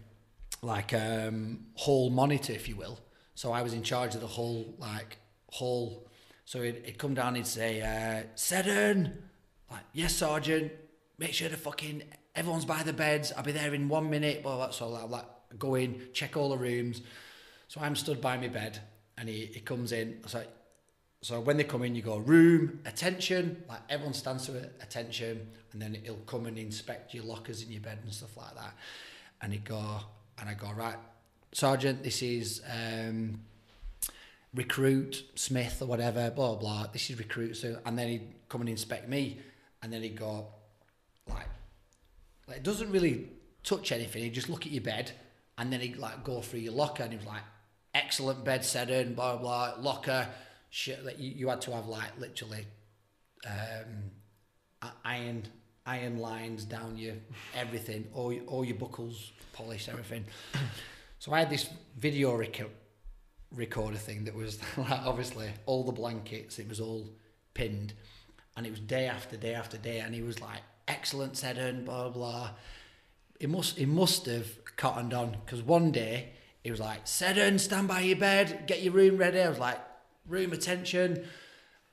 like 0.62 0.94
um 0.94 1.66
hall 1.76 2.10
monitor, 2.10 2.54
if 2.54 2.70
you 2.70 2.76
will. 2.76 3.00
So 3.34 3.52
I 3.52 3.64
was 3.64 3.74
in 3.74 3.82
charge 3.82 4.14
of 4.14 4.22
the 4.22 4.28
whole 4.28 4.76
like 4.78 5.18
hall. 5.50 6.08
So 6.46 6.62
he'd, 6.62 6.82
he'd 6.86 6.98
come 6.98 7.14
down 7.14 7.36
and 7.36 7.48
say, 7.48 7.82
uh, 7.82 8.28
Seddon, 8.36 9.24
like, 9.70 9.84
yes, 9.94 10.16
Sergeant, 10.16 10.72
make 11.22 11.34
sure 11.34 11.48
the 11.48 11.56
fucking 11.56 12.02
everyone's 12.36 12.66
by 12.66 12.82
the 12.82 12.92
beds. 12.92 13.32
I'll 13.38 13.44
be 13.44 13.52
there 13.52 13.74
in 13.76 13.88
one 13.88 14.10
minute. 14.10 14.42
Blah, 14.42 14.56
blah. 14.56 14.70
So 14.72 14.96
I'm 14.96 15.12
like, 15.12 15.26
go 15.58 15.76
in, 15.76 16.08
check 16.14 16.36
all 16.36 16.50
the 16.50 16.58
rooms. 16.58 17.02
So 17.68 17.80
I'm 17.80 17.96
stood 17.96 18.20
by 18.20 18.38
my 18.38 18.48
bed 18.48 18.80
and 19.18 19.30
he, 19.30 19.46
he 19.46 19.60
comes 19.60 19.92
in. 19.92 20.20
So, 20.26 20.44
so 21.22 21.40
when 21.40 21.58
they 21.58 21.64
come 21.64 21.84
in, 21.84 21.96
you 21.96 22.02
go, 22.02 22.18
room, 22.18 22.80
attention. 22.86 23.64
Like 23.70 23.82
everyone 23.88 24.16
stands 24.16 24.48
to 24.48 24.58
attention. 24.82 25.48
And 25.72 25.82
then 25.82 25.96
he'll 26.04 26.16
come 26.26 26.48
and 26.48 26.58
inspect 26.58 27.14
your 27.14 27.24
lockers 27.24 27.62
in 27.62 27.72
your 27.72 27.82
bed 27.82 28.00
and 28.04 28.12
stuff 28.12 28.36
like 28.36 28.56
that. 28.56 28.74
And 29.42 29.54
he'd 29.54 29.64
go, 29.64 30.00
and 30.40 30.50
I 30.50 30.56
go, 30.56 30.72
right, 30.76 30.98
Sergeant, 31.54 32.04
this 32.04 32.24
is 32.24 32.64
um, 32.68 33.42
recruit 34.56 35.24
Smith 35.36 35.82
or 35.82 35.86
whatever, 35.86 36.32
blah, 36.32 36.56
blah. 36.56 36.88
This 36.88 37.12
is 37.12 37.20
recruit. 37.20 37.58
So, 37.58 37.78
and 37.86 37.98
then 37.98 38.08
he'd 38.08 38.34
come 38.50 38.62
and 38.62 38.70
inspect 38.70 39.08
me. 39.08 39.40
And 39.84 39.94
then 39.94 40.02
he'd 40.02 40.18
go, 40.18 40.48
like, 41.34 41.48
like 42.48 42.58
it 42.58 42.64
doesn't 42.64 42.92
really 42.92 43.30
touch 43.64 43.92
anything. 43.92 44.24
He'd 44.24 44.34
just 44.34 44.50
look 44.50 44.66
at 44.66 44.72
your 44.72 44.84
bed 44.84 45.12
and 45.58 45.72
then 45.72 45.80
he'd 45.82 45.98
like 45.98 46.24
go 46.24 46.42
through 46.42 46.62
your 46.62 46.74
locker 46.74 47.04
and 47.04 47.12
he 47.12 47.18
was 47.18 47.26
like, 47.28 47.44
excellent 47.94 48.44
bed 48.46 48.64
set 48.66 48.90
in, 48.90 49.14
blah, 49.16 49.38
blah, 49.38 49.74
locker. 49.80 50.28
Shit, 50.70 51.04
that 51.06 51.20
you, 51.20 51.32
you 51.32 51.50
had 51.50 51.62
to 51.62 51.72
have 51.72 51.88
like 51.88 52.18
literally 52.20 52.66
um, 53.46 54.12
iron 55.04 55.44
iron 55.86 56.20
lines 56.20 56.64
down 56.64 56.98
your 56.98 57.16
everything, 57.56 58.08
all, 58.14 58.32
your- 58.32 58.46
all 58.46 58.64
your 58.64 58.76
buckles 58.78 59.32
polished, 59.54 59.90
everything. 59.90 60.24
So 61.20 61.34
I 61.34 61.40
had 61.40 61.50
this 61.50 61.70
video 61.98 62.32
reco- 62.38 62.70
recorder 63.54 63.98
thing 63.98 64.24
that 64.26 64.36
was 64.36 64.60
like 64.78 64.92
obviously 65.06 65.50
all 65.66 65.84
the 65.84 65.92
blankets, 65.92 66.60
it 66.60 66.70
was 66.70 66.80
all 66.80 67.10
pinned, 67.54 67.94
and 68.56 68.66
it 68.66 68.70
was 68.70 68.80
day 68.80 69.08
after 69.08 69.36
day 69.38 69.54
after 69.56 69.78
day, 69.78 70.00
and 70.00 70.14
he 70.16 70.22
was 70.22 70.40
like, 70.40 70.62
"Excellent, 70.92 71.38
Seddon, 71.38 71.86
blah 71.86 72.10
blah." 72.10 72.52
It 73.40 73.50
must 73.50 73.78
it 73.78 73.88
must 73.88 74.26
have 74.28 74.48
cottoned 74.76 75.14
on 75.14 75.38
because 75.46 75.62
one 75.62 75.92
day 75.92 76.30
he 76.64 76.72
was 76.72 76.80
like, 76.80 77.08
"Seddon, 77.08 77.60
stand 77.60 77.88
by 77.88 78.02
your 78.02 78.18
bed, 78.18 78.66
get 78.68 78.82
your 78.82 78.94
room 78.94 79.18
ready." 79.18 79.40
I 79.42 79.50
was 79.50 79.60
like, 79.60 79.80
"Room 80.28 80.54
attention," 80.54 81.26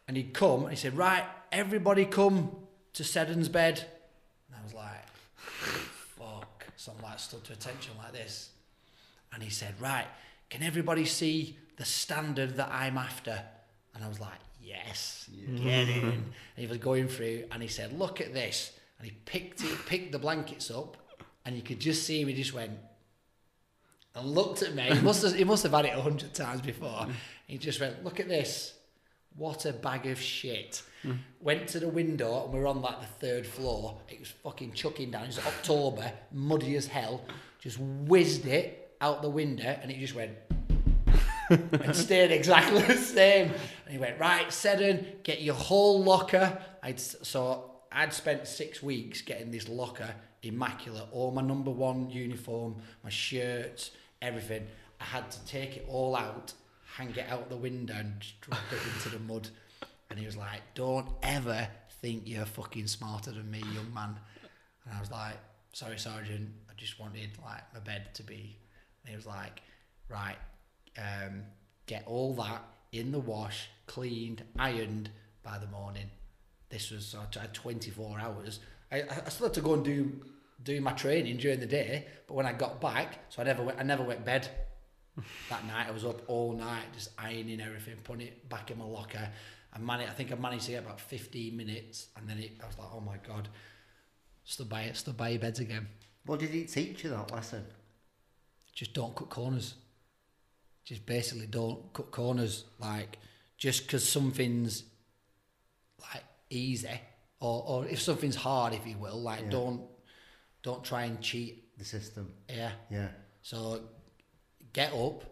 and 0.07 0.17
he'd 0.17 0.35
come 0.35 0.63
and 0.63 0.71
he 0.71 0.77
said, 0.77 0.97
"Right, 0.97 1.25
everybody 1.53 2.05
come 2.05 2.57
to 2.95 3.05
Seddon's 3.05 3.49
bed," 3.49 3.85
and 4.49 4.57
I 4.61 4.63
was 4.65 4.75
like, 4.75 5.07
"Fuck!" 5.37 6.67
So 6.77 6.93
I'm 6.97 7.03
like 7.03 7.19
stood 7.19 7.45
to 7.45 7.53
attention 7.53 7.93
like 7.99 8.13
this. 8.13 8.51
And 9.33 9.43
he 9.43 9.51
said, 9.51 9.75
Right, 9.81 10.07
can 10.51 10.63
everybody 10.63 11.05
see 11.05 11.59
the 11.77 11.85
standard 11.85 12.57
that 12.57 12.71
I'm 12.73 12.99
after? 12.99 13.43
And 13.95 14.05
I 14.05 14.09
was 14.09 14.21
like, 14.21 14.39
Yes, 14.63 15.29
get 15.63 15.89
in. 15.89 16.05
And 16.57 16.65
he 16.65 16.67
was 16.67 16.79
going 16.79 17.09
through 17.09 17.45
and 17.51 17.63
he 17.63 17.69
said, 17.69 17.93
Look 17.93 18.21
at 18.21 18.35
this. 18.35 18.73
And 18.99 19.07
he 19.07 19.13
picked 19.25 19.63
it, 19.63 19.87
picked 19.87 20.13
the 20.13 20.19
blankets 20.19 20.71
up, 20.71 20.97
and 21.45 21.55
you 21.57 21.63
could 21.63 21.81
just 21.81 22.05
see 22.05 22.21
him, 22.21 22.29
he 22.29 22.35
just 22.35 22.53
went 22.53 22.73
and 24.15 24.27
looked 24.27 24.63
at 24.63 24.75
me. 24.75 24.83
He 24.83 25.01
must 25.01 25.23
have, 25.23 25.35
he 25.35 25.45
must 25.45 25.63
have 25.63 25.73
had 25.73 25.85
it 25.85 25.97
a 25.97 26.03
hundred 26.03 26.35
times 26.35 26.61
before. 26.61 27.07
He 27.47 27.59
just 27.59 27.81
went, 27.81 28.05
Look 28.05 28.21
at 28.21 28.29
this. 28.29 28.75
What 29.37 29.67
a 29.67 29.73
bag 29.73 30.07
of 30.07 30.21
shit. 30.21 30.83
Went 31.41 31.69
to 31.69 31.79
the 31.79 31.89
window 31.89 32.45
and 32.45 32.53
we 32.53 32.59
are 32.59 32.67
on 32.67 32.83
like 32.83 33.01
the 33.01 33.07
third 33.07 33.47
floor. 33.47 34.01
It 34.09 34.19
was 34.19 34.29
fucking 34.29 34.73
chucking 34.73 35.13
down. 35.13 35.25
It 35.25 35.27
was 35.29 35.39
October, 35.39 36.13
muddy 36.33 36.75
as 36.75 36.89
hell. 36.89 37.23
Just 37.61 37.79
whizzed 37.79 38.47
it 38.47 38.97
out 39.01 39.23
the 39.23 39.31
window 39.31 39.79
and 39.81 39.93
it 39.93 39.99
just 40.01 40.17
went 40.17 40.33
and 41.51 41.95
stayed 41.95 42.33
exactly 42.33 42.83
the 42.89 42.97
same. 42.97 43.53
And 43.85 43.93
he 43.93 43.99
went, 43.99 44.19
right, 44.19 44.53
Seddon, 44.53 45.07
get 45.23 45.41
your 45.41 45.55
whole 45.55 46.03
locker. 46.03 46.59
I'd 46.83 46.99
so 46.99 47.68
I'd 47.93 48.13
spent 48.13 48.47
six 48.47 48.83
weeks 48.83 49.23
getting 49.23 49.51
this 49.51 49.69
locker 49.69 50.15
immaculate, 50.43 51.07
all 51.13 51.31
my 51.31 51.43
number 51.43 51.71
one 51.71 52.11
uniform, 52.11 52.77
my 53.03 53.11
shirts, 53.11 53.91
everything. 54.23 54.67
I 55.01 55.05
had 55.05 55.31
to 55.31 55.45
take 55.47 55.77
it 55.77 55.87
all 55.89 56.17
out, 56.17 56.53
hang 56.97 57.11
it 57.11 57.27
out 57.29 57.49
the 57.49 57.57
window, 57.57 57.95
and 57.95 58.21
just 58.21 58.41
drop 58.41 58.61
it 58.73 58.81
into 58.95 59.11
the 59.11 59.19
mud. 59.21 59.49
And 60.11 60.19
he 60.19 60.27
was 60.27 60.37
like, 60.37 60.63
"Don't 60.75 61.09
ever 61.23 61.69
think 62.01 62.27
you're 62.27 62.47
fucking 62.47 62.87
smarter 62.87 63.31
than 63.33 63.51
me, 63.51 63.61
young 63.61 63.93
man." 63.93 64.19
And 64.85 64.95
I 64.95 65.01
was 65.01 65.11
like, 65.11 65.37
"Sorry, 65.73 65.99
sergeant. 65.99 66.51
I 66.71 66.75
just 66.77 66.99
wanted 66.99 67.31
like 67.45 67.73
my 67.75 67.81
bed 67.81 68.15
to 68.15 68.23
be." 68.23 68.59
And 69.03 69.11
he 69.11 69.17
was 69.17 69.27
like, 69.27 69.63
"Right, 70.09 70.39
um, 70.97 71.45
get 71.87 72.05
all 72.07 72.35
that 72.35 72.63
in 72.93 73.13
the 73.13 73.21
wash, 73.21 73.69
cleaned, 73.87 74.45
ironed 74.59 75.11
by 75.43 75.59
the 75.59 75.67
morning." 75.67 76.11
This 76.69 76.91
was 76.91 77.07
so 77.07 77.21
I 77.37 77.41
had 77.41 77.55
24 77.55 78.21
hours. 78.21 78.61
I, 78.93 79.03
I 79.03 79.29
still 79.29 79.47
had 79.47 79.55
to 79.55 79.61
go 79.61 79.75
and 79.75 79.85
do 79.85 80.21
do 80.63 80.81
my 80.81 80.93
training 80.93 81.37
during 81.37 81.61
the 81.61 81.67
day, 81.67 82.07
but 82.27 82.35
when 82.35 82.45
I 82.45 82.53
got 82.53 82.81
back, 82.81 83.19
so 83.29 83.41
I 83.41 83.45
never 83.45 83.63
went, 83.63 83.79
I 83.79 83.85
never 83.85 84.03
went 84.03 84.25
bed. 84.25 84.49
that 85.51 85.67
night. 85.67 85.87
I 85.89 85.91
was 85.91 86.05
up 86.05 86.23
all 86.27 86.53
night 86.53 86.85
just 86.95 87.11
ironing 87.19 87.61
everything, 87.61 87.97
putting 88.05 88.29
it 88.29 88.49
back 88.49 88.71
in 88.71 88.79
my 88.79 88.85
locker. 88.85 89.29
And 89.75 89.85
man, 89.85 90.01
I 90.01 90.13
think 90.13 90.33
I 90.33 90.35
managed 90.35 90.67
to 90.67 90.73
get 90.73 90.85
about 90.85 91.01
15 91.01 91.57
minutes, 91.57 92.09
and 92.17 92.29
then 92.29 92.39
it, 92.39 92.53
I 92.63 92.67
was 92.67 92.79
like, 92.79 92.89
oh 92.93 93.01
my 93.01 93.17
god, 93.27 93.49
stood 94.45 94.69
by 94.69 94.83
it, 94.83 94.97
stood 94.97 95.17
by 95.17 95.31
your 95.31 95.41
beds 95.41 95.61
again. 95.61 95.89
What 96.25 96.41
did 96.41 96.51
he 96.51 96.65
teach 96.65 97.05
you 97.05 97.11
that 97.11 97.33
lesson? 97.33 97.65
Just 98.75 98.95
don't 98.95 99.15
cut 99.15 99.29
corners. 99.29 99.75
Just 100.85 101.05
basically 101.05 101.47
don't 101.47 101.93
cut 101.93 102.11
corners. 102.11 102.65
Like 102.79 103.19
just 103.57 103.83
because 103.83 104.09
something's 104.09 104.85
like 106.01 106.25
easy, 106.51 107.01
or 107.41 107.63
or 107.67 107.87
if 107.87 108.01
something's 108.01 108.37
hard, 108.37 108.73
if 108.75 108.87
you 108.87 108.97
will, 108.99 109.21
like 109.21 109.43
Yeah. 109.43 109.51
don't 109.51 109.83
don't 110.63 110.85
try 110.85 111.05
and 111.05 111.21
cheat. 111.21 111.65
The 111.79 111.85
system. 111.85 112.33
Yeah. 112.49 112.73
Yeah. 112.91 113.09
So 113.43 113.81
get 114.73 114.93
up, 114.93 115.23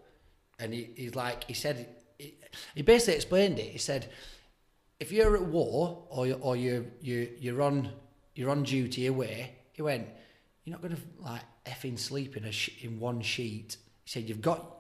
and 0.61 0.73
he, 0.73 0.91
he's 0.97 1.15
like, 1.17 1.43
he 1.45 1.55
said, 1.55 1.89
he, 2.19 2.35
he 2.75 2.83
basically 2.83 3.15
explained 3.17 3.59
it. 3.59 3.67
He 3.73 3.79
said, 3.79 4.07
if 5.01 5.11
you're 5.11 5.35
at 5.37 5.43
war 5.43 6.07
or 6.09 6.27
you 6.29 6.35
or 6.35 6.57
you 6.57 6.91
you 7.01 7.29
you're 7.41 7.63
on 7.63 7.91
you're 8.37 8.51
on 8.51 8.63
duty 8.63 9.07
away, 9.09 9.57
he 9.73 9.83
went, 9.83 10.07
you're 10.65 10.73
not 10.73 10.83
gonna 10.83 10.97
like 11.19 11.43
effing 11.67 11.99
sleep 11.99 12.37
in 12.37 12.45
a 12.45 12.53
sh- 12.53 12.85
in 12.85 13.01
one 13.01 13.21
sheet. 13.23 13.77
He 14.05 14.11
said, 14.11 14.29
you've 14.29 14.41
got 14.41 14.79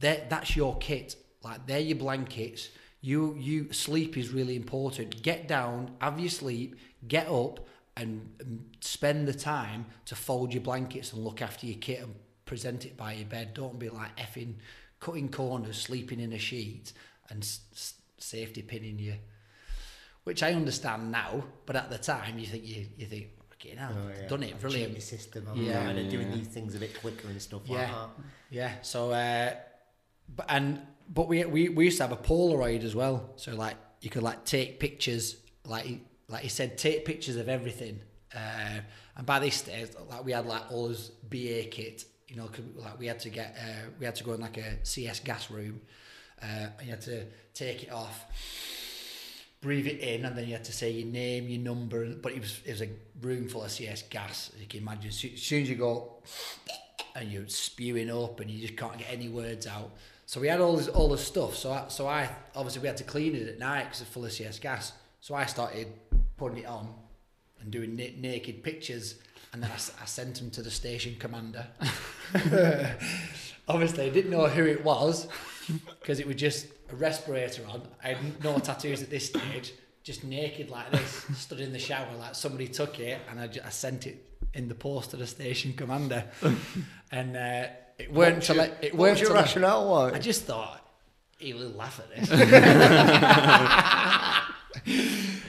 that 0.00 0.28
that's 0.28 0.54
your 0.54 0.76
kit. 0.78 1.16
Like 1.42 1.66
they're 1.66 1.80
your 1.80 1.96
blankets. 1.96 2.68
You 3.00 3.36
you 3.38 3.72
sleep 3.72 4.16
is 4.16 4.30
really 4.30 4.56
important. 4.56 5.22
Get 5.22 5.46
down, 5.46 5.92
have 6.00 6.18
your 6.18 6.30
sleep, 6.30 6.76
get 7.06 7.28
up, 7.28 7.66
and, 7.96 8.28
and 8.40 8.64
spend 8.80 9.28
the 9.28 9.34
time 9.34 9.86
to 10.06 10.16
fold 10.16 10.52
your 10.52 10.62
blankets 10.62 11.12
and 11.12 11.22
look 11.22 11.40
after 11.40 11.66
your 11.66 11.78
kit 11.78 12.00
and 12.00 12.14
present 12.44 12.84
it 12.86 12.96
by 12.96 13.12
your 13.12 13.26
bed. 13.26 13.54
Don't 13.54 13.78
be 13.78 13.88
like 13.88 14.16
effing 14.16 14.54
cutting 15.00 15.28
corners, 15.28 15.80
sleeping 15.80 16.18
in 16.18 16.32
a 16.32 16.38
sheet, 16.38 16.92
and 17.30 17.42
s- 17.44 17.60
s- 17.72 17.94
safety 18.18 18.62
pinning 18.62 18.98
you. 18.98 19.14
Which 20.24 20.42
I 20.42 20.52
understand 20.52 21.12
now, 21.12 21.44
but 21.66 21.76
at 21.76 21.90
the 21.90 21.98
time 21.98 22.38
you 22.38 22.46
think 22.46 22.66
you 22.66 22.86
you 22.96 23.06
think, 23.06 23.28
okay, 23.54 23.74
now 23.76 23.90
Oh, 23.96 24.08
I've 24.08 24.22
yeah. 24.22 24.28
done 24.28 24.42
it, 24.42 24.54
I've 24.54 24.60
brilliant. 24.60 24.94
The 24.96 25.00
system. 25.00 25.48
Yeah. 25.54 25.62
Yeah. 25.62 25.88
And 25.88 25.98
they're 25.98 26.10
doing 26.10 26.30
Yeah. 26.30 26.36
these 26.38 26.48
things 26.48 26.74
a 26.74 26.78
bit 26.80 26.98
quicker 27.00 27.28
and 27.28 27.40
stuff 27.40 27.62
like 27.68 27.78
Yeah. 27.78 27.92
that. 27.92 28.08
Yeah. 28.50 28.72
So, 28.82 29.12
uh, 29.12 29.54
but 30.34 30.46
and 30.48 30.80
but 31.08 31.28
we, 31.28 31.44
we 31.44 31.68
we 31.68 31.84
used 31.86 31.96
to 31.98 32.04
have 32.04 32.12
a 32.12 32.16
Polaroid 32.16 32.84
as 32.84 32.94
well. 32.94 33.32
So 33.36 33.54
like 33.54 33.76
you 34.00 34.10
could 34.10 34.22
like 34.22 34.44
take 34.44 34.78
pictures, 34.80 35.36
like 35.64 35.84
he- 35.84 36.02
like 36.28 36.42
he 36.42 36.48
said, 36.48 36.76
take 36.76 37.04
pictures 37.06 37.36
of 37.36 37.48
everything. 37.48 38.00
Uh, 38.34 38.80
and 39.16 39.24
by 39.26 39.38
this 39.38 39.56
stage, 39.56 39.88
like 40.10 40.24
we 40.24 40.32
had 40.32 40.44
like 40.46 40.70
all 40.70 40.88
this 40.88 41.08
BA 41.08 41.64
kit, 41.70 42.04
you 42.28 42.36
know, 42.36 42.50
like 42.76 42.98
we 42.98 43.06
had 43.06 43.18
to 43.20 43.30
get 43.30 43.56
uh, 43.58 43.88
we 43.98 44.04
had 44.04 44.14
to 44.16 44.24
go 44.24 44.34
in 44.34 44.40
like 44.40 44.58
a 44.58 44.84
CS 44.84 45.20
gas 45.20 45.50
room. 45.50 45.80
Uh, 46.40 46.68
and 46.78 46.86
you 46.86 46.90
had 46.90 47.00
to 47.02 47.24
take 47.52 47.82
it 47.82 47.90
off, 47.90 48.26
breathe 49.60 49.86
it 49.86 49.98
in, 50.00 50.24
and 50.24 50.36
then 50.36 50.46
you 50.46 50.52
had 50.52 50.64
to 50.64 50.72
say 50.72 50.90
your 50.90 51.06
name, 51.08 51.48
your 51.48 51.60
number. 51.60 52.06
But 52.14 52.32
it 52.32 52.40
was 52.40 52.60
it 52.64 52.70
was 52.72 52.82
a 52.82 52.90
room 53.22 53.48
full 53.48 53.64
of 53.64 53.70
CS 53.70 54.02
gas. 54.02 54.50
As 54.54 54.60
you 54.60 54.66
can 54.68 54.80
imagine, 54.82 55.08
as 55.08 55.16
soon 55.16 55.62
as 55.62 55.70
you 55.70 55.76
go 55.76 56.22
and 57.16 57.30
you're 57.32 57.48
spewing 57.48 58.10
up 58.10 58.40
and 58.40 58.50
you 58.50 58.60
just 58.60 58.76
can't 58.78 58.96
get 58.98 59.08
any 59.10 59.28
words 59.28 59.66
out. 59.66 59.90
So 60.28 60.42
we 60.42 60.48
had 60.48 60.60
all 60.60 60.76
this 60.76 60.88
all 60.88 61.08
this 61.08 61.26
stuff. 61.26 61.56
So 61.56 61.72
I, 61.72 61.84
so 61.88 62.06
I 62.06 62.28
obviously 62.54 62.82
we 62.82 62.88
had 62.88 62.98
to 62.98 63.04
clean 63.04 63.34
it 63.34 63.48
at 63.48 63.58
night 63.58 63.84
because 63.84 64.02
of 64.02 64.30
CS 64.30 64.58
gas. 64.58 64.92
So 65.20 65.34
I 65.34 65.46
started 65.46 65.86
putting 66.36 66.58
it 66.58 66.66
on 66.66 66.92
and 67.62 67.70
doing 67.70 67.96
na- 67.96 68.14
naked 68.14 68.62
pictures, 68.62 69.14
and 69.54 69.62
then 69.62 69.70
I 69.70 70.04
sent 70.04 70.34
them 70.34 70.50
to 70.50 70.60
the 70.60 70.70
station 70.70 71.16
commander. 71.18 71.66
obviously, 73.68 74.04
I 74.04 74.10
didn't 74.10 74.30
know 74.30 74.46
who 74.48 74.66
it 74.66 74.84
was 74.84 75.28
because 75.98 76.20
it 76.20 76.26
was 76.26 76.36
just 76.36 76.66
a 76.92 76.96
respirator 76.96 77.62
on. 77.66 77.88
I 78.04 78.08
had 78.08 78.44
no 78.44 78.58
tattoos 78.58 79.02
at 79.02 79.08
this 79.08 79.28
stage. 79.28 79.72
Just 80.02 80.24
naked 80.24 80.68
like 80.68 80.90
this, 80.90 81.24
stood 81.38 81.60
in 81.60 81.72
the 81.72 81.78
shower 81.78 82.14
like 82.18 82.34
somebody 82.34 82.68
took 82.68 83.00
it, 83.00 83.18
and 83.30 83.40
I, 83.40 83.46
ju- 83.46 83.62
I 83.64 83.70
sent 83.70 84.06
it 84.06 84.26
in 84.52 84.68
the 84.68 84.74
post 84.74 85.10
to 85.12 85.16
the 85.16 85.26
station 85.26 85.72
commander. 85.72 86.24
and 87.10 87.34
uh, 87.34 87.68
it 87.98 88.12
weren't 88.12 88.42
to 88.44 88.54
let 88.54 88.78
it 88.82 88.94
weren't 88.94 89.12
was 89.14 89.20
your 89.20 89.30
to 89.30 89.34
let- 89.34 89.44
rationale 89.44 89.88
like? 89.88 90.14
I 90.14 90.18
just 90.18 90.44
thought 90.44 90.86
he 91.38 91.52
will 91.54 91.70
laugh 91.70 92.00
at 92.00 92.28
this. 92.28 92.30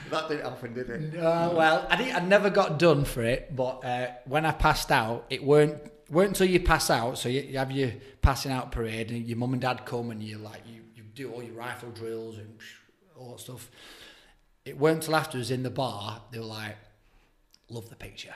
That 0.09 0.27
didn't 0.27 0.43
happen, 0.43 0.73
did 0.73 0.89
it? 0.89 1.13
No, 1.13 1.53
well, 1.55 1.85
I 1.87 1.95
didn't, 1.95 2.15
I 2.15 2.19
never 2.19 2.49
got 2.49 2.79
done 2.79 3.05
for 3.05 3.21
it, 3.21 3.55
but 3.55 3.85
uh, 3.85 4.07
when 4.25 4.43
I 4.43 4.51
passed 4.51 4.91
out, 4.91 5.25
it 5.29 5.43
weren't 5.43 5.79
weren't 6.09 6.29
until 6.29 6.47
you 6.47 6.59
pass 6.59 6.89
out. 6.89 7.19
So 7.19 7.29
you, 7.29 7.41
you 7.41 7.57
have 7.59 7.69
your 7.71 7.91
passing 8.21 8.51
out 8.51 8.71
parade, 8.71 9.11
and 9.11 9.23
your 9.27 9.37
mum 9.37 9.53
and 9.53 9.61
dad 9.61 9.85
come, 9.85 10.09
and 10.09 10.21
you 10.23 10.39
like 10.39 10.61
you, 10.67 10.81
you 10.95 11.03
do 11.13 11.31
all 11.31 11.43
your 11.43 11.53
rifle 11.53 11.91
drills 11.91 12.39
and 12.39 12.57
all 13.15 13.33
that 13.33 13.39
stuff. 13.39 13.69
It 14.65 14.79
weren't 14.79 15.07
until 15.07 15.39
was 15.39 15.51
in 15.51 15.61
the 15.61 15.69
bar 15.69 16.23
they 16.31 16.39
were 16.39 16.45
like, 16.45 16.75
"Love 17.69 17.89
the 17.89 17.95
picture." 17.95 18.33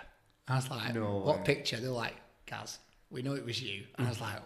I 0.47 0.57
was 0.57 0.69
like, 0.69 0.93
No 0.93 1.17
"What 1.25 1.37
way. 1.39 1.43
picture?" 1.43 1.77
They 1.77 1.87
were 1.87 1.93
like, 1.95 2.15
"Gaz, 2.45 2.77
we 3.13 3.21
know 3.21 3.33
it 3.35 3.45
was 3.45 3.61
you." 3.61 3.83
And 3.97 4.07
I 4.07 4.09
was 4.09 4.19
like, 4.21 4.39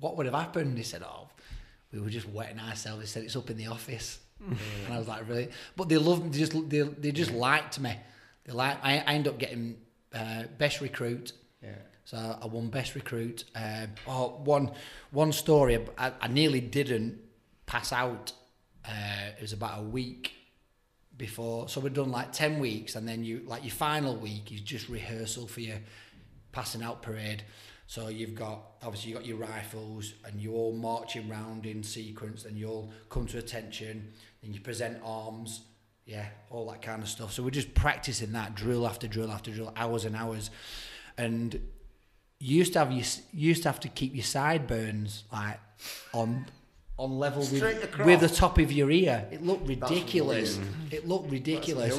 "What 0.00 0.16
would 0.16 0.26
have 0.26 0.34
happened?" 0.34 0.78
They 0.78 0.82
said, 0.82 1.02
"Oh, 1.02 1.28
we 1.92 2.00
were 2.00 2.10
just 2.10 2.28
wetting 2.28 2.58
ourselves." 2.58 3.00
They 3.00 3.06
said 3.06 3.24
it's 3.24 3.36
up 3.36 3.50
in 3.50 3.56
the 3.56 3.66
office, 3.66 4.18
and 4.40 4.92
I 4.94 4.98
was 4.98 5.08
like, 5.08 5.28
"Really?" 5.28 5.48
But 5.76 5.88
they 5.88 5.98
loved 5.98 6.24
me. 6.24 6.30
They 6.30 6.38
just 6.38 6.70
they, 6.70 6.80
they 6.82 7.12
just 7.12 7.32
liked 7.32 7.78
me. 7.80 7.94
They 8.44 8.52
like 8.52 8.78
I, 8.82 8.98
I 8.98 9.14
ended 9.14 9.32
up 9.32 9.38
getting 9.38 9.76
uh, 10.14 10.44
best 10.58 10.80
recruit. 10.80 11.32
Yeah. 11.62 11.70
So 12.04 12.38
I 12.40 12.46
won 12.46 12.68
best 12.68 12.94
recruit. 12.94 13.44
Um, 13.56 13.88
oh, 14.06 14.40
one 14.44 14.70
one 15.10 15.32
story. 15.32 15.84
I, 15.98 16.12
I 16.20 16.28
nearly 16.28 16.60
didn't 16.60 17.18
pass 17.66 17.92
out. 17.92 18.32
Uh, 18.84 19.32
it 19.36 19.42
was 19.42 19.52
about 19.52 19.80
a 19.80 19.82
week 19.82 20.32
before. 21.18 21.68
So 21.68 21.80
we'd 21.80 21.94
done 21.94 22.12
like 22.12 22.30
ten 22.32 22.60
weeks, 22.60 22.94
and 22.94 23.08
then 23.08 23.24
you 23.24 23.42
like 23.44 23.64
your 23.64 23.72
final 23.72 24.16
week 24.16 24.52
is 24.52 24.60
just 24.60 24.88
rehearsal 24.88 25.48
for 25.48 25.60
your 25.60 25.78
passing 26.52 26.82
out 26.82 27.02
parade. 27.02 27.42
So 27.86 28.08
you've 28.08 28.34
got 28.34 28.62
obviously 28.82 29.10
you've 29.10 29.20
got 29.20 29.26
your 29.26 29.38
rifles, 29.38 30.14
and 30.24 30.40
you're 30.40 30.54
all 30.54 30.72
marching 30.72 31.28
round 31.28 31.66
in 31.66 31.82
sequence, 31.82 32.44
and 32.44 32.58
you 32.58 32.68
all 32.68 32.92
come 33.08 33.26
to 33.26 33.38
attention, 33.38 34.12
and 34.42 34.54
you 34.54 34.60
present 34.60 34.98
arms, 35.04 35.62
yeah, 36.04 36.26
all 36.50 36.68
that 36.70 36.82
kind 36.82 37.02
of 37.02 37.08
stuff. 37.08 37.32
So 37.32 37.42
we're 37.42 37.50
just 37.50 37.74
practicing 37.74 38.32
that 38.32 38.54
drill 38.54 38.86
after 38.86 39.06
drill 39.06 39.30
after 39.30 39.50
drill, 39.50 39.72
hours 39.76 40.04
and 40.04 40.16
hours, 40.16 40.50
and 41.16 41.60
you 42.38 42.56
used 42.56 42.72
to 42.74 42.80
have 42.80 42.92
you 42.92 43.04
used 43.32 43.62
to 43.62 43.68
have 43.68 43.80
to 43.80 43.88
keep 43.88 44.14
your 44.14 44.24
sideburns 44.24 45.24
like 45.32 45.58
on 46.12 46.46
on 46.98 47.18
level 47.18 47.40
with, 47.42 47.98
with 48.06 48.20
the 48.20 48.28
top 48.28 48.58
of 48.58 48.72
your 48.72 48.90
ear. 48.90 49.26
It 49.30 49.44
looked 49.44 49.68
ridiculous. 49.68 50.58
It 50.90 51.06
looked 51.06 51.30
ridiculous. 51.30 51.98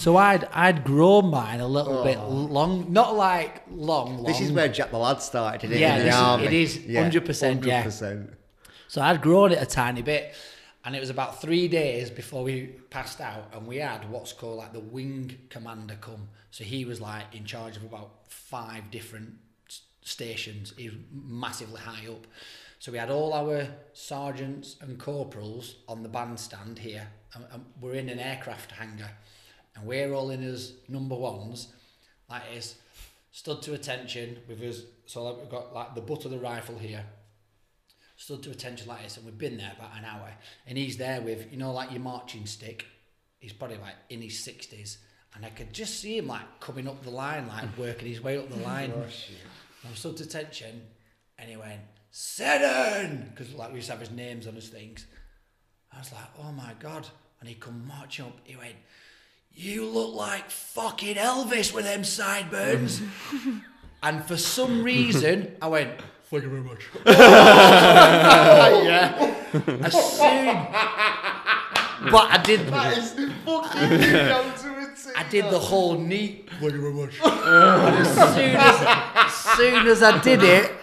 So 0.00 0.16
I'd 0.16 0.44
I'd 0.52 0.84
grown 0.84 1.30
mine 1.30 1.60
a 1.60 1.66
little 1.66 2.04
bit 2.04 2.16
Oh. 2.16 2.28
long, 2.28 2.92
not 2.92 3.16
like 3.16 3.62
long, 3.70 4.18
long. 4.18 4.24
This 4.24 4.40
is 4.40 4.52
where 4.52 4.68
Jack 4.68 4.90
the 4.92 4.98
Lad 4.98 5.20
started, 5.20 5.64
isn't 5.64 5.76
it? 5.76 5.80
Yeah, 5.80 6.36
is- 6.38 6.44
it 6.44 6.52
is, 6.52 6.78
100%, 6.78 7.64
yeah. 7.64 7.88
So 8.88 9.00
I'd 9.02 9.20
grown 9.20 9.52
it 9.52 9.60
a 9.62 9.66
tiny 9.66 10.02
bit, 10.02 10.34
and 10.84 10.94
it 10.94 11.00
was 11.00 11.10
about 11.10 11.40
three 11.40 11.66
days 11.66 12.08
before 12.10 12.44
we 12.44 12.66
passed 12.90 13.20
out, 13.20 13.50
and 13.52 13.66
we 13.66 13.78
had 13.78 14.08
what's 14.10 14.32
called 14.32 14.58
like 14.58 14.72
the 14.72 14.80
wing 14.80 15.38
commander 15.48 15.96
come. 16.00 16.28
So 16.52 16.62
he 16.64 16.84
was 16.84 17.00
like 17.00 17.24
in 17.34 17.44
charge 17.44 17.76
of 17.76 17.82
about 17.84 18.10
five 18.28 18.90
different 18.92 19.34
stations. 20.02 20.72
He 20.76 20.88
was 20.88 20.98
massively 21.12 21.80
high 21.80 22.06
up. 22.08 22.26
So 22.80 22.90
we 22.90 22.96
had 22.96 23.10
all 23.10 23.34
our 23.34 23.68
sergeants 23.92 24.76
and 24.80 24.98
corporals 24.98 25.76
on 25.86 26.02
the 26.02 26.08
bandstand 26.08 26.78
here, 26.78 27.06
and, 27.34 27.44
and 27.52 27.66
we're 27.78 27.92
in 27.92 28.08
an 28.08 28.18
aircraft 28.18 28.72
hangar, 28.72 29.10
and 29.76 29.86
we're 29.86 30.14
all 30.14 30.30
in 30.30 30.42
as 30.42 30.72
number 30.88 31.14
ones, 31.14 31.68
like 32.30 32.42
this, 32.54 32.76
stood 33.32 33.60
to 33.62 33.74
attention 33.74 34.38
with 34.48 34.62
us. 34.62 34.80
So 35.04 35.24
like, 35.24 35.36
we've 35.36 35.50
got 35.50 35.74
like 35.74 35.94
the 35.94 36.00
butt 36.00 36.24
of 36.24 36.30
the 36.30 36.38
rifle 36.38 36.78
here, 36.78 37.04
stood 38.16 38.42
to 38.44 38.50
attention 38.50 38.88
like 38.88 39.02
this, 39.02 39.18
and 39.18 39.26
we've 39.26 39.36
been 39.36 39.58
there 39.58 39.72
about 39.78 39.98
an 39.98 40.06
hour. 40.06 40.32
And 40.66 40.78
he's 40.78 40.96
there 40.96 41.20
with, 41.20 41.52
you 41.52 41.58
know, 41.58 41.72
like 41.74 41.90
your 41.90 42.00
marching 42.00 42.46
stick. 42.46 42.86
He's 43.40 43.52
probably 43.52 43.76
like 43.76 43.96
in 44.08 44.22
his 44.22 44.38
sixties, 44.38 44.96
and 45.34 45.44
I 45.44 45.50
could 45.50 45.74
just 45.74 46.00
see 46.00 46.16
him 46.16 46.28
like 46.28 46.60
coming 46.60 46.88
up 46.88 47.02
the 47.02 47.10
line, 47.10 47.46
like 47.46 47.76
working 47.76 48.08
his 48.08 48.22
way 48.22 48.38
up 48.38 48.48
the 48.48 48.56
oh, 48.62 48.66
line. 48.66 48.90
I 49.84 49.94
stood 49.94 50.16
to 50.16 50.24
attention, 50.24 50.80
and 51.38 51.50
he 51.50 51.58
went 51.58 51.80
Seddon, 52.10 53.30
because 53.30 53.54
like 53.54 53.70
we 53.70 53.76
used 53.76 53.86
to 53.86 53.92
have 53.92 54.00
his 54.00 54.10
names 54.10 54.46
on 54.46 54.54
his 54.54 54.68
things. 54.68 55.06
I 55.92 55.98
was 55.98 56.12
like, 56.12 56.22
oh 56.42 56.52
my 56.52 56.72
god, 56.78 57.06
and 57.40 57.48
he 57.48 57.54
come 57.54 57.86
marching 57.86 58.26
up. 58.26 58.38
He 58.44 58.56
went, 58.56 58.74
you 59.52 59.86
look 59.86 60.14
like 60.14 60.50
fucking 60.50 61.16
Elvis 61.16 61.72
with 61.74 61.84
them 61.84 62.04
sideburns. 62.04 63.02
and 64.02 64.24
for 64.24 64.36
some 64.36 64.82
reason, 64.82 65.56
I 65.62 65.68
went, 65.68 65.90
thank 66.24 66.42
you 66.44 66.50
very 66.50 66.62
much. 66.62 66.88
yeah. 67.06 69.36
As 69.82 69.92
soon, 69.92 70.66
but 72.10 72.30
I 72.30 72.40
did. 72.44 72.66
That 72.68 72.98
is 72.98 73.14
the 73.14 73.30
fucking 73.44 74.00
down 74.00 74.54
to 74.58 74.78
a 74.78 74.94
T. 74.94 75.10
I 75.16 75.24
did 75.28 75.44
the 75.50 75.58
whole 75.58 75.98
neat. 75.98 76.48
Thank 76.60 76.72
you 76.72 76.80
very 76.80 76.94
much. 76.94 77.20
and 77.22 78.06
as 78.06 78.34
soon 78.34 78.56
as, 78.56 78.76
as 79.14 79.34
soon 79.56 79.86
as 79.86 80.02
I 80.02 80.18
did 80.20 80.42
it, 80.42 80.70
I 80.70 80.74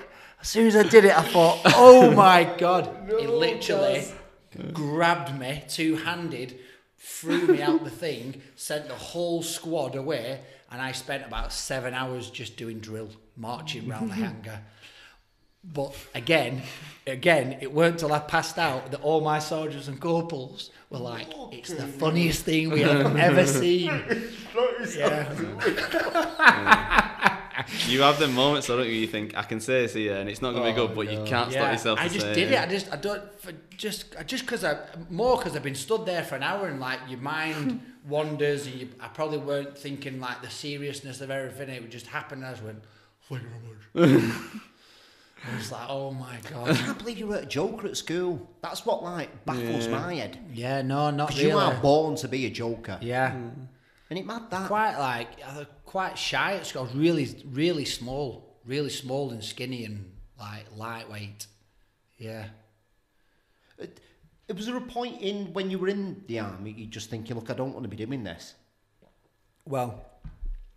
As 0.47 0.51
soon 0.51 0.67
as 0.67 0.77
I 0.77 0.83
did 0.83 1.03
it, 1.03 1.11
I 1.13 1.23
thought, 1.23 1.59
oh 1.75 2.09
my 2.15 2.45
God. 2.57 2.89
he 3.19 3.27
literally 3.27 4.05
grabbed 4.71 5.37
me 5.37 5.61
two 5.67 5.97
handed, 5.97 6.57
threw 6.97 7.47
me 7.47 7.61
out 7.61 7.83
the 7.83 7.89
thing, 7.89 8.41
sent 8.55 8.87
the 8.87 8.93
whole 8.93 9.43
squad 9.43 9.97
away, 9.97 10.39
and 10.71 10.81
I 10.81 10.93
spent 10.93 11.25
about 11.25 11.51
seven 11.51 11.93
hours 11.93 12.29
just 12.29 12.55
doing 12.55 12.79
drill, 12.79 13.09
marching 13.35 13.89
round 13.89 14.09
the 14.09 14.15
hangar. 14.25 14.61
But 15.65 15.93
again, 16.15 16.61
again, 17.05 17.57
it 17.59 17.73
weren't 17.73 17.99
till 17.99 18.13
I 18.13 18.19
passed 18.19 18.57
out 18.57 18.91
that 18.91 19.01
all 19.01 19.19
my 19.19 19.39
soldiers 19.39 19.89
and 19.89 19.99
corporals 19.99 20.71
were 20.89 20.99
like, 20.99 21.27
"It's 21.51 21.73
the 21.73 21.87
funniest 21.87 22.45
thing 22.45 22.69
we 22.69 22.83
have 22.83 23.17
ever 23.17 23.45
seen." 23.45 23.91
Yeah, 24.95 25.27
You 27.87 28.01
have 28.01 28.19
the 28.19 28.27
moments, 28.27 28.67
though, 28.67 28.77
don't 28.77 28.85
you? 28.87 28.93
You 28.93 29.07
think 29.07 29.35
I 29.37 29.43
can 29.43 29.59
say 29.59 29.81
this 29.83 29.93
here, 29.93 30.15
and 30.15 30.29
it's 30.29 30.41
not 30.41 30.51
going 30.53 30.63
to 30.65 30.73
be 30.73 30.79
Oh, 30.79 30.87
good, 30.87 30.95
but 30.95 31.11
you 31.11 31.23
can't 31.25 31.51
stop 31.51 31.71
yourself. 31.71 31.99
I 31.99 32.07
just 32.07 32.21
say 32.25 32.33
did 32.33 32.51
it. 32.51 32.59
I 32.59 32.65
just, 32.67 32.91
I 32.91 32.95
don't, 32.97 33.23
for 33.39 33.51
just, 33.75 34.15
just 34.25 34.45
because 34.45 34.63
I 34.63 34.77
more 35.09 35.37
because 35.37 35.55
I've 35.55 35.63
been 35.63 35.75
stood 35.75 36.05
there 36.05 36.23
for 36.23 36.35
an 36.35 36.43
hour 36.43 36.67
and 36.67 36.79
like 36.79 36.99
your 37.09 37.19
mind 37.19 37.81
wanders, 38.07 38.67
and 38.67 38.75
you, 38.75 38.89
I 38.99 39.07
probably 39.07 39.39
weren't 39.39 39.77
thinking 39.77 40.19
like 40.19 40.41
the 40.41 40.49
seriousness 40.49 41.21
of 41.21 41.31
everything. 41.31 41.69
It 41.69 41.81
would 41.81 41.91
just 41.91 42.07
happen. 42.07 42.43
I 42.43 42.51
just 42.51 42.63
went, 42.63 42.83
"Thank 43.27 43.41
you 43.41 43.47
very 43.95 44.11
much." 44.21 44.35
I 45.51 45.55
was 45.57 45.71
like, 45.71 45.85
"Oh 45.89 46.11
my 46.11 46.37
god! 46.51 46.69
I 46.71 46.73
can't 46.75 46.97
believe 46.97 47.17
you 47.19 47.27
were 47.27 47.37
a 47.37 47.45
joker 47.45 47.87
at 47.87 47.97
school. 47.97 48.49
That's 48.61 48.85
what 48.85 49.03
like 49.03 49.45
baffles 49.45 49.85
Yeah. 49.85 49.91
my 49.91 50.13
head. 50.15 50.37
Yeah, 50.53 50.81
no, 50.81 51.09
not 51.11 51.29
really. 51.29 51.47
you 51.49 51.57
are 51.57 51.73
born 51.75 52.15
to 52.17 52.27
be 52.27 52.45
a 52.47 52.49
joker. 52.49 52.97
Yeah. 53.01 53.31
Mm. 53.31 53.67
And 54.09 54.17
it 54.19 54.25
mad 54.25 54.49
that. 54.51 54.67
quite 54.67 54.97
like 54.97 55.27
I 55.43 55.57
was 55.57 55.67
quite 55.87 56.17
shy 56.17 56.53
at 56.53 56.67
school. 56.67 56.83
I 56.83 56.85
was 56.85 56.95
really, 56.95 57.43
really 57.45 57.85
small, 57.85 58.59
really 58.65 58.91
small 58.91 59.31
and 59.31 59.43
skinny 59.43 59.85
and 59.85 60.11
like 60.39 60.65
lightweight. 60.75 61.47
Yeah. 62.19 62.45
It, 63.79 63.99
it 64.47 64.55
was 64.55 64.67
there 64.67 64.77
a 64.77 64.81
point 64.81 65.21
in 65.21 65.53
when 65.53 65.71
you 65.71 65.79
were 65.79 65.87
in 65.87 66.23
the 66.27 66.39
army, 66.39 66.71
you 66.71 66.85
just 66.85 67.09
thinking, 67.09 67.35
look, 67.35 67.49
I 67.49 67.53
don't 67.53 67.73
want 67.73 67.83
to 67.83 67.89
be 67.89 67.97
doing 67.97 68.23
this. 68.23 68.53
Well, 69.65 70.05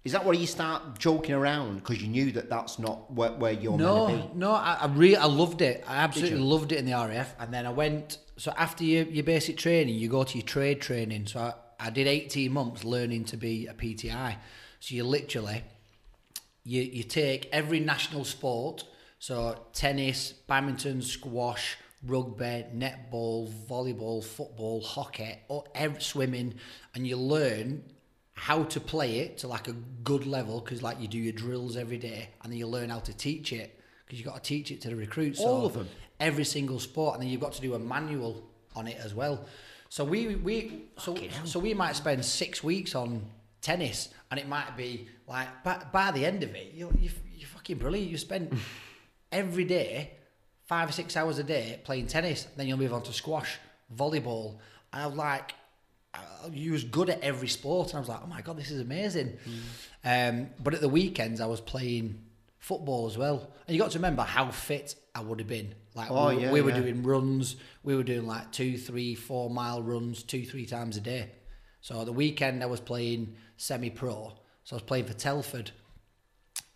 Is 0.05 0.13
that 0.13 0.25
where 0.25 0.35
you 0.35 0.47
start 0.47 0.99
joking 0.99 1.35
around 1.35 1.79
because 1.79 2.01
you 2.01 2.09
knew 2.09 2.33
that 2.33 2.49
that's 2.49 2.79
not 2.79 3.13
where, 3.13 3.33
where 3.33 3.53
you're 3.53 3.77
meant 3.77 3.81
to 3.81 3.85
no, 3.85 4.07
be? 4.07 4.39
no, 4.39 4.53
I, 4.53 4.79
I 4.81 4.87
really, 4.87 5.17
I 5.17 5.27
loved 5.27 5.61
it. 5.61 5.85
I 5.87 5.97
absolutely 5.97 6.39
loved 6.39 6.73
it 6.73 6.79
in 6.79 6.87
the 6.87 6.93
RAF. 6.93 7.35
And 7.39 7.53
then 7.53 7.67
I 7.67 7.71
went. 7.71 8.19
So 8.37 8.55
after 8.57 8.85
your, 8.85 9.05
your 9.05 9.25
basic 9.25 9.59
training, 9.59 9.97
you 9.97 10.09
go 10.09 10.25
to 10.25 10.39
your 10.39 10.47
trade 10.47 10.81
training. 10.81 11.27
So 11.27 11.41
I, 11.41 11.53
I 11.79 11.91
did 11.91 12.07
eighteen 12.07 12.53
months 12.53 12.85
learning 12.85 13.25
to 13.27 13.37
be 13.37 13.67
a 13.67 13.75
PTI. 13.75 14.37
So 14.81 14.95
you 14.95 15.05
literally, 15.05 15.62
you 16.64 16.83
you 16.83 17.05
take 17.05 17.49
every 17.53 17.81
national 17.81 18.24
sport. 18.24 18.85
So 19.18 19.57
tennis, 19.72 20.33
badminton, 20.33 21.03
squash, 21.03 21.76
rugby, 22.07 22.64
netball, 22.74 23.53
volleyball, 23.68 24.24
football, 24.24 24.81
hockey, 24.81 25.39
or 25.49 25.64
swimming, 25.99 26.55
and 26.95 27.07
you 27.07 27.16
learn 27.16 27.85
how 28.33 28.62
to 28.64 28.81
play 28.81 29.18
it 29.18 29.37
to 29.39 29.47
like 29.49 29.68
a 29.68 29.74
good 30.03 30.26
level 30.26 30.61
because 30.61 30.83
like 30.83 30.99
you 30.99 31.07
do 31.07 31.18
your 31.18 31.35
drills 31.35 31.76
every 31.76 31.99
day, 31.99 32.31
and 32.43 32.51
then 32.51 32.59
you 32.59 32.66
learn 32.66 32.89
how 32.89 33.01
to 33.01 33.12
teach 33.12 33.53
it 33.53 33.78
because 34.07 34.18
you've 34.18 34.26
got 34.26 34.43
to 34.43 34.49
teach 34.49 34.70
it 34.70 34.81
to 34.81 34.89
the 34.89 34.97
recruits. 34.97 35.39
So 35.41 35.47
All 35.47 35.66
of 35.66 35.74
them? 35.74 35.89
every 36.18 36.45
single 36.45 36.81
sport, 36.81 37.14
and 37.14 37.22
then 37.22 37.31
you've 37.31 37.41
got 37.43 37.53
to 37.53 37.61
do 37.61 37.74
a 37.74 37.78
manual 37.78 38.43
on 38.74 38.87
it 38.89 38.97
as 39.05 39.14
well. 39.14 39.45
So 39.91 40.05
we 40.05 40.37
we 40.37 40.85
so 40.99 41.14
so 41.45 41.59
we 41.61 41.74
might 41.74 41.97
spend 41.97 42.24
six 42.24 42.64
weeks 42.64 42.95
on 42.95 43.26
tennis, 43.61 44.09
and 44.31 44.39
it 44.41 44.49
might 44.49 44.76
be 44.76 45.09
like 45.26 45.49
by, 45.64 45.83
by 45.93 46.11
the 46.12 46.24
end 46.24 46.43
of 46.43 46.55
it, 46.55 46.72
you're 46.74 46.93
you 46.99 47.11
you're 47.37 47.49
fucking 47.49 47.78
brilliant. 47.78 48.11
You 48.11 48.18
spend 48.18 48.57
every 49.33 49.64
day 49.64 50.12
five 50.66 50.89
or 50.89 50.93
six 50.93 51.16
hours 51.16 51.39
a 51.39 51.45
day 51.45 51.81
playing 51.85 52.07
tennis. 52.07 52.47
Then 52.57 52.66
you'll 52.68 52.78
move 52.78 52.93
on 52.93 53.03
to 53.05 53.12
squash, 53.12 53.59
volleyball, 53.95 54.59
and 54.93 55.03
I 55.03 55.07
was 55.07 55.16
like. 55.16 55.55
You 56.51 56.72
was 56.72 56.83
good 56.83 57.09
at 57.09 57.20
every 57.22 57.47
sport, 57.47 57.91
and 57.91 57.99
I 57.99 58.01
was 58.01 58.09
like, 58.09 58.18
"Oh 58.24 58.26
my 58.26 58.41
god, 58.41 58.57
this 58.57 58.72
is 58.72 58.81
amazing!" 58.81 59.39
Um, 60.05 60.49
but 60.61 60.74
at 60.74 60.81
the 60.81 60.89
weekends, 60.89 61.41
I 61.41 61.47
was 61.47 61.61
playing 61.61 62.18
football 62.59 63.07
as 63.07 63.16
well, 63.16 63.49
and 63.68 63.76
you 63.76 63.81
got 63.81 63.93
to 63.93 63.99
remember 63.99 64.22
how 64.22 64.51
fit 64.51 64.97
I 65.14 65.20
would 65.20 65.39
have 65.39 65.47
been. 65.47 65.72
Like 65.95 66.11
Oh, 66.11 66.35
we, 66.35 66.43
yeah, 66.43 66.51
we 66.51 66.62
were 66.62 66.70
yeah. 66.70 66.81
doing 66.81 67.05
runs, 67.05 67.55
we 67.85 67.95
were 67.95 68.03
doing 68.03 68.26
like 68.26 68.51
two, 68.51 68.76
three, 68.76 69.14
four 69.14 69.51
mile 69.51 69.83
runs 69.85 70.24
two, 70.24 70.45
three 70.45 70.66
times 70.66 70.97
a 70.97 71.01
day. 71.01 71.31
So 71.81 72.05
the 72.05 72.12
weekend, 72.12 72.61
I 72.64 72.66
was 72.66 72.81
playing 72.81 73.37
semi-pro, 73.61 74.33
so 74.65 74.75
I 74.75 74.77
was 74.77 74.83
playing 74.83 75.05
for 75.05 75.13
Telford, 75.13 75.71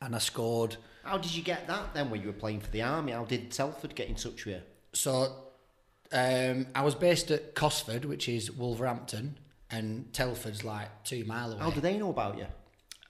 and 0.02 0.14
I 0.14 0.18
scored. 0.18 0.76
How 1.02 1.16
did 1.16 1.34
you 1.34 1.42
get 1.42 1.66
that 1.66 1.94
then 1.94 2.10
when 2.10 2.20
you 2.20 2.26
were 2.26 2.34
playing 2.34 2.60
for 2.60 2.70
the 2.70 2.82
army? 2.82 3.12
How 3.12 3.24
did 3.24 3.50
Telford 3.50 3.94
get 3.94 4.08
in 4.08 4.16
touch 4.16 4.44
with 4.44 4.56
you? 4.56 4.60
So 4.92 5.32
um, 6.12 6.66
I 6.74 6.82
was 6.82 6.94
based 6.94 7.30
at 7.30 7.54
Cosford, 7.54 8.04
which 8.04 8.28
is 8.28 8.50
Wolverhampton, 8.50 9.38
and 9.70 10.12
Telford's 10.12 10.62
like 10.62 11.04
two 11.04 11.24
mile 11.24 11.52
away. 11.52 11.62
How 11.62 11.70
do 11.70 11.80
they 11.80 11.96
know 11.96 12.10
about 12.10 12.36
you? 12.36 12.46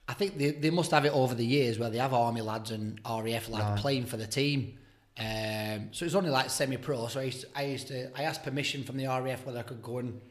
I 0.07 0.13
think 0.13 0.37
they, 0.37 0.51
they 0.51 0.69
must 0.69 0.91
have 0.91 1.03
it 1.03 1.13
over 1.13 1.35
the 1.35 1.45
years 1.45 1.77
where 1.77 1.89
they 1.89 1.97
have 1.97 2.13
army 2.13 2.41
lads 2.41 2.71
and 2.71 2.99
RAF 3.05 3.49
lads 3.49 3.81
playing 3.81 4.05
for 4.05 4.17
the 4.17 4.27
team. 4.27 4.77
Um, 5.17 5.89
so 5.91 6.03
it 6.03 6.07
was 6.07 6.15
only 6.15 6.29
like 6.29 6.49
semi-pro. 6.49 7.07
So 7.07 7.19
I 7.19 7.23
used, 7.23 7.41
to, 7.41 7.47
I 7.55 7.63
used 7.65 7.87
to 7.87 8.11
I 8.17 8.23
asked 8.23 8.43
permission 8.43 8.83
from 8.83 8.97
the 8.97 9.07
RAF 9.07 9.45
whether 9.45 9.59
I 9.59 9.63
could 9.63 9.81
go 9.81 9.97
and 9.97 10.21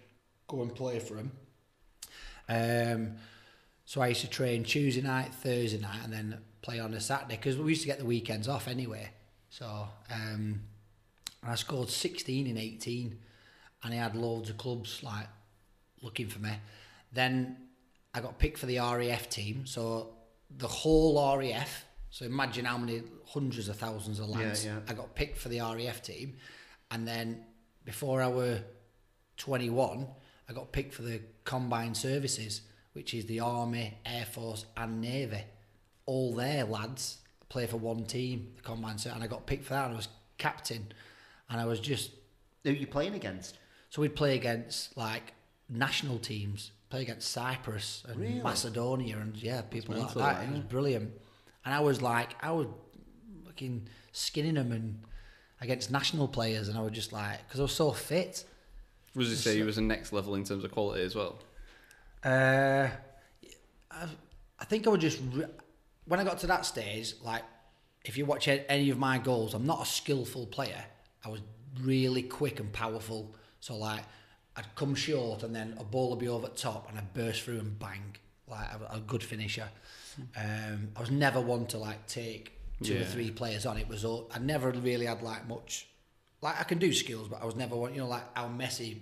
go 0.46 0.62
and 0.62 0.74
play 0.74 0.98
for 0.98 1.14
them. 1.14 1.32
Um, 2.48 3.16
so 3.84 4.00
I 4.00 4.08
used 4.08 4.22
to 4.22 4.30
train 4.30 4.64
Tuesday 4.64 5.02
night, 5.02 5.34
Thursday 5.34 5.78
night, 5.78 6.00
and 6.04 6.12
then 6.12 6.38
play 6.62 6.80
on 6.80 6.94
a 6.94 7.00
Saturday 7.00 7.36
because 7.36 7.56
we 7.58 7.72
used 7.72 7.82
to 7.82 7.88
get 7.88 7.98
the 7.98 8.04
weekends 8.04 8.48
off 8.48 8.68
anyway. 8.68 9.10
So 9.50 9.66
um, 10.10 10.60
and 11.42 11.52
I 11.52 11.54
scored 11.56 11.90
16 11.90 12.46
in 12.46 12.56
18, 12.56 13.18
and 13.82 13.92
I 13.92 13.96
had 13.96 14.16
loads 14.16 14.48
of 14.48 14.56
clubs 14.56 15.02
like 15.02 15.26
looking 16.00 16.26
for 16.26 16.38
me. 16.38 16.52
Then 17.12 17.56
I 18.14 18.20
got 18.20 18.38
picked 18.38 18.58
for 18.58 18.66
the 18.66 18.78
RAF 18.78 19.28
team. 19.28 19.66
So 19.66 20.14
the 20.50 20.68
whole 20.68 21.38
RAF. 21.38 21.84
So 22.10 22.24
imagine 22.24 22.64
how 22.64 22.78
many 22.78 23.02
hundreds 23.26 23.68
of 23.68 23.76
thousands 23.76 24.20
of 24.20 24.28
lads. 24.28 24.64
yeah. 24.64 24.78
I 24.88 24.94
got 24.94 25.14
picked 25.14 25.36
for 25.36 25.48
the 25.48 25.58
RAF 25.60 26.00
team, 26.00 26.36
and 26.90 27.06
then 27.06 27.44
before 27.84 28.22
I 28.22 28.28
were 28.28 28.60
21, 29.36 30.06
I 30.48 30.52
got 30.52 30.72
picked 30.72 30.94
for 30.94 31.02
the 31.02 31.20
combined 31.44 31.96
services, 31.96 32.62
which 32.94 33.12
is 33.14 33.26
the 33.26 33.40
Army, 33.40 33.98
Air 34.06 34.24
Force, 34.24 34.64
and 34.76 35.00
Navy. 35.00 35.42
All 36.06 36.34
their 36.34 36.64
lads 36.64 37.18
play 37.48 37.66
for 37.66 37.76
one 37.76 38.04
team, 38.04 38.52
the 38.56 38.62
combined 38.62 39.00
service, 39.00 39.14
and 39.16 39.22
I 39.24 39.26
got 39.26 39.46
picked 39.46 39.64
for 39.64 39.74
that. 39.74 39.84
And 39.84 39.94
I 39.94 39.96
was 39.96 40.08
captain, 40.38 40.86
and 41.50 41.60
I 41.60 41.66
was 41.66 41.78
just 41.80 42.10
Who 42.64 42.70
are 42.70 42.72
you 42.72 42.86
playing 42.86 43.14
against? 43.14 43.58
so 43.90 44.02
we'd 44.02 44.16
play 44.16 44.34
against 44.34 44.96
like 44.96 45.32
national 45.68 46.18
teams, 46.18 46.72
play 46.90 47.02
against 47.02 47.30
Cyprus 47.30 48.02
and 48.08 48.18
Really? 48.18 48.42
Macedonia 48.42 49.18
and 49.18 49.36
yeah, 49.36 49.62
people 49.62 49.94
like 49.94 50.04
mental, 50.06 50.22
that. 50.22 50.40
that, 50.40 50.48
It 50.48 50.52
was 50.52 50.60
brilliant. 50.64 51.12
And 51.64 51.72
I 51.74 51.80
was 51.80 52.02
like, 52.02 52.30
I 52.42 52.50
was 52.52 52.66
fucking 53.46 53.88
skinning 54.12 54.54
them 54.54 54.72
and 54.72 55.00
against 55.60 55.90
national 55.90 56.28
players, 56.28 56.68
and 56.68 56.76
I 56.76 56.82
was 56.82 56.92
just 56.92 57.12
like, 57.12 57.38
because 57.46 57.60
I 57.60 57.62
was 57.62 57.72
so 57.72 57.92
fit. 57.92 58.44
Was 59.14 59.30
you 59.30 59.36
say 59.36 59.56
he 59.56 59.62
was 59.62 59.78
a 59.78 59.82
next 59.82 60.12
level 60.12 60.34
in 60.34 60.44
terms 60.44 60.64
of 60.64 60.72
quality 60.72 61.02
as 61.02 61.14
well? 61.14 61.38
Uh, 62.24 62.88
I, 63.90 64.08
I 64.58 64.64
think 64.64 64.86
I 64.86 64.90
would 64.90 65.00
just 65.00 65.20
re- 65.32 65.44
when 66.06 66.20
I 66.20 66.24
got 66.24 66.38
to 66.40 66.46
that 66.48 66.64
stage, 66.66 67.14
like 67.22 67.42
if 68.04 68.16
you 68.16 68.24
watch 68.26 68.48
any 68.48 68.90
of 68.90 68.98
my 68.98 69.18
goals, 69.18 69.54
I'm 69.54 69.66
not 69.66 69.82
a 69.82 69.86
skillful 69.86 70.46
player. 70.46 70.84
I 71.24 71.28
was 71.28 71.40
really 71.80 72.22
quick 72.22 72.60
and 72.60 72.72
powerful. 72.72 73.34
So 73.60 73.76
like 73.76 74.04
I'd 74.56 74.74
come 74.74 74.94
short 74.94 75.42
and 75.42 75.54
then 75.54 75.76
a 75.78 75.84
ball 75.84 76.10
would 76.10 76.18
be 76.18 76.28
over 76.28 76.48
top 76.48 76.88
and 76.88 76.98
I'd 76.98 77.12
burst 77.14 77.42
through 77.42 77.58
and 77.60 77.78
bang. 77.78 78.16
Like 78.46 78.68
a, 78.90 78.96
a 78.96 79.00
good 79.00 79.22
finisher. 79.22 79.68
Um, 80.36 80.88
I 80.96 81.00
was 81.00 81.10
never 81.10 81.40
one 81.40 81.66
to 81.68 81.78
like 81.78 82.06
take 82.06 82.52
two 82.82 83.00
or 83.00 83.04
three 83.04 83.30
players 83.30 83.64
on. 83.66 83.78
It 83.78 83.88
was 83.88 84.04
all 84.04 84.30
I 84.34 84.38
never 84.38 84.70
really 84.70 85.06
had 85.06 85.22
like 85.22 85.48
much. 85.48 85.88
Like 86.42 86.60
I 86.60 86.64
can 86.64 86.78
do 86.78 86.92
skills, 86.92 87.26
but 87.28 87.40
I 87.42 87.46
was 87.46 87.56
never 87.56 87.74
one. 87.74 87.94
You 87.94 88.00
know, 88.02 88.08
like 88.08 88.22
how 88.36 88.48
Messi 88.48 88.98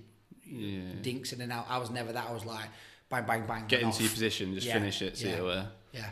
Yeah. 0.46 0.92
dinks 1.02 1.32
in 1.32 1.40
and 1.40 1.50
out. 1.52 1.66
I 1.68 1.78
was 1.78 1.90
never 1.90 2.12
that. 2.12 2.28
I 2.28 2.32
was 2.32 2.44
like 2.44 2.68
bang, 3.12 3.24
bang, 3.26 3.46
bang. 3.46 3.64
Get 3.68 3.80
and 3.82 3.90
into 3.90 4.02
your 4.02 4.10
position, 4.12 4.54
just 4.54 4.66
Yeah, 4.66 4.72
finish 4.74 5.02
it, 5.02 5.16
see 5.16 5.28
yeah. 5.28 5.34
it 5.34 5.40
away. 5.40 5.64
Yeah. 5.92 6.10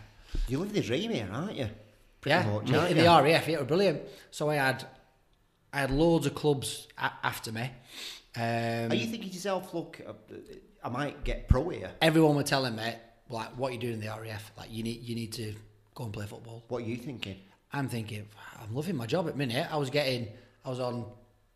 You 0.49 0.59
live 0.59 0.73
the 0.73 0.83
dream 0.83 1.11
here, 1.11 1.29
aren't 1.33 1.57
you? 1.57 1.69
Pretty 2.21 2.37
yeah, 2.37 2.53
much, 2.53 2.69
in 2.69 2.75
aren't 2.75 2.95
the 2.95 3.01
you? 3.03 3.07
RAF, 3.09 3.49
yeah, 3.49 3.55
it 3.55 3.59
was 3.59 3.67
brilliant. 3.69 4.03
So 4.31 4.51
I 4.51 4.57
had, 4.57 4.85
I 5.73 5.81
had 5.81 5.91
loads 5.91 6.27
of 6.27 6.35
clubs 6.35 6.87
a- 6.99 7.13
after 7.25 7.51
me. 7.51 7.63
Um, 8.37 8.43
Are 8.93 8.95
you 8.95 9.07
thinking 9.07 9.31
to 9.31 9.35
yourself, 9.35 9.73
look, 9.75 10.01
uh, 10.07 10.13
I 10.85 10.89
might 10.91 11.25
get 11.25 11.49
pro 11.49 11.69
here? 11.71 11.91
everyone 12.03 12.37
were 12.37 12.43
telling 12.43 12.77
me 12.77 12.93
like, 13.31 13.49
what 13.59 13.71
are 13.71 13.73
you 13.75 13.81
doing 13.81 13.95
in 13.95 14.01
the 14.01 14.07
RAF? 14.09 14.53
Like, 14.59 14.69
you 14.71 14.83
need, 14.83 15.01
you 15.03 15.15
need 15.15 15.33
to 15.33 15.55
go 15.95 16.05
and 16.05 16.13
play 16.13 16.27
football. 16.27 16.65
What 16.69 16.83
are 16.83 16.87
you 16.87 16.97
thinking? 16.97 17.37
I'm 17.73 17.89
thinking, 17.89 18.29
I'm 18.61 18.75
loving 18.75 18.97
my 18.97 19.07
job 19.07 19.27
at 19.29 19.37
minute. 19.37 19.67
I 19.73 19.77
was 19.79 19.91
getting, 19.91 20.29
I 20.65 20.69
was 20.71 20.81
on 20.81 21.07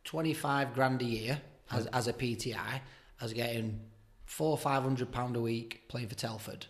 25 0.04 0.72
grand 0.74 1.02
a 1.02 1.04
year 1.04 1.40
as, 1.70 1.86
as 1.86 2.08
a 2.08 2.12
PTI. 2.12 2.56
I 2.56 3.22
was 3.22 3.32
getting 3.32 3.80
four 4.24 4.50
or 4.50 4.58
five 4.58 4.82
hundred 4.82 5.12
pound 5.12 5.36
a 5.36 5.40
week 5.40 5.82
playing 5.88 6.08
for 6.08 6.14
Telford. 6.14 6.66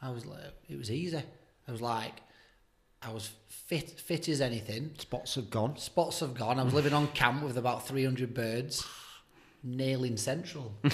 I 0.00 0.10
was 0.10 0.24
like, 0.26 0.40
it 0.68 0.78
was 0.78 0.90
easy. 0.90 1.22
I 1.66 1.72
was 1.72 1.80
like, 1.80 2.12
I 3.02 3.12
was 3.12 3.30
fit, 3.48 3.90
fit 3.90 4.28
as 4.28 4.40
anything. 4.40 4.92
Spots 4.98 5.34
have 5.36 5.50
gone. 5.50 5.76
Spots 5.76 6.20
have 6.20 6.34
gone. 6.34 6.58
I 6.58 6.62
was 6.62 6.74
living 6.74 6.92
on 6.92 7.08
camp 7.08 7.42
with 7.42 7.56
about 7.58 7.86
300 7.86 8.32
birds, 8.34 8.86
nailing 9.62 10.16
central. 10.16 10.74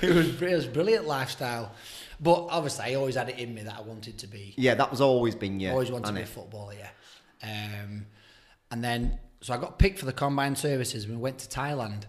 it 0.00 0.14
was 0.14 0.42
it 0.42 0.54
was 0.54 0.66
brilliant 0.66 1.06
lifestyle, 1.06 1.72
but 2.20 2.46
obviously 2.50 2.84
I 2.84 2.94
always 2.94 3.16
had 3.16 3.28
it 3.28 3.38
in 3.38 3.54
me 3.54 3.62
that 3.62 3.76
I 3.76 3.80
wanted 3.82 4.18
to 4.18 4.26
be 4.26 4.54
Yeah, 4.56 4.74
that 4.74 4.90
was 4.90 5.00
always 5.00 5.34
been 5.34 5.60
yeah. 5.60 5.72
always 5.72 5.90
wanted 5.90 6.06
to 6.08 6.12
be 6.12 6.22
a 6.22 6.26
footballer, 6.26 6.74
yeah. 6.74 6.90
Um, 7.42 8.06
and 8.70 8.82
then, 8.82 9.18
so 9.40 9.52
I 9.54 9.58
got 9.58 9.78
picked 9.78 9.98
for 9.98 10.06
the 10.06 10.12
combined 10.12 10.56
services. 10.58 11.06
We 11.06 11.16
went 11.16 11.38
to 11.38 11.48
Thailand. 11.48 12.04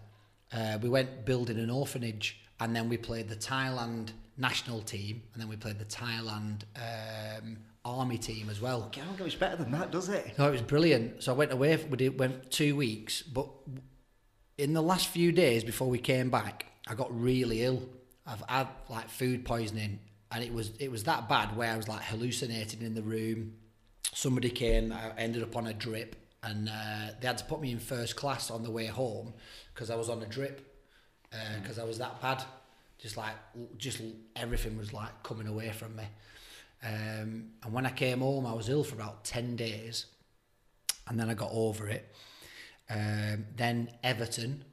Uh, 0.53 0.77
we 0.81 0.89
went 0.89 1.25
building 1.25 1.57
an 1.59 1.69
orphanage, 1.69 2.41
and 2.59 2.75
then 2.75 2.89
we 2.89 2.97
played 2.97 3.27
the 3.29 3.35
Thailand 3.35 4.11
national 4.37 4.81
team, 4.81 5.23
and 5.33 5.41
then 5.41 5.49
we 5.49 5.55
played 5.55 5.79
the 5.79 5.85
Thailand 5.85 6.63
um, 6.75 7.57
army 7.83 8.17
team 8.17 8.49
as 8.49 8.61
well. 8.61 8.83
It 8.83 8.91
Can't 8.93 9.17
get 9.17 9.23
much 9.25 9.39
better 9.39 9.55
than 9.55 9.71
that, 9.71 9.91
does 9.91 10.09
it? 10.09 10.37
No, 10.37 10.47
it 10.47 10.51
was 10.51 10.61
brilliant. 10.61 11.23
So 11.23 11.33
I 11.33 11.35
went 11.35 11.51
away. 11.51 11.75
We 11.89 11.97
did, 11.97 12.19
went 12.19 12.51
two 12.51 12.75
weeks, 12.75 13.21
but 13.21 13.47
in 14.57 14.73
the 14.73 14.81
last 14.81 15.07
few 15.07 15.31
days 15.31 15.63
before 15.63 15.89
we 15.89 15.99
came 15.99 16.29
back, 16.29 16.65
I 16.87 16.95
got 16.95 17.17
really 17.19 17.63
ill. 17.63 17.83
I've 18.25 18.43
had 18.47 18.67
like 18.89 19.09
food 19.09 19.45
poisoning, 19.45 19.99
and 20.31 20.43
it 20.43 20.53
was 20.53 20.71
it 20.79 20.91
was 20.91 21.03
that 21.03 21.29
bad 21.29 21.55
where 21.55 21.71
I 21.71 21.77
was 21.77 21.87
like 21.87 22.01
hallucinating 22.03 22.81
in 22.81 22.95
the 22.95 23.03
room. 23.03 23.53
Somebody 24.13 24.49
came. 24.49 24.91
I 24.91 25.11
ended 25.17 25.43
up 25.43 25.55
on 25.55 25.67
a 25.67 25.73
drip, 25.73 26.15
and 26.45 26.69
uh, 26.69 27.11
they 27.19 27.27
had 27.27 27.37
to 27.39 27.45
put 27.45 27.59
me 27.59 27.71
in 27.71 27.79
first 27.79 28.15
class 28.15 28.51
on 28.51 28.63
the 28.63 28.71
way 28.71 28.85
home 28.85 29.33
because 29.73 29.89
I 29.89 29.95
was 29.95 30.09
on 30.09 30.21
a 30.21 30.27
drip 30.27 30.71
because 31.61 31.79
I 31.79 31.83
was 31.83 31.97
that 31.97 32.21
bad. 32.21 32.43
Just 32.99 33.17
like 33.17 33.33
just 33.77 34.01
everything 34.35 34.77
was 34.77 34.93
like 34.93 35.23
coming 35.23 35.47
away 35.47 35.71
from 35.71 35.95
me. 35.95 36.03
Um, 36.83 37.47
and 37.63 37.73
when 37.73 37.85
I 37.85 37.91
came 37.91 38.19
home, 38.19 38.45
I 38.45 38.53
was 38.53 38.69
ill 38.69 38.83
for 38.83 38.95
about 38.95 39.23
10 39.23 39.55
days. 39.55 40.05
And 41.07 41.19
then 41.19 41.29
I 41.29 41.33
got 41.33 41.49
over 41.51 41.87
it. 41.87 42.13
Um, 42.89 43.45
then 43.55 43.89
Everton 44.03 44.63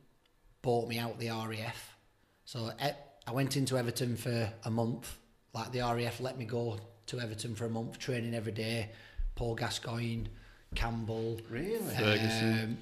bought 0.61 0.89
me 0.89 0.99
out 0.99 1.19
the 1.19 1.29
RAF. 1.29 1.97
So 2.45 2.71
I 2.81 3.33
went 3.33 3.57
into 3.57 3.79
Everton 3.79 4.17
for 4.17 4.53
a 4.65 4.71
month. 4.71 5.17
Like 5.55 5.73
the 5.73 5.81
RAF 5.81 6.21
let 6.21 6.39
me 6.39 6.45
go 6.45 6.79
to 7.07 7.21
Everton 7.21 7.55
for 7.55 7.65
a 7.65 7.71
month, 7.71 7.99
training 7.99 8.35
every 8.35 8.53
day. 8.53 8.91
Paul 9.35 9.55
Gascoigne, 9.55 10.29
Campbell, 10.75 11.41
Really? 11.51 11.79
Ferguson. 11.95 12.53
um, 12.65 12.79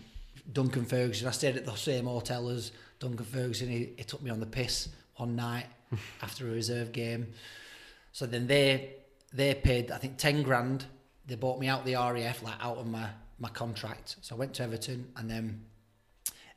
Duncan 0.53 0.84
Ferguson. 0.84 1.28
I 1.28 1.30
stayed 1.32 1.57
at 1.57 1.64
the 1.64 1.74
same 1.74 2.07
hotel 2.07 2.49
as 2.49 2.72
Duncan 2.99 3.24
Ferguson. 3.24 3.68
He, 3.68 3.91
he 3.97 4.05
took 4.05 4.22
me 4.22 4.30
on 4.30 4.41
the 4.41 4.47
piss 4.47 4.88
one 5.16 5.36
night 5.36 5.66
after 6.22 6.47
a 6.49 6.51
reserve 6.51 6.93
game. 6.93 7.28
So 8.12 8.26
then 8.26 8.47
they 8.47 8.95
they 9.32 9.55
paid 9.55 9.91
I 9.91 9.99
think 9.99 10.16
ten 10.16 10.43
grand. 10.43 10.84
They 11.26 11.36
bought 11.36 11.61
me 11.61 11.68
out 11.68 11.84
the 11.84 11.95
RAF 11.95 12.43
like 12.43 12.55
out 12.61 12.78
of 12.78 12.86
my 12.88 13.09
my 13.38 13.49
contract. 13.51 14.16
So 14.22 14.34
I 14.34 14.38
went 14.38 14.55
to 14.55 14.64
Everton 14.64 15.12
and 15.16 15.30
then 15.30 15.64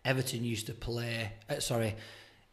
Everton 0.05 0.43
used 0.43 0.65
to 0.67 0.73
play. 0.73 1.31
Uh, 1.49 1.59
sorry, 1.59 1.95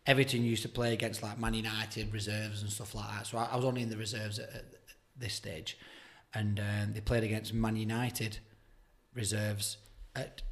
Everton 0.07 0.45
used 0.45 0.63
to 0.63 0.69
play 0.69 0.93
against 0.93 1.23
like 1.23 1.39
Man 1.39 1.55
United 1.55 2.13
reserves 2.13 2.63
and 2.63 2.71
stuff 2.71 2.95
like 2.95 3.09
that. 3.11 3.27
So 3.27 3.39
I, 3.39 3.45
I 3.53 3.57
was 3.57 3.65
only 3.65 3.83
in 3.83 3.89
the 3.91 3.97
reserves 3.97 4.39
at, 4.39 4.51
at 4.55 4.65
this 5.17 5.35
stage, 5.35 5.79
and 6.35 6.61
um, 6.61 6.93
they 6.93 7.01
played 7.01 7.25
against 7.25 7.55
Man 7.55 7.77
United 7.77 8.39
reserves 9.15 9.77
at 10.15 10.43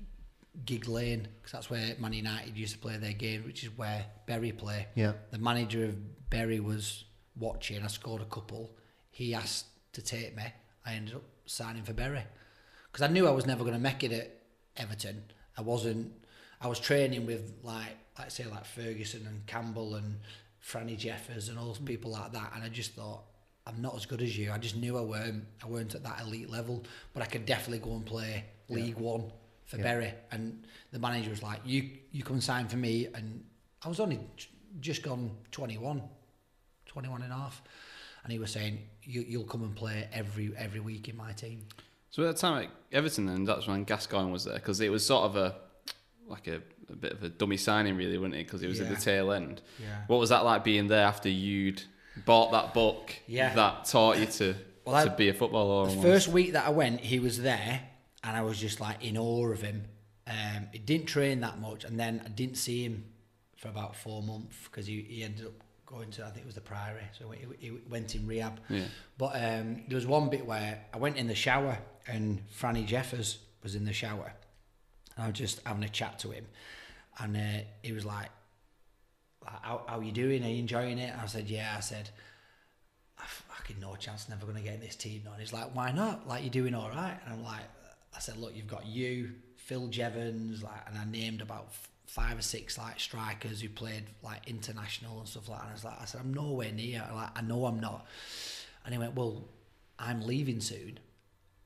Gigg 0.64 0.88
Lane 0.88 1.28
because 1.36 1.52
that's 1.52 1.70
where 1.70 1.94
Man 1.98 2.12
United 2.12 2.56
used 2.56 2.74
to 2.74 2.78
play 2.78 2.96
their 2.96 3.12
game, 3.12 3.44
which 3.44 3.62
is 3.62 3.76
where 3.76 4.04
Bury 4.26 4.52
play. 4.52 4.86
Yeah. 4.94 5.12
The 5.30 5.38
manager 5.38 5.84
of 5.84 6.30
Bury 6.30 6.60
was 6.60 7.04
watching. 7.36 7.82
I 7.82 7.86
scored 7.86 8.22
a 8.22 8.26
couple. 8.26 8.76
He 9.10 9.34
asked 9.34 9.66
to 9.92 10.02
take 10.02 10.36
me. 10.36 10.44
I 10.84 10.94
ended 10.94 11.14
up 11.16 11.22
signing 11.46 11.82
for 11.82 11.92
Bury 11.92 12.22
because 12.90 13.02
I 13.02 13.12
knew 13.12 13.26
I 13.26 13.30
was 13.30 13.46
never 13.46 13.60
going 13.60 13.74
to 13.74 13.80
make 13.80 14.02
it 14.04 14.12
at 14.12 14.42
Everton. 14.76 15.24
I 15.56 15.62
wasn't. 15.62 16.12
I 16.60 16.66
was 16.66 16.80
training 16.80 17.26
with 17.26 17.52
like, 17.62 17.96
like 18.18 18.30
say, 18.30 18.44
like 18.46 18.64
Ferguson 18.64 19.26
and 19.26 19.46
Campbell 19.46 19.94
and 19.94 20.20
Franny 20.64 20.98
Jeffers 20.98 21.48
and 21.48 21.58
all 21.58 21.66
those 21.66 21.78
people 21.78 22.10
like 22.10 22.32
that, 22.32 22.52
and 22.54 22.64
I 22.64 22.68
just 22.68 22.94
thought. 22.94 23.22
I'm 23.68 23.82
not 23.82 23.94
as 23.94 24.06
good 24.06 24.22
as 24.22 24.36
you. 24.36 24.50
I 24.50 24.58
just 24.58 24.76
knew 24.76 24.96
I 24.96 25.02
weren't. 25.02 25.44
I 25.62 25.66
weren't 25.66 25.94
at 25.94 26.02
that 26.04 26.20
elite 26.22 26.50
level, 26.50 26.84
but 27.12 27.22
I 27.22 27.26
could 27.26 27.44
definitely 27.46 27.78
go 27.86 27.94
and 27.96 28.04
play 28.06 28.44
League 28.68 28.96
One 28.96 29.30
for 29.66 29.76
Yeah. 29.76 29.82
Bury. 29.82 30.14
And 30.32 30.66
the 30.92 30.98
manager 30.98 31.30
was 31.30 31.42
like, 31.42 31.60
"You, 31.64 31.90
you 32.10 32.22
come 32.22 32.34
and 32.34 32.42
sign 32.42 32.68
for 32.68 32.76
me." 32.78 33.06
And 33.14 33.44
I 33.82 33.88
was 33.88 34.00
only 34.00 34.20
just 34.80 35.02
gone 35.02 35.30
21, 35.52 36.02
21 36.86 37.22
and 37.22 37.32
a 37.32 37.36
half, 37.36 37.62
and 38.24 38.32
he 38.32 38.38
was 38.38 38.50
saying, 38.50 38.80
you, 39.02 39.20
"You'll 39.22 39.44
come 39.44 39.62
and 39.62 39.76
play 39.76 40.08
every 40.12 40.52
every 40.56 40.80
week 40.80 41.08
in 41.08 41.16
my 41.16 41.32
team." 41.32 41.66
So 42.10 42.22
at 42.22 42.26
that 42.34 42.36
time 42.40 42.64
at 42.64 42.70
Everton, 42.90 43.26
then 43.26 43.44
that's 43.44 43.66
when 43.66 43.84
Gascoigne 43.84 44.32
was 44.32 44.44
there 44.44 44.54
because 44.54 44.80
it 44.80 44.90
was 44.90 45.04
sort 45.04 45.24
of 45.24 45.36
a 45.36 45.56
like 46.26 46.46
a, 46.46 46.62
a 46.90 46.96
bit 46.96 47.12
of 47.12 47.22
a 47.22 47.28
dummy 47.28 47.56
signing, 47.58 47.96
really, 47.96 48.18
wasn't 48.18 48.34
it? 48.36 48.46
Because 48.46 48.62
it 48.62 48.68
was 48.68 48.80
at 48.80 48.88
the 48.88 48.96
tail 48.96 49.32
end. 49.32 49.60
Yeah. 49.78 50.04
What 50.06 50.18
was 50.18 50.30
that 50.30 50.44
like 50.44 50.64
being 50.64 50.88
there 50.88 51.04
after 51.06 51.28
you'd 51.28 51.82
bought 52.24 52.52
that 52.52 52.74
book 52.74 53.14
Yeah. 53.26 53.54
that 53.54 53.84
taught 53.86 54.18
you 54.18 54.26
to 54.26 54.54
Well, 54.84 54.94
I- 54.96 55.04
to 55.04 55.10
be 55.10 55.28
a 55.28 55.34
footballer? 55.34 55.86
The 55.86 55.90
almost? 55.90 56.06
first 56.06 56.28
week 56.28 56.52
that 56.52 56.66
I 56.66 56.70
went, 56.70 57.00
he 57.00 57.18
was 57.18 57.38
there, 57.42 57.82
and 58.24 58.36
I 58.36 58.42
was 58.42 58.58
just 58.58 58.80
like 58.80 59.04
in 59.04 59.16
awe 59.18 59.48
of 59.50 59.62
him. 59.62 59.84
Um, 60.26 60.68
he 60.72 60.78
didn't 60.78 61.06
train 61.06 61.40
that 61.40 61.58
much, 61.58 61.84
and 61.84 61.98
then 61.98 62.22
I 62.24 62.28
didn't 62.28 62.56
see 62.56 62.84
him 62.84 63.04
for 63.56 63.68
about 63.68 63.96
four 63.96 64.22
months 64.22 64.56
because 64.64 64.86
he, 64.86 65.02
he 65.02 65.24
ended 65.24 65.46
up 65.46 65.52
going 65.86 66.10
to 66.10 66.22
I 66.24 66.28
think 66.30 66.40
it 66.44 66.46
was 66.46 66.54
the 66.54 66.60
Priory, 66.60 67.02
so 67.18 67.30
he, 67.30 67.46
he 67.58 67.70
went 67.88 68.14
in 68.14 68.26
rehab. 68.26 68.60
Yeah. 68.68 68.84
But 69.16 69.34
um, 69.36 69.84
there 69.88 69.96
was 69.96 70.06
one 70.06 70.28
bit 70.28 70.44
where 70.46 70.84
I 70.92 70.98
went 70.98 71.16
in 71.16 71.26
the 71.28 71.34
shower, 71.34 71.78
and 72.06 72.42
Franny 72.50 72.84
Jeffers 72.86 73.38
was 73.62 73.74
in 73.74 73.84
the 73.86 73.92
shower, 73.94 74.32
and 75.16 75.24
I 75.24 75.28
was 75.28 75.38
just 75.38 75.60
having 75.66 75.82
a 75.84 75.88
chat 75.88 76.18
to 76.20 76.30
him, 76.30 76.46
and 77.18 77.36
uh, 77.36 77.64
he 77.82 77.92
was 77.92 78.04
like, 78.04 78.28
like, 79.52 79.62
"How 79.62 79.98
are 79.98 80.02
you 80.02 80.12
doing? 80.12 80.44
Are 80.44 80.48
you 80.48 80.58
enjoying 80.58 80.98
it?" 80.98 81.14
I 81.20 81.26
said, 81.26 81.48
"Yeah." 81.48 81.74
I 81.76 81.80
said. 81.80 82.10
I 83.20 83.24
fucking 83.26 83.80
no 83.80 83.96
chance, 83.96 84.28
never 84.28 84.46
going 84.46 84.58
to 84.58 84.62
get 84.62 84.74
in 84.74 84.80
this 84.80 84.94
team. 84.94 85.22
And 85.26 85.40
he's 85.40 85.52
like, 85.52 85.74
why 85.74 85.90
not? 85.90 86.28
Like, 86.28 86.42
you're 86.44 86.50
doing 86.50 86.74
all 86.74 86.88
right. 86.88 87.18
And 87.24 87.34
I'm 87.34 87.42
like, 87.42 87.64
I 88.14 88.20
said, 88.20 88.36
look, 88.36 88.54
you've 88.54 88.68
got 88.68 88.86
you, 88.86 89.32
Phil 89.56 89.88
Jevons, 89.88 90.62
like, 90.62 90.86
and 90.86 90.96
I 90.96 91.04
named 91.04 91.40
about 91.40 91.66
f- 91.68 91.88
five 92.06 92.38
or 92.38 92.42
six 92.42 92.78
like 92.78 92.98
strikers 93.00 93.60
who 93.60 93.68
played 93.68 94.04
like 94.22 94.46
international 94.46 95.18
and 95.18 95.28
stuff 95.28 95.48
like 95.48 95.58
that. 95.58 95.64
And 95.64 95.70
I 95.70 95.74
was 95.74 95.84
like, 95.84 96.00
I 96.00 96.04
said, 96.04 96.20
I'm 96.20 96.32
nowhere 96.32 96.72
near. 96.72 97.04
Like, 97.12 97.36
I 97.36 97.42
know 97.42 97.66
I'm 97.66 97.80
not. 97.80 98.06
And 98.84 98.94
he 98.94 98.98
went, 98.98 99.14
well, 99.14 99.48
I'm 99.98 100.22
leaving 100.22 100.60
soon. 100.60 100.98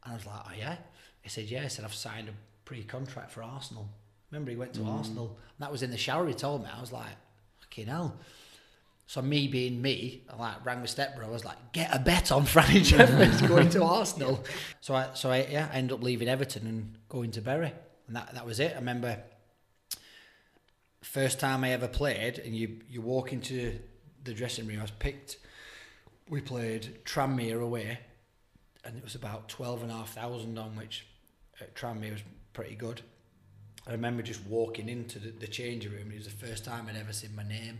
And 0.02 0.12
I 0.12 0.14
was 0.14 0.26
like, 0.26 0.40
oh 0.46 0.52
yeah. 0.58 0.76
He 1.20 1.28
said, 1.28 1.44
yeah. 1.44 1.62
He 1.62 1.68
said, 1.68 1.84
I've 1.84 1.94
signed 1.94 2.28
a 2.28 2.32
pre-contract 2.64 3.30
for 3.30 3.42
Arsenal. 3.42 3.88
Remember, 4.30 4.50
he 4.50 4.56
went 4.56 4.72
to 4.74 4.80
mm. 4.80 4.88
Arsenal. 4.88 5.26
And 5.28 5.64
that 5.64 5.70
was 5.70 5.82
in 5.82 5.90
the 5.90 5.98
shower. 5.98 6.26
He 6.26 6.34
told 6.34 6.62
me. 6.62 6.70
I 6.74 6.80
was 6.80 6.92
like, 6.92 7.12
fucking 7.72 7.86
hell. 7.86 8.16
So 9.06 9.20
me 9.20 9.48
being 9.48 9.82
me, 9.82 10.22
I 10.30 10.36
like 10.36 10.64
rang 10.64 10.80
my 10.80 10.86
stepbrother. 10.86 11.28
I 11.28 11.32
was 11.32 11.44
like, 11.44 11.72
"Get 11.72 11.94
a 11.94 11.98
bet 11.98 12.32
on 12.32 12.44
Franny 12.44 12.82
Jeffers 12.82 13.42
going 13.48 13.68
to 13.70 13.84
Arsenal." 13.84 14.44
So 14.80 14.94
I, 14.94 15.08
so 15.14 15.30
I, 15.30 15.46
yeah, 15.50 15.68
I 15.72 15.76
ended 15.76 15.98
up 15.98 16.02
leaving 16.02 16.28
Everton 16.28 16.66
and 16.66 16.98
going 17.08 17.30
to 17.32 17.42
Bury, 17.42 17.72
and 18.06 18.16
that 18.16 18.34
that 18.34 18.46
was 18.46 18.60
it. 18.60 18.72
I 18.72 18.76
remember 18.76 19.18
first 21.02 21.40
time 21.40 21.64
I 21.64 21.72
ever 21.72 21.88
played, 21.88 22.38
and 22.38 22.54
you 22.54 22.80
you 22.88 23.02
walk 23.02 23.32
into 23.32 23.78
the 24.24 24.32
dressing 24.32 24.66
room. 24.66 24.78
I 24.78 24.82
was 24.82 24.90
picked. 24.90 25.36
We 26.28 26.40
played 26.40 27.04
Tranmere 27.04 27.60
away, 27.60 27.98
and 28.84 28.96
it 28.96 29.04
was 29.04 29.14
about 29.14 29.48
twelve 29.48 29.82
and 29.82 29.90
a 29.90 29.94
half 29.94 30.14
thousand 30.14 30.58
on, 30.58 30.76
which 30.76 31.06
at 31.60 31.74
Tranmere 31.74 32.12
was 32.12 32.22
pretty 32.54 32.76
good. 32.76 33.02
I 33.86 33.92
remember 33.92 34.22
just 34.22 34.44
walking 34.46 34.88
into 34.88 35.18
the, 35.18 35.30
the 35.30 35.46
changing 35.46 35.92
room. 35.92 36.10
It 36.12 36.16
was 36.16 36.24
the 36.26 36.46
first 36.46 36.64
time 36.64 36.86
I'd 36.88 36.96
ever 36.96 37.12
seen 37.12 37.34
my 37.34 37.42
name 37.42 37.78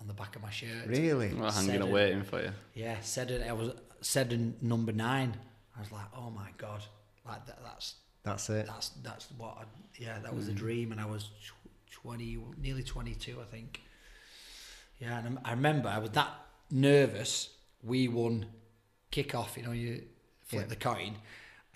on 0.00 0.06
the 0.06 0.14
back 0.14 0.36
of 0.36 0.42
my 0.42 0.50
shirt. 0.50 0.86
Really? 0.86 1.34
Well, 1.34 1.50
hanging 1.50 1.82
and 1.82 1.92
waiting 1.92 2.22
for 2.22 2.42
you. 2.42 2.50
Yeah, 2.74 2.96
said 3.00 3.30
it. 3.30 3.46
I 3.48 3.52
was 3.52 3.72
Seddon 4.00 4.56
number 4.62 4.92
nine. 4.92 5.36
I 5.76 5.80
was 5.80 5.92
like, 5.92 6.06
oh 6.16 6.30
my 6.30 6.48
god, 6.56 6.82
like 7.26 7.46
that, 7.46 7.58
that's 7.62 7.94
That's 8.22 8.48
it. 8.50 8.66
that's 8.66 8.88
that's 9.02 9.28
what. 9.36 9.58
I, 9.60 9.64
yeah, 9.98 10.18
that 10.20 10.34
was 10.34 10.48
a 10.48 10.52
hmm. 10.52 10.56
dream, 10.56 10.92
and 10.92 11.00
I 11.00 11.06
was 11.06 11.30
twenty, 11.90 12.38
nearly 12.60 12.82
twenty-two, 12.82 13.38
I 13.40 13.44
think. 13.44 13.80
Yeah, 14.98 15.18
and 15.18 15.38
I'm- 15.44 15.56
remember 15.56 15.88
I 15.88 15.98
was 15.98 16.10
that 16.10 16.30
nervous. 16.70 17.50
We 17.82 18.08
won 18.08 18.46
kick 19.10 19.34
off. 19.34 19.56
You 19.56 19.64
know, 19.64 19.72
you 19.72 20.02
flip 20.44 20.62
Yeah. 20.62 20.68
the 20.68 20.76
coin, 20.76 21.16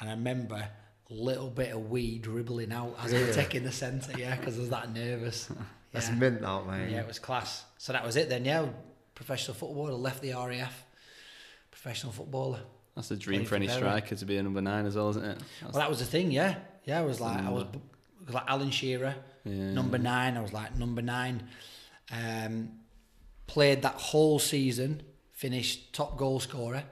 and 0.01 0.09
I 0.09 0.13
remember 0.13 0.57
a 0.57 0.71
little 1.13 1.51
bit 1.51 1.73
of 1.73 1.91
weed 1.91 2.23
dribbling 2.23 2.73
out 2.73 2.97
as 3.03 3.13
we 3.13 3.21
were 3.21 3.33
taking 3.33 3.65
the 3.65 3.73
centre. 3.73 4.13
Yeah, 4.19 4.37
because 4.37 4.57
I 4.57 4.61
was 4.61 4.71
that 4.71 4.93
nervous. 4.93 5.49
That's 5.93 6.09
Yeah. 6.09 6.15
mint, 6.15 6.41
that 6.41 6.67
mate. 6.67 6.91
Yeah, 6.91 7.01
it 7.03 7.07
was 7.07 7.19
class. 7.19 7.65
So 7.79 7.93
that 7.93 8.05
was 8.05 8.17
it 8.17 8.29
then. 8.29 8.45
Yeah, 8.45 8.67
professional 9.15 9.55
footballer. 9.55 9.93
Left 9.93 10.23
the 10.23 10.33
RAF. 10.33 10.85
Professional 11.71 12.13
footballer. 12.13 12.61
That's 12.95 13.11
a 13.11 13.17
dream 13.17 13.41
Playing 13.41 13.49
for 13.49 13.55
any 13.57 13.67
for 13.69 13.75
striker 13.75 14.15
to 14.17 14.25
be 14.25 14.37
a 14.37 14.43
number 14.43 14.61
nine 14.61 14.87
as 14.87 14.97
well, 14.97 15.11
isn't 15.11 15.25
it? 15.25 15.39
That's, 15.61 15.73
Well, 15.75 15.83
that 15.83 15.89
was 15.91 15.99
the 16.01 16.05
thing. 16.05 16.31
Yeah, 16.31 16.57
yeah. 16.85 16.99
I 17.01 17.03
was 17.05 17.21
like, 17.21 17.39
I 17.41 17.51
was 17.51 17.65
number. 17.65 17.79
b- 18.27 18.33
like 18.33 18.45
Alan 18.49 18.71
Shearer, 18.71 19.15
yeah. 19.45 19.73
number 19.73 19.99
nine. 19.99 20.37
I 20.37 20.41
was 20.43 20.53
like 20.53 20.77
number 20.77 21.01
nine. 21.03 21.43
Um, 22.11 22.71
played 23.47 23.83
that 23.83 23.95
whole 23.95 24.39
season. 24.39 25.03
Finished 25.33 25.93
top 25.93 26.17
goal 26.19 26.39
scorer. 26.41 26.85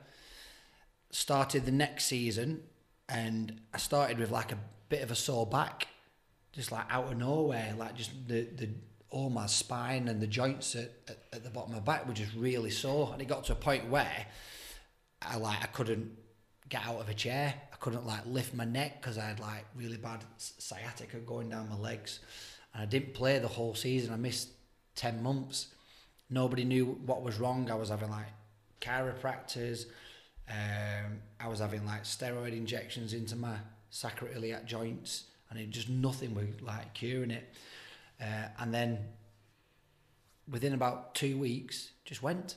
started 1.11 1.65
the 1.67 1.73
next 1.73 2.05
season, 2.07 2.63
and 3.11 3.61
I 3.75 3.79
started 3.79 4.19
with 4.19 4.31
like 4.31 4.53
a 4.53 4.59
bit 4.89 5.03
of 5.03 5.11
a 5.11 5.15
sore 5.15 5.47
back, 5.47 5.89
just 6.53 6.73
like 6.73 6.85
out 6.91 7.13
of 7.13 7.17
nowhere, 7.19 7.75
like 7.77 7.97
just 7.97 8.13
the 8.29 8.43
the 8.57 8.69
all 9.11 9.29
my 9.29 9.47
spine 9.47 10.07
and 10.07 10.21
the 10.21 10.27
joints 10.27 10.77
at, 10.77 10.93
at, 11.09 11.19
at 11.33 11.45
the 11.45 11.51
bottom 11.51 11.75
of 11.75 11.85
my 11.85 11.93
back 11.93 12.07
were 12.07 12.15
just 12.15 12.35
really 12.35 12.71
sore, 12.71 13.11
and 13.13 13.21
it 13.21 13.27
got 13.27 13.45
to 13.45 13.53
a 13.53 13.57
point 13.57 13.89
where 13.89 14.27
I 15.21 15.37
like 15.37 15.63
I 15.63 15.67
couldn't 15.67 16.17
get 16.69 16.87
out 16.87 17.01
of 17.01 17.09
a 17.09 17.15
chair. 17.15 17.55
I 17.73 17.77
couldn't 17.77 18.07
like 18.07 18.25
lift 18.27 18.55
my 18.55 18.65
neck 18.65 19.01
because 19.01 19.19
I 19.19 19.27
had 19.27 19.41
like 19.41 19.65
really 19.75 19.97
bad 19.97 20.25
sciatica 20.37 21.19
going 21.19 21.49
down 21.49 21.69
my 21.69 21.77
legs, 21.77 22.21
and 22.73 22.83
I 22.83 22.87
didn't 22.87 23.15
play 23.15 23.39
the 23.39 23.49
whole 23.49 23.75
season. 23.75 24.13
I 24.13 24.17
missed 24.17 24.51
ten 24.95 25.23
months. 25.23 25.69
Nobody 26.29 26.65
knew 26.65 26.99
what 27.07 27.23
was 27.23 27.41
wrong. 27.41 27.71
I 27.71 27.75
was 27.75 27.89
having 27.89 28.11
like 28.11 28.29
chiropractors. 28.81 29.87
Um, 30.51 31.21
I 31.39 31.49
was 31.49 31.61
having 31.61 31.87
like 31.87 32.03
steroid 32.05 32.53
injections 32.53 33.13
into 33.15 33.37
my 33.37 33.57
sacroiliac 33.93 34.65
joints, 34.65 35.25
and 35.49 35.59
it 35.59 35.71
just 35.71 35.89
nothing 35.89 36.35
was 36.35 36.47
like 36.61 36.93
curing 36.95 37.31
it. 37.31 37.49
Uh, 38.21 38.49
and 38.59 38.75
then 38.75 38.99
within 40.51 40.75
about 40.75 41.15
two 41.15 41.37
weeks, 41.39 41.91
just 42.05 42.23
went. 42.23 42.57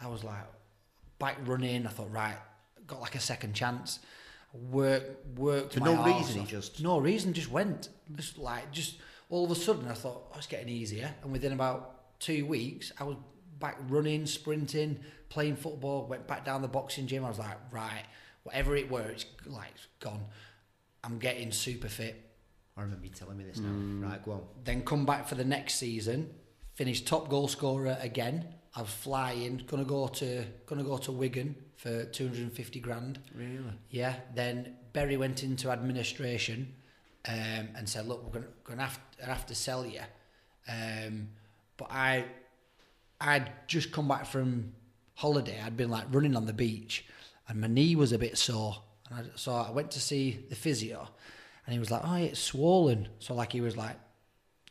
I 0.00 0.08
was 0.08 0.24
like 0.24 0.44
back 1.18 1.36
running. 1.44 1.86
I 1.86 1.90
thought, 1.90 2.10
right, 2.10 2.36
got 2.86 3.00
like 3.00 3.14
a 3.14 3.20
second 3.20 3.54
chance. 3.54 4.00
Work, 4.70 5.02
worked 5.36 5.74
For 5.74 5.80
my 5.80 5.94
no 5.94 6.04
reason, 6.04 6.34
he 6.36 6.40
off. 6.42 6.48
just- 6.48 6.82
no 6.82 6.98
reason, 6.98 7.32
just 7.32 7.50
went. 7.50 7.88
Just 8.14 8.38
like 8.38 8.70
just 8.72 8.96
all 9.28 9.44
of 9.44 9.50
a 9.50 9.54
sudden, 9.54 9.88
I 9.88 9.94
thought 9.94 10.30
oh, 10.32 10.38
it's 10.38 10.46
getting 10.46 10.68
easier. 10.68 11.12
And 11.22 11.32
within 11.32 11.52
about 11.52 12.18
two 12.20 12.46
weeks, 12.46 12.92
I 12.98 13.04
was 13.04 13.16
back 13.64 13.78
running, 13.88 14.26
sprinting, 14.26 15.00
playing 15.30 15.56
football. 15.56 16.06
Went 16.06 16.26
back 16.26 16.44
down 16.44 16.60
the 16.60 16.68
boxing 16.68 17.06
gym. 17.06 17.24
I 17.24 17.28
was 17.28 17.38
like, 17.38 17.56
right, 17.72 18.04
whatever 18.42 18.76
it 18.76 18.90
were, 18.90 19.08
it's 19.08 19.24
like 19.46 19.70
it's 19.74 19.86
gone. 20.00 20.20
I'm 21.02 21.18
getting 21.18 21.50
super 21.50 21.88
fit. 21.88 22.20
I 22.76 22.82
remember 22.82 23.06
you 23.06 23.12
telling 23.12 23.38
me 23.38 23.44
this 23.44 23.58
now. 23.58 24.06
Right, 24.06 24.22
go 24.22 24.32
on. 24.32 24.42
Then 24.64 24.82
come 24.82 25.06
back 25.06 25.26
for 25.26 25.34
the 25.34 25.44
next 25.44 25.76
season, 25.76 26.30
finish 26.74 27.00
top 27.02 27.30
goal 27.30 27.48
scorer 27.48 27.96
again. 28.02 28.46
I 28.76 28.82
was 28.82 28.90
flying, 28.90 29.62
gonna 29.66 29.84
go 29.84 30.08
to 30.08 30.44
gonna 30.66 30.84
go 30.84 30.98
to 30.98 31.12
Wigan 31.12 31.54
for 31.76 32.04
250 32.04 32.80
grand. 32.80 33.18
Really? 33.34 33.62
Yeah. 33.88 34.16
Then 34.34 34.76
Bury 34.92 35.16
went 35.16 35.42
into 35.42 35.70
administration 35.70 36.74
um, 37.26 37.68
and 37.76 37.88
said, 37.88 38.06
"Look, 38.06 38.24
we're 38.24 38.40
gonna, 38.40 38.52
gonna 38.64 38.82
have, 38.82 39.00
have 39.24 39.46
to 39.46 39.54
sell 39.54 39.86
you." 39.86 40.00
Um, 40.68 41.28
but 41.76 41.88
I, 41.90 42.24
I'd 43.24 43.50
just 43.66 43.90
come 43.90 44.06
back 44.06 44.26
from 44.26 44.72
holiday. 45.14 45.60
I'd 45.64 45.76
been 45.76 45.90
like 45.90 46.04
running 46.10 46.36
on 46.36 46.46
the 46.46 46.52
beach, 46.52 47.06
and 47.48 47.60
my 47.60 47.66
knee 47.66 47.96
was 47.96 48.12
a 48.12 48.18
bit 48.18 48.36
sore. 48.36 48.82
And 49.10 49.18
I, 49.18 49.30
so 49.36 49.52
I 49.52 49.70
went 49.70 49.90
to 49.92 50.00
see 50.00 50.44
the 50.48 50.54
physio, 50.54 51.08
and 51.66 51.72
he 51.72 51.78
was 51.78 51.90
like, 51.90 52.02
"Oh, 52.04 52.14
it's 52.16 52.40
swollen." 52.40 53.08
So 53.18 53.34
like 53.34 53.52
he 53.52 53.60
was 53.60 53.76
like 53.76 53.96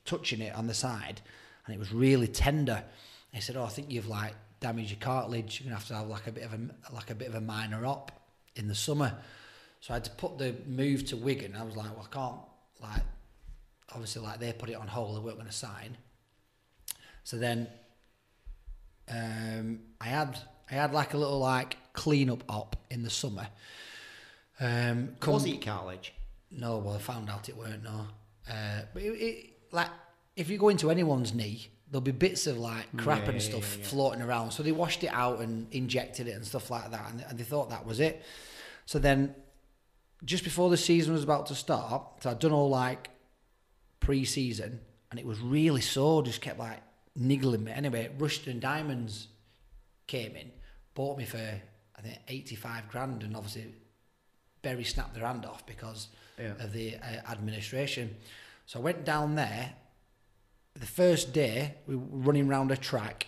touching 0.06 0.41
it 0.41 0.56
on 0.56 0.68
the 0.68 0.74
side, 0.74 1.22
and 1.66 1.76
it 1.76 1.80
was 1.80 1.91
really 1.91 2.28
tender. 2.28 2.84
He 3.32 3.41
said, 3.41 3.58
"Oh, 3.58 3.64
I 3.64 3.70
think 3.70 3.89
you've 3.89 4.08
like 4.08 4.36
damaged 4.60 4.91
your 4.91 4.99
cartilage. 4.99 5.60
You're 5.60 5.66
gonna 5.66 5.80
have 5.80 5.88
to 5.88 5.95
have 5.95 6.08
like 6.08 6.28
a 6.28 6.32
bit 6.32 6.43
of 6.43 6.54
a 6.54 6.93
like 6.93 7.10
a 7.10 7.16
bit 7.16 7.28
of 7.28 7.36
a 7.36 7.41
minor 7.41 7.86
op 7.86 8.12
in 8.56 8.68
the 8.68 8.76
summer." 8.76 9.18
So 9.82 9.93
I 9.93 9.95
had 9.95 10.06
to 10.06 10.12
put 10.12 10.38
the 10.38 10.56
move 10.68 11.06
to 11.08 11.18
Wigan. 11.18 11.56
I 11.56 11.64
was 11.64 11.76
like, 11.76 11.89
"Well, 11.95 12.08
I 12.10 12.16
can't 12.16 12.41
like." 12.82 13.04
Obviously, 13.91 14.22
like 14.22 14.39
they 14.39 14.54
put 14.54 14.70
it 14.70 14.76
on 14.76 14.88
hold. 14.88 15.16
They 15.16 15.20
weren't 15.20 15.38
going 15.38 15.49
to 15.49 15.54
sign. 15.54 15.97
So 17.24 17.38
then, 17.38 17.68
um, 19.10 19.80
I 20.01 20.06
had 20.06 20.39
I 20.70 20.76
had 20.76 20.93
like 20.93 21.14
a 21.14 21.18
little 21.18 21.39
like 21.39 21.78
clean 21.93 22.30
up 22.30 22.43
op 22.49 22.76
in 22.89 23.04
the 23.04 23.10
summer. 23.10 23.47
Um, 24.60 25.16
come- 25.20 25.34
Was 25.34 25.45
it 25.45 25.62
cartilage? 25.62 26.14
no, 26.51 26.78
well, 26.78 26.95
I 26.95 26.99
found 26.99 27.30
out 27.30 27.49
it 27.49 27.58
weren't. 27.58 27.84
No, 27.84 28.08
uh, 28.49 28.82
but 28.93 29.01
it, 29.01 29.08
it, 29.10 29.49
like 29.72 29.89
if 30.36 30.49
you 30.49 30.58
go 30.58 30.70
into 30.70 30.89
anyone's 30.91 31.34
knee, 31.34 31.68
there'll 31.89 32.01
be 32.01 32.12
bits 32.12 32.47
of 32.47 32.58
like 32.58 32.86
crap 32.97 33.26
Yeah, 33.26 33.32
and 33.32 33.41
stuff 33.41 33.76
yeah, 33.78 33.84
yeah. 33.84 33.89
floating 33.89 34.22
around. 34.22 34.51
So 34.51 34.62
they 34.64 34.72
washed 34.72 35.04
it 35.04 35.08
out 35.12 35.39
and 35.39 35.68
injected 35.72 36.28
it 36.28 36.32
and 36.36 36.45
stuff 36.45 36.70
like 36.70 36.91
that, 36.91 37.12
and, 37.12 37.26
and 37.30 37.38
they 37.39 37.43
thought 37.43 37.70
that 37.72 37.86
was 37.86 37.99
it. 37.99 38.22
So 38.86 38.99
then, 38.99 39.34
just 40.24 40.43
before 40.43 40.70
the 40.70 40.78
season 40.78 41.14
was 41.14 41.24
about 41.24 41.47
to 41.47 41.56
start, 41.56 42.04
so 42.22 42.30
I'd 42.30 42.39
done 42.39 42.51
all 42.51 42.70
like 42.70 43.10
pre-season, 43.99 44.80
and 45.12 45.20
it 45.20 45.26
was 45.26 45.39
really 45.39 45.82
sore. 45.82 46.24
Just 46.24 46.41
kept 46.41 46.60
like 46.60 46.80
niggling 47.16 47.64
me. 47.64 47.72
Anyway, 47.72 48.09
Rushden 48.18 48.59
Diamonds 48.59 49.28
came 50.07 50.36
in, 50.36 50.51
bought 50.93 51.18
me 51.18 51.26
for 51.26 51.38
I 51.38 52.01
think 52.01 52.20
eighty-five 52.28 52.89
grand, 52.89 53.24
and 53.24 53.36
obviously 53.36 53.74
Bury 54.61 54.84
snapped 54.84 55.14
their 55.14 55.26
hand 55.26 55.45
off 55.45 55.66
because 55.66 56.07
Yeah. 56.39 56.53
of 56.59 56.74
the 56.74 56.95
uh, 56.97 57.32
administration. 57.32 58.16
So 58.66 58.80
I 58.80 58.82
went 58.82 59.05
down 59.05 59.36
there. 59.36 59.74
The 60.76 60.86
first 60.88 61.34
day, 61.34 61.76
we 61.86 61.95
were 61.95 62.03
running 62.28 62.47
round 62.47 62.72
a 62.72 62.78
track, 62.78 63.28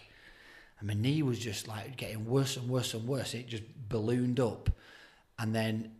and 0.79 0.87
my 0.87 0.95
knee 0.95 1.21
was 1.21 1.37
just 1.37 1.67
like 1.67 1.95
getting 1.95 2.25
worse 2.25 2.57
and 2.57 2.67
worse 2.67 2.93
and 2.95 3.07
worse. 3.07 3.33
It 3.35 3.47
just 3.47 3.63
ballooned 3.87 4.39
up, 4.39 4.69
and 5.37 5.53
then 5.53 5.91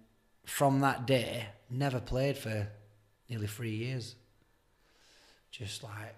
from 0.46 0.80
that 0.80 1.06
day, 1.06 1.48
never 1.70 2.00
played 2.00 2.38
for 2.38 2.68
nearly 3.30 3.48
three 3.48 3.76
years. 3.76 4.16
Just 5.52 5.84
like, 5.84 6.16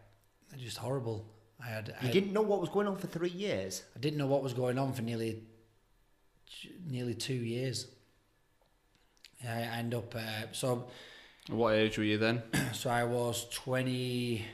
just 0.58 0.78
horrible. 0.78 1.26
I 1.64 1.68
had, 1.68 1.88
You 1.88 1.94
had- 2.08 2.12
didn't 2.12 2.34
know 2.34 2.42
what 2.44 2.62
was 2.62 2.70
going 2.70 2.88
on 2.88 2.98
for 2.98 3.08
three 3.08 3.30
years. 3.30 3.84
I 3.96 4.00
didn't 4.00 4.18
know 4.20 4.28
what 4.28 4.44
was 4.44 4.54
going 4.54 4.78
on 4.78 4.94
for 4.94 5.02
nearly 5.02 5.44
nearly 6.88 7.14
two 7.14 7.34
years. 7.34 7.88
I 9.44 9.50
I 9.50 9.78
end 9.80 9.94
up 9.94 10.16
uh, 10.16 10.52
so 10.52 10.88
What 11.50 11.74
age 11.76 11.98
were 11.98 12.04
you 12.04 12.18
then? 12.18 12.44
so 12.74 12.90
I 12.90 13.04
was 13.04 13.48
twenty 13.50 14.46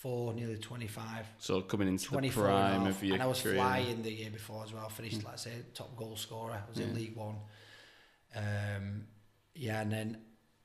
four, 0.00 0.34
nearly 0.34 0.56
twenty 0.58 0.86
five. 0.86 1.26
So 1.38 1.60
coming 1.62 1.88
into 1.88 2.04
the 2.04 2.10
24 2.10 2.44
prime 2.44 2.74
and, 2.74 2.86
a 2.86 2.90
of 2.90 3.02
your 3.02 3.14
and 3.14 3.22
I 3.22 3.26
was 3.26 3.42
career. 3.42 3.54
flying 3.56 4.02
the 4.02 4.12
year 4.12 4.30
before 4.30 4.64
as 4.64 4.72
well. 4.72 4.88
Finished 4.88 5.24
like 5.24 5.34
I 5.34 5.36
say 5.36 5.52
top 5.74 5.94
goal 5.96 6.16
scorer. 6.16 6.52
I 6.52 6.68
was 6.68 6.78
in 6.78 6.94
League 6.94 7.16
One. 7.16 7.36
Um, 8.34 9.06
yeah, 9.54 9.80
and 9.80 9.90
then 9.90 10.18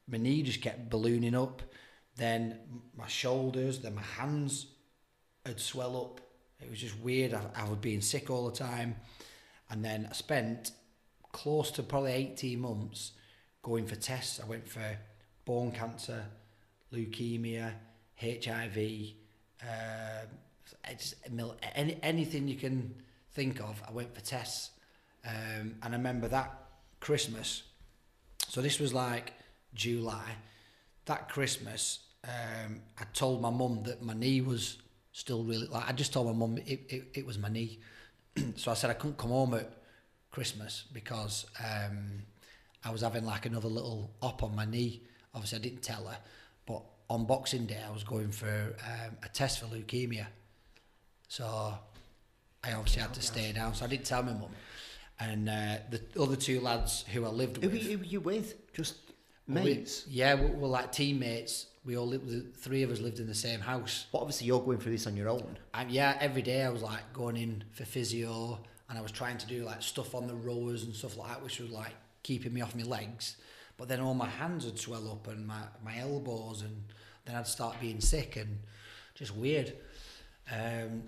my 0.08 0.18
knee 0.18 0.44
just 0.44 0.62
kept 0.62 0.90
ballooning 0.90 1.36
up. 1.36 1.62
Then 2.18 2.60
my 2.98 3.08
shoulders, 3.08 3.80
then 3.80 3.96
my 3.96 4.02
hands 4.02 4.68
had 5.46 5.60
swell 5.60 5.98
up. 5.98 6.22
It 6.60 6.70
was 6.70 6.80
just 6.80 7.00
weird. 7.00 7.34
I, 7.34 7.42
I 7.56 7.68
was 7.70 7.78
being 7.80 8.02
sick 8.02 8.30
all 8.30 8.50
the 8.50 8.56
time, 8.56 8.96
and 9.70 9.84
then 9.84 10.08
I 10.10 10.14
spent 10.14 10.72
close 11.32 11.72
to 11.72 11.84
probably 11.84 12.12
eighteen 12.12 12.60
months 12.60 13.14
going 13.64 13.86
for 13.86 13.96
tests. 13.96 14.40
I 14.40 14.46
went 14.46 14.68
for 14.68 14.98
bone 15.46 15.72
cancer, 15.72 16.26
leukemia, 16.94 17.74
HIV, 18.22 18.78
uh, 19.64 20.26
it's 20.88 21.16
any, 21.76 21.98
anything 22.04 22.48
you 22.48 22.56
can 22.56 22.94
think 23.34 23.60
of. 23.60 23.82
I 23.88 23.92
went 23.92 24.14
for 24.14 24.22
tests, 24.22 24.72
um, 25.26 25.76
and 25.82 25.94
I 25.94 25.98
remember 25.98 26.28
that 26.28 26.54
Christmas. 27.00 27.64
So 28.48 28.62
this 28.62 28.80
was 28.80 28.94
like 28.94 29.34
July. 29.74 30.36
That 31.06 31.30
Christmas, 31.30 32.00
um, 32.24 32.82
I 33.00 33.06
told 33.14 33.42
my 33.42 33.50
mum 33.50 33.84
that 33.84 34.02
my 34.04 34.14
knee 34.14 34.42
was 34.42 34.78
still 35.12 35.44
really 35.44 35.68
like. 35.68 35.88
I 35.88 35.92
just 35.94 36.14
told 36.14 36.28
my 36.28 36.34
mum 36.34 36.58
it, 36.66 36.82
it, 36.90 37.04
it 37.14 37.26
was 37.26 37.38
my 37.38 37.50
knee. 37.50 37.80
so 38.56 38.72
I 38.72 38.74
said 38.76 38.90
I 38.90 38.94
couldn't 38.94 39.18
come 39.18 39.32
home 39.32 39.54
at 39.54 39.70
Christmas 40.32 40.86
because 40.94 41.46
um, 41.60 42.24
I 42.84 42.92
was 42.92 43.02
having 43.02 43.26
like 43.26 43.46
another 43.46 43.68
little 43.68 44.12
op 44.22 44.44
on 44.44 44.56
my 44.56 44.66
knee. 44.66 45.04
Obviously, 45.34 45.60
I 45.60 45.62
didn't 45.62 45.82
tell 45.82 46.06
her, 46.06 46.18
but 46.66 46.82
on 47.10 47.26
Boxing 47.26 47.66
Day, 47.66 47.80
I 47.88 47.92
was 47.92 48.04
going 48.04 48.32
for 48.32 48.48
um, 48.86 49.18
a 49.24 49.30
test 49.30 49.60
for 49.60 49.66
leukemia. 49.68 50.28
So 51.28 51.46
I 52.64 52.74
obviously 52.74 53.02
had 53.02 53.14
to 53.14 53.22
stay 53.22 53.52
down. 53.54 53.74
So 53.74 53.86
I 53.86 53.88
didn't 53.88 54.06
tell 54.06 54.24
my 54.24 54.34
mum. 54.34 54.50
And 55.20 55.48
uh, 55.50 55.78
the 55.90 56.02
other 56.20 56.36
two 56.36 56.60
lads 56.62 57.04
who 57.14 57.26
I 57.26 57.30
lived 57.30 57.58
Who, 57.64 57.70
with, 57.70 57.74
were- 57.84 57.90
who 57.92 57.98
were 58.00 58.04
you 58.06 58.20
with? 58.22 58.74
Just 58.74 58.96
we- 59.48 59.56
mates? 59.56 60.06
yeah, 60.10 60.36
we 60.36 60.48
were 60.50 60.68
like 60.68 60.92
teammates. 60.92 61.68
We 61.84 61.98
all 61.98 62.08
lived. 62.08 62.30
The 62.30 62.42
three 62.60 62.84
of 62.84 62.92
us 62.92 63.00
lived 63.00 63.20
in 63.20 63.28
the 63.28 63.36
same 63.36 63.60
house. 63.60 64.06
But 64.12 64.20
obviously 64.20 64.48
you're 64.48 64.62
going 64.62 64.78
through 64.78 64.92
this 64.92 65.08
on 65.08 65.16
your 65.16 65.30
own. 65.30 65.58
And 65.74 65.92
yeah, 65.92 66.18
every 66.20 66.42
day 66.42 66.64
I 66.64 66.70
was 66.70 66.82
like 66.82 67.12
going 67.14 67.38
in 67.38 67.64
for 67.72 67.86
physio 67.86 68.60
and 68.90 68.98
I 68.98 69.02
was 69.02 69.12
trying 69.12 69.38
to 69.38 69.48
do 69.48 69.64
like 69.64 69.82
stuff 69.82 70.14
on 70.14 70.28
the 70.28 70.36
rowers 70.36 70.84
and 70.84 70.94
stuff 70.94 71.18
like 71.18 71.30
that, 71.30 71.44
which 71.44 71.60
was 71.60 71.72
like 71.72 71.94
keeping 72.24 72.54
me 72.54 72.62
off 72.62 72.76
my 72.76 72.84
legs. 72.84 73.38
But 73.78 73.88
then 73.88 74.00
all 74.00 74.14
my 74.14 74.30
hands 74.30 74.66
would 74.66 74.78
swell 74.78 75.10
up 75.12 75.28
and 75.28 75.48
my, 75.48 75.62
my 75.84 75.98
elbows 75.98 76.62
and 76.62 76.84
then 77.26 77.36
I'd 77.36 77.48
start 77.48 77.80
being 77.80 78.00
sick 78.00 78.36
and 78.36 78.60
just 79.16 79.36
weird. 79.36 79.74
Um, 80.52 81.04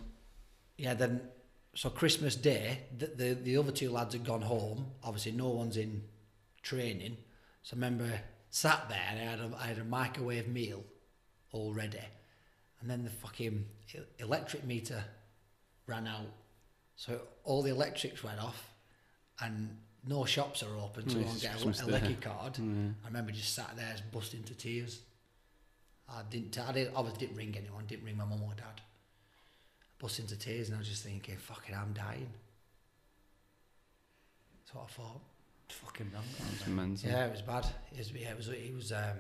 yeah, 0.78 0.93
then 0.93 1.21
so 1.76 1.89
Christmas 1.89 2.36
Day, 2.36 2.80
the, 2.97 3.07
the 3.07 3.34
the 3.34 3.57
other 3.57 3.71
two 3.71 3.89
lads 3.89 4.13
had 4.13 4.24
gone 4.24 4.41
home. 4.41 4.91
Obviously, 5.03 5.32
no 5.32 5.49
one's 5.49 5.78
in 5.78 6.03
training. 6.61 7.17
So 7.63 7.76
I 7.76 7.78
remember 7.78 8.19
sat 8.54 8.88
there 8.88 9.01
and 9.10 9.20
I 9.20 9.24
had 9.24 9.39
a, 9.39 9.58
I 9.60 9.66
had 9.66 9.80
a 9.80 9.84
microwave 9.84 10.47
meal 10.47 10.84
already, 11.56 11.97
and 12.80 12.89
then 12.89 13.04
the 13.04 13.10
fucking 13.10 13.66
electric 14.20 14.64
meter 14.64 15.04
ran 15.88 16.06
out. 16.06 16.30
So 16.95 17.20
all 17.43 17.64
the 17.64 17.72
electrics 17.72 18.24
went 18.24 18.39
off, 18.39 18.70
and 19.41 19.76
no 20.08 20.24
shops 20.26 20.62
are 20.62 20.78
open 20.78 21.08
to 21.08 21.16
go 21.16 21.28
and 21.28 21.41
get 21.41 21.64
a, 21.64 21.68
a 21.68 21.72
Day. 21.72 21.91
lecky 21.91 22.14
card. 22.14 22.60
I 23.04 23.08
remember 23.08 23.32
just 23.32 23.56
sat 23.56 23.76
there, 23.76 23.89
just 23.91 24.12
busting 24.12 24.41
into 24.41 24.54
tears. 24.54 25.01
I 26.08 26.22
didn't. 26.30 26.56
I 26.60 26.72
didn't. 26.74 26.95
Obviously, 26.95 27.26
didn't 27.26 27.38
ring 27.38 27.56
anyone. 27.58 27.86
Didn't 27.88 28.06
ring 28.06 28.18
my 28.18 28.26
mum 28.26 28.43
or 28.43 28.54
dad. 28.56 28.82
Bust 29.97 30.20
into 30.20 30.38
tears, 30.38 30.68
and 30.68 30.76
I 30.76 30.80
was 30.80 30.89
just 30.89 31.04
thinking, 31.04 31.38
"Fucking, 31.38 31.74
I'm 31.74 31.93
dying." 31.93 32.30
That's 34.60 34.76
what 34.76 34.84
I 34.84 34.93
thought. 34.93 35.22
Fucking 35.84 36.11
wrong. 36.13 36.24
It's 36.53 36.67
mental. 36.67 37.09
Yeah, 37.09 37.26
it 37.26 37.32
was 37.32 37.41
bad. 37.41 37.65
It 37.91 37.97
was. 37.99 38.11
Yeah, 38.11 38.30
it 38.32 38.38
was. 38.38 38.47
It 38.49 38.74
was. 38.76 38.91
Um, 38.91 39.17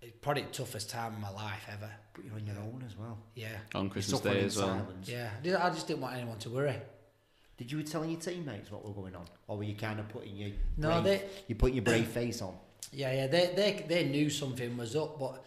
it's 0.00 0.16
probably 0.20 0.42
the 0.42 0.48
toughest 0.50 0.90
time 0.90 1.14
of 1.14 1.20
my 1.20 1.30
life 1.30 1.64
ever. 1.72 1.88
Put 2.14 2.24
you 2.24 2.32
on 2.34 2.44
your 2.46 2.56
own 2.56 2.82
as 2.86 2.96
well. 2.96 3.18
Yeah, 3.34 3.56
On 3.74 3.88
Christmas 3.88 4.20
Day 4.20 4.40
as 4.44 4.56
well. 4.56 4.66
silence. 4.68 5.08
yeah. 5.08 5.30
I, 5.64 5.70
just 5.70 5.86
didn't 5.86 6.00
want 6.02 6.16
anyone 6.16 6.38
to 6.40 6.50
worry. 6.50 6.76
Did 7.56 7.70
you 7.70 7.82
telling 7.84 8.10
your 8.10 8.20
teammates 8.20 8.70
what 8.72 8.84
were 8.84 8.92
going 8.92 9.14
on, 9.14 9.26
or 9.46 9.58
were 9.58 9.62
you 9.64 9.76
kind 9.76 10.00
of 10.00 10.08
putting 10.08 10.34
your 10.36 10.50
No, 10.76 11.00
brave, 11.00 11.04
they- 11.04 11.28
you 11.46 11.54
put 11.54 11.72
your 11.72 11.84
brave 11.84 12.08
face 12.08 12.42
on? 12.42 12.54
Yeah, 12.92 13.12
yeah. 13.12 13.26
They 13.28 13.52
they 13.54 13.84
they 13.88 14.04
knew 14.08 14.28
something 14.28 14.76
was 14.76 14.96
up, 14.96 15.18
but 15.20 15.44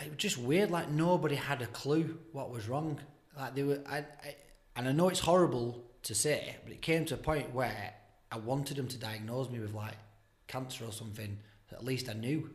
it 0.00 0.08
was 0.10 0.16
just 0.18 0.38
weird. 0.38 0.70
Like 0.70 0.88
nobody 0.90 1.34
had 1.34 1.60
a 1.60 1.66
clue 1.66 2.18
what 2.32 2.50
was 2.50 2.68
wrong. 2.68 3.00
Like 3.36 3.54
they 3.56 3.64
were, 3.64 3.80
I, 3.88 3.98
I 3.98 4.36
and 4.76 4.88
I 4.88 4.92
know 4.92 5.08
it's 5.08 5.20
horrible 5.20 5.82
to 6.04 6.14
say, 6.14 6.56
but 6.62 6.72
it 6.72 6.80
came 6.80 7.04
to 7.06 7.14
a 7.14 7.18
point 7.18 7.52
where 7.52 7.92
I 8.34 8.38
wanted 8.38 8.76
them 8.76 8.88
to 8.88 8.98
diagnose 8.98 9.48
me 9.48 9.60
with 9.60 9.72
like 9.72 9.96
cancer 10.48 10.84
or 10.84 10.92
something. 10.92 11.38
At 11.72 11.84
least 11.84 12.08
I 12.08 12.14
knew. 12.14 12.50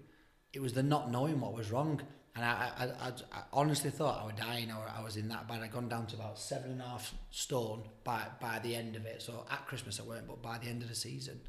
It 0.53 0.61
was 0.61 0.73
the 0.73 0.83
not 0.83 1.11
knowing 1.11 1.39
what 1.39 1.53
was 1.53 1.71
wrong, 1.71 2.01
and 2.35 2.43
I 2.43 2.71
I, 2.77 2.85
I, 2.85 3.11
I 3.31 3.41
honestly 3.53 3.89
thought 3.89 4.21
I 4.21 4.25
was 4.25 4.35
dying 4.35 4.71
or 4.71 4.85
I 4.97 5.01
was 5.01 5.15
in 5.15 5.29
that 5.29 5.47
bad. 5.47 5.61
I'd 5.61 5.71
gone 5.71 5.87
down 5.87 6.05
to 6.07 6.15
about 6.15 6.37
seven 6.39 6.71
and 6.71 6.81
a 6.81 6.85
half 6.85 7.13
stone 7.31 7.83
by 8.03 8.23
by 8.41 8.59
the 8.59 8.75
end 8.75 8.95
of 8.95 9.05
it. 9.05 9.21
So 9.21 9.45
at 9.49 9.65
Christmas 9.67 9.99
I 9.99 10.03
weren't, 10.03 10.27
but 10.27 10.41
by 10.41 10.57
the 10.57 10.67
end 10.67 10.81
of 10.81 10.89
the 10.89 10.95
season 10.95 11.39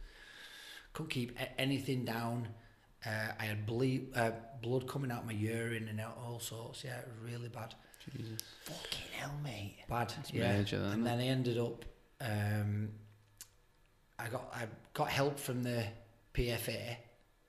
couldn't 0.92 1.10
keep 1.10 1.36
anything 1.58 2.04
down. 2.04 2.48
Uh, 3.04 3.32
I 3.38 3.44
had 3.44 3.66
ble- 3.66 4.08
uh, 4.14 4.32
blood 4.62 4.86
coming 4.86 5.10
out 5.10 5.24
my 5.24 5.32
urine 5.32 5.88
and 5.88 6.00
out 6.00 6.18
all 6.22 6.38
sorts. 6.38 6.84
Yeah, 6.84 6.98
it 6.98 7.08
was 7.08 7.32
really 7.32 7.48
bad. 7.48 7.74
Jesus. 8.12 8.40
Fucking 8.64 9.06
hell, 9.12 9.34
mate. 9.42 9.76
Bad. 9.88 10.12
It's 10.20 10.32
yeah. 10.32 10.58
major, 10.58 10.76
and 10.76 11.06
then 11.06 11.18
I 11.18 11.24
ended 11.24 11.58
up. 11.58 11.84
Um, 12.20 12.90
I 14.24 14.28
got 14.28 14.52
I 14.54 14.66
got 14.94 15.08
help 15.08 15.38
from 15.38 15.62
the 15.62 15.84
PFA 16.34 16.96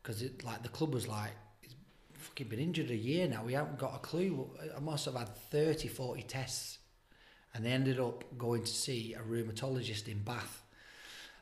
because 0.01 0.21
it 0.21 0.43
like 0.43 0.63
the 0.63 0.69
club 0.69 0.93
was 0.93 1.07
like 1.07 1.31
he's 1.61 1.75
fucking 2.13 2.47
been 2.47 2.59
injured 2.59 2.89
a 2.89 2.95
year 2.95 3.27
now. 3.27 3.43
We 3.43 3.53
haven't 3.53 3.77
got 3.77 3.95
a 3.95 3.99
clue. 3.99 4.49
I 4.75 4.79
must 4.79 5.05
have 5.05 5.15
had 5.15 5.35
30, 5.35 5.87
40 5.87 6.23
tests, 6.23 6.79
and 7.53 7.65
they 7.65 7.71
ended 7.71 7.99
up 7.99 8.23
going 8.37 8.63
to 8.63 8.71
see 8.71 9.13
a 9.13 9.19
rheumatologist 9.19 10.07
in 10.07 10.19
Bath. 10.23 10.63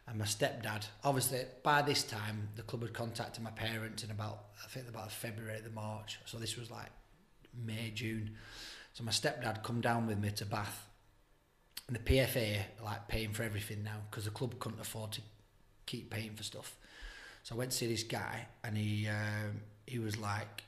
And 0.10 0.18
my 0.18 0.26
stepdad, 0.26 0.88
obviously, 1.04 1.42
by 1.62 1.84
this 1.84 2.02
time, 2.02 2.50
the 2.56 2.64
club 2.64 2.82
had 2.82 2.94
contacted 2.94 3.44
my 3.44 3.52
parents 3.52 4.04
in 4.04 4.10
about, 4.10 4.46
I 4.66 4.68
think 4.68 4.90
about 4.90 5.12
February, 5.12 5.62
the 5.62 5.70
March. 5.70 6.20
So 6.26 6.40
this 6.40 6.58
was 6.58 6.72
like 6.72 6.90
May, 7.64 7.92
June. 7.94 8.32
So 8.94 9.04
my 9.04 9.12
stepdad 9.12 9.62
come 9.62 9.82
down 9.82 10.08
with 10.08 10.18
me 10.18 10.32
to 10.32 10.46
Bath. 10.48 10.89
And 11.90 11.96
the 11.96 12.02
PFA 12.02 12.60
are 12.80 12.86
like 12.86 13.08
paying 13.08 13.34
for 13.34 13.42
everything 13.42 13.84
now 13.84 13.96
because 14.12 14.26
the 14.26 14.30
club 14.30 14.60
couldn't 14.60 14.80
afford 14.80 15.12
to 15.14 15.22
keep 15.88 16.12
paying 16.12 16.36
for 16.36 16.44
stuff. 16.44 16.78
So 17.42 17.56
I 17.56 17.58
went 17.58 17.72
to 17.72 17.78
see 17.78 17.88
this 17.88 18.04
guy 18.04 18.46
and 18.64 18.78
he 18.78 19.08
um, 19.08 19.62
he 19.88 19.98
was 19.98 20.16
like 20.20 20.66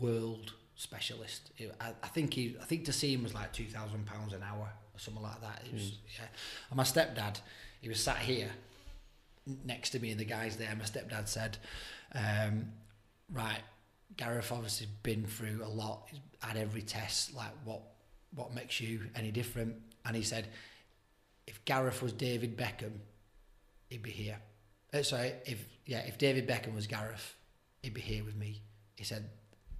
world 0.00 0.54
specialist. 0.74 1.52
I, 1.80 1.92
I 2.02 2.08
think 2.08 2.34
he 2.34 2.56
I 2.60 2.64
think 2.64 2.84
to 2.86 2.92
see 2.92 3.14
him 3.14 3.22
was 3.22 3.32
like 3.32 3.52
two 3.52 3.66
thousand 3.66 4.06
pounds 4.06 4.32
an 4.32 4.42
hour 4.42 4.68
or 4.92 4.98
something 4.98 5.22
like 5.22 5.40
that. 5.40 5.62
It 5.66 5.72
was, 5.72 5.98
yeah. 6.18 6.24
And 6.68 6.76
my 6.76 6.82
stepdad, 6.82 7.40
he 7.80 7.88
was 7.88 8.00
sat 8.00 8.18
here 8.18 8.50
next 9.64 9.90
to 9.90 10.00
me 10.00 10.10
and 10.10 10.18
the 10.18 10.24
guys 10.24 10.56
there. 10.56 10.74
My 10.76 10.82
stepdad 10.84 11.28
said, 11.28 11.58
um, 12.12 12.72
"Right, 13.32 13.62
Gareth 14.16 14.50
obviously 14.50 14.88
been 15.04 15.26
through 15.26 15.62
a 15.62 15.68
lot. 15.68 16.08
He's 16.10 16.18
had 16.40 16.56
every 16.56 16.82
test. 16.82 17.36
Like 17.36 17.52
what 17.62 17.82
what 18.34 18.52
makes 18.52 18.80
you 18.80 19.02
any 19.14 19.30
different?" 19.30 19.76
And 20.04 20.16
he 20.16 20.22
said, 20.22 20.48
"If 21.46 21.64
Gareth 21.64 22.02
was 22.02 22.12
David 22.12 22.56
Beckham, 22.56 22.92
he'd 23.88 24.02
be 24.02 24.10
here." 24.10 24.38
Uh, 24.92 25.02
sorry, 25.02 25.32
if 25.46 25.64
yeah, 25.86 26.00
if 26.00 26.18
David 26.18 26.48
Beckham 26.48 26.74
was 26.74 26.86
Gareth, 26.86 27.34
he'd 27.82 27.94
be 27.94 28.00
here 28.00 28.24
with 28.24 28.36
me. 28.36 28.62
He 28.96 29.04
said, 29.04 29.28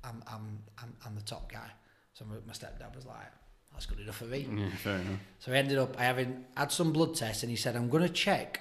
"I'm 0.05 0.23
I'm 0.27 0.63
I'm, 0.79 0.93
I'm 1.05 1.15
the 1.15 1.23
top 1.23 1.51
guy." 1.51 1.71
So 2.13 2.25
my, 2.25 2.37
my 2.47 2.53
stepdad 2.53 2.95
was 2.95 3.07
like, 3.07 3.33
"That's 3.73 3.87
good 3.87 4.01
enough 4.01 4.17
for 4.17 4.25
me." 4.25 4.47
Yeah, 4.51 4.71
fair 4.77 4.97
enough. 4.97 5.21
So 5.39 5.53
I 5.53 5.57
ended 5.57 5.79
up 5.79 5.99
I 5.99 6.05
having 6.05 6.45
had 6.57 6.73
some 6.73 6.93
blood 6.93 7.15
tests, 7.15 7.43
and 7.43 7.51
he 7.51 7.57
said, 7.57 7.77
"I'm 7.77 7.89
going 7.89 8.03
to 8.03 8.13
check 8.13 8.61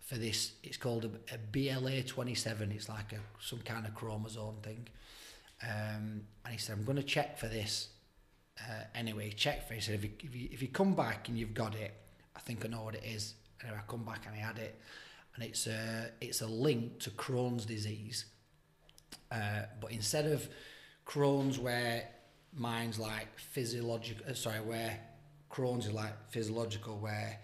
for 0.00 0.16
this. 0.16 0.52
It's 0.62 0.76
called 0.76 1.04
a, 1.04 1.34
a 1.34 1.38
BLA 1.38 2.02
27. 2.02 2.70
It's 2.72 2.88
like 2.88 3.12
a 3.12 3.18
some 3.40 3.60
kind 3.60 3.86
of 3.86 3.94
chromosome 3.94 4.56
thing." 4.62 4.88
Um, 5.62 6.22
and 6.44 6.52
he 6.52 6.58
said, 6.58 6.76
"I'm 6.78 6.84
going 6.84 6.96
to 6.96 7.02
check 7.02 7.38
for 7.38 7.48
this." 7.48 7.88
Uh, 8.60 8.84
anyway, 8.94 9.30
check 9.30 9.66
for 9.66 9.74
it. 9.74 9.84
He 9.84 9.92
if 9.92 10.04
you, 10.04 10.10
if, 10.20 10.34
you, 10.34 10.48
"If 10.52 10.62
you 10.62 10.68
come 10.68 10.94
back 10.94 11.28
and 11.28 11.38
you've 11.38 11.54
got 11.54 11.74
it, 11.74 11.92
I 12.34 12.40
think 12.40 12.64
I 12.64 12.68
know 12.68 12.82
what 12.82 12.94
it 12.94 13.04
is." 13.04 13.34
Anyway, 13.62 13.78
I 13.78 13.90
come 13.90 14.04
back 14.04 14.26
and 14.26 14.34
I 14.34 14.38
had 14.38 14.58
it, 14.58 14.80
and 15.34 15.44
it's 15.44 15.66
a 15.66 16.10
it's 16.20 16.40
a 16.40 16.46
link 16.46 17.00
to 17.00 17.10
Crohn's 17.10 17.66
disease. 17.66 18.26
Uh, 19.30 19.62
but 19.80 19.92
instead 19.92 20.26
of 20.26 20.48
Crohn's, 21.06 21.58
where 21.58 22.08
mine's 22.54 22.98
like 22.98 23.38
physiological, 23.38 24.24
uh, 24.28 24.34
sorry, 24.34 24.60
where 24.60 24.98
Crohn's 25.50 25.86
is 25.86 25.92
like 25.92 26.14
physiological, 26.30 26.98
where 26.98 27.38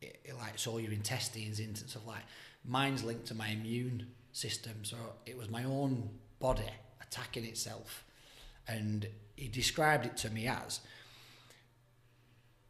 it, 0.00 0.20
it 0.24 0.36
like 0.36 0.54
it's 0.54 0.66
all 0.66 0.80
your 0.80 0.92
intestines 0.92 1.60
and 1.60 1.76
stuff 1.76 2.06
like. 2.06 2.22
Mine's 2.64 3.04
linked 3.04 3.26
to 3.26 3.34
my 3.34 3.48
immune 3.48 4.06
system, 4.32 4.72
so 4.82 4.96
it 5.24 5.36
was 5.36 5.48
my 5.48 5.64
own 5.64 6.10
body 6.38 6.62
attacking 7.00 7.44
itself, 7.44 8.04
and 8.68 9.08
he 9.36 9.48
described 9.48 10.06
it 10.06 10.16
to 10.18 10.30
me 10.30 10.46
as 10.46 10.80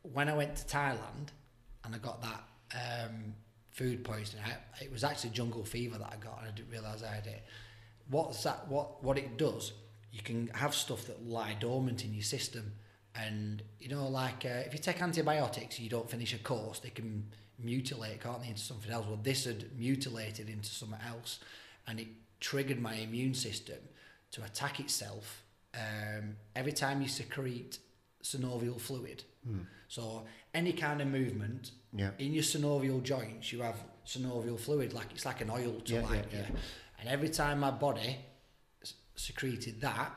when 0.03 0.29
I 0.29 0.35
went 0.35 0.57
to 0.57 0.65
Thailand 0.65 1.31
and 1.85 1.95
I 1.95 1.99
got 1.99 2.23
that 2.23 2.45
um, 2.75 3.35
food 3.71 4.05
poisoning. 4.05 4.45
I, 4.47 4.85
it 4.85 4.93
was 4.93 5.05
actually 5.05 5.31
jungle 5.31 5.65
fever 5.65 5.99
that 5.99 6.13
I 6.13 6.17
got, 6.17 6.41
and 6.41 6.49
I 6.49 6.51
didn't 6.53 6.71
realise 6.71 7.03
I 7.03 7.15
had 7.15 7.27
it. 7.27 7.45
What's 8.11 8.43
that? 8.45 8.69
What 8.69 9.03
what 9.03 9.19
it 9.19 9.37
does? 9.37 9.73
You 10.13 10.23
can 10.23 10.49
have 10.49 10.75
stuff 10.75 11.07
that 11.07 11.27
lie 11.27 11.57
dormant 11.59 12.05
in 12.05 12.15
your 12.15 12.23
system, 12.23 12.73
and 13.15 13.63
you 13.79 13.89
know, 13.89 14.09
like 14.09 14.45
uh, 14.45 14.65
if 14.67 14.73
you 14.73 14.79
take 14.79 15.03
antibiotics, 15.03 15.79
you 15.79 15.89
don't 15.89 16.11
finish 16.11 16.35
a 16.35 16.39
course, 16.39 16.79
they 16.81 16.91
can 16.91 17.27
mutilate, 17.59 18.23
can't 18.23 18.41
they, 18.43 18.49
into 18.49 18.61
something 18.61 18.91
else? 18.91 19.07
Well, 19.07 19.19
this 19.23 19.45
had 19.45 19.77
mutilated 19.79 20.49
into 20.49 20.69
something 20.69 21.01
else, 21.07 21.41
and 21.87 22.01
it 22.01 22.09
triggered 22.41 22.81
my 22.81 22.95
immune 22.95 23.35
system 23.35 23.79
to 24.31 24.45
attack 24.45 24.81
itself 24.81 25.43
um, 25.75 26.37
every 26.57 26.73
time 26.73 27.03
you 27.03 27.09
secrete 27.09 27.79
synovial 28.23 28.81
fluid. 28.81 29.25
So 29.89 30.27
any 30.53 30.75
kind 30.75 31.01
of 31.01 31.09
movement 31.09 31.71
Yeah. 31.95 32.11
in 32.19 32.35
your 32.35 32.43
synovial 32.43 33.03
joints, 33.03 33.51
you 33.53 33.63
have 33.63 33.77
synovial 34.07 34.59
fluid, 34.61 34.93
like 34.93 35.11
it's 35.13 35.25
like 35.25 35.41
an 35.41 35.49
oil 35.51 35.81
to 35.81 35.95
Yeah, 35.95 36.03
like 36.03 36.31
yeah, 36.33 36.41
yeah. 36.41 36.57
And 37.01 37.09
every 37.09 37.31
time 37.31 37.61
my 37.61 37.71
body 37.71 38.19
secreted 39.17 39.81
that, 39.81 40.13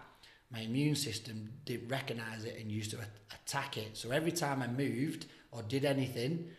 my 0.52 0.60
immune 0.60 0.96
system 0.96 1.54
didn't 1.66 1.88
recognize 1.88 2.44
it 2.44 2.60
and 2.60 2.70
used 2.70 2.92
to 2.92 2.98
attack 3.34 3.78
it. 3.78 3.96
So 3.96 4.12
every 4.12 4.34
time 4.34 4.62
I 4.62 4.68
moved 4.68 5.28
or 5.52 5.64
did 5.64 5.86
anything, 5.86 6.50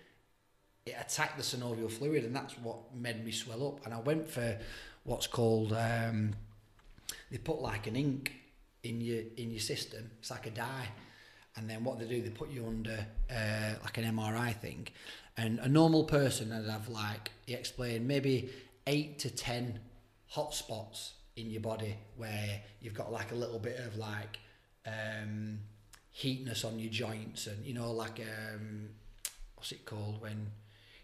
it 0.86 0.94
attacked 0.98 1.36
the 1.36 1.42
synovial 1.42 1.90
fluid, 1.90 2.24
and 2.24 2.34
that's 2.34 2.54
what 2.58 2.94
made 2.94 3.22
me 3.24 3.32
swell 3.32 3.66
up. 3.68 3.84
And 3.84 3.92
I 3.92 4.00
went 4.00 4.26
for 4.28 4.58
what's 5.04 5.26
called 5.26 5.72
um, 5.74 6.34
they 7.30 7.38
put 7.38 7.60
like 7.60 7.86
an 7.86 7.96
ink 7.96 8.32
in 8.82 9.00
your 9.00 9.22
in 9.36 9.50
your 9.50 9.60
system. 9.60 10.10
It's 10.20 10.30
like 10.30 10.46
a 10.46 10.50
dye, 10.50 10.88
and 11.56 11.68
then 11.68 11.84
what 11.84 11.98
they 11.98 12.06
do, 12.06 12.20
they 12.22 12.30
put 12.30 12.50
you 12.50 12.66
under 12.66 13.06
uh, 13.30 13.74
like 13.82 13.98
an 13.98 14.04
MRI 14.16 14.54
thing. 14.54 14.88
And 15.36 15.58
a 15.60 15.68
normal 15.68 16.04
person 16.04 16.50
would 16.50 16.68
have 16.70 16.88
like 16.88 17.30
he 17.46 17.54
explained 17.54 18.06
maybe 18.06 18.50
eight 18.86 19.18
to 19.20 19.30
ten 19.30 19.80
hot 20.26 20.54
spots 20.54 21.14
in 21.36 21.50
your 21.50 21.60
body 21.62 21.94
where 22.16 22.60
you've 22.80 22.94
got 22.94 23.10
like 23.10 23.32
a 23.32 23.34
little 23.34 23.58
bit 23.58 23.78
of 23.78 23.96
like 23.96 24.38
um, 24.86 25.58
heatness 26.10 26.64
on 26.64 26.78
your 26.78 26.90
joints, 26.90 27.46
and 27.46 27.64
you 27.64 27.72
know 27.74 27.92
like 27.92 28.20
um, 28.20 28.88
what's 29.56 29.72
it 29.72 29.84
called 29.86 30.20
when 30.20 30.46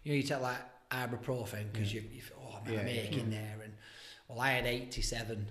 you 0.03 0.11
know 0.11 0.15
you 0.17 0.23
take 0.23 0.41
like 0.41 0.57
ibuprofen 0.91 1.71
because 1.71 1.93
you, 1.93 2.03
you 2.11 2.21
oh 2.41 2.57
I'm 2.65 2.71
Yeah, 2.73 2.81
yeah. 2.81 3.01
aching 3.01 3.29
there 3.29 3.57
and 3.63 3.73
well 4.27 4.39
I 4.41 4.51
had 4.51 4.65
87 4.65 5.47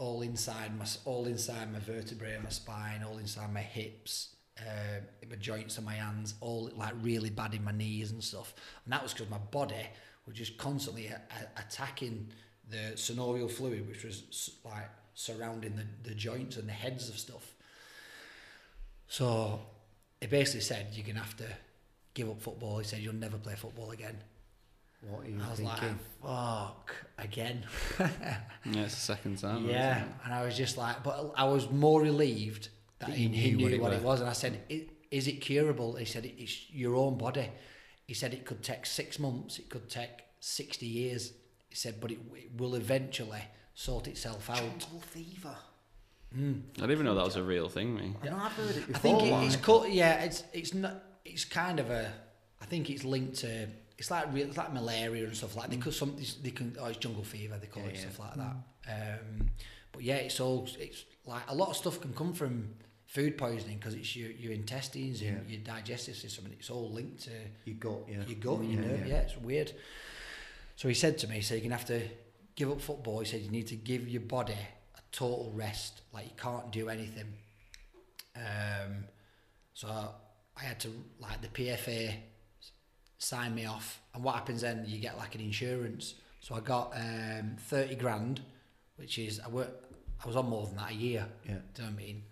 all 0.00 0.22
inside 0.22 0.76
my 0.78 0.86
all 1.04 1.26
inside 1.26 1.72
my 1.72 1.78
vertebrae 1.78 2.38
my 2.42 2.48
spine 2.50 3.04
all 3.06 3.18
inside 3.18 3.52
my 3.52 3.60
hips 3.60 4.34
uh, 4.58 5.00
my 5.28 5.36
joints 5.36 5.76
and 5.76 5.86
my 5.86 5.94
hands 5.94 6.34
all 6.40 6.70
like 6.76 6.92
really 7.02 7.30
bad 7.30 7.54
in 7.54 7.64
my 7.64 7.72
knees 7.72 8.10
and 8.10 8.22
stuff. 8.22 8.52
And 8.84 8.92
that 8.92 9.02
was 9.02 9.12
because 9.14 9.30
my 9.30 9.38
body 9.38 9.86
was 10.26 10.36
just 10.36 10.58
constantly 10.58 11.06
a- 11.06 11.22
a- 11.38 11.60
attacking 11.60 12.28
the 12.68 12.92
synovial 12.94 13.50
fluid 13.50 13.88
which 13.88 14.04
was 14.04 14.24
s- 14.28 14.50
like 14.64 14.90
surrounding 15.14 15.76
the, 15.76 15.86
the 16.08 16.14
joints 16.14 16.56
and 16.58 16.68
the 16.68 16.72
heads 16.74 17.08
of 17.08 17.18
stuff. 17.18 17.54
So 19.08 19.60
he 20.20 20.26
basically 20.26 20.60
said 20.60 20.88
you're 20.92 21.06
gonna 21.06 21.20
have 21.20 21.36
to 21.38 21.48
give 22.14 22.28
up 22.28 22.42
football. 22.42 22.78
He 22.78 22.84
said 22.84 23.00
you'll 23.00 23.14
never 23.14 23.38
play 23.38 23.54
football 23.54 23.90
again 23.92 24.18
What 25.08 25.24
are 25.26 25.28
you 25.30 25.38
I 25.42 25.48
was 25.50 25.58
thinking? 25.58 25.98
like, 26.22 26.22
fuck, 26.22 26.94
again. 27.18 27.64
Yeah, 28.66 28.82
it's 28.82 28.94
the 28.94 29.00
second 29.00 29.38
time. 29.38 29.66
yeah, 29.68 30.04
and 30.24 30.34
I 30.34 30.44
was 30.44 30.54
just 30.54 30.76
like, 30.76 31.02
but 31.02 31.32
I 31.34 31.44
was 31.44 31.70
more 31.70 32.02
relieved 32.02 32.68
that, 32.98 33.08
That 33.08 33.16
he, 33.16 33.22
you 33.24 33.28
he 33.30 33.50
knew 33.52 33.56
knew 33.56 33.62
what 33.64 33.72
it 33.72 33.80
what 33.80 33.92
it 33.94 34.02
was. 34.02 34.20
And 34.20 34.28
I 34.28 34.34
said, 34.34 34.60
is 35.10 35.26
it 35.26 35.40
curable? 35.40 35.94
He 35.96 36.04
said, 36.04 36.26
it's 36.26 36.70
your 36.70 36.94
own 36.94 37.16
body. 37.16 37.48
He 38.06 38.12
said, 38.14 38.34
it 38.34 38.44
could 38.44 38.62
take 38.62 38.84
six 38.84 39.18
months, 39.18 39.58
it 39.58 39.70
could 39.70 39.88
take 39.88 40.10
60 40.40 40.84
years. 40.84 41.32
He 41.70 41.76
said, 41.76 42.00
but 42.00 42.10
it, 42.10 42.18
it 42.34 42.50
will 42.58 42.74
eventually 42.74 43.42
sort 43.74 44.06
itself 44.08 44.50
out. 44.50 44.58
Jungle 44.58 45.00
fever. 45.00 45.56
Hmm. 46.34 46.52
I 46.76 46.80
didn't 46.80 46.90
even 46.92 47.06
know 47.06 47.14
that 47.14 47.24
was 47.24 47.36
a 47.36 47.42
real 47.42 47.68
thing, 47.68 47.94
me. 47.94 48.14
I 48.22 48.26
know 48.26 48.36
I've 48.36 48.52
heard 48.52 48.76
it 48.76 48.86
before. 48.86 48.96
I 48.96 48.98
think 48.98 49.22
it, 49.22 49.46
it's 49.46 49.56
called, 49.56 49.88
yeah, 49.88 50.22
it's 50.24 50.44
it's 50.52 50.74
not, 50.74 51.02
it's 51.24 51.44
kind 51.44 51.80
of 51.80 51.90
a, 51.90 52.12
I 52.60 52.66
think 52.66 52.90
it's 52.90 53.04
linked 53.04 53.36
to, 53.38 53.68
it's 54.00 54.10
like 54.10 54.32
real, 54.32 54.48
it's 54.48 54.56
like 54.56 54.72
malaria 54.72 55.24
and 55.24 55.36
stuff 55.36 55.54
like. 55.56 55.70
They 55.70 55.76
could 55.76 55.94
some, 55.94 56.16
they 56.42 56.50
can, 56.50 56.74
oh, 56.80 56.86
it's 56.86 56.98
jungle 56.98 57.22
fever. 57.22 57.56
They 57.60 57.66
call 57.68 57.82
Yeah, 57.84 57.90
it 57.90 57.94
yeah. 57.96 58.00
stuff 58.00 58.18
like 58.18 58.34
that. 58.34 58.56
Um, 58.88 59.50
but 59.92 60.02
yeah, 60.02 60.16
it's 60.16 60.40
all, 60.40 60.66
it's 60.78 61.04
like 61.26 61.42
a 61.48 61.54
lot 61.54 61.68
of 61.70 61.76
stuff 61.76 62.00
can 62.00 62.12
come 62.14 62.32
from 62.32 62.70
food 63.06 63.36
poisoning 63.36 63.76
because 63.78 63.94
it's 63.94 64.14
your 64.16 64.30
your 64.30 64.52
intestines 64.52 65.20
and 65.22 65.42
Yeah. 65.46 65.52
your 65.56 65.60
digestive 65.60 66.16
system, 66.16 66.46
and 66.46 66.54
it's 66.54 66.70
all 66.70 66.90
linked 66.90 67.22
to 67.24 67.30
You 67.64 67.74
got 67.74 67.98
yeah. 68.08 68.24
your 68.26 68.38
gut 68.38 68.58
and 68.60 68.72
your 68.72 68.82
Yeah, 68.82 68.88
nerve. 68.88 69.00
yeah. 69.06 69.14
Yeah. 69.14 69.20
it's 69.20 69.36
weird. 69.36 69.72
So 70.76 70.88
he 70.88 70.94
said 70.94 71.18
to 71.18 71.28
me, 71.28 71.40
so 71.42 71.54
you're 71.54 71.60
going 71.60 71.70
to 71.72 71.76
have 71.76 71.86
to 71.88 72.00
give 72.56 72.70
up 72.70 72.80
football. 72.80 73.20
He 73.20 73.26
said, 73.26 73.42
you 73.42 73.50
need 73.50 73.66
to 73.68 73.76
give 73.76 74.08
your 74.08 74.22
body 74.22 74.54
a 74.96 75.00
total 75.12 75.52
rest. 75.54 76.00
Like, 76.14 76.24
you 76.24 76.36
can't 76.38 76.70
do 76.72 76.88
anything. 76.88 77.26
Um, 78.34 79.04
so 79.74 79.88
I 80.56 80.62
had 80.62 80.80
to, 80.80 80.88
like, 81.18 81.42
the 81.42 81.48
PFA 81.48 82.08
s- 82.08 82.14
sign 83.20 83.54
me 83.54 83.66
off. 83.66 84.00
And 84.14 84.24
what 84.24 84.34
happens 84.34 84.62
then, 84.62 84.84
you 84.88 84.98
get, 84.98 85.16
like, 85.16 85.34
an 85.36 85.40
insurance. 85.40 86.14
So 86.40 86.54
I 86.54 86.60
got 86.60 86.92
um, 86.96 87.56
30 87.58 87.94
grand, 87.96 88.40
which 88.96 89.18
is, 89.18 89.40
I, 89.40 89.48
work, 89.48 89.84
I 90.24 90.26
was 90.26 90.36
on 90.36 90.48
more 90.48 90.66
than 90.66 90.76
that 90.76 90.90
a 90.90 90.94
year. 90.94 91.28
Yeah. 91.44 91.56
Do 91.74 91.82
you 91.82 91.88
know 91.88 91.94
what 91.94 92.02
I 92.02 92.04
mean? 92.04 92.22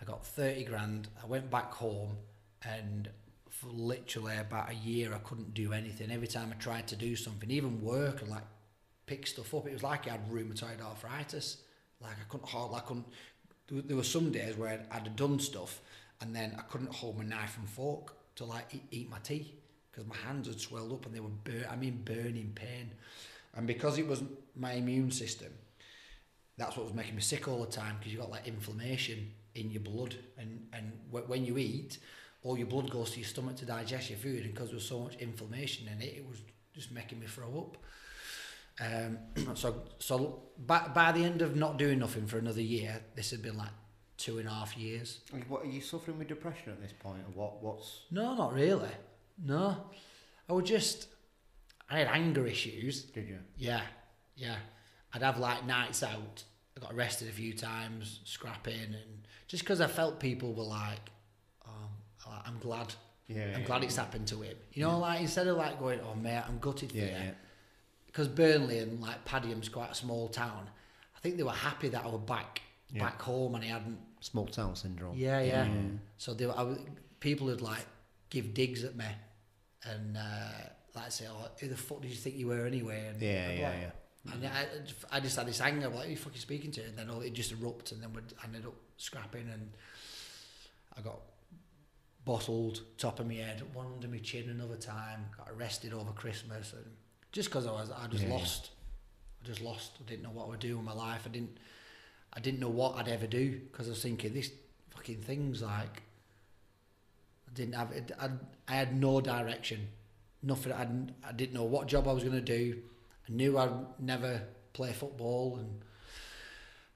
I 0.00 0.04
got 0.04 0.24
30 0.24 0.64
grand. 0.64 1.08
I 1.22 1.26
went 1.26 1.50
back 1.50 1.72
home 1.74 2.16
and 2.62 3.08
for 3.50 3.68
literally 3.68 4.36
about 4.36 4.70
a 4.70 4.74
year, 4.74 5.14
I 5.14 5.18
couldn't 5.18 5.52
do 5.52 5.72
anything. 5.72 6.10
Every 6.10 6.28
time 6.28 6.52
I 6.52 6.60
tried 6.60 6.86
to 6.88 6.96
do 6.96 7.16
something, 7.16 7.50
even 7.50 7.82
work 7.82 8.22
and 8.22 8.30
like 8.30 8.44
pick 9.06 9.26
stuff 9.26 9.52
up, 9.54 9.66
it 9.66 9.72
was 9.72 9.82
like 9.82 10.06
I 10.06 10.12
had 10.12 10.30
rheumatoid 10.30 10.80
arthritis. 10.80 11.58
Like 12.00 12.16
I 12.20 12.24
couldn't 12.28 12.48
hold, 12.48 12.72
Like 12.72 12.84
I 12.84 12.86
couldn't. 12.86 13.06
There, 13.68 13.82
there 13.82 13.96
were 13.96 14.04
some 14.04 14.30
days 14.30 14.56
where 14.56 14.68
I'd, 14.68 14.86
I'd 14.90 15.16
done 15.16 15.40
stuff 15.40 15.80
and 16.20 16.36
then 16.36 16.54
I 16.56 16.62
couldn't 16.62 16.92
hold 16.92 17.18
my 17.18 17.24
knife 17.24 17.56
and 17.58 17.68
fork 17.68 18.14
to 18.36 18.44
like 18.44 18.66
eat, 18.72 18.84
eat 18.90 19.10
my 19.10 19.18
tea 19.18 19.54
because 19.96 20.08
my 20.08 20.16
hands 20.16 20.46
had 20.46 20.60
swelled 20.60 20.92
up 20.92 21.06
and 21.06 21.14
they 21.14 21.20
were 21.20 21.28
bur- 21.44 21.66
I 21.70 21.76
mean 21.76 22.02
burning 22.04 22.52
pain. 22.54 22.90
And 23.54 23.66
because 23.66 23.96
it 23.96 24.06
was 24.06 24.22
my 24.54 24.72
immune 24.72 25.10
system, 25.10 25.52
that's 26.58 26.76
what 26.76 26.84
was 26.84 26.94
making 26.94 27.14
me 27.16 27.22
sick 27.22 27.48
all 27.48 27.64
the 27.64 27.70
time 27.70 27.96
because 27.98 28.12
you 28.12 28.18
got 28.18 28.30
like 28.30 28.46
inflammation 28.46 29.32
in 29.54 29.70
your 29.70 29.80
blood 29.82 30.14
and 30.38 30.66
and 30.72 30.92
wh- 31.10 31.28
when 31.28 31.44
you 31.44 31.56
eat 31.56 31.98
all 32.42 32.58
your 32.58 32.66
blood 32.66 32.90
goes 32.90 33.10
to 33.12 33.20
your 33.20 33.28
stomach 33.28 33.56
to 33.56 33.64
digest 33.64 34.10
your 34.10 34.18
food 34.18 34.42
and 34.44 34.52
because 34.54 34.68
there 34.68 34.76
was 34.76 34.86
so 34.86 35.00
much 35.00 35.16
inflammation 35.16 35.88
in 35.88 36.00
it 36.00 36.14
it 36.18 36.26
was 36.28 36.40
just 36.74 36.92
making 36.92 37.18
me 37.18 37.26
throw 37.26 37.58
up 37.58 37.76
um, 38.80 39.18
so 39.54 39.82
so 39.98 40.42
by, 40.66 40.86
by 40.94 41.12
the 41.12 41.24
end 41.24 41.40
of 41.42 41.56
not 41.56 41.78
doing 41.78 41.98
nothing 41.98 42.26
for 42.26 42.38
another 42.38 42.60
year 42.60 43.00
this 43.14 43.30
had 43.30 43.42
been 43.42 43.56
like 43.56 43.72
two 44.18 44.38
and 44.38 44.48
a 44.48 44.50
half 44.50 44.76
years 44.76 45.20
What 45.48 45.62
are 45.62 45.68
you 45.68 45.80
suffering 45.80 46.18
with 46.18 46.28
depression 46.28 46.72
at 46.72 46.80
this 46.80 46.92
point, 46.98 47.20
or 47.28 47.32
what? 47.34 47.62
What's 47.62 48.00
no 48.10 48.34
not 48.34 48.54
really 48.54 48.90
no 49.42 49.76
I 50.48 50.52
would 50.52 50.66
just 50.66 51.08
I 51.90 51.98
had 51.98 52.08
anger 52.08 52.46
issues 52.46 53.02
did 53.04 53.28
you? 53.28 53.38
Yeah, 53.56 53.80
yeah. 54.36 54.56
I'd 55.12 55.22
have 55.22 55.38
like 55.38 55.64
nights 55.66 56.02
out. 56.02 56.42
I 56.76 56.80
got 56.80 56.92
arrested 56.92 57.28
a 57.28 57.32
few 57.32 57.52
times, 57.54 58.20
scrapping, 58.24 58.74
and 58.74 59.26
just 59.46 59.62
because 59.62 59.80
I 59.80 59.86
felt 59.86 60.18
people 60.20 60.52
were 60.52 60.64
like, 60.64 61.10
"Oh, 61.66 62.42
I'm 62.44 62.58
glad, 62.58 62.92
Yeah. 63.28 63.44
I'm 63.54 63.60
yeah, 63.60 63.66
glad 63.66 63.84
it's 63.84 63.96
happened 63.96 64.26
to 64.28 64.42
him." 64.42 64.56
You 64.72 64.84
know, 64.84 64.98
like 64.98 65.20
instead 65.20 65.46
of 65.46 65.56
like 65.56 65.78
going, 65.78 66.00
"Oh 66.00 66.14
mate, 66.16 66.42
I'm 66.46 66.58
gutted 66.58 66.90
for 66.90 66.98
Yeah, 66.98 67.04
you," 67.04 67.10
yeah. 67.10 67.30
because 68.06 68.28
Burnley 68.28 68.78
and 68.80 69.00
like 69.00 69.24
Padiham 69.24 69.60
quite 69.72 69.90
a 69.92 69.94
small 69.94 70.28
town. 70.28 70.68
I 71.16 71.20
think 71.20 71.36
they 71.36 71.44
were 71.44 71.50
happy 71.52 71.88
that 71.88 72.04
I 72.04 72.08
was 72.08 72.20
back, 72.26 72.60
Yeah. 72.92 73.04
back 73.04 73.22
home, 73.22 73.54
and 73.54 73.64
I 73.64 73.68
hadn't. 73.68 73.98
Small 74.20 74.46
town 74.46 74.74
syndrome. 74.76 75.16
Yeah, 75.16 75.40
yeah. 75.40 75.68
So 76.18 76.34
they, 76.34 76.46
were, 76.46 76.58
I 76.58 76.62
was, 76.62 76.78
people 77.20 77.46
would 77.46 77.60
like 77.62 77.86
give 78.28 78.54
digs 78.54 78.82
at 78.84 78.96
me, 78.96 79.04
and 79.90 80.16
uh, 80.16 80.48
like 80.94 81.12
say, 81.12 81.26
"Oh, 81.30 81.48
who 81.60 81.68
the 81.68 81.76
fuck 81.76 82.00
did 82.02 82.10
you 82.10 82.16
think 82.16 82.36
you 82.36 82.48
were 82.48 82.66
anyway?" 82.66 83.06
And 83.08 83.20
Yeah, 83.20 83.50
yeah, 83.50 83.68
like- 83.68 83.78
yeah. 83.80 84.32
and 84.32 84.46
I, 84.46 85.16
I 85.16 85.20
just 85.20 85.36
had 85.36 85.46
this 85.46 85.60
anger, 85.60 85.88
like, 85.88 86.04
who 86.06 86.10
you 86.12 86.16
fucking 86.16 86.40
speaking 86.40 86.70
to? 86.72 86.82
And 86.82 86.96
then 86.98 87.08
all, 87.10 87.20
it 87.20 87.32
just 87.32 87.52
erupted, 87.52 87.92
and 87.98 88.02
then 88.02 88.12
we 88.12 88.20
ended 88.44 88.66
up 88.66 88.74
scrapping, 88.96 89.48
and 89.48 89.70
I 90.96 91.00
got 91.02 91.20
bottled, 92.24 92.80
top 92.98 93.20
of 93.20 93.26
my 93.26 93.34
head, 93.34 93.62
one 93.72 93.86
under 93.94 94.08
my 94.08 94.18
chin 94.18 94.48
another 94.50 94.76
time, 94.76 95.26
got 95.36 95.48
arrested 95.56 95.92
over 95.92 96.10
Christmas, 96.12 96.72
and 96.72 96.84
just 97.32 97.48
because 97.50 97.66
I 97.66 97.72
was, 97.72 97.90
I 97.90 98.06
just 98.08 98.22
Yeah, 98.24 98.30
yeah. 98.30 98.34
lost. 98.36 98.70
I 99.42 99.46
just 99.46 99.60
lost. 99.60 99.92
I 100.00 100.08
didn't 100.08 100.22
know 100.24 100.30
what 100.30 100.46
I 100.46 100.48
would 100.50 100.58
do 100.60 100.76
with 100.76 100.84
my 100.84 100.92
life. 100.94 101.22
I 101.24 101.28
didn't, 101.28 101.56
I 102.32 102.40
didn't 102.40 102.58
know 102.60 102.68
what 102.68 102.96
I'd 102.96 103.08
ever 103.08 103.26
do 103.28 103.60
because 103.70 103.86
I 103.86 103.90
was 103.90 104.02
thinking 104.02 104.34
this 104.34 104.50
fucking 104.90 105.22
thing's 105.22 105.62
like. 105.62 106.02
Didn't 107.56 107.74
have 107.74 107.90
it. 107.92 108.12
I, 108.20 108.28
I 108.68 108.72
had 108.74 108.94
no 109.00 109.20
direction, 109.20 109.88
nothing. 110.42 110.72
I, 110.72 110.84
didn't- 110.84 111.12
I 111.26 111.32
didn't 111.32 111.54
know 111.54 111.64
what 111.64 111.88
job 111.88 112.06
I 112.06 112.12
was 112.12 112.22
going 112.22 112.36
to 112.36 112.40
do. 112.58 112.78
I 113.28 113.32
knew 113.32 113.58
I'd 113.58 113.72
never 113.98 114.42
play 114.72 114.92
football, 114.92 115.56
and 115.56 115.80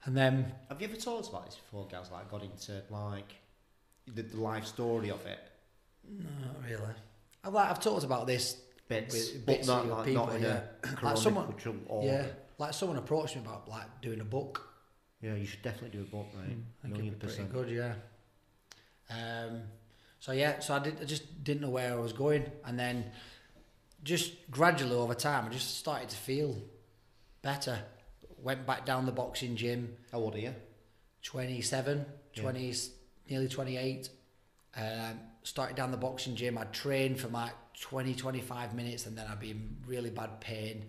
and 0.05 0.15
then 0.15 0.53
Have 0.69 0.79
you 0.81 0.87
ever 0.87 0.95
told 0.97 1.21
us 1.23 1.29
about 1.29 1.45
this 1.47 1.55
before, 1.55 1.87
guys? 1.91 2.09
Like, 2.11 2.29
got 2.31 2.43
into 2.43 2.81
like 2.89 3.33
the, 4.07 4.21
the 4.21 4.37
life 4.37 4.65
story 4.65 5.09
of 5.09 5.25
it, 5.25 5.39
No, 6.07 6.29
not 6.45 6.55
really. 6.69 6.93
I've 7.43 7.53
like, 7.53 7.69
I've 7.71 7.79
talked 7.79 8.03
about 8.03 8.27
this 8.27 8.57
bits, 8.87 9.13
with 9.33 9.45
but 9.45 9.55
bits 9.55 9.67
not, 9.67 9.83
of 9.85 9.89
like, 9.91 10.05
people, 10.05 10.25
not 10.27 10.35
in 10.35 10.41
yeah. 10.43 10.61
a 11.01 11.05
Like 11.05 11.17
someone- 11.17 11.53
or 11.87 12.03
yeah, 12.05 12.25
like 12.59 12.73
someone 12.73 12.97
approached 12.97 13.35
me 13.35 13.41
about 13.41 13.67
like 13.67 13.87
doing 14.01 14.21
a 14.21 14.25
book. 14.25 14.67
Yeah, 15.21 15.35
you 15.35 15.45
should 15.45 15.61
definitely 15.63 15.97
do 15.99 16.03
a 16.03 16.07
book, 16.15 16.27
mate. 16.35 16.57
I 16.83 16.87
think 16.87 16.99
it'd 16.99 17.19
be 17.19 17.27
pretty 17.27 17.43
good, 17.43 17.69
yeah. 17.69 17.93
Um, 19.09 19.61
so 20.21 20.31
yeah, 20.31 20.59
so 20.59 20.75
I 20.75 20.79
did. 20.79 21.01
I 21.01 21.03
just 21.05 21.43
didn't 21.43 21.61
know 21.63 21.69
where 21.69 21.91
I 21.91 21.95
was 21.95 22.13
going, 22.13 22.45
and 22.63 22.79
then 22.79 23.11
just 24.03 24.49
gradually 24.49 24.95
over 24.95 25.13
time, 25.15 25.45
I 25.45 25.49
just 25.49 25.77
started 25.79 26.07
to 26.09 26.15
feel 26.15 26.55
better. 27.41 27.79
Went 28.41 28.65
back 28.65 28.85
down 28.85 29.05
the 29.05 29.11
boxing 29.11 29.55
gym. 29.55 29.95
How 30.11 30.19
old 30.19 30.35
are 30.35 30.39
you? 30.39 30.53
27, 31.23 32.05
Yeah. 32.35 32.41
20, 32.41 32.73
nearly 33.29 33.47
28. 33.47 34.09
Um, 34.75 35.19
started 35.43 35.75
down 35.75 35.91
the 35.91 35.97
boxing 35.97 36.35
gym. 36.35 36.57
I'd 36.57 36.71
train 36.73 37.15
for 37.15 37.27
like 37.27 37.53
20, 37.79 38.15
25 38.15 38.73
minutes 38.73 39.05
and 39.05 39.15
then 39.17 39.27
I'd 39.27 39.39
be 39.39 39.51
in 39.51 39.77
really 39.85 40.09
bad 40.09 40.39
pain. 40.39 40.85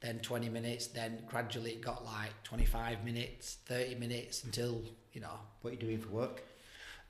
Then 0.00 0.20
20 0.20 0.48
minutes, 0.48 0.88
then 0.88 1.22
gradually 1.26 1.72
it 1.72 1.80
got 1.80 2.04
like 2.04 2.30
25 2.44 3.04
minutes, 3.04 3.58
30 3.66 3.94
minutes 3.96 4.44
until, 4.44 4.82
you 5.12 5.20
know, 5.20 5.38
What 5.62 5.70
are 5.70 5.74
you 5.74 5.80
doing 5.80 5.98
for 5.98 6.10
work? 6.10 6.44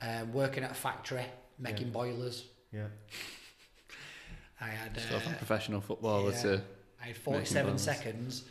um, 0.00 0.32
working 0.32 0.62
at 0.64 0.70
a 0.70 0.74
factory, 0.74 1.24
making 1.58 1.88
Yeah. 1.88 1.92
boilers. 1.92 2.44
Yeah. 2.72 2.86
I 4.60 4.68
had, 4.68 4.98
Still 4.98 5.18
uh, 5.18 5.32
a 5.32 5.34
professional 5.34 5.80
footballer 5.80 6.32
yeah. 6.32 6.42
to. 6.42 6.62
I 7.02 7.06
had 7.08 7.16
47 7.16 7.78
seconds 7.78 8.44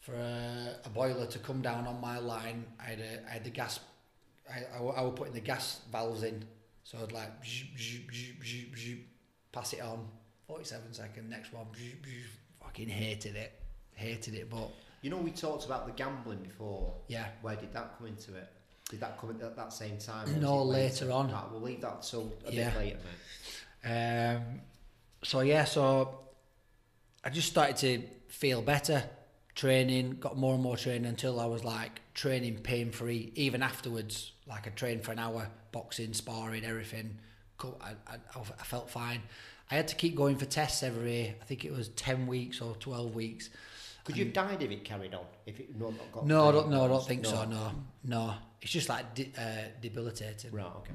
for 0.00 0.14
a, 0.14 0.76
a 0.84 0.88
boiler 0.90 1.26
to 1.26 1.38
come 1.38 1.62
down 1.62 1.86
on 1.86 2.00
my 2.00 2.18
line. 2.18 2.64
I 2.78 2.90
had, 2.90 3.00
a, 3.00 3.26
I 3.28 3.32
had 3.32 3.44
the 3.44 3.50
gas, 3.50 3.80
I, 4.50 4.64
I, 4.76 4.82
I 4.82 5.00
was 5.02 5.12
putting 5.16 5.32
the 5.32 5.40
gas 5.40 5.80
valves 5.90 6.22
in. 6.22 6.44
So 6.84 6.98
I'd 7.02 7.12
like 7.12 7.42
bzz, 7.42 7.74
bzz, 7.76 8.06
bzz, 8.06 8.38
bzz, 8.42 8.70
bzz, 8.74 8.98
pass 9.52 9.72
it 9.72 9.80
on. 9.82 10.08
47 10.46 10.92
second, 10.92 11.30
next 11.30 11.52
one. 11.52 11.66
Bzz, 11.66 12.00
bzz. 12.02 12.26
Fucking 12.62 12.88
hated 12.88 13.36
it. 13.36 13.52
Hated 13.94 14.34
it, 14.34 14.50
but 14.50 14.68
You 15.02 15.10
know, 15.10 15.18
we 15.18 15.30
talked 15.30 15.64
about 15.64 15.86
the 15.86 15.92
gambling 15.92 16.38
before. 16.42 16.92
yeah. 17.08 17.26
Where 17.42 17.56
did 17.56 17.72
that 17.72 17.96
come 17.98 18.08
into 18.08 18.34
it? 18.36 18.48
Did 18.90 19.00
that 19.00 19.18
come 19.20 19.30
at 19.30 19.56
that 19.56 19.72
same 19.72 19.98
time? 19.98 20.40
No, 20.40 20.60
it 20.62 20.64
later 20.64 21.12
on. 21.12 21.30
Right, 21.30 21.44
we'll 21.52 21.60
leave 21.60 21.80
that 21.82 22.02
till 22.02 22.32
a 22.46 22.52
Yeah. 22.52 22.70
bit 22.70 22.78
later, 22.78 22.98
mate. 23.84 24.36
Um, 24.36 24.60
so 25.22 25.40
yeah, 25.40 25.64
so 25.64 26.18
I 27.24 27.30
just 27.30 27.48
started 27.48 27.76
to 27.78 28.02
feel 28.28 28.62
better, 28.62 29.04
training, 29.54 30.16
got 30.18 30.36
more 30.36 30.54
and 30.54 30.62
more 30.62 30.76
training 30.76 31.06
until 31.06 31.38
I 31.38 31.46
was 31.46 31.62
like 31.64 32.00
training 32.14 32.58
pain 32.58 32.90
free. 32.90 33.32
Even 33.36 33.62
afterwards, 33.62 34.32
like 34.46 34.66
I 34.66 34.70
trained 34.70 35.04
for 35.04 35.12
an 35.12 35.18
hour, 35.20 35.48
boxing, 35.72 36.12
sparring, 36.12 36.64
everything. 36.64 37.18
I, 37.62 37.90
I, 38.06 38.16
I 38.36 38.64
felt 38.64 38.90
fine. 38.90 39.22
I 39.70 39.74
had 39.74 39.86
to 39.88 39.94
keep 39.94 40.16
going 40.16 40.36
for 40.36 40.46
tests 40.46 40.82
every, 40.82 41.36
I 41.40 41.44
think 41.44 41.64
it 41.64 41.72
was 41.72 41.88
ten 41.90 42.26
weeks 42.26 42.60
or 42.60 42.74
twelve 42.76 43.14
weeks. 43.14 43.50
Could 44.04 44.16
you 44.16 44.24
have 44.24 44.34
died 44.34 44.62
if 44.62 44.70
it 44.70 44.82
carried 44.82 45.14
on? 45.14 45.24
If 45.46 45.60
it 45.60 45.78
not 45.78 45.92
got 46.12 46.26
No, 46.26 46.48
I 46.48 46.52
don't, 46.52 46.70
no, 46.70 46.84
I 46.86 46.88
don't 46.88 47.06
think 47.06 47.24
so. 47.24 47.44
No, 47.44 47.70
no, 48.02 48.34
it's 48.62 48.72
just 48.72 48.88
like 48.88 49.14
de- 49.14 49.32
uh, 49.38 49.68
debilitating. 49.80 50.52
Right. 50.52 50.66
Okay. 50.66 50.92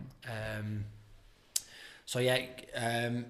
Um, 0.59 0.86
so 2.05 2.20
yeah, 2.20 2.41
um, 2.76 3.26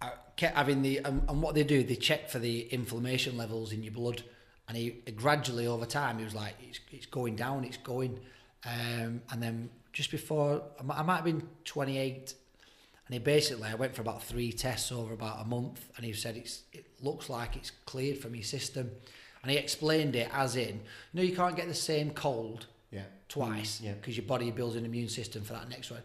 I 0.00 0.12
kept 0.36 0.56
having 0.56 0.82
the 0.82 0.98
and, 0.98 1.22
and 1.28 1.42
what 1.42 1.54
they 1.54 1.64
do, 1.64 1.82
they 1.82 1.96
check 1.96 2.30
for 2.30 2.38
the 2.38 2.62
inflammation 2.72 3.36
levels 3.36 3.72
in 3.72 3.82
your 3.82 3.92
blood, 3.92 4.22
and 4.68 4.76
he 4.76 4.90
gradually 5.14 5.66
over 5.66 5.86
time 5.86 6.18
he 6.18 6.24
was 6.24 6.34
like, 6.34 6.54
it's, 6.62 6.80
it's 6.90 7.06
going 7.06 7.36
down, 7.36 7.64
it's 7.64 7.76
going, 7.76 8.18
um, 8.64 9.20
and 9.30 9.42
then 9.42 9.70
just 9.92 10.10
before 10.10 10.62
I 10.80 10.82
mi- 10.82 10.94
I 10.96 11.02
might 11.02 11.16
have 11.16 11.24
been 11.24 11.46
28, 11.64 12.34
and 13.06 13.12
he 13.12 13.18
basically 13.18 13.68
I 13.68 13.74
went 13.74 13.94
for 13.94 14.00
about 14.00 14.22
three 14.22 14.52
tests 14.52 14.90
over 14.90 15.12
about 15.12 15.42
a 15.42 15.44
month, 15.44 15.86
and 15.96 16.06
he 16.06 16.14
said 16.14 16.36
it's 16.36 16.62
it 16.72 16.86
looks 17.02 17.28
like 17.28 17.56
it's 17.56 17.72
cleared 17.84 18.16
from 18.18 18.34
your 18.34 18.44
system, 18.44 18.90
and 19.42 19.50
he 19.52 19.58
explained 19.58 20.16
it 20.16 20.30
as 20.32 20.56
in, 20.56 20.80
no, 21.12 21.20
you 21.20 21.36
can't 21.36 21.54
get 21.54 21.68
the 21.68 21.74
same 21.74 22.10
cold 22.10 22.66
Yeah. 22.94 23.02
twice 23.28 23.80
Yeah. 23.80 23.94
because 23.94 24.16
your 24.16 24.26
body 24.26 24.50
builds 24.50 24.76
an 24.76 24.84
immune 24.84 25.08
system 25.08 25.42
for 25.42 25.52
that 25.54 25.68
next 25.68 25.90
one. 25.90 26.02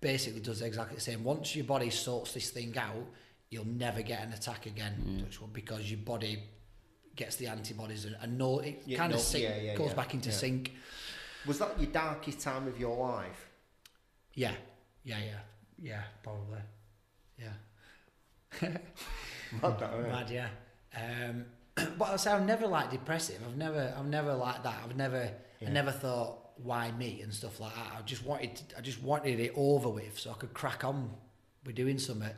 Basically, 0.00 0.40
does 0.40 0.62
exactly 0.62 0.94
the 0.96 1.00
same. 1.00 1.24
Once 1.24 1.56
your 1.56 1.64
body 1.64 1.90
sorts 1.90 2.32
this 2.32 2.50
thing 2.50 2.76
out, 2.78 3.06
you'll 3.50 3.66
never 3.66 4.02
get 4.02 4.22
an 4.22 4.32
attack 4.32 4.66
again 4.66 5.24
because 5.58 5.90
your 5.90 6.00
body 6.00 6.42
gets 7.16 7.36
the 7.36 7.46
antibodies 7.46 8.04
and, 8.04 8.16
and 8.20 8.36
no, 8.38 8.58
it 8.60 8.82
Yeah, 8.86 8.98
kind 8.98 9.10
no- 9.12 9.16
of 9.18 9.22
sync, 9.22 9.44
yeah, 9.44 9.56
yeah, 9.56 9.74
goes 9.76 9.88
yeah, 9.90 9.94
back 9.94 10.14
into 10.14 10.28
yeah. 10.30 10.34
sync. 10.34 10.72
Was 11.46 11.58
that 11.58 11.78
your 11.80 11.90
darkest 11.90 12.40
time 12.40 12.66
of 12.68 12.78
your 12.78 12.96
life? 12.96 13.48
Yeah, 14.34 14.54
yeah, 15.04 15.18
yeah, 15.18 15.38
yeah, 15.80 16.02
probably. 16.22 16.58
Yeah, 17.38 17.52
Mad 19.62 19.78
that, 19.78 20.00
mad. 20.08 20.30
Yeah. 20.30 20.48
Um, 20.96 21.44
but 21.98 22.10
I 22.10 22.16
say 22.16 22.32
I'm 22.32 22.46
never 22.46 22.66
like 22.66 22.90
depressive. 22.90 23.40
I've 23.46 23.56
never, 23.56 23.94
I've 23.96 24.06
never 24.06 24.34
like 24.34 24.62
that. 24.62 24.76
I've 24.84 24.96
never, 24.96 25.30
Yeah. 25.64 25.70
I 25.70 25.72
never 25.72 25.90
thought 25.90 26.38
why 26.62 26.92
me 26.92 27.20
and 27.22 27.32
stuff 27.34 27.58
like 27.60 27.74
that. 27.74 27.92
I 27.98 28.02
just 28.02 28.24
wanted, 28.24 28.60
I 28.78 28.80
just 28.80 29.02
wanted 29.02 29.40
it 29.40 29.52
over 29.56 29.88
with 29.88 30.18
so 30.18 30.30
I 30.30 30.34
could 30.34 30.54
crack 30.54 30.84
on 30.84 31.10
with 31.66 31.74
doing 31.74 31.98
something. 31.98 32.30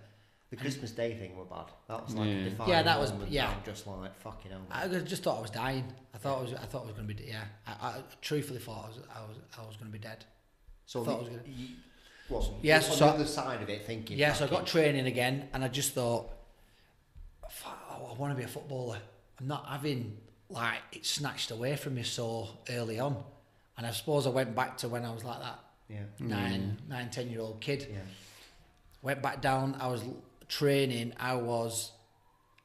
The 0.51 0.57
Christmas 0.57 0.93
Day 0.93 1.15
thing 1.15 1.37
were 1.37 1.45
bad. 1.45 1.67
That 1.89 2.05
was 2.05 2.15
like 2.15 2.29
Yeah. 2.29 2.35
a 2.37 2.45
defining 2.45 2.73
Yeah, 2.73 2.83
that 2.85 2.99
was- 3.01 3.13
yeah. 3.29 3.51
I'm 3.51 3.63
just 3.65 3.87
like 3.87 4.15
fucking 4.21 4.51
hell. 4.53 4.61
I 4.71 4.87
just 4.89 5.23
thought 5.23 5.39
I 5.39 5.43
was 5.43 5.51
dying. 5.51 5.85
I 6.15 6.19
thought 6.19 6.39
I 6.39 6.43
was, 6.43 6.55
I 6.55 6.65
thought 6.67 6.83
I 6.85 6.87
was 6.87 6.95
going 6.95 7.09
to 7.09 7.15
be, 7.15 7.25
yeah. 7.25 7.45
I, 7.67 7.73
I 7.89 7.95
truthfully 8.23 8.61
thought 8.61 8.85
I 8.85 8.89
was, 8.89 8.99
I 9.15 9.21
was, 9.27 9.37
I 9.59 9.67
was 9.67 9.77
going 9.77 9.91
to 9.93 9.99
be 9.99 10.03
dead. 10.03 10.25
so 10.87 11.03
I 11.03 11.05
thought 11.05 11.11
you, 11.11 11.17
I 11.17 11.21
was 11.21 11.29
gonna- 11.29 11.43
you, 11.49 11.69
what, 12.29 12.51
Yes, 12.63 12.91
on 12.91 12.97
so- 12.97 13.07
the 13.07 13.13
other 13.13 13.27
side 13.27 13.61
of 13.63 13.69
it, 13.69 13.85
thinking. 13.87 14.17
Yeah, 14.19 14.33
so 14.33 14.45
I 14.47 14.49
got 14.49 14.61
fucking- 14.61 14.67
training 14.73 15.07
again, 15.07 15.49
and 15.53 15.63
I 15.65 15.69
just 15.69 15.93
thought, 15.93 16.31
"Fuck, 17.51 17.79
I 17.91 18.13
want 18.19 18.33
to 18.33 18.37
be 18.37 18.45
a 18.45 18.49
footballer. 18.49 18.99
I'm 19.41 19.47
not 19.49 19.67
having 19.67 20.17
like 20.49 20.79
it 20.93 21.05
snatched 21.07 21.51
away 21.51 21.77
from 21.77 21.95
me 21.95 22.03
so 22.03 22.49
early 22.71 22.99
on, 23.01 23.23
and 23.77 23.87
I 23.87 23.91
suppose 23.91 24.27
I 24.27 24.31
went 24.31 24.55
back 24.55 24.79
to 24.79 24.89
when 24.89 25.05
I 25.05 25.13
was 25.13 25.25
like 25.25 25.41
that 25.41 25.59
Yeah, 25.89 26.05
nine, 26.21 26.79
mm. 26.85 26.89
nine, 26.89 27.11
ten 27.11 27.31
year 27.31 27.41
old 27.41 27.61
kid. 27.61 27.89
yeah. 27.91 27.99
Went 29.03 29.23
back 29.23 29.41
down. 29.41 29.77
I 29.81 29.87
was 29.89 30.03
training. 30.49 31.13
I 31.19 31.35
was, 31.35 31.93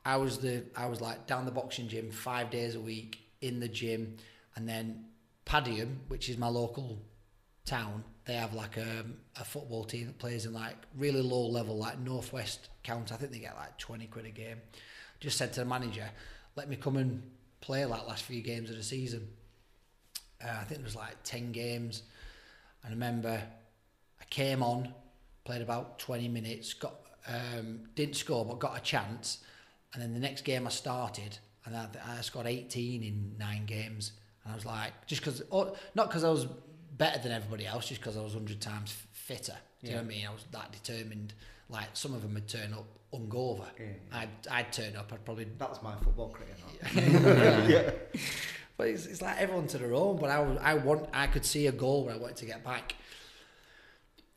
I 0.05 0.17
was 0.17 0.39
the, 0.39 0.63
I 0.75 0.87
was 0.87 1.01
like 1.01 1.27
down 1.27 1.45
the 1.45 1.51
boxing 1.51 1.87
gym 1.87 2.11
five 2.11 2.49
days 2.49 2.75
a 2.75 2.79
week 2.79 3.19
in 3.41 3.59
the 3.59 3.67
gym, 3.67 4.17
and 4.55 4.67
then 4.67 5.05
Padiham, 5.45 5.97
which 6.07 6.29
is 6.29 6.37
my 6.37 6.47
local 6.47 6.99
town, 7.65 8.03
they 8.25 8.33
have 8.33 8.53
like 8.53 8.77
a, 8.77 9.05
a 9.39 9.43
football 9.43 9.83
team 9.83 10.07
that 10.07 10.17
plays 10.19 10.45
in 10.45 10.53
like 10.53 10.75
really 10.97 11.21
low 11.21 11.47
level, 11.47 11.77
like 11.77 11.99
Northwest 11.99 12.69
County. 12.83 13.13
I 13.13 13.17
think 13.17 13.31
they 13.31 13.39
get 13.39 13.55
like 13.55 13.77
twenty 13.77 14.05
quid 14.07 14.25
a 14.25 14.29
game. 14.31 14.57
Just 15.19 15.37
said 15.37 15.53
to 15.53 15.59
the 15.61 15.65
manager, 15.65 16.09
"Let 16.55 16.69
me 16.69 16.75
come 16.75 16.97
and 16.97 17.21
play 17.61 17.85
like 17.85 18.07
last 18.07 18.23
few 18.23 18.41
games 18.41 18.69
of 18.69 18.77
the 18.77 18.83
season." 18.83 19.27
Uh, 20.43 20.57
I 20.59 20.63
think 20.63 20.81
it 20.81 20.83
was 20.83 20.95
like 20.95 21.15
ten 21.23 21.51
games. 21.51 22.03
I 22.85 22.89
remember 22.89 23.41
I 24.19 24.23
came 24.29 24.63
on, 24.63 24.93
played 25.45 25.61
about 25.61 25.99
twenty 25.99 26.27
minutes, 26.27 26.73
got 26.73 26.95
um, 27.27 27.81
didn't 27.95 28.15
score 28.15 28.43
but 28.45 28.59
got 28.59 28.77
a 28.77 28.81
chance, 28.81 29.39
and 29.93 30.01
then 30.01 30.13
the 30.13 30.19
next 30.19 30.43
game 30.43 30.65
I 30.65 30.71
started 30.71 31.37
and 31.65 31.75
I, 31.75 31.87
I 32.05 32.21
scored 32.21 32.47
eighteen 32.47 33.03
in 33.03 33.35
nine 33.37 33.65
games, 33.65 34.13
and 34.43 34.51
I 34.51 34.55
was 34.55 34.65
like, 34.65 35.05
just 35.05 35.21
because, 35.21 35.43
not 35.95 36.07
because 36.07 36.23
I 36.23 36.29
was 36.29 36.47
better 36.97 37.19
than 37.19 37.31
everybody 37.31 37.65
else, 37.65 37.87
just 37.87 38.01
because 38.01 38.17
I 38.17 38.21
was 38.21 38.33
hundred 38.33 38.61
times 38.61 38.95
fitter. 39.11 39.57
Do 39.81 39.87
you 39.87 39.93
know 39.93 39.99
what 39.99 40.05
I 40.05 40.09
mean? 40.09 40.27
I 40.27 40.31
was 40.31 40.45
that 40.51 40.71
determined. 40.71 41.33
Like 41.71 41.89
some 41.93 42.13
of 42.13 42.21
them 42.21 42.33
would 42.33 42.47
turn 42.47 42.73
up 42.73 42.85
hungover. 43.13 43.65
Yeah. 43.79 43.85
I'd 44.11 44.29
I'd 44.49 44.73
turn 44.73 44.95
up. 44.95 45.11
I'd 45.13 45.23
probably 45.25 45.45
That 45.57 45.69
was 45.69 45.81
my 45.81 45.95
football 45.95 46.29
career. 46.29 46.55
that. 46.83 48.15
but 48.77 48.87
it's, 48.87 49.05
it's 49.05 49.21
like 49.21 49.39
everyone 49.39 49.67
to 49.67 49.77
their 49.77 49.93
own. 49.93 50.17
But 50.17 50.29
I, 50.29 50.41
I 50.61 50.73
want, 50.75 51.07
I 51.13 51.27
could 51.27 51.45
see 51.45 51.67
a 51.67 51.71
goal 51.71 52.05
where 52.05 52.15
I 52.15 52.17
wanted 52.17 52.37
to 52.37 52.45
get 52.45 52.63
back. 52.63 52.95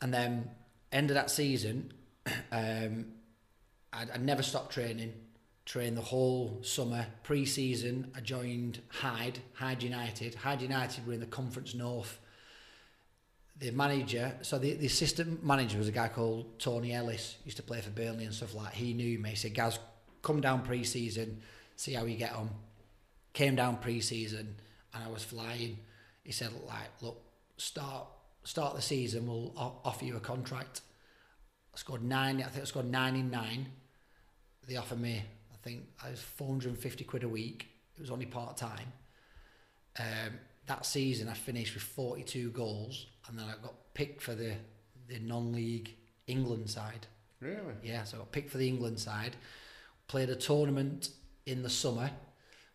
And 0.00 0.12
then 0.12 0.50
end 0.92 1.10
of 1.10 1.14
that 1.14 1.30
season, 1.30 1.92
um, 2.52 3.06
I, 3.92 4.06
I 4.14 4.18
never 4.18 4.42
stopped 4.42 4.72
training. 4.72 5.12
Trained 5.64 5.96
the 5.96 6.02
whole 6.02 6.60
summer. 6.62 7.06
Pre-season, 7.22 8.12
I 8.14 8.20
joined 8.20 8.82
Hyde, 8.88 9.38
Hyde 9.54 9.82
United. 9.82 10.34
Hyde 10.34 10.60
United 10.60 11.06
were 11.06 11.14
in 11.14 11.20
the 11.20 11.26
Conference 11.26 11.74
North. 11.74 12.18
The 13.56 13.70
manager, 13.70 14.34
so 14.42 14.58
the, 14.58 14.74
the 14.74 14.86
assistant 14.86 15.44
manager 15.44 15.78
was 15.78 15.88
a 15.88 15.92
guy 15.92 16.08
called 16.08 16.58
Tony 16.58 16.92
Ellis. 16.92 17.36
Used 17.44 17.56
to 17.58 17.62
play 17.62 17.80
for 17.80 17.90
Burnley 17.90 18.24
and 18.24 18.34
stuff 18.34 18.54
like. 18.54 18.72
that. 18.72 18.74
He 18.74 18.92
knew 18.94 19.18
me. 19.18 19.30
He 19.30 19.36
said, 19.36 19.54
"Gaz, 19.54 19.78
come 20.22 20.40
down 20.40 20.62
pre-season, 20.62 21.40
see 21.76 21.92
how 21.92 22.04
you 22.04 22.16
get 22.16 22.34
on." 22.34 22.50
came 23.34 23.56
down 23.56 23.76
pre-season 23.76 24.56
and 24.94 25.04
I 25.04 25.08
was 25.08 25.22
flying. 25.22 25.78
He 26.22 26.32
said, 26.32 26.50
like, 26.66 27.02
look, 27.02 27.20
start 27.58 28.06
start 28.44 28.76
the 28.76 28.82
season, 28.82 29.26
we'll 29.26 29.52
offer 29.56 30.04
you 30.04 30.16
a 30.16 30.20
contract. 30.20 30.82
I 31.74 31.78
scored 31.78 32.04
nine, 32.04 32.42
I 32.42 32.48
think 32.48 32.62
I 32.62 32.66
scored 32.66 32.90
nine 32.90 33.16
in 33.16 33.30
nine. 33.30 33.68
They 34.68 34.76
offered 34.76 35.00
me, 35.00 35.22
I 35.52 35.56
think 35.62 35.84
I 36.02 36.10
was 36.10 36.20
450 36.20 37.04
quid 37.04 37.24
a 37.24 37.28
week. 37.28 37.66
It 37.96 38.00
was 38.00 38.10
only 38.10 38.26
part-time. 38.26 38.92
Um, 39.98 40.38
that 40.66 40.84
season 40.84 41.28
I 41.28 41.32
finished 41.32 41.74
with 41.74 41.82
42 41.82 42.50
goals 42.50 43.06
and 43.28 43.38
then 43.38 43.46
I 43.46 43.54
got 43.62 43.74
picked 43.94 44.22
for 44.22 44.34
the, 44.34 44.54
the 45.08 45.18
non-league 45.18 45.94
England 46.26 46.70
side. 46.70 47.06
really? 47.40 47.74
Yeah, 47.82 48.04
so 48.04 48.16
I 48.16 48.20
got 48.20 48.32
picked 48.32 48.50
for 48.50 48.58
the 48.58 48.68
England 48.68 48.98
side. 48.98 49.36
Played 50.08 50.30
a 50.30 50.36
tournament 50.36 51.10
in 51.46 51.62
the 51.62 51.70
summer. 51.70 52.10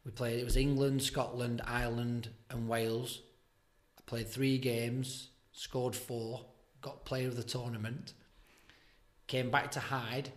We 0.06 0.12
played. 0.12 0.40
It 0.40 0.46
was 0.46 0.58
England, 0.58 1.04
Scotland, 1.04 1.62
Ireland, 1.66 2.30
and 2.50 2.68
Wales. 2.68 3.22
I 3.98 4.02
played 4.06 4.28
three 4.28 4.58
games, 4.58 5.30
scored 5.52 5.96
four, 5.96 6.46
got 6.82 7.06
player 7.06 7.28
of 7.28 7.36
the 7.36 7.44
tournament. 7.44 8.14
Came 9.28 9.52
back 9.52 9.70
to 9.72 9.80
Hyde, 9.80 10.32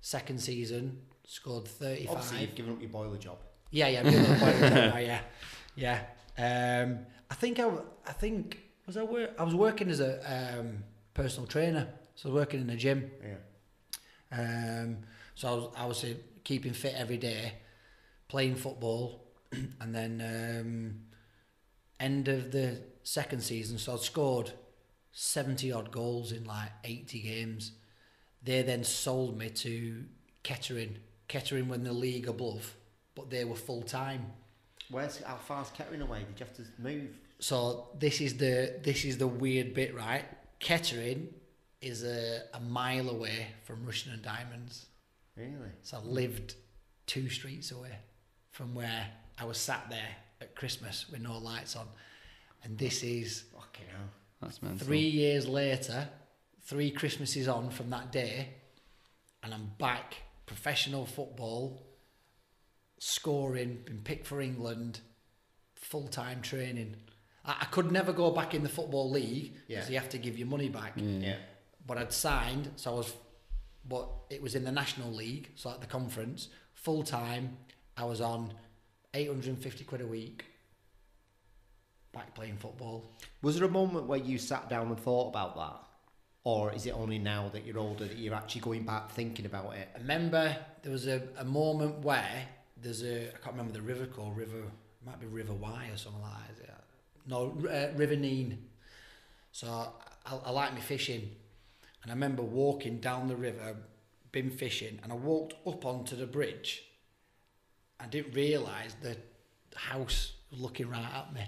second 0.00 0.40
season, 0.40 1.02
scored 1.26 1.66
thirty-five. 1.68 2.16
Obviously, 2.16 2.40
you've 2.40 2.54
given 2.54 2.72
up 2.72 2.80
your 2.80 2.88
boiler 2.88 3.18
job. 3.18 3.38
Yeah, 3.70 3.88
yeah, 3.88 4.02
really 4.02 4.16
good 4.16 4.38
point 4.38 4.60
with 4.60 4.60
that 4.60 4.94
now, 4.94 4.98
yeah, 4.98 5.20
yeah. 5.76 6.82
Um, 6.82 7.00
I 7.30 7.34
think 7.34 7.58
I, 7.60 7.70
I 8.06 8.12
think 8.12 8.58
was 8.90 8.96
I 8.96 9.02
work. 9.04 9.30
I 9.38 9.44
was 9.44 9.54
working 9.54 9.88
as 9.88 10.00
a 10.00 10.58
um, 10.58 10.84
personal 11.14 11.46
trainer, 11.46 11.88
so 12.16 12.28
I 12.28 12.32
was 12.32 12.40
working 12.40 12.60
in 12.60 12.70
a 12.70 12.76
gym. 12.76 13.10
Yeah. 13.22 13.36
Um, 14.32 14.98
so 15.34 15.48
I 15.48 15.54
was, 15.54 15.74
I 15.76 15.86
was 15.86 16.04
uh, 16.04 16.14
keeping 16.42 16.72
fit 16.72 16.94
every 16.96 17.16
day, 17.16 17.54
playing 18.28 18.56
football, 18.56 19.24
and 19.52 19.94
then 19.94 20.20
um, 20.20 21.00
end 22.00 22.28
of 22.28 22.50
the 22.50 22.82
second 23.04 23.42
season, 23.42 23.78
so 23.78 23.94
I'd 23.94 24.00
scored 24.00 24.52
70 25.12 25.72
odd 25.72 25.90
goals 25.90 26.32
in 26.32 26.44
like 26.44 26.70
80 26.84 27.20
games. 27.20 27.72
They 28.42 28.62
then 28.62 28.84
sold 28.84 29.38
me 29.38 29.50
to 29.50 30.04
Kettering. 30.42 30.96
Kettering 31.28 31.68
were 31.68 31.76
in 31.76 31.84
the 31.84 31.92
league 31.92 32.28
above, 32.28 32.74
but 33.14 33.30
they 33.30 33.44
were 33.44 33.54
full 33.54 33.82
time. 33.82 34.26
Where's 34.90 35.22
how 35.22 35.36
far's 35.36 35.70
Kettering 35.70 36.02
away? 36.02 36.20
Did 36.20 36.40
you 36.40 36.46
have 36.46 36.56
to 36.56 36.64
move? 36.82 37.10
So 37.40 37.88
this 37.98 38.20
is 38.20 38.36
the 38.36 38.78
this 38.82 39.04
is 39.04 39.18
the 39.18 39.26
weird 39.26 39.74
bit, 39.74 39.94
right? 39.94 40.24
Kettering 40.58 41.28
is 41.80 42.04
a, 42.04 42.42
a 42.52 42.60
mile 42.60 43.08
away 43.08 43.48
from 43.64 43.84
Rushden 43.86 44.12
and 44.12 44.22
Diamonds. 44.22 44.86
Really? 45.36 45.72
So 45.82 45.96
I 45.96 46.00
lived 46.00 46.54
two 47.06 47.30
streets 47.30 47.72
away 47.72 47.96
from 48.50 48.74
where 48.74 49.06
I 49.38 49.44
was 49.44 49.56
sat 49.56 49.86
there 49.88 50.16
at 50.40 50.54
Christmas 50.54 51.06
with 51.10 51.22
no 51.22 51.38
lights 51.38 51.76
on. 51.76 51.86
And 52.62 52.76
this 52.76 53.02
is 53.02 53.44
Fucking 53.54 53.86
hell. 53.90 54.08
That's 54.42 54.62
mental. 54.62 54.86
three 54.86 54.98
years 54.98 55.48
later, 55.48 56.08
three 56.62 56.90
Christmases 56.90 57.48
on 57.48 57.70
from 57.70 57.88
that 57.90 58.12
day, 58.12 58.48
and 59.42 59.54
I'm 59.54 59.70
back, 59.78 60.16
professional 60.44 61.06
football, 61.06 61.82
scoring, 62.98 63.78
been 63.86 64.02
picked 64.02 64.26
for 64.26 64.42
England, 64.42 65.00
full 65.74 66.08
time 66.08 66.42
training. 66.42 66.96
I, 67.50 67.56
I 67.62 67.64
could 67.66 67.90
never 67.92 68.12
go 68.12 68.30
back 68.30 68.54
in 68.54 68.62
the 68.62 68.68
football 68.78 69.10
league 69.10 69.54
because 69.68 69.86
Yeah. 69.88 69.92
you 69.92 69.98
have 69.98 70.10
to 70.10 70.18
give 70.18 70.38
your 70.38 70.48
money 70.48 70.68
back 70.68 70.92
Yeah. 70.96 71.36
but 71.86 71.98
I'd 71.98 72.12
signed, 72.12 72.70
so 72.76 72.92
I 72.92 72.96
was, 72.96 73.12
but 73.88 74.08
it 74.30 74.40
was 74.42 74.54
in 74.54 74.64
the 74.64 74.72
National 74.72 75.10
League, 75.22 75.46
so 75.56 75.70
at 75.70 75.80
the 75.80 75.86
conference, 75.86 76.48
full 76.74 77.02
time. 77.02 77.56
I 77.96 78.04
was 78.04 78.20
on 78.20 78.52
850 79.14 79.84
quid 79.84 80.00
a 80.00 80.06
week, 80.06 80.44
back 82.12 82.34
playing 82.34 82.56
football. 82.56 83.10
Was 83.42 83.56
there 83.58 83.66
a 83.68 83.70
moment 83.70 84.06
where 84.06 84.18
you 84.18 84.38
sat 84.38 84.68
down 84.68 84.88
and 84.88 84.98
thought 84.98 85.28
about 85.28 85.56
that? 85.56 85.76
or 86.42 86.72
is 86.72 86.86
it 86.86 86.92
only 86.92 87.18
now 87.18 87.50
that 87.52 87.66
you're 87.66 87.78
older 87.78 88.06
that 88.06 88.16
you're 88.16 88.34
actually 88.34 88.62
going 88.62 88.82
back 88.82 89.10
thinking 89.10 89.44
about 89.44 89.74
it? 89.76 89.86
I 89.94 89.98
remember 89.98 90.56
there 90.82 90.90
was 90.90 91.06
a, 91.06 91.20
a 91.36 91.44
moment 91.44 91.98
where 91.98 92.48
there's 92.80 93.02
a 93.04 93.28
I 93.28 93.38
can't 93.42 93.52
remember 93.56 93.74
the 93.74 93.82
river 93.82 94.06
called 94.06 94.34
River 94.38 94.56
it 94.60 95.06
might 95.06 95.20
be 95.20 95.26
River 95.26 95.52
Wye 95.52 95.90
or 95.92 95.98
something 95.98 96.22
like 96.22 96.56
that. 96.66 96.79
No, 97.26 97.56
uh. 97.68 98.54
So 99.52 99.92
I, 100.26 100.36
I 100.46 100.50
like 100.50 100.74
me 100.74 100.80
fishing, 100.80 101.30
and 102.02 102.10
I 102.10 102.14
remember 102.14 102.42
walking 102.42 102.98
down 103.00 103.28
the 103.28 103.36
river, 103.36 103.76
been 104.32 104.50
fishing, 104.50 104.98
and 105.02 105.12
I 105.12 105.16
walked 105.16 105.54
up 105.66 105.84
onto 105.84 106.16
the 106.16 106.26
bridge. 106.26 106.84
I 107.98 108.06
didn't 108.06 108.34
realise 108.34 108.94
the 109.02 109.16
house 109.74 110.32
was 110.50 110.60
looking 110.60 110.88
right 110.88 111.12
at 111.14 111.34
me, 111.34 111.44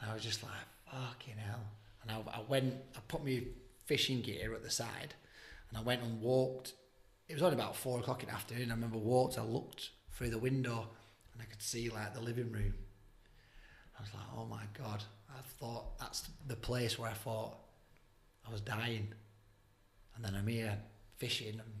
and 0.00 0.10
I 0.10 0.14
was 0.14 0.22
just 0.22 0.42
like, 0.42 0.52
"Fucking 0.90 1.36
hell!" 1.36 1.60
And 2.02 2.10
I, 2.10 2.38
I 2.38 2.40
went, 2.48 2.74
I 2.96 3.00
put 3.08 3.24
my 3.24 3.42
fishing 3.86 4.22
gear 4.22 4.54
at 4.54 4.62
the 4.62 4.70
side, 4.70 5.14
and 5.68 5.78
I 5.78 5.82
went 5.82 6.02
and 6.02 6.20
walked. 6.20 6.74
It 7.28 7.34
was 7.34 7.42
only 7.42 7.56
about 7.56 7.76
four 7.76 7.98
o'clock 7.98 8.22
in 8.22 8.28
the 8.28 8.34
afternoon. 8.34 8.70
I 8.70 8.74
remember 8.74 8.98
walked. 8.98 9.38
I 9.38 9.42
looked 9.42 9.90
through 10.12 10.30
the 10.30 10.38
window, 10.38 10.88
and 11.32 11.42
I 11.42 11.44
could 11.44 11.60
see 11.60 11.90
like 11.90 12.14
the 12.14 12.20
living 12.20 12.50
room. 12.52 12.74
I 13.98 14.02
was 14.02 14.10
like, 14.14 14.24
"Oh 14.36 14.44
my 14.46 14.62
god!" 14.76 15.02
I 15.30 15.40
thought 15.60 15.98
that's 15.98 16.28
the 16.46 16.56
place 16.56 16.98
where 16.98 17.10
I 17.10 17.14
thought 17.14 17.56
I 18.46 18.52
was 18.52 18.60
dying, 18.60 19.08
and 20.16 20.24
then 20.24 20.34
I'm 20.34 20.46
here 20.46 20.78
fishing 21.16 21.54
and 21.60 21.72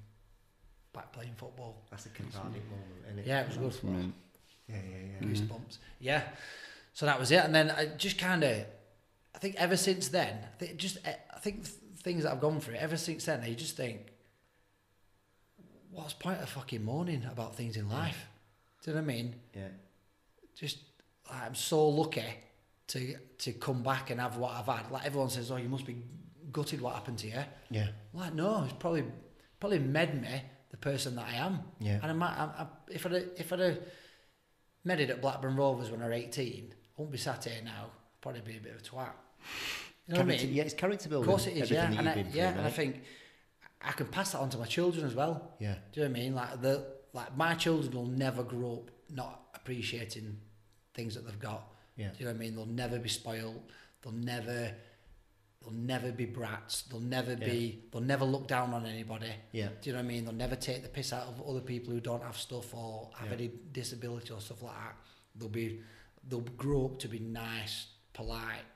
back 0.92 1.12
playing 1.12 1.34
football. 1.36 1.82
That's 1.90 2.06
a 2.06 2.10
cathartic 2.10 2.62
moment, 2.70 3.04
isn't 3.06 3.18
it? 3.20 3.26
Yeah, 3.26 3.40
it 3.42 3.48
was 3.48 3.56
good. 3.56 3.72
That's 3.72 3.82
mint. 3.84 4.14
Yeah, 4.68 4.76
yeah, 4.76 4.96
yeah. 5.20 5.26
Goosebumps. 5.28 5.78
Yeah. 6.00 6.22
So 6.92 7.06
that 7.06 7.18
was 7.18 7.30
it, 7.30 7.44
and 7.44 7.54
then 7.54 7.70
I 7.70 7.86
just 7.86 8.18
kind 8.18 8.42
of, 8.42 8.64
I 9.34 9.38
think 9.38 9.54
ever 9.56 9.76
since 9.76 10.08
then, 10.08 10.38
I 10.44 10.56
think 10.58 10.76
just 10.76 10.98
eh, 11.04 11.14
I 11.34 11.38
think 11.38 11.64
th- 11.64 11.74
things 12.02 12.24
that 12.24 12.32
I've 12.32 12.40
gone 12.40 12.60
through 12.60 12.74
ever 12.74 12.96
since 12.96 13.24
then, 13.24 13.44
you 13.46 13.54
just 13.54 13.76
think, 13.76 14.00
what's 15.90 16.12
the 16.14 16.20
point 16.22 16.40
of 16.40 16.48
fucking 16.48 16.84
moaning 16.84 17.24
about 17.30 17.54
things 17.56 17.76
in 17.76 17.88
life? 17.88 18.26
Do 18.82 18.90
you 18.90 18.96
know 18.96 19.02
what 19.02 19.10
I 19.10 19.14
mean? 19.14 19.34
Yeah. 19.54 19.68
just 20.56 20.78
like, 20.78 20.87
I'm 21.30 21.54
so 21.54 21.88
lucky 21.88 22.24
to 22.88 23.14
to 23.38 23.52
come 23.52 23.82
back 23.82 24.10
and 24.10 24.20
have 24.20 24.36
what 24.36 24.52
I've 24.52 24.66
had. 24.66 24.90
Like 24.90 25.04
everyone 25.04 25.30
says, 25.30 25.50
oh, 25.50 25.56
you 25.56 25.68
must 25.68 25.86
be 25.86 25.96
gutted 26.52 26.80
what 26.80 26.94
happened 26.94 27.18
to 27.18 27.28
you. 27.28 27.44
Yeah. 27.70 27.88
Like 28.12 28.34
no, 28.34 28.64
it's 28.64 28.74
probably 28.74 29.04
probably 29.60 29.78
made 29.78 30.20
me 30.20 30.42
the 30.70 30.76
person 30.76 31.16
that 31.16 31.26
I 31.26 31.36
am. 31.36 31.60
Yeah. 31.80 31.98
And 32.02 32.06
I 32.06 32.12
might, 32.12 32.36
I, 32.36 32.44
I, 32.44 32.66
if 32.90 33.06
I'd 33.06 33.12
if 33.12 33.52
I'd 33.52 33.60
have 33.60 33.78
made 34.84 35.00
it 35.00 35.10
at 35.10 35.20
Blackburn 35.20 35.56
Rovers 35.56 35.90
when 35.90 36.02
I 36.02 36.08
was 36.08 36.16
18, 36.16 36.68
I 36.72 36.74
wouldn't 36.96 37.12
be 37.12 37.18
sat 37.18 37.44
here 37.44 37.62
now. 37.64 37.86
I'd 37.86 38.20
probably 38.20 38.40
be 38.40 38.56
a 38.56 38.60
bit 38.60 38.72
of 38.72 38.80
a 38.80 38.82
twat. 38.82 39.10
You 40.06 40.14
know 40.14 40.20
what 40.20 40.34
I 40.34 40.36
mean? 40.38 40.54
Yeah, 40.54 40.62
it's 40.62 40.74
character 40.74 41.08
building. 41.08 41.28
Of 41.28 41.30
course 41.30 41.46
it 41.46 41.56
is, 41.56 41.70
yeah. 41.70 41.90
And 41.90 42.08
I, 42.08 42.14
through, 42.14 42.24
yeah, 42.32 42.50
and 42.50 42.62
I 42.62 42.70
think 42.70 43.02
I 43.82 43.92
can 43.92 44.06
pass 44.06 44.32
that 44.32 44.38
on 44.38 44.48
to 44.50 44.58
my 44.58 44.64
children 44.64 45.04
as 45.04 45.14
well. 45.14 45.52
Yeah. 45.58 45.74
Do 45.92 46.00
you 46.00 46.06
know 46.06 46.12
what 46.12 46.18
I 46.18 46.22
mean? 46.22 46.34
Like 46.34 46.62
the 46.62 46.86
like 47.12 47.36
my 47.36 47.54
children 47.54 47.92
will 47.92 48.06
never 48.06 48.42
grow 48.42 48.74
up 48.74 48.90
not 49.10 49.40
appreciating 49.54 50.38
things 50.98 51.14
that 51.14 51.24
they've 51.24 51.38
got. 51.40 51.62
Yeah. 51.96 52.08
Do 52.08 52.16
you 52.18 52.24
know 52.26 52.32
what 52.32 52.36
I 52.36 52.40
mean? 52.40 52.56
They'll 52.56 52.66
never 52.66 52.98
be 52.98 53.08
spoiled. 53.08 53.62
They'll 54.02 54.12
never 54.12 54.72
they'll 55.62 55.72
never 55.72 56.10
be 56.12 56.26
brats. 56.26 56.82
They'll 56.82 57.00
never 57.18 57.34
be 57.36 57.84
they'll 57.90 58.02
never 58.14 58.24
look 58.24 58.46
down 58.48 58.74
on 58.74 58.84
anybody. 58.84 59.32
Yeah. 59.52 59.68
Do 59.80 59.90
you 59.90 59.92
know 59.94 60.00
what 60.02 60.04
I 60.04 60.08
mean? 60.08 60.24
They'll 60.24 60.34
never 60.34 60.56
take 60.56 60.82
the 60.82 60.88
piss 60.88 61.12
out 61.12 61.26
of 61.28 61.40
other 61.48 61.60
people 61.60 61.92
who 61.94 62.00
don't 62.00 62.22
have 62.22 62.36
stuff 62.36 62.74
or 62.74 63.10
have 63.16 63.28
Yeah. 63.28 63.34
any 63.34 63.50
disability 63.72 64.32
or 64.32 64.40
stuff 64.40 64.62
like 64.62 64.74
that. 64.74 64.96
They'll 65.36 65.48
be 65.48 65.80
they'll 66.28 66.40
grow 66.40 66.84
up 66.86 66.98
to 67.00 67.08
be 67.08 67.20
nice, 67.20 67.86
polite, 68.12 68.66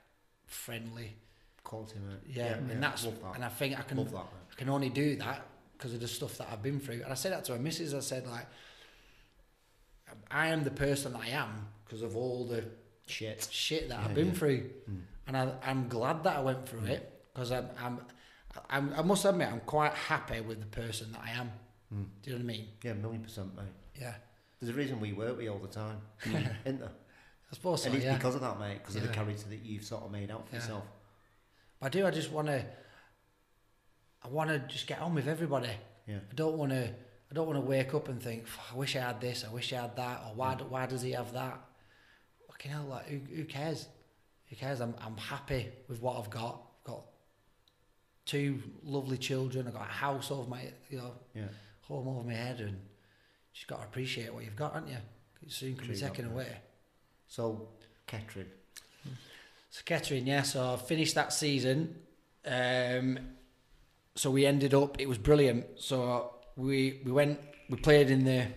friendly. 0.45 1.17
Quality, 1.63 1.99
mate. 1.99 2.19
Yeah, 2.27 2.55
and 2.55 2.81
that's 2.83 3.03
that. 3.03 3.13
and 3.35 3.43
I 3.45 3.49
think 3.49 3.77
I 3.79 3.83
can 3.83 3.97
that. 3.97 4.15
I 4.15 4.55
can 4.55 4.69
only 4.69 4.89
do 4.89 5.15
that 5.17 5.45
because 5.77 5.93
of 5.93 5.99
the 6.01 6.07
stuff 6.07 6.37
that 6.37 6.47
I've 6.51 6.61
been 6.63 6.79
through. 6.79 7.01
And 7.03 7.11
I 7.11 7.15
said 7.15 7.31
that 7.31 7.45
to 7.45 7.53
my 7.53 7.57
missus. 7.57 7.93
I 7.93 7.99
said 8.01 8.27
like, 8.27 8.47
I 10.29 10.47
am 10.47 10.63
the 10.63 10.71
person 10.71 11.15
I 11.15 11.29
am 11.29 11.67
because 11.93 12.01
of 12.01 12.17
all 12.17 12.43
the 12.45 12.63
Shit. 13.05 13.47
shit 13.51 13.89
that 13.89 13.99
Yeah, 13.99 14.05
I've 14.05 14.15
been 14.15 14.27
yeah. 14.29 14.33
through, 14.33 14.69
and 15.27 15.37
I, 15.37 15.53
I'm 15.63 15.87
glad 15.87 16.23
that 16.23 16.37
I 16.37 16.41
went 16.41 16.67
through 16.67 16.85
it 16.85 17.21
because 17.31 17.51
I'm, 17.51 17.69
I'm, 17.79 17.99
I'm, 18.69 18.93
I 18.97 19.01
must 19.03 19.25
admit, 19.25 19.49
I'm 19.51 19.59
quite 19.59 19.93
happy 19.93 20.41
with 20.41 20.59
the 20.59 20.65
person 20.67 21.11
that 21.11 21.21
I 21.23 21.31
am. 21.39 21.51
Mm. 21.93 22.05
Do 22.23 22.31
you 22.31 22.37
know 22.37 22.43
what 22.45 22.51
I 22.51 22.57
mean? 22.57 22.67
Yeah, 22.83 22.91
a 22.91 22.95
million 22.95 23.21
percent, 23.21 23.55
mate. 23.55 23.65
Yeah, 24.01 24.15
There's 24.59 24.73
a 24.73 24.77
reason 24.77 24.99
we 24.99 25.13
work 25.13 25.35
with 25.35 25.45
you 25.45 25.51
all 25.51 25.59
the 25.59 25.67
time, 25.67 25.97
isn't 26.25 26.79
there? 26.79 26.89
I 27.51 27.53
suppose 27.53 27.83
so. 27.83 27.87
and 27.89 27.95
it's 27.97 28.05
yeah. 28.05 28.15
because 28.15 28.33
of 28.33 28.41
that, 28.41 28.59
mate, 28.59 28.79
because 28.79 28.95
of 28.95 29.03
the 29.03 29.09
character 29.09 29.47
that 29.49 29.59
you've 29.63 29.83
sort 29.83 30.03
of 30.03 30.11
made 30.11 30.31
out 30.31 30.47
for 30.49 30.55
Yeah. 30.55 30.61
yourself. 30.61 30.83
But 31.79 31.85
I 31.85 31.89
do. 31.89 32.07
I 32.07 32.11
just 32.11 32.31
want 32.31 32.47
to. 32.47 32.65
I 34.23 34.27
want 34.29 34.49
to 34.49 34.57
just 34.59 34.87
get 34.87 34.99
on 35.01 35.13
with 35.13 35.27
everybody. 35.27 35.69
Yeah. 36.07 36.15
I 36.31 36.33
don't 36.33 36.57
want 36.57 36.71
to. 36.71 36.87
I 36.87 37.33
don't 37.35 37.45
want 37.47 37.57
to 37.59 37.65
wake 37.65 37.93
up 37.93 38.07
and 38.09 38.21
think, 38.21 38.45
I 38.71 38.75
wish 38.75 38.95
I 38.95 38.99
had 39.01 39.19
this. 39.21 39.43
I 39.47 39.51
wish 39.53 39.71
I 39.73 39.81
had 39.81 39.95
that. 39.97 40.21
Or 40.27 40.33
why? 40.35 40.55
do- 40.55 40.65
Why 40.65 40.85
does 40.85 41.01
he 41.01 41.11
have 41.11 41.33
that? 41.33 41.59
Fucking 42.63 42.71
hell! 42.71 42.85
Like 42.89 43.07
who, 43.07 43.19
who 43.35 43.43
cares? 43.45 43.87
Who 44.49 44.55
cares? 44.55 44.79
I'm 44.79 44.95
I'm 45.05 45.17
happy 45.17 45.69
with 45.87 46.01
what 46.01 46.17
I've 46.17 46.29
got. 46.29 46.61
I've 46.79 46.83
got 46.85 47.01
two 48.25 48.61
lovely 48.83 49.17
children. 49.17 49.67
I've 49.67 49.73
got 49.73 49.81
a 49.83 49.91
house 49.91 50.31
over 50.31 50.49
my 50.49 50.61
you 50.89 50.97
know 50.97 51.11
Yeah. 51.35 51.47
home 51.81 52.07
over 52.07 52.25
my 52.25 52.33
head, 52.33 52.59
and 52.59 52.71
you 52.71 52.77
just 53.53 53.67
got 53.67 53.79
to 53.81 53.83
appreciate 53.83 54.33
what 54.33 54.43
you've 54.45 54.55
got, 54.55 54.73
haven't 54.73 54.89
you? 54.89 54.97
it 55.45 55.51
soon 55.51 55.75
can 55.75 55.89
be 55.89 55.95
taken 55.97 56.27
away. 56.31 56.47
So, 57.27 57.67
Kettering. 58.07 58.47
So 59.69 59.81
Kettering, 59.83 60.25
yeah. 60.25 60.43
So 60.43 60.73
I 60.73 60.77
finished 60.77 61.15
that 61.15 61.33
season. 61.33 61.95
Um, 62.45 63.19
so 64.15 64.31
we 64.31 64.45
ended 64.45 64.73
up. 64.73 65.01
It 65.01 65.09
was 65.09 65.17
brilliant. 65.17 65.65
So 65.77 66.35
we 66.55 67.01
we 67.03 67.11
went. 67.11 67.39
We 67.69 67.77
played 67.77 68.09
in 68.09 68.23
the 68.23 68.47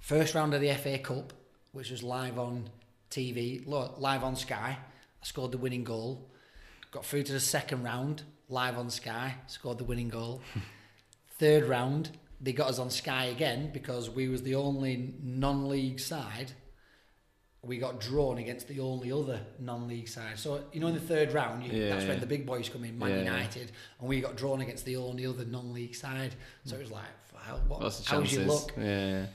first 0.00 0.34
round 0.34 0.52
of 0.52 0.60
the 0.60 0.74
FA 0.74 0.98
Cup, 0.98 1.32
which 1.72 1.90
was 1.90 2.02
live 2.02 2.38
on 2.38 2.68
TV, 3.10 3.66
live 3.66 4.24
on 4.24 4.36
Sky. 4.36 4.78
I 4.78 5.24
scored 5.26 5.52
the 5.52 5.58
winning 5.58 5.84
goal. 5.84 6.30
Got 6.90 7.04
through 7.04 7.24
to 7.24 7.32
the 7.32 7.40
second 7.40 7.82
round, 7.82 8.22
live 8.48 8.78
on 8.78 8.90
Sky. 8.90 9.36
Scored 9.46 9.78
the 9.78 9.84
winning 9.84 10.08
goal. 10.08 10.40
Third 11.38 11.64
round, 11.64 12.10
they 12.40 12.52
got 12.52 12.68
us 12.68 12.78
on 12.78 12.90
Sky 12.90 13.26
again 13.26 13.70
because 13.72 14.08
we 14.08 14.28
was 14.28 14.42
the 14.42 14.54
only 14.54 15.14
non-league 15.22 16.00
side 16.00 16.52
we 17.66 17.78
got 17.78 18.00
drawn 18.00 18.38
against 18.38 18.68
the 18.68 18.80
only 18.80 19.10
other 19.12 19.40
non-league 19.58 20.08
side. 20.08 20.38
So 20.38 20.62
you 20.72 20.80
know, 20.80 20.86
in 20.86 20.94
the 20.94 21.00
third 21.00 21.32
round, 21.32 21.64
you, 21.64 21.72
Yeah, 21.72 21.90
that's 21.90 22.04
when 22.06 22.20
the 22.20 22.26
big 22.26 22.46
boys 22.46 22.68
come 22.68 22.84
in, 22.84 22.98
Man 22.98 23.10
Yeah, 23.10 23.16
yeah. 23.16 23.22
United, 23.24 23.72
and 24.00 24.08
we 24.08 24.20
got 24.20 24.36
drawn 24.36 24.60
against 24.60 24.84
the 24.84 24.96
only 24.96 25.26
other 25.26 25.44
non-league 25.44 25.94
side. 25.94 26.34
So 26.64 26.76
it 26.76 26.82
was 26.82 26.90
like, 26.92 27.04
how, 27.36 27.56
what, 27.68 27.80
how's 28.06 28.32
your 28.32 28.44
luck? 28.44 28.72
Yeah. 28.78 29.26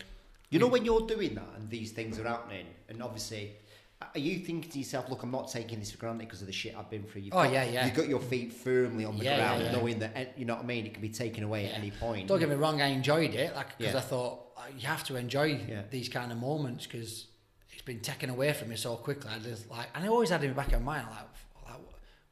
You 0.52 0.60
know 0.60 0.68
when 0.68 0.86
you're 0.86 1.08
doing 1.08 1.34
that 1.36 1.48
and 1.58 1.70
these 1.70 1.92
things 1.92 2.20
are 2.20 2.26
happening, 2.28 2.68
and 2.90 3.02
obviously, 3.02 3.54
are 4.02 4.20
you 4.20 4.40
thinking 4.40 4.70
to 4.70 4.78
yourself, 4.80 5.10
"Look, 5.10 5.24
I'm 5.24 5.32
not 5.32 5.50
taking 5.50 5.80
this 5.80 5.92
for 5.92 5.98
granted 5.98 6.26
because 6.28 6.42
of 6.42 6.48
the 6.48 6.54
shit 6.54 6.76
I've 6.78 6.90
been 6.90 7.04
through"? 7.04 7.22
You've 7.22 7.34
Oh, 7.34 7.44
got, 7.44 7.54
yeah, 7.54 7.64
yeah. 7.64 7.86
You've 7.86 7.96
got 7.96 8.10
your 8.10 8.20
feet 8.20 8.52
firmly 8.52 9.06
on 9.06 9.18
the 9.18 9.24
Yeah, 9.24 9.38
yeah, 9.38 9.38
ground, 9.48 9.64
yeah. 9.64 9.72
knowing 9.72 10.00
that 10.00 10.12
eh, 10.16 10.26
you 10.38 10.44
know 10.46 10.56
what 10.56 10.64
I 10.64 10.68
mean. 10.68 10.86
It 10.86 10.94
can 10.94 11.02
be 11.02 11.10
taken 11.10 11.44
away 11.46 11.68
at 11.68 11.76
any 11.78 11.92
point. 11.92 12.28
Don't 12.28 12.40
get 12.40 12.50
me 12.50 12.56
wrong, 12.56 12.82
I 12.82 12.88
enjoyed 12.88 13.34
it, 13.34 13.56
like 13.56 13.78
because 13.78 13.94
Yeah. 13.94 14.00
I 14.00 14.04
thought 14.04 14.52
uh, 14.58 14.62
you 14.78 14.88
have 14.88 15.04
to 15.06 15.16
enjoy 15.16 15.58
Yeah. 15.68 15.84
these 15.90 16.10
kind 16.10 16.32
of 16.34 16.38
moments 16.38 16.86
because 16.86 17.28
it's 17.72 17.82
been 17.84 18.02
taken 18.02 18.30
away 18.30 18.52
from 18.52 18.68
me 18.70 18.76
so 18.76 18.98
quickly. 18.98 19.32
I 19.34 19.40
just 19.40 19.70
like, 19.72 19.88
and 19.96 20.04
I 20.04 20.08
always 20.10 20.32
had 20.32 20.44
in 20.44 20.50
the 20.50 20.56
back 20.56 20.74
of 20.74 20.82
my 20.82 20.98
mind, 20.98 21.08
like, 21.10 21.70
like, 21.76 21.82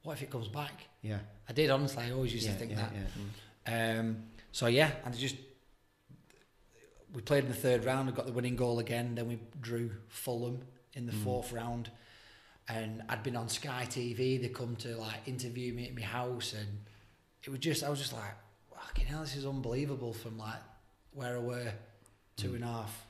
what 0.03 0.13
if 0.13 0.23
it 0.23 0.29
comes 0.29 0.49
back? 0.49 0.73
Yeah. 1.01 1.19
I 1.47 1.53
did 1.53 1.69
honestly. 1.69 2.03
I 2.03 2.11
always 2.11 2.33
used 2.33 2.47
yeah, 2.47 2.51
to 2.53 2.59
think 2.59 2.71
yeah, 2.71 2.77
that. 2.77 2.91
yeah. 3.95 3.99
Um, 4.01 4.23
so 4.51 4.67
yeah, 4.67 4.91
and 5.05 5.15
just 5.17 5.35
we 7.13 7.21
played 7.21 7.43
in 7.43 7.49
the 7.49 7.55
third 7.55 7.85
round. 7.85 8.07
We 8.07 8.13
got 8.13 8.25
the 8.25 8.31
winning 8.31 8.55
goal 8.55 8.79
again. 8.79 9.15
Then 9.15 9.27
we 9.27 9.39
drew 9.61 9.91
Fulham 10.07 10.61
in 10.93 11.05
the 11.05 11.11
mm. 11.11 11.23
fourth 11.23 11.51
round, 11.51 11.89
and 12.67 13.01
I'd 13.09 13.23
been 13.23 13.35
on 13.35 13.49
Sky 13.49 13.85
TV. 13.87 14.41
They 14.41 14.49
come 14.49 14.75
to 14.77 14.95
like 14.97 15.27
interview 15.27 15.73
me 15.73 15.87
at 15.87 15.95
my 15.95 16.01
house, 16.01 16.53
and 16.53 16.67
it 17.43 17.49
was 17.49 17.59
just 17.59 17.83
I 17.83 17.89
was 17.89 17.99
just 17.99 18.13
like, 18.13 18.33
fucking 18.73 19.05
hell, 19.05 19.21
this 19.21 19.35
is 19.35 19.45
unbelievable. 19.45 20.13
From 20.13 20.37
like 20.37 20.59
where 21.13 21.37
I 21.37 21.39
were 21.39 21.71
two 22.37 22.49
mm. 22.49 22.55
and 22.55 22.63
a 22.63 22.67
half. 22.67 23.05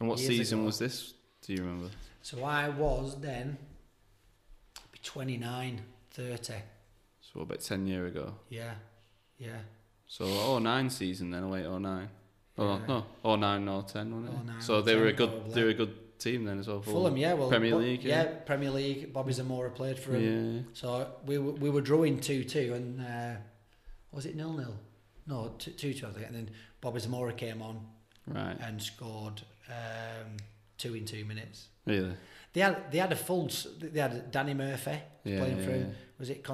And 0.00 0.08
what 0.08 0.18
season 0.18 0.60
ago. 0.60 0.66
was 0.66 0.78
this? 0.78 1.14
Do 1.42 1.52
you 1.52 1.62
remember? 1.62 1.90
So 2.22 2.42
I 2.42 2.68
was 2.70 3.20
then 3.20 3.58
be 4.90 4.98
29, 5.02 5.80
30. 6.10 6.54
So 7.20 7.40
about 7.40 7.60
ten 7.60 7.86
year 7.86 8.06
ago. 8.06 8.34
Yeah, 8.48 8.74
yeah. 9.38 9.58
So 10.06 10.24
oh 10.26 10.58
nine 10.58 10.88
season 10.88 11.30
then, 11.30 11.44
oh 11.44 11.56
eight 11.56 11.66
oh 11.66 11.78
oh 12.58 12.66
nine. 12.66 12.84
Oh 12.88 12.92
Yeah. 12.94 12.94
no, 12.94 13.06
oh 13.24 13.36
nine 13.36 13.68
or 13.68 13.82
ten, 13.82 14.14
wasn't 14.14 14.34
it? 14.40 14.46
09 14.46 14.60
so 14.60 14.74
or 14.76 14.82
they 14.82 14.96
were 14.96 15.06
a 15.06 15.12
good, 15.12 15.30
probably. 15.30 15.54
they 15.54 15.62
were 15.64 15.70
a 15.70 15.74
good 15.74 16.18
team 16.18 16.44
then 16.44 16.58
as 16.58 16.68
well. 16.68 16.80
Fulham, 16.82 17.16
yeah, 17.16 17.34
well, 17.34 17.48
Premier 17.48 17.74
League, 17.76 18.04
yeah. 18.04 18.22
yeah. 18.24 18.28
Premier 18.46 18.70
League. 18.70 19.12
Bobby 19.12 19.32
Zamora 19.32 19.70
played 19.70 19.98
for 19.98 20.12
him. 20.14 20.22
Yeah. 20.56 20.62
So 20.72 21.10
we 21.26 21.38
were, 21.38 21.52
we 21.52 21.70
were 21.70 21.80
drawing 21.80 22.20
two 22.20 22.44
two, 22.44 22.72
and 22.74 23.00
uh, 23.00 23.36
was 24.12 24.26
it 24.26 24.36
nil 24.36 24.52
nil? 24.52 24.74
No, 25.26 25.54
two 25.58 25.72
two 25.72 25.94
two. 25.94 26.06
I 26.06 26.10
think. 26.10 26.26
And 26.26 26.36
then 26.36 26.50
Bobby 26.80 27.00
Zamora 27.00 27.32
came 27.32 27.62
on 27.62 27.86
Right. 28.26 28.56
and 28.60 28.82
scored 28.82 29.42
um, 29.68 30.36
two 30.78 30.94
in 30.94 31.04
two 31.04 31.24
minutes. 31.24 31.68
Really? 31.86 32.14
They 32.52 32.60
had 32.60 32.90
they 32.90 32.98
had 32.98 33.12
a 33.12 33.16
full. 33.16 33.50
They 33.80 34.00
had 34.00 34.30
Danny 34.30 34.54
Murphy 34.54 34.98
Yeah. 35.24 35.38
playing 35.38 35.58
yeah, 35.58 35.64
for 35.64 35.70
him. 35.72 35.94
Was 36.18 36.30
it 36.30 36.38
it? 36.38 36.48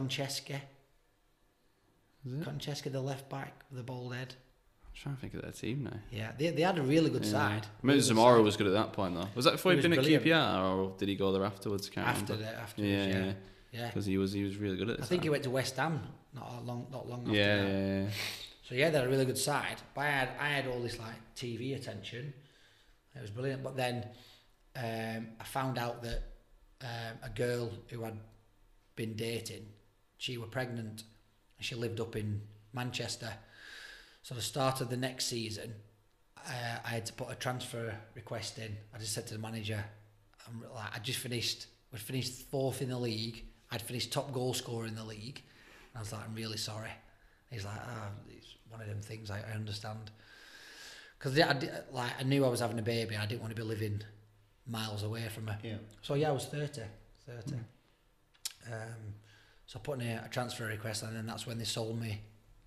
Francesca, 2.42 2.90
the 2.90 3.00
left 3.00 3.28
back, 3.30 3.64
with 3.70 3.78
the 3.78 3.82
bald 3.84 4.14
head. 4.14 4.34
Trying 5.02 5.14
to 5.14 5.20
think 5.20 5.34
of 5.34 5.42
their 5.42 5.52
team 5.52 5.84
now. 5.84 5.96
Yeah, 6.10 6.32
they, 6.38 6.50
they 6.50 6.62
had 6.62 6.78
a 6.78 6.82
really 6.82 7.08
good 7.10 7.24
Yeah. 7.24 7.30
side. 7.32 7.62
I 7.66 7.86
mean, 7.86 7.94
Really 7.94 8.00
Zamora 8.00 8.42
was 8.42 8.56
good 8.58 8.66
at 8.66 8.74
that 8.74 8.92
point 8.92 9.14
though. 9.14 9.28
Was 9.34 9.46
that 9.46 9.52
before 9.52 9.72
He 9.72 9.76
he'd 9.76 9.78
was 9.78 9.84
been 9.84 9.92
at 9.98 10.04
brilliant. 10.04 10.24
QPR 10.24 10.62
or 10.76 10.94
did 10.98 11.08
he 11.08 11.14
go 11.16 11.32
there 11.32 11.44
afterwards? 11.44 11.88
Can't 11.88 12.06
after 12.06 12.34
remember. 12.34 12.52
that. 12.52 12.60
After 12.62 12.82
Yeah, 12.82 13.06
yeah, 13.06 13.32
yeah. 13.72 13.86
Because 13.86 14.04
he 14.04 14.18
was 14.18 14.32
he 14.32 14.44
was 14.44 14.56
really 14.58 14.76
good 14.76 14.90
at 14.90 14.98
it. 14.98 15.02
I 15.02 15.06
think 15.06 15.22
he 15.22 15.30
went 15.30 15.44
to 15.44 15.50
West 15.50 15.76
Ham 15.76 16.02
not 16.34 16.66
long, 16.66 16.86
not 16.92 17.08
long 17.08 17.20
after 17.22 17.32
Yeah, 17.32 17.56
that. 17.56 17.68
yeah, 17.70 18.02
yeah. 18.02 18.08
So 18.68 18.74
yeah, 18.74 18.90
they 18.90 18.98
had 18.98 19.06
a 19.06 19.10
really 19.10 19.24
good 19.24 19.38
side. 19.38 19.76
But 19.94 20.02
I 20.02 20.10
had 20.10 20.28
I 20.38 20.48
had 20.48 20.66
all 20.68 20.80
this 20.80 20.98
like 20.98 21.16
TV 21.34 21.74
attention. 21.74 22.34
It 23.16 23.20
was 23.22 23.30
brilliant. 23.30 23.62
But 23.62 23.76
then 23.76 24.06
um, 24.76 25.28
I 25.40 25.44
found 25.44 25.78
out 25.78 26.02
that 26.02 26.22
um, 26.82 27.18
a 27.24 27.30
girl 27.30 27.70
who 27.88 28.02
had 28.02 28.18
been 28.96 29.16
dating, 29.16 29.66
she 30.18 30.36
was 30.36 30.48
pregnant, 30.50 31.04
and 31.56 31.64
she 31.66 31.74
lived 31.74 32.00
up 32.00 32.14
in 32.16 32.42
Manchester. 32.74 33.32
So 34.22 34.34
the 34.34 34.42
start 34.42 34.80
of 34.80 34.90
the 34.90 34.96
next 34.96 35.26
season, 35.26 35.74
uh, 36.36 36.78
I 36.84 36.88
had 36.88 37.06
to 37.06 37.12
put 37.12 37.30
a 37.30 37.34
transfer 37.34 37.94
request 38.14 38.58
in. 38.58 38.76
I 38.94 38.98
just 38.98 39.12
said 39.12 39.26
to 39.28 39.34
the 39.34 39.40
manager, 39.40 39.82
I'm 40.46 40.62
like, 40.74 40.94
I 40.94 40.98
just 40.98 41.18
finished. 41.18 41.66
We 41.92 41.98
finished 41.98 42.32
fourth 42.50 42.82
in 42.82 42.90
the 42.90 42.98
league. 42.98 43.44
I'd 43.70 43.82
finished 43.82 44.12
top 44.12 44.32
goal 44.32 44.54
scorer 44.54 44.86
in 44.86 44.94
the 44.94 45.04
league. 45.04 45.42
And 45.92 45.96
I 45.96 46.00
was 46.00 46.12
like, 46.12 46.22
I'm 46.24 46.34
really 46.34 46.56
sorry. 46.56 46.90
He's 47.50 47.64
like, 47.64 47.78
ah, 47.78 48.10
it's 48.28 48.56
one 48.68 48.80
of 48.80 48.86
them 48.86 49.00
things. 49.00 49.30
I, 49.30 49.38
I 49.38 49.54
understand. 49.54 50.10
Because 51.18 51.38
I, 51.38 51.56
like 51.92 52.12
I 52.18 52.22
knew 52.22 52.44
I 52.44 52.48
was 52.48 52.60
having 52.60 52.78
a 52.78 52.82
baby. 52.82 53.16
I 53.16 53.26
didn't 53.26 53.40
want 53.40 53.54
to 53.54 53.60
be 53.60 53.66
living 53.66 54.02
miles 54.66 55.02
away 55.02 55.26
from 55.34 55.48
her. 55.48 55.58
Yeah. 55.62 55.76
So 56.02 56.14
yeah, 56.14 56.28
I 56.28 56.32
was 56.32 56.46
30. 56.46 56.82
30. 57.26 57.56
Um, 58.66 59.14
so 59.66 59.78
I 59.78 59.82
put 59.82 60.00
in 60.00 60.06
a, 60.06 60.22
a 60.26 60.28
transfer 60.28 60.66
request, 60.66 61.02
and 61.02 61.16
then 61.16 61.26
that's 61.26 61.46
when 61.46 61.58
they 61.58 61.64
sold 61.64 62.00
me 62.00 62.20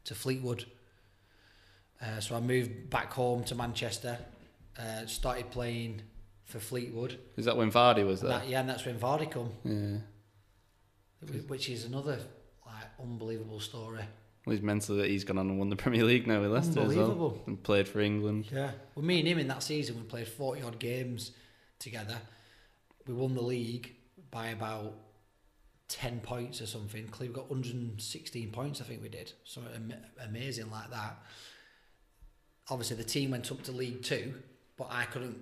to 0.05 0.15
Fleetwood. 0.15 0.65
Uh, 2.01 2.19
so 2.19 2.35
I 2.35 2.39
moved 2.39 2.89
back 2.89 3.13
home 3.13 3.43
to 3.45 3.55
Manchester. 3.55 4.17
Uh, 4.77 5.05
started 5.05 5.49
playing 5.51 6.01
for 6.45 6.59
Fleetwood. 6.59 7.17
Is 7.37 7.45
that 7.45 7.55
when 7.55 7.71
Vardy 7.71 8.05
was 8.05 8.21
there? 8.21 8.31
that, 8.31 8.47
yeah, 8.49 8.59
and 8.59 8.69
that's 8.69 8.85
when 8.85 8.97
Vardy 8.99 9.29
come, 9.29 9.51
Yeah. 9.63 9.99
which 11.47 11.69
is 11.69 11.85
another 11.85 12.19
like 12.65 12.85
unbelievable 13.01 13.59
story. 13.59 14.01
Well, 14.45 14.55
he's 14.55 14.61
mental 14.63 14.97
that 14.97 15.09
he's 15.09 15.23
gone 15.23 15.37
on 15.37 15.49
and 15.49 15.57
won 15.59 15.69
the 15.69 15.75
Premier 15.77 16.03
League 16.03 16.27
now 16.27 16.41
with 16.41 16.51
Leicester 16.51 16.71
as 16.71 16.75
well. 16.75 16.89
Unbelievable. 17.11 17.43
And 17.47 17.63
played 17.63 17.87
for 17.87 18.01
England. 18.01 18.47
Yeah. 18.51 18.71
Well, 18.95 19.05
me 19.05 19.19
and 19.19 19.27
him 19.27 19.37
in 19.39 19.47
that 19.47 19.63
season, 19.63 19.95
we 19.95 20.03
played 20.03 20.27
40 20.27 20.63
odd 20.63 20.79
games 20.79 21.31
together. 21.79 22.17
We 23.07 23.13
won 23.13 23.35
the 23.35 23.41
league 23.41 23.95
by 24.31 24.47
about 24.47 24.95
10 25.87 26.19
points 26.21 26.61
or 26.61 26.65
something. 26.65 27.07
Cleve 27.07 27.31
got 27.33 27.49
116 27.49 28.51
points, 28.51 28.81
I 28.81 28.83
think 28.83 29.01
we 29.01 29.07
did. 29.09 29.31
So 29.45 29.61
amazing 30.25 30.69
like 30.71 30.89
that. 30.89 31.19
Obviously, 32.69 32.95
the 32.97 33.03
team 33.03 33.31
went 33.31 33.51
up 33.51 33.61
to 33.63 33.71
League 33.71 34.03
Two, 34.03 34.33
but 34.77 34.87
I 34.89 35.05
couldn't 35.05 35.37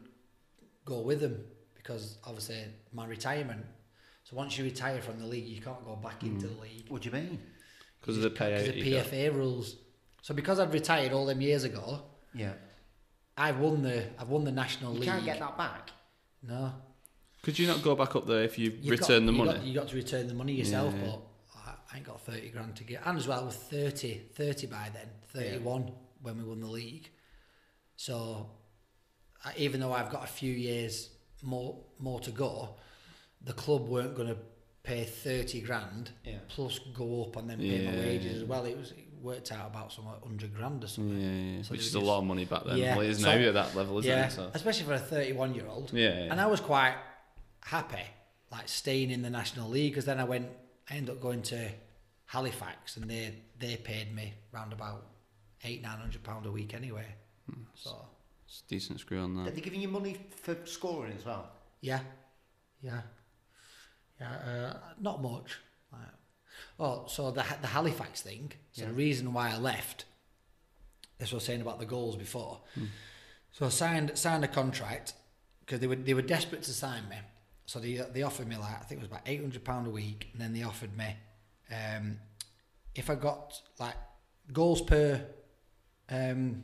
go 0.85 1.01
with 1.01 1.21
them 1.21 1.43
because 1.75 2.17
obviously 2.25 2.63
my 2.93 3.05
retirement. 3.05 3.65
So 4.23 4.35
once 4.35 4.57
you 4.57 4.63
retire 4.63 5.01
from 5.01 5.19
the 5.19 5.25
league, 5.25 5.45
you 5.47 5.61
can't 5.61 5.83
go 5.85 5.95
back 5.95 6.23
into 6.23 6.47
hmm. 6.47 6.55
the 6.55 6.61
league 6.61 6.85
What 6.89 7.01
do 7.01 7.09
you 7.09 7.15
mean? 7.15 7.39
Because 7.99 8.17
of 8.17 8.23
the 8.23 8.29
because 8.29 8.63
payout. 8.63 8.69
of 8.69 8.75
you 8.77 8.95
got. 8.95 9.05
PFA 9.05 9.35
rules. 9.35 9.75
So 10.21 10.33
because 10.33 10.59
I'd 10.59 10.73
retired 10.73 11.11
all 11.11 11.25
them 11.25 11.41
years 11.41 11.63
ago, 11.63 12.01
Yeah. 12.33 12.53
I've 13.37 13.59
won 13.59 13.81
the 13.81 14.05
I've 14.19 14.29
won 14.29 14.43
the 14.43 14.51
national 14.51 14.93
You 14.93 14.99
league. 14.99 15.07
You 15.07 15.13
can't 15.13 15.25
get 15.25 15.39
that 15.39 15.57
back. 15.57 15.91
No, 16.43 16.73
Could 17.43 17.59
you 17.59 17.67
not 17.67 17.83
go 17.83 17.95
back 17.95 18.15
up 18.15 18.25
there 18.25 18.43
if 18.43 18.57
you 18.57 18.71
You've 18.71 18.99
return 18.99 19.25
got, 19.25 19.31
the 19.31 19.37
you 19.37 19.45
money? 19.45 19.57
Got, 19.59 19.63
you 19.67 19.73
got 19.75 19.87
to 19.89 19.95
return 19.95 20.27
the 20.27 20.33
money 20.33 20.53
yourself, 20.53 20.93
Yeah. 20.95 21.05
but 21.05 21.21
I, 21.55 21.73
I 21.91 21.97
ain't 21.97 22.05
got 22.05 22.19
thirty 22.21 22.49
grand 22.49 22.75
to 22.77 22.83
get. 22.83 23.01
And 23.05 23.17
as 23.17 23.27
well, 23.27 23.45
with 23.45 23.55
30, 23.55 24.21
30 24.33 24.67
by 24.67 24.89
then, 24.93 25.07
thirty 25.33 25.59
one 25.59 25.91
when 26.21 26.37
we 26.37 26.43
won 26.43 26.59
the 26.61 26.67
league. 26.67 27.09
So 27.95 28.49
I, 29.45 29.53
even 29.57 29.79
though 29.79 29.93
I've 29.93 30.09
got 30.09 30.23
a 30.23 30.27
few 30.27 30.53
years 30.53 31.09
more 31.43 31.77
more 31.99 32.19
to 32.21 32.31
go, 32.31 32.75
the 33.43 33.53
club 33.53 33.87
weren't 33.87 34.15
going 34.15 34.27
to 34.29 34.37
pay 34.83 35.03
thirty 35.03 35.61
grand 35.61 36.11
Yeah. 36.25 36.39
plus 36.47 36.79
go 36.93 37.23
up 37.25 37.35
and 37.37 37.49
then 37.49 37.59
pay 37.59 37.85
my 37.85 37.95
wages 37.97 38.33
yeah. 38.35 38.41
as 38.41 38.43
well. 38.45 38.65
It 38.65 38.77
was 38.77 38.91
it 38.91 39.07
worked 39.21 39.51
out 39.51 39.67
about 39.69 39.91
some 39.93 40.05
hundred 40.05 40.53
grand 40.55 40.83
or 40.83 40.87
something. 40.87 41.55
yeah, 41.57 41.61
So 41.61 41.71
which 41.73 41.81
is 41.81 41.95
were 41.95 42.01
a 42.01 42.05
lot 42.05 42.19
of 42.19 42.23
money 42.25 42.45
back 42.45 42.63
then. 42.65 42.77
Yeah, 42.77 42.95
Well, 42.95 43.05
it 43.05 43.11
is 43.11 43.19
so- 43.19 43.25
now 43.35 43.47
at 43.47 43.53
that 43.53 43.75
level, 43.75 43.99
isn't 43.99 44.09
yeah, 44.09 44.25
it? 44.27 44.31
So. 44.31 44.49
especially 44.53 44.85
for 44.85 44.93
a 44.93 44.99
thirty-one 44.99 45.53
year 45.53 45.67
old. 45.67 45.91
Yeah, 45.93 46.09
yeah. 46.09 46.31
And 46.31 46.41
I 46.41 46.47
was 46.47 46.59
quite 46.59 46.95
happy, 47.63 48.01
like 48.51 48.67
staying 48.67 49.11
in 49.11 49.21
the 49.21 49.29
National 49.29 49.69
League, 49.69 49.91
because 49.91 50.05
then 50.05 50.19
I 50.19 50.23
went, 50.23 50.47
I 50.89 50.95
ended 50.95 51.15
up 51.15 51.21
going 51.21 51.43
to 51.43 51.69
Halifax, 52.25 52.97
and 52.97 53.07
they 53.09 53.35
they 53.59 53.75
paid 53.77 54.13
me 54.15 54.33
round 54.51 54.73
about 54.73 55.05
eight 55.63 55.81
nine 55.81 55.97
hundred 55.97 56.23
pound 56.23 56.45
a 56.45 56.51
week 56.51 56.73
anyway. 56.73 57.05
Hmm. 57.49 57.61
So 57.75 58.05
It's 58.47 58.63
a 58.65 58.69
decent 58.69 58.99
screw 58.99 59.19
on 59.19 59.37
Are 59.39 59.45
that. 59.45 59.55
they 59.55 59.61
giving 59.61 59.81
you 59.81 59.87
money 59.87 60.17
for 60.43 60.55
scoring 60.65 61.13
as 61.17 61.25
well? 61.25 61.49
yeah, 61.81 62.01
yeah, 62.81 63.01
yeah, 64.19 64.31
uh, 64.33 64.77
not 64.99 65.21
much. 65.21 65.59
Like, 65.91 66.01
oh, 66.79 67.05
so 67.07 67.31
the 67.31 67.43
the 67.61 67.67
Halifax 67.67 68.21
thing. 68.21 68.51
So 68.71 68.85
the 68.85 68.93
reason 68.93 69.33
why 69.33 69.51
I 69.51 69.57
left. 69.57 70.05
This 71.17 71.31
was 71.31 71.43
saying 71.43 71.61
about 71.61 71.79
the 71.79 71.85
goals 71.85 72.15
before. 72.15 72.61
Hmm. 72.75 72.85
So 73.51 73.65
I 73.67 73.69
signed 73.69 74.17
signed 74.17 74.43
a 74.43 74.47
contract 74.47 75.13
because 75.59 75.79
they 75.79 75.87
were 75.87 75.95
they 75.95 76.13
were 76.15 76.21
desperate 76.23 76.63
to 76.63 76.71
sign 76.73 77.07
me. 77.09 77.17
So 77.65 77.79
they 77.79 78.01
they 78.13 78.23
offered 78.23 78.47
me 78.47 78.57
like 78.57 78.73
I 78.81 78.83
think 78.83 78.99
it 78.99 79.03
was 79.03 79.11
about 79.11 79.21
eight 79.27 79.39
hundred 79.41 79.63
pound 79.63 79.87
a 79.87 79.91
week, 79.91 80.29
and 80.33 80.41
then 80.41 80.53
they 80.53 80.63
offered 80.63 80.95
me 80.97 81.15
um, 81.71 82.19
if 82.95 83.09
I 83.09 83.15
got 83.15 83.61
like 83.79 83.95
goals 84.51 84.81
per 84.81 85.25
um, 86.11 86.63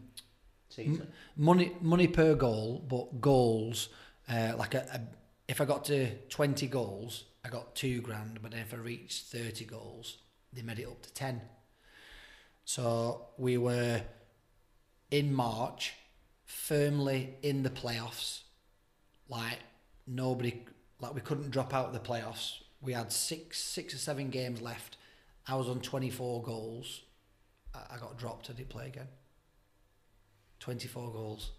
Season. 0.70 1.08
money 1.36 1.72
money 1.82 2.08
per 2.08 2.36
goal, 2.36 2.86
but 2.88 3.22
goals 3.22 3.90
uh, 4.30 4.54
like 4.58 4.76
a, 4.76 4.86
a 4.94 5.02
if 5.48 5.62
I 5.62 5.66
got 5.66 5.86
to 5.86 6.14
twenty 6.30 6.68
goals, 6.68 7.24
I 7.44 7.50
got 7.50 7.74
two 7.74 8.02
grand. 8.02 8.40
But 8.42 8.52
then 8.52 8.62
if 8.62 8.74
I 8.74 8.78
reached 8.78 9.26
thirty 9.26 9.66
goals, 9.66 10.18
they 10.54 10.62
made 10.62 10.80
it 10.80 10.88
up 10.88 11.02
to 11.04 11.14
ten. 11.14 11.42
So 12.66 13.28
we 13.38 13.58
were 13.58 14.02
in 15.10 15.34
March, 15.34 15.94
firmly 16.46 17.36
in 17.42 17.64
the 17.64 17.70
playoffs. 17.70 18.42
Like 19.30 19.60
nobody, 20.06 20.66
like 21.00 21.16
we 21.16 21.22
couldn't 21.22 21.52
drop 21.52 21.74
out 21.74 21.88
of 21.88 21.94
the 21.94 22.00
playoffs. 22.00 22.56
We 22.82 22.94
had 22.94 23.12
six, 23.12 23.60
six 23.60 23.94
or 23.94 23.98
seven 23.98 24.30
games 24.30 24.62
left. 24.62 24.98
I 25.48 25.56
was 25.56 25.70
on 25.70 25.80
twenty 25.80 26.10
four 26.10 26.44
goals. 26.44 27.04
I, 27.74 27.96
I 27.96 27.98
got 27.98 28.18
dropped. 28.18 28.50
I 28.50 28.54
didn't 28.54 28.70
play 28.70 28.88
again. 28.88 29.08
Twenty 30.68 30.90
four 30.90 31.14
goals, 31.14 31.52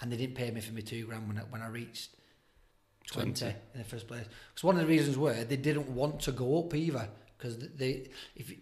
and 0.00 0.12
they 0.12 0.16
didn't 0.16 0.36
pay 0.36 0.52
me 0.52 0.60
for 0.60 0.72
my 0.72 0.78
two 0.80 1.04
grand 1.04 1.26
when 1.26 1.36
I, 1.36 1.40
when 1.50 1.62
I 1.62 1.66
reached 1.66 2.10
20, 3.10 3.32
20. 3.32 3.56
in 3.74 3.78
the 3.80 3.84
first 3.84 4.06
place. 4.06 4.24
Because 4.52 4.62
one 4.62 4.76
of 4.76 4.82
the 4.82 4.86
reasons 4.86 5.18
were 5.18 5.34
they 5.42 5.56
didn't 5.56 5.88
want 5.88 6.20
to 6.20 6.30
go 6.30 6.60
up 6.60 6.72
either. 6.72 7.08
Because 7.36 7.58
they, 7.58 8.08
if 8.36 8.50
you- 8.50 8.58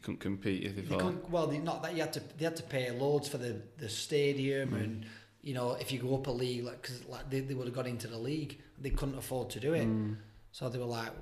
couldn't 0.00 0.20
compete 0.20 0.64
if 0.64 0.74
you 0.76 0.82
they 0.84 0.96
couldn't, 0.96 1.28
well, 1.28 1.46
they, 1.48 1.58
not 1.58 1.82
that 1.82 1.92
you 1.94 2.00
had 2.00 2.14
to, 2.14 2.22
they 2.38 2.46
had 2.46 2.56
to 2.56 2.62
pay 2.62 2.90
loads 2.92 3.28
for 3.28 3.36
the, 3.36 3.60
the 3.76 3.90
stadium 3.90 4.70
Mm. 4.70 4.84
and 4.84 5.06
you 5.42 5.52
know 5.52 5.72
if 5.74 5.92
you 5.92 5.98
go 5.98 6.14
up 6.14 6.26
a 6.28 6.30
league, 6.30 6.64
like 6.64 6.80
because 6.80 7.06
like 7.06 7.28
they, 7.28 7.40
they 7.40 7.52
would 7.52 7.66
have 7.66 7.76
got 7.76 7.86
into 7.86 8.06
the 8.08 8.16
league, 8.18 8.58
they 8.80 8.88
couldn't 8.90 9.18
afford 9.18 9.50
to 9.50 9.60
do 9.60 9.74
it. 9.74 9.86
Mm. 9.86 10.16
So 10.52 10.70
they 10.70 10.78
were 10.78 10.86
like, 10.86 11.12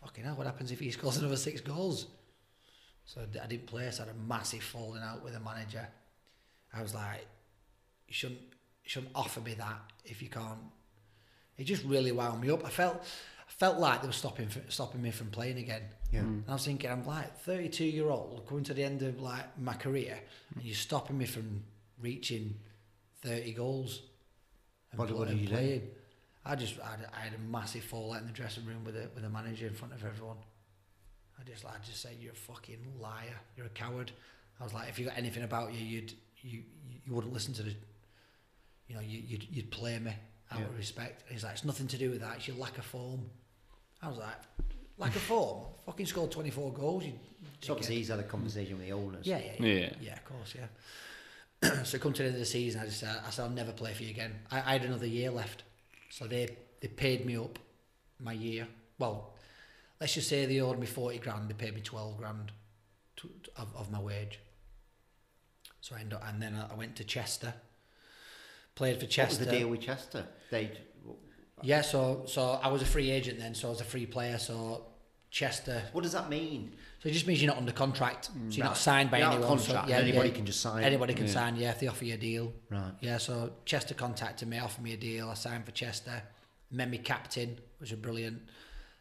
"Fucking 0.00 0.22
hell, 0.22 0.36
what 0.36 0.46
happens 0.46 0.70
if 0.70 0.78
he 0.78 0.92
scores 0.92 1.16
another 1.16 1.36
six 1.36 1.60
goals?" 1.60 2.06
So 3.04 3.20
I 3.42 3.46
didn't 3.48 3.66
play. 3.66 3.90
So 3.90 4.04
I 4.04 4.06
had 4.06 4.14
a 4.14 4.18
massive 4.20 4.62
falling 4.62 5.02
out 5.02 5.24
with 5.24 5.32
the 5.34 5.40
manager. 5.40 5.88
I 6.72 6.82
was 6.82 6.94
like, 6.94 7.26
"You 8.08 8.14
shouldn't, 8.14 8.40
you 8.40 8.88
shouldn't 8.90 9.12
offer 9.14 9.40
me 9.40 9.54
that 9.54 9.80
if 10.04 10.22
you 10.22 10.28
can't." 10.28 10.58
It 11.58 11.64
just 11.64 11.84
really 11.84 12.12
wound 12.12 12.40
me 12.40 12.50
up. 12.50 12.64
I 12.64 12.70
felt, 12.70 12.96
I 13.02 13.52
felt 13.52 13.78
like 13.78 14.00
they 14.00 14.06
were 14.06 14.12
stopping 14.12 14.46
f- 14.46 14.70
stopping 14.70 15.02
me 15.02 15.10
from 15.10 15.30
playing 15.30 15.58
again. 15.58 15.82
Yeah. 16.10 16.20
Mm. 16.20 16.24
And 16.24 16.44
I 16.48 16.52
was 16.54 16.64
thinking, 16.64 16.90
I'm 16.90 17.04
like 17.04 17.38
32 17.40 17.84
year 17.84 18.08
old 18.08 18.46
coming 18.48 18.64
to 18.64 18.74
the 18.74 18.82
end 18.82 19.02
of 19.02 19.20
like 19.20 19.58
my 19.58 19.74
career, 19.74 20.18
and 20.54 20.64
you're 20.64 20.74
stopping 20.74 21.18
me 21.18 21.26
from 21.26 21.62
reaching 22.00 22.54
30 23.22 23.52
goals. 23.52 24.02
And 24.90 24.98
What- 24.98 25.10
what 25.12 25.28
pl- 25.28 25.36
you 25.36 25.46
do? 25.46 25.52
playing. 25.52 25.90
I 26.44 26.56
just 26.56 26.80
I 26.80 26.92
had, 26.92 27.06
I 27.12 27.20
had 27.20 27.34
a 27.34 27.38
massive 27.38 27.84
fallout 27.84 28.22
in 28.22 28.26
the 28.26 28.32
dressing 28.32 28.64
room 28.64 28.82
with 28.84 28.94
the 28.94 29.10
with 29.14 29.22
the 29.22 29.28
manager 29.28 29.66
in 29.66 29.74
front 29.74 29.92
of 29.92 30.02
everyone. 30.04 30.38
I 31.38 31.44
just 31.44 31.64
I 31.66 31.74
just 31.84 32.00
said 32.00 32.16
you're 32.18 32.32
a 32.32 32.34
fucking 32.34 32.78
liar. 32.98 33.36
You're 33.56 33.66
a 33.66 33.70
coward. 33.70 34.10
I 34.58 34.64
was 34.64 34.72
like, 34.72 34.88
if 34.88 34.98
you 34.98 35.04
got 35.06 35.18
anything 35.18 35.42
about 35.42 35.74
you, 35.74 35.84
you'd 35.84 36.14
you 36.42 36.62
you 37.06 37.14
wouldn't 37.14 37.32
listen 37.32 37.54
to 37.54 37.62
the, 37.62 37.74
you 38.88 38.94
know, 38.94 39.00
you 39.00 39.22
you'd, 39.26 39.44
you'd 39.50 39.70
play 39.70 39.98
me 39.98 40.12
out 40.52 40.58
Yeah. 40.60 40.66
of 40.66 40.76
respect. 40.76 41.22
And 41.22 41.32
he's 41.32 41.44
like, 41.44 41.52
it's 41.54 41.64
nothing 41.64 41.86
to 41.88 41.98
do 41.98 42.10
with 42.10 42.20
that. 42.20 42.36
It's 42.36 42.48
your 42.48 42.56
lack 42.56 42.78
of 42.78 42.84
form. 42.84 43.20
I 44.02 44.08
was 44.08 44.18
like, 44.18 44.36
lack 44.98 45.14
of 45.16 45.22
form. 45.22 45.64
Fucking 45.86 46.06
scored 46.06 46.30
24 46.30 46.72
goals. 46.72 47.04
You 47.04 47.12
So 47.60 47.72
obviously 47.74 47.96
dickhead." 47.96 47.98
he's 47.98 48.08
had 48.08 48.18
a 48.20 48.24
conversation 48.24 48.76
with 48.78 48.86
the 48.86 48.92
owners. 48.92 49.26
Yeah, 49.26 49.38
yeah, 49.38 49.52
yeah. 49.66 49.74
Yeah. 49.74 49.92
Yeah, 50.00 50.12
of 50.14 50.24
course, 50.24 50.54
yeah. 50.56 51.82
so 51.84 51.98
come 51.98 52.12
to 52.14 52.22
the 52.22 52.28
end 52.28 52.34
of 52.36 52.40
the 52.40 52.46
season, 52.46 52.80
I 52.80 52.86
just 52.86 53.00
said, 53.00 53.16
I 53.26 53.30
said, 53.30 53.42
I'll 53.44 53.50
never 53.50 53.72
play 53.72 53.92
for 53.92 54.02
you 54.02 54.10
again. 54.10 54.32
I, 54.50 54.58
I 54.58 54.72
had 54.72 54.84
another 54.84 55.06
year 55.06 55.30
left. 55.30 55.62
So 56.08 56.26
they, 56.26 56.56
they 56.80 56.88
paid 56.88 57.24
me 57.26 57.36
up 57.36 57.58
my 58.18 58.32
year. 58.32 58.66
Well, 58.98 59.34
let's 60.00 60.14
just 60.14 60.28
say 60.28 60.46
they 60.46 60.60
owed 60.60 60.78
me 60.78 60.86
40 60.86 61.18
grand, 61.18 61.48
they 61.50 61.54
paid 61.54 61.74
me 61.74 61.80
12 61.82 62.16
grand 62.18 62.52
to, 63.18 63.30
of, 63.56 63.68
of 63.76 63.90
my 63.90 64.00
wage. 64.00 64.38
So 65.80 65.96
I 65.96 66.00
ended 66.00 66.14
up, 66.14 66.24
and 66.28 66.40
then 66.42 66.54
I 66.54 66.72
I 66.72 66.76
went 66.76 66.96
to 66.96 67.04
Chester. 67.04 67.54
Played 68.74 68.94
for 68.96 69.00
What 69.00 69.06
was 69.08 69.14
Chester. 69.14 69.44
the 69.44 69.50
deal 69.50 69.68
with 69.68 69.80
Chester? 69.80 70.26
They 70.50 70.66
uh, 70.66 71.12
Yeah, 71.62 71.82
so 71.82 72.24
so 72.26 72.60
I 72.62 72.68
was 72.68 72.82
a 72.82 72.86
free 72.86 73.10
agent 73.10 73.38
then, 73.38 73.54
so 73.54 73.68
I 73.68 73.70
was 73.70 73.80
a 73.80 73.84
free 73.84 74.06
player. 74.06 74.38
So 74.38 74.86
Chester. 75.30 75.82
What 75.92 76.02
does 76.02 76.12
that 76.12 76.28
mean? 76.28 76.74
So 77.02 77.08
it 77.08 77.12
just 77.12 77.26
means 77.26 77.40
you're 77.42 77.50
not 77.52 77.58
under 77.58 77.72
contract. 77.72 78.26
So 78.26 78.32
you're 78.34 78.48
Right. 78.64 78.70
not 78.70 78.76
signed 78.76 79.10
by 79.10 79.18
You're 79.18 79.28
not 79.28 79.36
anyone. 79.36 79.56
contract, 79.58 79.88
so, 79.88 79.94
yeah, 79.94 80.00
anybody 80.02 80.28
yeah, 80.28 80.34
can 80.34 80.46
just 80.46 80.60
sign. 80.60 80.84
Anybody 80.84 81.14
can 81.14 81.26
Yeah. 81.26 81.32
sign. 81.32 81.56
Yeah, 81.56 81.70
if 81.70 81.80
they 81.80 81.86
offer 81.86 82.04
you 82.04 82.14
a 82.14 82.18
deal. 82.18 82.52
Right. 82.68 82.92
Yeah, 83.00 83.18
so 83.18 83.52
Chester 83.64 83.94
contacted 83.94 84.48
me, 84.48 84.58
offered 84.58 84.82
me 84.84 84.92
a 84.92 84.96
deal. 84.96 85.28
I 85.30 85.34
signed 85.34 85.64
for 85.64 85.72
Chester. 85.72 86.22
Made 86.70 86.90
me 86.90 86.98
captain, 86.98 87.58
which 87.78 87.90
was 87.90 88.00
brilliant. 88.00 88.42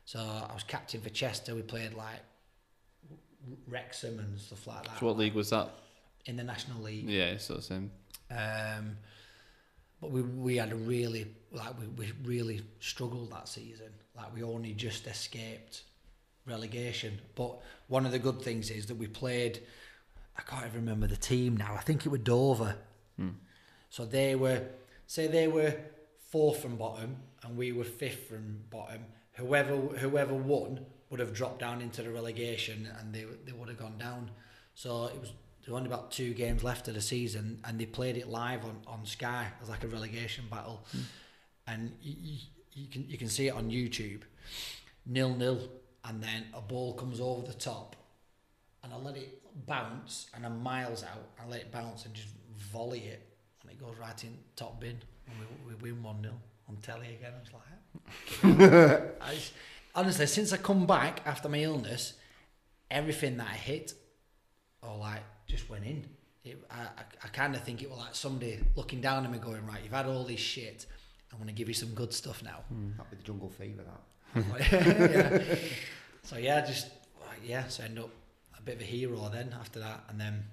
So 0.05 0.19
I 0.19 0.53
was 0.53 0.63
captain 0.63 1.01
for 1.01 1.09
Chester. 1.09 1.53
We 1.55 1.61
played 1.61 1.93
like 1.93 2.21
Wrexham 3.67 4.19
and 4.19 4.39
stuff 4.39 4.65
like 4.67 4.83
that 4.85 4.99
So 4.99 5.05
what 5.07 5.17
league 5.17 5.33
was 5.33 5.49
that? 5.51 5.69
In 6.25 6.35
the 6.35 6.43
National 6.43 6.81
League. 6.81 7.09
Yeah, 7.09 7.37
sort 7.37 7.59
of 7.59 7.65
same. 7.65 7.91
Um, 8.31 8.97
but 10.01 10.11
we 10.11 10.21
we 10.21 10.57
had 10.57 10.71
a 10.71 10.75
really 10.75 11.27
like 11.51 11.79
we, 11.79 11.87
we 11.87 12.11
really 12.23 12.61
struggled 12.79 13.31
that 13.31 13.47
season. 13.47 13.91
Like 14.15 14.33
we 14.35 14.43
only 14.43 14.73
just 14.73 15.07
escaped 15.07 15.83
relegation. 16.45 17.19
But 17.35 17.59
one 17.87 18.05
of 18.05 18.11
the 18.11 18.19
good 18.19 18.41
things 18.41 18.69
is 18.69 18.85
that 18.87 18.95
we 18.95 19.07
played. 19.07 19.61
I 20.37 20.41
can't 20.41 20.65
even 20.65 20.81
remember 20.81 21.07
the 21.07 21.17
team 21.17 21.57
now. 21.57 21.75
I 21.77 21.81
think 21.81 22.05
it 22.05 22.09
was 22.09 22.21
Dover. 22.21 22.75
So 23.89 24.05
they 24.05 24.35
were 24.35 24.61
say 25.07 25.27
they 25.27 25.47
were 25.47 25.75
fourth 26.29 26.61
from 26.61 26.77
bottom 26.77 27.17
and 27.43 27.57
we 27.57 27.71
were 27.71 27.83
fifth 27.83 28.29
from 28.29 28.61
bottom. 28.69 29.05
Whoever 29.33 29.75
whoever 29.75 30.33
won 30.33 30.85
would 31.09 31.19
have 31.19 31.33
dropped 31.33 31.59
down 31.59 31.81
into 31.81 32.03
the 32.03 32.11
relegation 32.11 32.87
and 32.99 33.13
they 33.13 33.25
they 33.45 33.51
would 33.51 33.67
have 33.67 33.79
gone 33.79 33.97
down. 33.97 34.29
So 34.75 35.05
it 35.07 35.19
was 35.19 35.33
there 35.69 35.75
were 35.75 35.81
only 35.81 35.91
about 35.91 36.09
two 36.09 36.33
games 36.33 36.63
left 36.63 36.87
of 36.87 36.95
the 36.95 37.01
season 37.01 37.59
and 37.63 37.79
they 37.79 37.85
played 37.85 38.17
it 38.17 38.27
live 38.27 38.65
on, 38.65 38.81
on 38.87 39.05
Sky 39.05 39.45
as 39.61 39.69
like 39.69 39.83
a 39.83 39.87
relegation 39.87 40.45
battle. 40.49 40.83
Hmm. 40.91 41.01
And 41.67 41.91
you, 42.01 42.37
you, 42.73 42.87
can 42.87 43.07
you 43.07 43.19
can 43.19 43.27
see 43.27 43.49
it 43.49 43.53
on 43.53 43.69
YouTube. 43.69 44.21
Nil 45.05 45.35
nil 45.35 45.69
and 46.05 46.23
then 46.23 46.45
a 46.55 46.61
ball 46.61 46.95
comes 46.95 47.19
over 47.19 47.45
the 47.45 47.53
top 47.53 47.95
and 48.83 48.91
I 48.91 48.97
let 48.97 49.15
it 49.15 49.43
bounce 49.67 50.31
and 50.33 50.43
I'm 50.43 50.63
miles 50.63 51.03
out. 51.03 51.29
I 51.39 51.47
let 51.47 51.59
it 51.59 51.71
bounce 51.71 52.05
and 52.05 52.15
just 52.15 52.29
volley 52.57 53.01
it 53.01 53.21
and 53.61 53.71
it 53.71 53.79
goes 53.79 53.93
right 54.01 54.23
in 54.23 54.35
top 54.55 54.81
bin 54.81 54.97
and 55.27 55.35
we, 55.67 55.75
we 55.75 55.91
win 55.91 56.01
1 56.01 56.21
0 56.23 56.33
on 56.67 56.77
telly 56.77 57.09
again. 57.13 57.33
I 57.35 57.41
was 58.41 59.03
like, 59.03 59.21
I 59.21 59.35
just, 59.35 59.53
honestly, 59.93 60.25
since 60.25 60.51
I 60.51 60.57
come 60.57 60.87
back 60.87 61.21
after 61.27 61.47
my 61.47 61.59
illness, 61.59 62.13
everything 62.89 63.37
that 63.37 63.49
I 63.51 63.55
hit 63.55 63.93
or 64.81 64.97
like 64.97 65.21
just 65.49 65.69
went 65.69 65.83
in. 65.85 66.05
It, 66.45 66.57
I, 66.71 66.81
I, 66.83 67.03
I 67.25 67.27
kind 67.27 67.53
of 67.55 67.63
think 67.63 67.81
it 67.83 67.89
was 67.89 67.99
like 67.99 68.15
somebody 68.15 68.59
looking 68.75 69.01
down 69.01 69.25
at 69.25 69.31
me 69.31 69.39
going, 69.39 69.65
right, 69.65 69.81
you've 69.83 69.91
had 69.91 70.05
all 70.05 70.23
this 70.23 70.39
shit. 70.39 70.85
I'm 71.31 71.37
going 71.37 71.47
to 71.47 71.53
give 71.53 71.67
you 71.67 71.73
some 71.73 71.89
good 71.89 72.13
stuff 72.13 72.41
now. 72.43 72.59
That'd 72.97 73.11
be 73.11 73.17
the 73.17 73.23
jungle 73.23 73.49
fever. 73.49 73.83
That. 74.35 74.71
yeah. 75.51 75.55
So 76.23 76.37
yeah, 76.37 76.63
just 76.65 76.89
yeah. 77.45 77.67
So 77.69 77.81
I 77.81 77.85
end 77.87 77.97
up 77.97 78.09
a 78.57 78.61
bit 78.61 78.75
of 78.75 78.81
a 78.81 78.83
hero 78.83 79.29
then 79.33 79.55
after 79.59 79.79
that, 79.79 80.03
and 80.09 80.19
then 80.19 80.43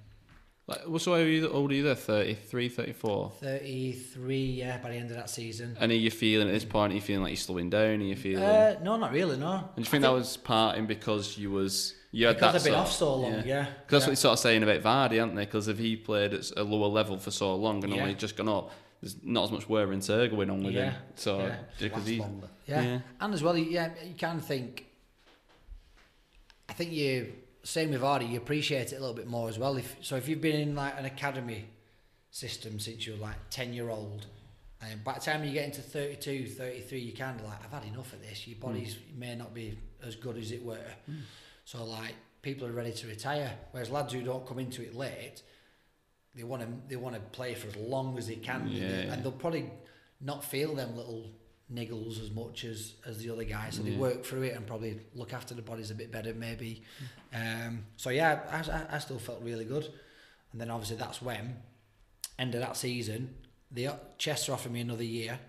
Like, 0.68 0.86
what 0.86 1.02
so 1.02 1.14
are 1.14 1.22
you 1.26 1.48
old 1.50 1.72
are 1.72 1.74
you 1.74 1.82
there? 1.82 1.96
33, 1.96 2.68
34? 2.68 3.32
33. 3.40 4.44
Yeah, 4.44 4.78
by 4.78 4.90
the 4.90 4.96
end 4.96 5.10
of 5.10 5.16
that 5.16 5.28
season. 5.28 5.76
And 5.78 5.90
are 5.90 5.94
you 5.94 6.10
feeling 6.10 6.46
at 6.48 6.52
this 6.54 6.64
point? 6.64 6.92
Are 6.92 6.94
you 6.94 7.02
feeling 7.02 7.22
like 7.24 7.32
you're 7.32 7.36
slowing 7.36 7.68
down? 7.68 8.00
Are 8.00 8.04
you 8.04 8.16
feeling? 8.16 8.44
Uh, 8.44 8.76
no, 8.82 8.96
not 8.96 9.12
really. 9.12 9.36
No. 9.36 9.68
and 9.76 9.76
do 9.76 9.80
you 9.82 9.86
I 9.86 9.90
think 9.90 10.02
that 10.02 10.12
was 10.12 10.36
parting 10.36 10.86
because 10.86 11.36
you 11.36 11.50
was 11.50 11.94
you 12.12 12.28
because 12.28 12.40
that 12.40 12.46
I've 12.48 12.64
been 12.64 12.72
sort 12.72 12.74
off 12.74 12.92
so 12.92 13.14
long? 13.14 13.32
Yeah. 13.32 13.36
Yeah. 13.38 13.44
yeah. 13.44 13.64
Because 13.64 13.90
that's 13.90 14.04
what 14.04 14.10
you're 14.10 14.16
sort 14.16 14.32
of 14.34 14.38
saying 14.38 14.62
about 14.62 14.82
Vardy, 14.82 15.20
aren't 15.20 15.34
they? 15.34 15.44
Because 15.44 15.68
if 15.68 15.78
he 15.78 15.96
played 15.96 16.34
at 16.34 16.50
a 16.56 16.62
lower 16.62 16.88
level 16.88 17.18
for 17.18 17.30
so 17.30 17.54
long 17.54 17.82
and 17.84 17.94
Yeah. 17.94 18.02
only 18.02 18.14
just 18.14 18.36
gone 18.36 18.48
up, 18.48 18.72
there's 19.00 19.16
not 19.22 19.44
as 19.44 19.52
much 19.52 19.68
wear 19.68 19.92
and 19.92 20.02
tear 20.02 20.28
going 20.28 20.50
on 20.50 20.62
with 20.62 20.74
Yeah. 20.74 20.90
him. 20.90 21.02
So 21.16 21.38
Yeah. 21.38 21.56
because 21.78 22.06
he, 22.06 22.18
longer. 22.18 22.48
Yeah. 22.66 22.82
Yeah. 22.82 23.00
And 23.20 23.34
as 23.34 23.42
well, 23.42 23.56
yeah, 23.56 23.90
you 24.04 24.14
can 24.14 24.40
think. 24.40 24.86
I 26.68 26.72
think 26.72 26.92
you 26.92 27.32
same 27.62 27.90
with 27.90 28.00
Vardy, 28.00 28.30
you 28.30 28.38
appreciate 28.38 28.92
it 28.92 28.96
a 28.96 29.00
little 29.00 29.14
bit 29.14 29.26
more 29.26 29.48
as 29.48 29.58
well. 29.58 29.76
If 29.76 29.96
so, 30.00 30.16
if 30.16 30.28
you've 30.28 30.40
been 30.40 30.60
in 30.60 30.74
like 30.74 30.98
an 30.98 31.04
academy 31.04 31.66
system 32.30 32.78
since 32.78 33.06
you 33.06 33.14
were 33.14 33.18
like 33.18 33.36
ten 33.50 33.72
year 33.72 33.90
old, 33.90 34.26
and 34.80 35.02
by 35.02 35.14
the 35.14 35.20
time 35.20 35.44
you 35.44 35.52
get 35.52 35.64
into 35.64 35.80
32, 35.80 36.46
33, 36.46 37.00
you 37.00 37.12
kind 37.12 37.40
of 37.40 37.46
like 37.46 37.64
I've 37.64 37.72
had 37.72 37.92
enough 37.92 38.12
of 38.12 38.22
this. 38.22 38.46
Your 38.46 38.56
hmm. 38.56 38.66
bodies 38.66 38.96
may 39.16 39.34
not 39.34 39.52
be 39.52 39.78
as 40.04 40.16
good 40.16 40.36
as 40.36 40.52
it 40.52 40.64
were. 40.64 40.78
Hmm. 41.06 41.14
So 41.66 41.84
like 41.84 42.14
people 42.42 42.66
are 42.66 42.72
ready 42.72 42.92
to 42.92 43.06
retire, 43.08 43.52
whereas 43.72 43.90
lads 43.90 44.12
who 44.14 44.22
don't 44.22 44.46
come 44.46 44.58
into 44.60 44.82
it 44.82 44.94
late, 44.94 45.42
they 46.34 46.44
want 46.44 46.62
to 46.62 46.68
they 46.88 46.96
want 46.96 47.14
to 47.16 47.20
play 47.20 47.54
for 47.54 47.66
as 47.68 47.76
long 47.76 48.16
as 48.18 48.28
they 48.28 48.36
can, 48.36 48.68
Yeah. 48.68 49.12
and 49.12 49.22
they'll 49.22 49.32
probably 49.32 49.68
not 50.20 50.44
feel 50.44 50.74
them 50.74 50.96
little 50.96 51.32
niggles 51.72 52.22
as 52.22 52.30
much 52.30 52.64
as 52.64 52.94
as 53.04 53.18
the 53.18 53.30
other 53.30 53.42
guys. 53.44 53.74
So 53.74 53.82
they 53.82 53.96
work 53.96 54.24
through 54.24 54.42
it 54.42 54.54
and 54.56 54.64
probably 54.64 55.00
look 55.14 55.32
after 55.34 55.54
the 55.54 55.62
bodies 55.62 55.90
a 55.90 55.94
bit 55.96 56.12
better, 56.12 56.32
maybe. 56.34 56.82
Um, 57.34 57.84
so 57.96 58.10
yeah, 58.10 58.40
I, 58.50 58.58
I, 58.70 58.96
I 58.96 58.98
still 59.00 59.18
felt 59.18 59.42
really 59.42 59.64
good, 59.64 59.92
and 60.52 60.60
then 60.60 60.70
obviously 60.70 60.96
that's 60.96 61.20
when 61.20 61.56
end 62.38 62.54
of 62.54 62.60
that 62.60 62.76
season, 62.76 63.34
the 63.72 63.88
Chester 64.18 64.52
offered 64.52 64.70
me 64.70 64.82
another 64.82 65.02
year, 65.02 65.40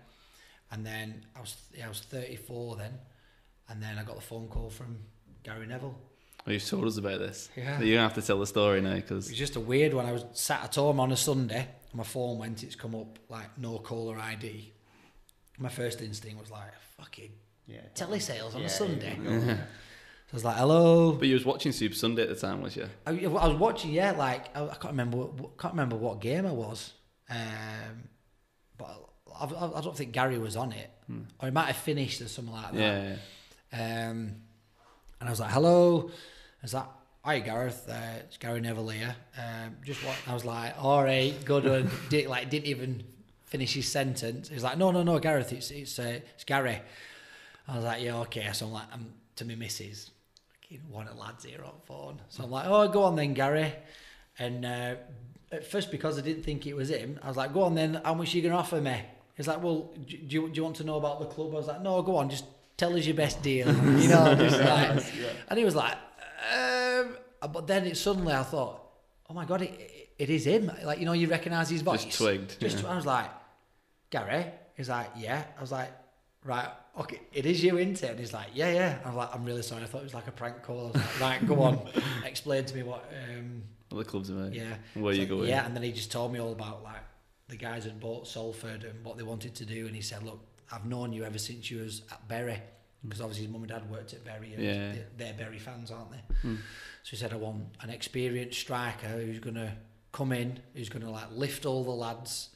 and 0.72 0.84
then 0.84 1.24
I 1.36 1.40
was 1.40 1.54
yeah, 1.76 1.86
I 1.86 1.88
was 1.88 2.00
34 2.00 2.74
then, 2.76 2.94
and 3.68 3.80
then 3.80 3.98
I 3.98 4.02
got 4.02 4.16
the 4.16 4.22
phone 4.22 4.48
call 4.48 4.68
from 4.68 4.98
Gary 5.44 5.66
Neville. 5.68 5.96
Oh, 6.46 6.50
you've 6.50 6.64
told 6.66 6.84
us 6.86 6.96
about 6.96 7.18
this. 7.18 7.48
Yeah. 7.56 7.80
You're 7.80 7.96
gonna 7.96 8.08
have 8.08 8.14
to 8.14 8.22
tell 8.26 8.38
the 8.40 8.46
story 8.46 8.80
now 8.80 8.92
It 8.92 9.02
because 9.02 9.28
was 9.28 9.36
just 9.38 9.56
a 9.56 9.60
weird 9.60 9.94
one. 9.94 10.06
I 10.06 10.12
was 10.12 10.24
sat 10.32 10.64
at 10.64 10.74
home 10.74 11.00
on 11.00 11.12
a 11.12 11.16
Sunday, 11.16 11.66
and 11.90 11.94
my 11.94 12.04
phone 12.04 12.38
went. 12.38 12.62
It's 12.62 12.74
come 12.76 12.94
up 12.94 13.18
like 13.28 13.58
no 13.58 13.78
caller 13.78 14.18
ID. 14.18 14.72
My 15.58 15.68
first 15.68 16.00
instinct 16.02 16.38
was 16.40 16.50
like, 16.50 16.70
"Fucking 16.98 17.30
Yeah. 17.66 17.80
telesales 17.94 18.54
on 18.54 18.60
Yeah, 18.60 18.66
a 18.66 18.70
Sunday." 18.70 19.18
yeah, 19.22 19.30
yeah. 19.46 19.56
So 19.56 20.34
I 20.34 20.36
was 20.36 20.44
like, 20.44 20.56
"Hello." 20.56 21.12
but 21.12 21.26
you 21.26 21.34
was 21.34 21.44
watching 21.44 21.72
Super 21.72 21.94
Sunday 21.94 22.22
at 22.22 22.28
the 22.28 22.34
time, 22.36 22.60
was 22.62 22.76
you? 22.76 22.86
I, 23.06 23.10
I 23.12 23.26
was 23.48 23.56
watching, 23.58 23.90
yeah, 23.92 24.12
like 24.12 24.54
I, 24.56 24.64
I 24.64 24.74
can't 24.74 24.84
remember, 24.92 25.16
what, 25.16 25.56
can't 25.58 25.72
remember 25.74 25.96
what 25.96 26.20
game 26.20 26.46
I 26.46 26.52
was, 26.52 26.92
um, 27.30 28.08
but 28.76 29.08
I, 29.34 29.44
I, 29.46 29.78
I 29.78 29.80
don't 29.80 29.96
think 29.96 30.12
Gary 30.12 30.38
was 30.38 30.54
on 30.54 30.72
it, 30.72 30.90
or 31.40 31.46
he 31.48 31.50
might 31.50 31.66
have 31.66 31.76
finished 31.76 32.20
or 32.20 32.28
something 32.28 32.52
like 32.54 32.72
that. 32.74 33.16
Yeah. 33.72 34.08
Um, 34.10 34.34
and 35.20 35.28
I 35.28 35.32
was 35.32 35.40
like, 35.40 35.50
"Hello," 35.50 36.10
I 36.10 36.62
was 36.62 36.74
like, 36.74 36.86
"Hi, 37.24 37.38
Gareth. 37.40 37.88
Uh, 37.88 38.20
it's 38.20 38.36
Gary 38.36 38.60
Neville 38.60 38.88
here." 38.88 39.16
Um, 39.36 39.76
just 39.84 40.04
what 40.04 40.16
I 40.26 40.34
was 40.34 40.44
like, 40.44 40.74
"All 40.78 41.02
right, 41.02 41.34
good 41.44 41.64
one." 41.64 41.90
Did, 42.10 42.26
like 42.26 42.50
didn't 42.50 42.66
even 42.66 43.02
finish 43.44 43.74
his 43.74 43.88
sentence. 43.88 44.48
He's 44.48 44.62
like, 44.62 44.78
"No, 44.78 44.90
no, 44.90 45.02
no, 45.02 45.18
Gareth. 45.18 45.52
It's 45.52 45.70
it's 45.70 45.98
uh, 45.98 46.20
it's 46.34 46.44
Gary." 46.44 46.80
I 47.66 47.76
was 47.76 47.84
like, 47.84 48.02
"Yeah, 48.02 48.18
okay." 48.20 48.48
So 48.52 48.66
I'm 48.66 48.72
like, 48.72 48.86
"I'm 48.92 49.12
to 49.36 49.44
my 49.44 49.54
missus." 49.54 50.10
One 50.90 51.08
of 51.08 51.14
the 51.14 51.20
lads 51.20 51.46
here 51.46 51.64
on 51.64 51.72
phone. 51.86 52.20
So 52.28 52.44
I'm 52.44 52.50
like, 52.50 52.66
"Oh, 52.66 52.88
go 52.88 53.04
on 53.04 53.16
then, 53.16 53.34
Gary." 53.34 53.72
And 54.38 54.64
uh, 54.64 54.94
at 55.50 55.66
first, 55.66 55.90
because 55.90 56.18
I 56.18 56.20
didn't 56.20 56.42
think 56.42 56.66
it 56.66 56.74
was 56.74 56.90
him, 56.90 57.18
I 57.22 57.28
was 57.28 57.36
like, 57.36 57.52
"Go 57.52 57.62
on 57.62 57.74
then. 57.74 58.00
How 58.04 58.14
much 58.14 58.34
are 58.34 58.36
you 58.36 58.42
gonna 58.42 58.56
offer 58.56 58.80
me?" 58.80 59.00
He's 59.36 59.48
like, 59.48 59.62
"Well, 59.62 59.94
do 60.06 60.16
you, 60.16 60.48
do 60.48 60.52
you 60.54 60.62
want 60.64 60.76
to 60.76 60.84
know 60.84 60.96
about 60.96 61.20
the 61.20 61.26
club?" 61.26 61.52
I 61.52 61.56
was 61.56 61.66
like, 61.66 61.80
"No, 61.82 62.02
go 62.02 62.16
on. 62.16 62.28
Just 62.28 62.44
tell 62.78 62.96
us 62.96 63.04
your 63.04 63.14
best 63.16 63.42
deal." 63.42 63.66
You 64.02 64.08
know, 64.08 64.34
just 64.34 64.58
like, 64.58 65.04
and 65.48 65.58
he 65.58 65.64
was 65.64 65.74
like, 65.74 65.96
um, 66.56 67.16
but 67.52 67.66
then 67.66 67.84
it 67.86 67.96
suddenly 67.96 68.32
I 68.32 68.42
thought, 68.42 68.80
"Oh 69.28 69.34
my 69.34 69.44
god, 69.44 69.62
it, 69.62 70.08
it 70.18 70.30
is 70.30 70.46
him!" 70.46 70.70
Like 70.84 70.98
you 70.98 71.04
know, 71.04 71.12
you 71.12 71.28
recognise 71.28 71.68
his 71.68 71.82
voice. 71.82 72.04
Just 72.04 72.18
twigged, 72.18 72.58
Just 72.60 72.82
yeah. 72.82 72.90
I 72.92 72.96
was 72.96 73.04
like, 73.06 73.30
"Gary." 74.10 74.46
He's 74.76 74.88
like, 74.88 75.10
"Yeah." 75.16 75.42
I 75.56 75.60
was 75.60 75.72
like, 75.72 75.90
"Right, 76.44 76.68
okay, 77.00 77.20
it 77.32 77.44
is 77.46 77.62
you, 77.62 77.76
isn't 77.78 78.02
it?" 78.02 78.10
And 78.10 78.20
he's 78.20 78.32
like, 78.32 78.48
"Yeah, 78.54 78.72
yeah." 78.72 78.98
I 79.04 79.08
was 79.08 79.16
like, 79.16 79.34
"I'm 79.34 79.44
really 79.44 79.62
sorry. 79.62 79.82
I 79.82 79.86
thought 79.86 80.00
it 80.02 80.04
was 80.04 80.14
like 80.14 80.28
a 80.28 80.32
prank 80.32 80.62
call." 80.62 80.78
I 80.88 80.90
was 80.92 80.94
like, 80.96 81.20
"Right, 81.20 81.46
go 81.46 81.62
on, 81.62 81.88
explain 82.24 82.64
to 82.64 82.74
me 82.74 82.82
what." 82.84 83.04
Um, 83.12 83.62
What 83.90 83.98
the 84.04 84.10
clubs 84.10 84.30
about? 84.30 84.52
yeah. 84.54 84.76
Where 84.94 85.12
you 85.14 85.26
going? 85.26 85.48
Yeah, 85.48 85.64
and 85.66 85.74
then 85.74 85.82
he 85.82 85.92
just 85.92 86.12
told 86.12 86.32
me 86.32 86.38
all 86.40 86.52
about 86.52 86.82
like 86.84 87.02
the 87.48 87.56
guys 87.56 87.84
had 87.84 87.98
bought 87.98 88.26
Salford 88.28 88.84
and 88.84 89.04
what 89.04 89.16
they 89.16 89.22
wanted 89.24 89.54
to 89.56 89.64
do, 89.64 89.86
and 89.86 89.94
he 89.96 90.02
said, 90.02 90.22
"Look, 90.22 90.40
I've 90.70 90.84
known 90.86 91.12
you 91.12 91.24
ever 91.24 91.38
since 91.38 91.70
you 91.70 91.78
was 91.80 92.02
at 92.10 92.26
Bury, 92.28 92.54
hmm. 93.02 93.08
because 93.08 93.20
obviously 93.20 93.44
his 93.46 93.52
mum 93.52 93.62
and 93.62 93.70
dad 93.70 93.88
worked 93.90 94.12
at 94.12 94.24
Bury, 94.24 94.52
and 94.54 94.62
Yeah. 94.62 94.92
they- 94.92 95.06
they're 95.16 95.34
Bury 95.34 95.58
fans, 95.58 95.90
aren't 95.90 96.10
they?" 96.12 96.20
Hmm. 96.42 96.56
So 97.04 97.10
he 97.10 97.16
said, 97.16 97.32
"I 97.32 97.36
want 97.36 97.74
an 97.80 97.90
experienced 97.90 98.58
striker 98.60 99.08
who's 99.08 99.38
gonna 99.40 99.76
come 100.12 100.32
in, 100.32 100.60
who's 100.74 100.88
gonna 100.88 101.10
like 101.10 101.30
lift 101.30 101.64
all 101.66 101.84
the 101.84 101.90
lads, 101.90 102.50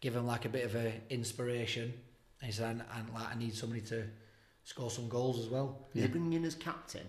give 0.00 0.14
them 0.14 0.26
like 0.26 0.44
a 0.44 0.48
bit 0.48 0.64
of 0.64 0.74
a 0.76 1.00
inspiration." 1.10 1.92
And 2.40 2.46
he 2.46 2.52
said, 2.52 2.70
"And, 2.70 2.84
and 2.94 3.12
like 3.14 3.34
I 3.34 3.38
need 3.38 3.54
somebody 3.54 3.82
to 3.82 4.08
score 4.64 4.90
some 4.90 5.08
goals 5.08 5.38
as 5.38 5.48
well." 5.48 5.88
Did 5.92 6.04
they 6.04 6.06
bring 6.08 6.32
you 6.32 6.38
in 6.38 6.44
as 6.44 6.54
captain? 6.54 7.06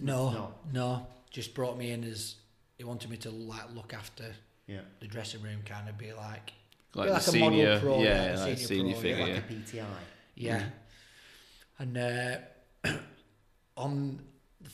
No, 0.00 0.30
No. 0.30 0.54
no, 0.72 1.06
just 1.30 1.54
brought 1.54 1.76
me 1.78 1.90
in 1.92 2.04
as 2.04 2.36
he 2.76 2.84
wanted 2.84 3.10
me 3.10 3.16
to 3.18 3.30
like 3.30 3.70
look 3.74 3.92
after 3.94 4.34
Yeah. 4.66 4.82
the 5.00 5.06
dressing 5.08 5.42
room 5.42 5.62
kind 5.64 5.88
of 5.88 5.96
be 5.98 6.12
like 6.12 6.52
Like, 6.94 7.10
like 7.10 7.26
a 7.26 7.32
model 7.32 7.50
senior, 7.50 7.80
pro, 7.80 8.02
yeah, 8.02 8.04
yeah, 8.04 8.28
a 8.28 8.36
like 8.38 8.58
senior 8.58 8.66
senior 8.66 8.92
pro, 8.94 9.02
figure. 9.02 9.18
Like 9.24 9.28
Yeah. 9.28 9.36
a 9.36 9.84
PTI. 9.84 9.86
yeah 10.34 10.62
and 11.80 11.96
uh, 11.98 12.36
on 13.76 14.20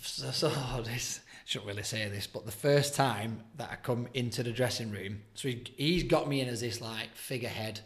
So, 0.02 0.30
so 0.30 0.48
this 0.84 1.20
shouldn't 1.44 1.68
really 1.68 1.82
say 1.82 2.08
this, 2.08 2.26
but 2.26 2.46
the 2.46 2.52
first 2.52 2.94
time 2.94 3.42
that 3.56 3.70
I 3.70 3.76
come 3.76 4.08
into 4.14 4.42
the 4.42 4.52
dressing 4.52 4.90
room, 4.90 5.20
so 5.34 5.48
he, 5.48 5.62
he's 5.76 6.04
got 6.04 6.26
me 6.28 6.40
in 6.40 6.48
as 6.48 6.60
this 6.62 6.80
like 6.80 7.14
figurehead, 7.14 7.80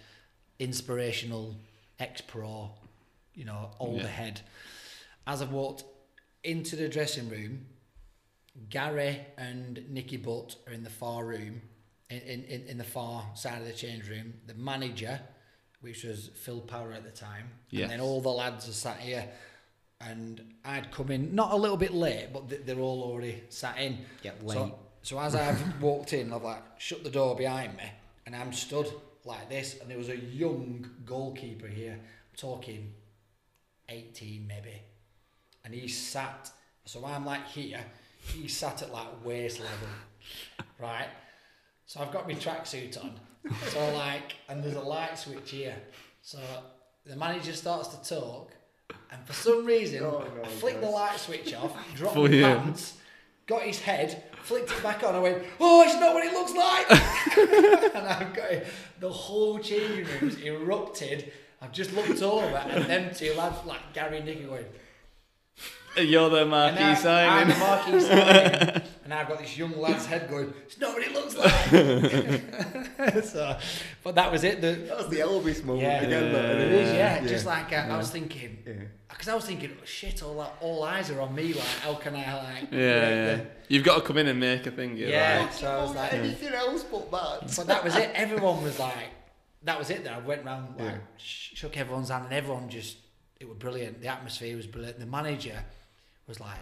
inspirational 0.61 1.57
ex 1.99 2.21
pro, 2.21 2.71
you 3.35 3.45
know, 3.45 3.71
older 3.81 4.03
Yeah. 4.05 4.07
head. 4.09 4.41
As 5.27 5.43
I've 5.43 5.51
walked 5.53 5.85
into 6.45 6.77
the 6.77 6.89
dressing 6.89 7.29
room, 7.29 7.67
Gary 8.71 9.21
and 9.37 9.85
Nicky 9.91 10.17
Butt 10.17 10.57
are 10.67 10.73
in 10.73 10.85
the 10.85 10.91
far 10.91 11.25
room, 11.25 11.63
in, 12.11 12.45
in, 12.45 12.67
in, 12.67 12.79
the 12.79 12.85
far 12.85 13.25
side 13.35 13.61
of 13.61 13.67
the 13.67 13.73
change 13.73 14.09
room. 14.09 14.35
The 14.47 14.55
manager, 14.55 15.21
which 15.81 16.05
was 16.05 16.31
Phil 16.35 16.61
Power 16.61 16.93
at 16.93 17.05
the 17.05 17.11
time, 17.11 17.51
Yes. 17.71 17.83
and 17.85 17.93
then 17.93 18.01
all 18.01 18.21
the 18.21 18.31
lads 18.31 18.69
are 18.69 18.73
sat 18.73 18.99
here. 18.99 19.29
And 20.01 20.55
I'd 20.65 20.91
come 20.93 21.11
in, 21.11 21.35
not 21.35 21.53
a 21.53 21.57
little 21.57 21.77
bit 21.77 21.93
late, 21.93 22.29
but 22.33 22.67
they're 22.67 22.79
all 22.79 23.03
already 23.03 23.43
sat 23.49 23.79
in. 23.79 23.99
So, 24.23 24.63
late. 24.63 24.73
so 25.03 25.19
as 25.19 25.35
I've 25.35 25.83
walked 25.83 26.13
in, 26.13 26.33
I've 26.33 26.45
like 26.45 26.63
shut 26.79 27.03
the 27.03 27.11
door 27.11 27.35
behind 27.37 27.77
me, 27.77 27.85
and 28.25 28.35
I'm 28.37 28.53
stood 28.53 28.87
like 29.25 29.49
this, 29.51 29.79
and 29.81 29.91
there 29.91 29.99
was 29.99 30.09
a 30.09 30.17
young 30.17 30.89
goalkeeper 31.05 31.67
here, 31.67 31.95
I'm 31.95 32.37
talking 32.37 32.95
18 33.89 34.47
maybe, 34.47 34.81
and 35.65 35.75
he 35.75 35.89
sat. 35.89 36.51
So 36.85 37.05
I'm 37.05 37.27
like 37.27 37.47
here, 37.49 37.81
he 38.23 38.47
sat 38.49 38.83
at 38.83 38.93
like 38.93 39.25
waist 39.25 39.59
level, 39.61 39.89
right? 40.81 41.09
So 41.89 42.01
I've 42.01 42.13
got 42.13 42.29
my 42.29 42.35
tracksuit 42.35 43.03
on. 43.03 43.15
So 43.69 43.95
like, 43.95 44.35
and 44.51 44.63
there's 44.63 44.75
a 44.77 44.81
light 44.81 45.19
switch 45.19 45.51
here. 45.53 45.75
So 46.21 46.39
the 47.07 47.17
manager 47.17 47.55
starts 47.55 47.89
to 47.97 48.15
talk, 48.15 48.53
and 49.11 49.25
for 49.27 49.33
some 49.33 49.65
reason, 49.65 50.03
oh, 50.05 50.23
I 50.45 50.49
flicked 50.49 50.83
the 50.83 50.91
light 50.91 51.19
switch 51.19 51.55
off, 51.55 51.73
dropped 51.97 52.17
my 52.17 52.27
you. 52.29 52.43
pants, 52.43 52.99
got 53.47 53.63
his 53.63 53.81
head, 53.81 54.23
flicked 54.43 54.71
it 54.71 54.83
back 54.83 55.03
on. 55.03 55.15
I 55.15 55.19
went, 55.19 55.43
"Oh, 55.59 55.83
it's 55.83 55.95
not 55.99 56.13
what 56.13 56.27
it 56.27 56.33
looks 56.35 56.53
like." 56.53 56.91
and 57.95 58.07
I've 58.07 58.35
got 58.35 58.51
it. 58.51 58.67
the 59.01 59.11
whole 59.11 59.59
changing 59.59 60.05
room's 60.21 60.39
erupted. 60.43 61.33
I've 61.63 61.73
just 61.73 61.95
looked 61.95 62.21
over, 62.21 62.45
and 62.45 62.85
them 62.85 63.15
two 63.15 63.33
lads, 63.33 63.65
like 63.67 63.95
Gary 63.95 64.19
and 64.19 64.27
Nicky, 64.27 64.45
going. 64.45 64.67
You're 65.97 66.29
the 66.29 66.43
And 66.43 66.51
marquee 66.51 66.83
I, 67.09 67.41
I'm 67.41 67.49
the 67.49 67.57
marquee 67.57 68.01
signing, 68.01 68.83
and 69.11 69.15
I've 69.15 69.27
got 69.27 69.39
this 69.39 69.57
young 69.57 69.75
lad's 69.81 70.05
head 70.05 70.29
going. 70.29 70.53
It's 70.67 70.79
not 70.79 70.93
what 70.93 71.03
it 71.03 71.13
looks 71.15 71.35
like. 71.35 73.25
so, 73.25 73.57
but 74.05 74.15
that 74.17 74.31
was 74.31 74.45
it. 74.45 74.61
The, 74.61 74.73
That 74.73 74.99
was 74.99 75.09
the 75.09 75.21
Elvis 75.21 75.65
moment 75.65 75.83
yeah, 75.87 76.03
again. 76.03 76.25
Yeah. 76.25 76.33
though, 76.33 76.39
it 76.51 76.59
isn't 76.61 76.73
is. 76.75 76.91
it? 76.91 76.97
Yeah, 76.97 77.27
just 77.27 77.47
like 77.47 77.73
uh, 77.73 77.77
I 77.89 77.97
was 77.97 78.11
thinking, 78.11 78.59
Yeah. 78.67 78.73
because 79.09 79.29
I 79.29 79.35
was 79.35 79.47
thinking, 79.47 79.71
oh, 79.81 79.85
shit, 79.87 80.23
all 80.23 80.37
that, 80.41 80.57
all 80.61 80.85
eyes 80.85 81.11
are 81.11 81.23
on 81.23 81.35
me. 81.35 81.55
Like, 81.55 81.65
how 81.83 81.95
can 81.95 82.17
I 82.17 82.35
like? 82.35 82.63
Yeah, 82.65 82.69
break 82.69 82.71
yeah. 82.71 83.35
the- 83.37 83.47
You've 83.69 83.85
got 83.85 83.95
to 83.97 84.01
come 84.03 84.19
in 84.19 84.27
and 84.27 84.39
make 84.39 84.67
a 84.67 84.71
thing. 84.71 84.95
You're 84.99 85.09
Yeah. 85.09 85.39
like, 85.41 85.53
So 85.55 85.71
I 85.71 85.83
was 85.83 85.95
like, 85.95 86.13
anything 86.13 86.53
else 86.53 86.85
but 86.85 87.11
that. 87.11 87.55
but 87.57 87.67
that 87.67 87.83
was 87.85 87.97
it. 87.97 88.11
Everyone 88.15 88.63
was 88.63 88.79
like, 88.79 89.09
that 89.63 89.79
was 89.79 89.89
it. 89.89 90.05
Then 90.05 90.13
I 90.13 90.19
went 90.19 90.45
round, 90.45 90.79
like, 90.79 90.87
Yeah. 90.93 90.99
shook 91.17 91.79
everyone's 91.79 92.11
hand, 92.11 92.25
and 92.27 92.35
everyone 92.35 92.69
just, 92.69 92.99
it 93.41 93.49
was 93.49 93.57
brilliant. 93.57 94.03
The 94.03 94.09
atmosphere 94.09 94.55
was 94.55 94.67
brilliant. 94.67 94.99
The 95.01 95.07
manager 95.07 95.65
was 96.27 96.41
like, 96.41 96.59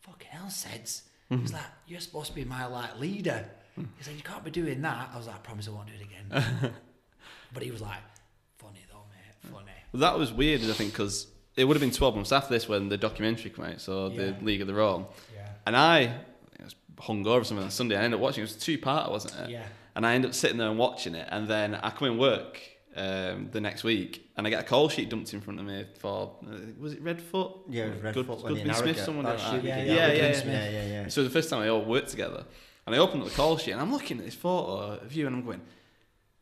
fucking 0.00 0.28
hell, 0.30 0.48
Seds. 0.48 1.02
He's 1.30 1.52
like, 1.52 1.62
you're 1.86 2.00
supposed 2.00 2.28
to 2.30 2.34
be 2.34 2.44
my 2.44 2.66
like 2.66 2.98
leader. 2.98 3.46
He's 3.96 4.08
like, 4.08 4.16
you 4.16 4.22
can't 4.22 4.44
be 4.44 4.50
doing 4.50 4.82
that. 4.82 5.10
I 5.14 5.16
was 5.16 5.26
like, 5.28 5.36
I 5.36 5.38
promise 5.38 5.68
I 5.68 5.70
won't 5.70 5.86
do 5.86 5.92
it 5.94 6.02
again. 6.02 6.72
but 7.54 7.62
he 7.62 7.70
was 7.70 7.80
like, 7.80 7.98
funny 8.58 8.80
though, 8.90 9.04
mate, 9.10 9.52
funny. 9.52 9.70
Well, 9.92 10.00
that 10.00 10.18
was 10.18 10.32
weird, 10.32 10.60
I 10.62 10.72
think, 10.72 10.92
because 10.92 11.28
it 11.56 11.64
would 11.64 11.76
have 11.76 11.80
been 11.80 11.92
12 11.92 12.14
months 12.16 12.32
after 12.32 12.52
this 12.52 12.68
when 12.68 12.88
the 12.88 12.96
documentary 12.98 13.50
came 13.50 13.64
out, 13.64 13.80
so 13.80 14.08
Yeah. 14.10 14.32
the 14.32 14.44
League 14.44 14.60
of 14.60 14.66
Their 14.66 14.80
Own. 14.80 15.06
Yeah. 15.34 15.48
And 15.66 15.76
I, 15.76 15.98
I 16.60 16.64
was 16.64 16.74
hung 16.98 17.26
over 17.26 17.44
something 17.44 17.64
on 17.64 17.70
Sunday. 17.70 17.96
I 17.96 18.02
ended 18.02 18.18
up 18.18 18.20
watching. 18.22 18.42
It 18.42 18.46
was 18.48 18.56
two 18.56 18.78
part, 18.78 19.10
wasn't 19.10 19.34
it? 19.44 19.50
Yeah. 19.50 19.62
And 19.96 20.06
I 20.06 20.14
ended 20.14 20.30
up 20.30 20.34
sitting 20.34 20.58
there 20.58 20.68
and 20.68 20.78
watching 20.78 21.14
it. 21.14 21.28
And 21.30 21.48
then 21.48 21.74
I 21.76 21.90
come 21.90 22.08
in 22.08 22.18
work 22.18 22.60
um, 22.96 23.48
the 23.52 23.60
next 23.60 23.82
week, 23.84 24.29
and 24.40 24.46
I 24.46 24.50
get 24.50 24.60
a 24.60 24.66
call 24.66 24.88
sheet 24.88 25.10
dumped 25.10 25.34
in 25.34 25.42
front 25.42 25.60
of 25.60 25.66
me 25.66 25.84
for 25.98 26.34
uh, 26.46 26.56
was 26.78 26.94
it 26.94 27.04
Redfoot? 27.04 27.58
Yeah, 27.68 27.84
it 27.84 28.02
was 28.02 28.14
Redfoot 28.16 28.42
Good, 28.48 28.74
Smith, 28.74 28.98
someone 28.98 29.26
That 29.26 29.38
like 29.38 29.62
that. 29.62 29.64
yeah, 29.64 29.76
Yeah, 29.76 29.84
yeah, 29.84 30.12
yeah, 30.12 30.42
yeah. 30.44 30.70
Yeah, 30.70 30.86
yeah. 31.02 31.08
So 31.08 31.22
the 31.22 31.28
first 31.28 31.50
time 31.50 31.60
we 31.60 31.68
all 31.68 31.84
worked 31.84 32.08
together, 32.08 32.46
and 32.86 32.94
I 32.94 32.98
opened 32.98 33.22
up 33.22 33.28
the 33.28 33.34
call 33.34 33.58
sheet, 33.58 33.72
and 33.72 33.80
I'm 33.82 33.92
looking 33.92 34.18
at 34.18 34.24
this 34.24 34.34
photo 34.34 34.98
of 35.04 35.12
you, 35.12 35.26
and 35.26 35.36
I'm 35.36 35.44
going, 35.44 35.60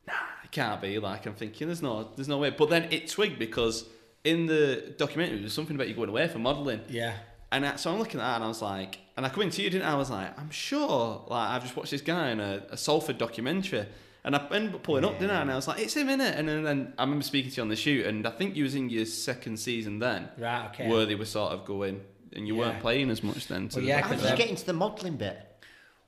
nah, 0.07 0.13
it 0.45 0.53
can't 0.53 0.81
be. 0.81 0.99
Like 1.01 1.27
I'm 1.27 1.35
thinking, 1.35 1.67
there's 1.67 1.83
no, 1.83 2.09
there's 2.15 2.29
no 2.29 2.39
way. 2.39 2.51
But 2.51 2.71
then 2.71 2.85
it 2.93 3.09
twigged 3.09 3.39
because 3.41 3.85
in 4.23 4.47
the 4.47 4.95
documentary 4.97 5.41
there's 5.41 5.53
something 5.53 5.75
about 5.75 5.89
you 5.89 5.95
going 5.95 6.09
away 6.09 6.29
for 6.29 6.39
modelling, 6.39 6.83
Yeah. 6.89 7.15
and 7.51 7.67
I, 7.67 7.77
so 7.77 7.91
I'm 7.93 7.99
looking 7.99 8.21
at 8.21 8.25
that, 8.25 8.37
and 8.37 8.45
I 8.45 8.49
was 8.49 8.63
like, 8.63 8.99
and 9.17 9.27
I 9.27 9.29
come 9.31 9.43
into 9.43 9.61
you, 9.63 9.71
didn't 9.71 9.87
I? 9.89 9.93
I 9.93 9.97
was 9.97 10.11
like, 10.11 10.39
I'm 10.39 10.51
sure, 10.51 11.25
like 11.29 11.49
I've 11.51 11.63
just 11.63 11.77
watched 11.77 11.91
this 11.91 12.03
guy 12.03 12.31
in 12.31 12.39
a, 12.41 12.63
a 12.71 12.77
Salford 12.77 13.19
documentary. 13.19 13.87
And 14.25 14.35
I 14.37 14.47
ended 14.53 14.75
up 14.75 14.83
pulling 14.83 15.05
up, 15.05 15.19
didn't 15.19 15.35
I? 15.37 15.43
And 15.43 15.51
I 15.51 15.55
was 15.55 15.69
like, 15.69 15.81
it's 15.81 15.95
him 15.95 16.09
in 16.09 16.21
it. 16.21 16.37
And 16.37 16.49
then, 16.49 16.63
then 16.65 16.93
I 16.99 17.03
remember 17.05 17.23
speaking 17.23 17.51
to 17.53 17.57
you 17.57 17.63
on 17.63 17.69
the 17.69 17.77
shoot, 17.77 18.05
and 18.07 18.27
I 18.27 18.31
think 18.31 18.57
you 18.57 18.65
was 18.65 18.75
in 18.75 18.91
your 18.91 19.07
second 19.07 19.59
season 19.59 19.99
then, 20.01 20.29
Right. 20.37 20.67
Okay. 20.69 20.89
where 20.89 21.07
they 21.07 21.15
were 21.15 21.25
sort 21.25 21.53
of 21.53 21.65
going, 21.65 22.01
and 22.35 22.47
you 22.47 22.55
Yeah. 22.55 22.61
weren't 22.61 22.81
playing 22.81 23.11
as 23.11 23.23
much 23.23 23.47
then. 23.47 23.69
To 23.69 23.77
Well, 23.77 23.83
the 23.83 23.89
yeah, 23.89 24.01
How 24.03 24.09
did 24.11 24.21
'cause, 24.21 24.31
you 24.31 24.37
get 24.37 24.51
into 24.51 24.67
the 24.67 24.73
modelling 24.73 25.17
bit? 25.17 25.37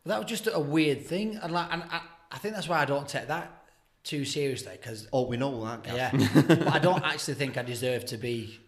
Well, 0.04 0.18
that 0.18 0.18
was 0.18 0.28
just 0.28 0.48
a 0.52 0.60
weird 0.60 1.06
thing, 1.06 1.36
and 1.36 1.52
like, 1.52 1.68
and 1.72 1.82
I, 1.84 2.00
I 2.32 2.38
think 2.38 2.54
that's 2.54 2.68
why 2.68 2.80
I 2.80 2.84
don't 2.84 3.08
take 3.08 3.28
that 3.28 3.64
too 4.02 4.24
seriously 4.24 4.72
because 4.72 5.08
Oh, 5.12 5.26
we 5.26 5.36
know 5.36 5.64
that. 5.66 5.82
Gav. 5.84 5.94
yeah, 5.96 6.10
but 6.48 6.66
I 6.74 6.78
don't 6.78 7.04
actually 7.04 7.34
think 7.34 7.56
I 7.58 7.62
deserve 7.62 8.06
to 8.06 8.16
be 8.16 8.58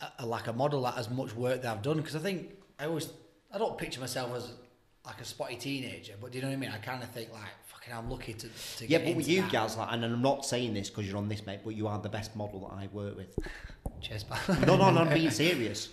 a, 0.00 0.06
a, 0.20 0.26
like 0.26 0.46
a 0.46 0.52
model 0.52 0.82
that 0.82 0.98
as 0.98 1.08
much 1.08 1.34
work 1.34 1.62
that 1.62 1.70
I've 1.76 1.82
done 1.82 1.96
because 1.98 2.16
I 2.16 2.18
think 2.18 2.50
I 2.78 2.86
always 2.86 3.08
I 3.52 3.58
don't 3.58 3.78
picture 3.78 4.00
myself 4.00 4.34
as 4.36 4.50
like 5.06 5.20
a 5.20 5.24
spotty 5.24 5.56
teenager, 5.56 6.14
but 6.20 6.32
do 6.32 6.38
you 6.38 6.42
know 6.42 6.48
what 6.48 6.54
I 6.54 6.58
mean? 6.58 6.70
I 6.70 6.78
kind 6.78 7.02
of 7.02 7.08
think 7.10 7.32
like 7.32 7.48
fucking 7.84 7.98
I'm 7.98 8.10
lucky 8.10 8.34
to, 8.34 8.48
to 8.48 8.86
Yeah, 8.86 8.98
get 8.98 9.06
but 9.06 9.16
with 9.16 9.28
you 9.28 9.42
that. 9.42 9.52
guys, 9.52 9.76
like, 9.76 9.88
and 9.92 10.04
I'm 10.04 10.22
not 10.22 10.44
saying 10.44 10.74
this 10.74 10.90
because 10.90 11.06
you're 11.08 11.16
on 11.16 11.28
this, 11.28 11.44
mate, 11.46 11.60
but 11.64 11.74
you 11.74 11.86
are 11.88 11.98
the 11.98 12.08
best 12.08 12.34
model 12.36 12.60
that 12.68 12.74
I 12.74 12.88
work 12.92 13.16
with. 13.16 13.38
Cheers, 14.00 14.24
pal. 14.24 14.56
No, 14.66 14.76
no, 14.76 14.90
no, 14.90 15.00
I'm 15.02 15.12
being 15.14 15.30
serious. 15.46 15.88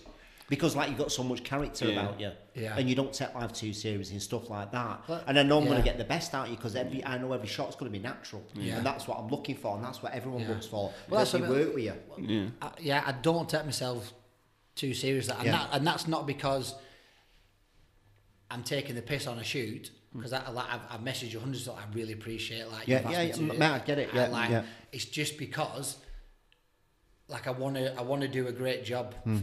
Because 0.49 0.75
like 0.75 0.89
you've 0.89 0.97
got 0.97 1.13
so 1.13 1.23
much 1.23 1.43
character 1.45 1.85
Yeah. 1.85 2.01
about 2.01 2.19
you, 2.19 2.31
Yeah. 2.55 2.75
and 2.77 2.89
you 2.89 2.93
don't 2.95 3.13
take 3.13 3.33
life 3.33 3.53
too 3.53 3.71
serious 3.71 4.11
and 4.11 4.21
stuff 4.21 4.49
like 4.49 4.69
that. 4.73 5.01
But- 5.07 5.23
and 5.27 5.39
I 5.39 5.43
know 5.43 5.59
I'm 5.59 5.65
going 5.65 5.77
to 5.77 5.83
get 5.83 5.97
the 5.97 6.03
best 6.03 6.33
out 6.33 6.45
of 6.45 6.51
you 6.51 6.57
because 6.57 6.75
every 6.75 7.03
I 7.05 7.17
know 7.17 7.31
every 7.31 7.47
shot's 7.47 7.75
going 7.77 7.89
to 7.91 7.97
be 7.97 8.03
natural, 8.03 8.43
Yeah. 8.53 8.75
and 8.77 8.85
that's 8.85 9.07
what 9.07 9.17
I'm 9.17 9.27
looking 9.29 9.55
for, 9.55 9.75
and 9.77 9.83
that's 9.85 10.03
what 10.03 10.11
everyone 10.13 10.41
Yeah. 10.41 10.49
looks 10.49 10.65
for. 10.65 10.91
Well, 11.09 11.19
that's 11.19 11.31
that 11.31 11.41
what 11.41 11.49
work 11.51 11.73
with 11.75 11.83
you. 11.85 11.93
Yeah. 12.17 12.47
I, 12.61 12.71
yeah, 12.81 13.03
I 13.05 13.13
don't 13.13 13.47
take 13.47 13.63
myself 13.63 14.11
too 14.75 14.93
seriously, 14.93 15.35
and 15.37 15.45
Yeah. 15.45 15.51
that 15.53 15.69
and 15.71 15.87
that's 15.87 16.05
not 16.07 16.27
because 16.27 16.75
I'm 18.49 18.63
taking 18.63 18.95
the 18.95 19.01
piss 19.01 19.27
on 19.27 19.39
a 19.39 19.43
shoot. 19.45 19.91
Because 20.13 20.33
I, 20.33 20.49
like, 20.49 20.65
I've, 20.69 20.81
I've 20.91 20.99
messaged 21.01 21.31
you 21.31 21.39
hundreds 21.39 21.67
of 21.67 21.77
I 21.77 21.83
really 21.93 22.13
appreciate 22.13 22.69
like 22.69 22.87
Yeah, 22.87 22.97
you've 22.97 23.05
asked 23.07 23.13
yeah, 23.13 23.21
me 23.23 23.27
yeah, 23.27 23.33
to 23.33 23.41
m- 23.43 23.51
it. 23.51 23.61
I 23.61 23.79
get 23.79 23.99
it, 23.99 24.13
And, 24.13 24.31
like, 24.33 24.49
yeah. 24.49 24.63
It's 24.91 25.05
just 25.05 25.37
because 25.37 25.97
like 27.27 27.47
I 27.47 27.51
want 27.51 27.75
to 27.75 27.97
I 27.97 28.01
want 28.01 28.21
to 28.21 28.27
do 28.27 28.47
a 28.47 28.51
great 28.51 28.83
job 28.83 29.13
Hmm. 29.23 29.39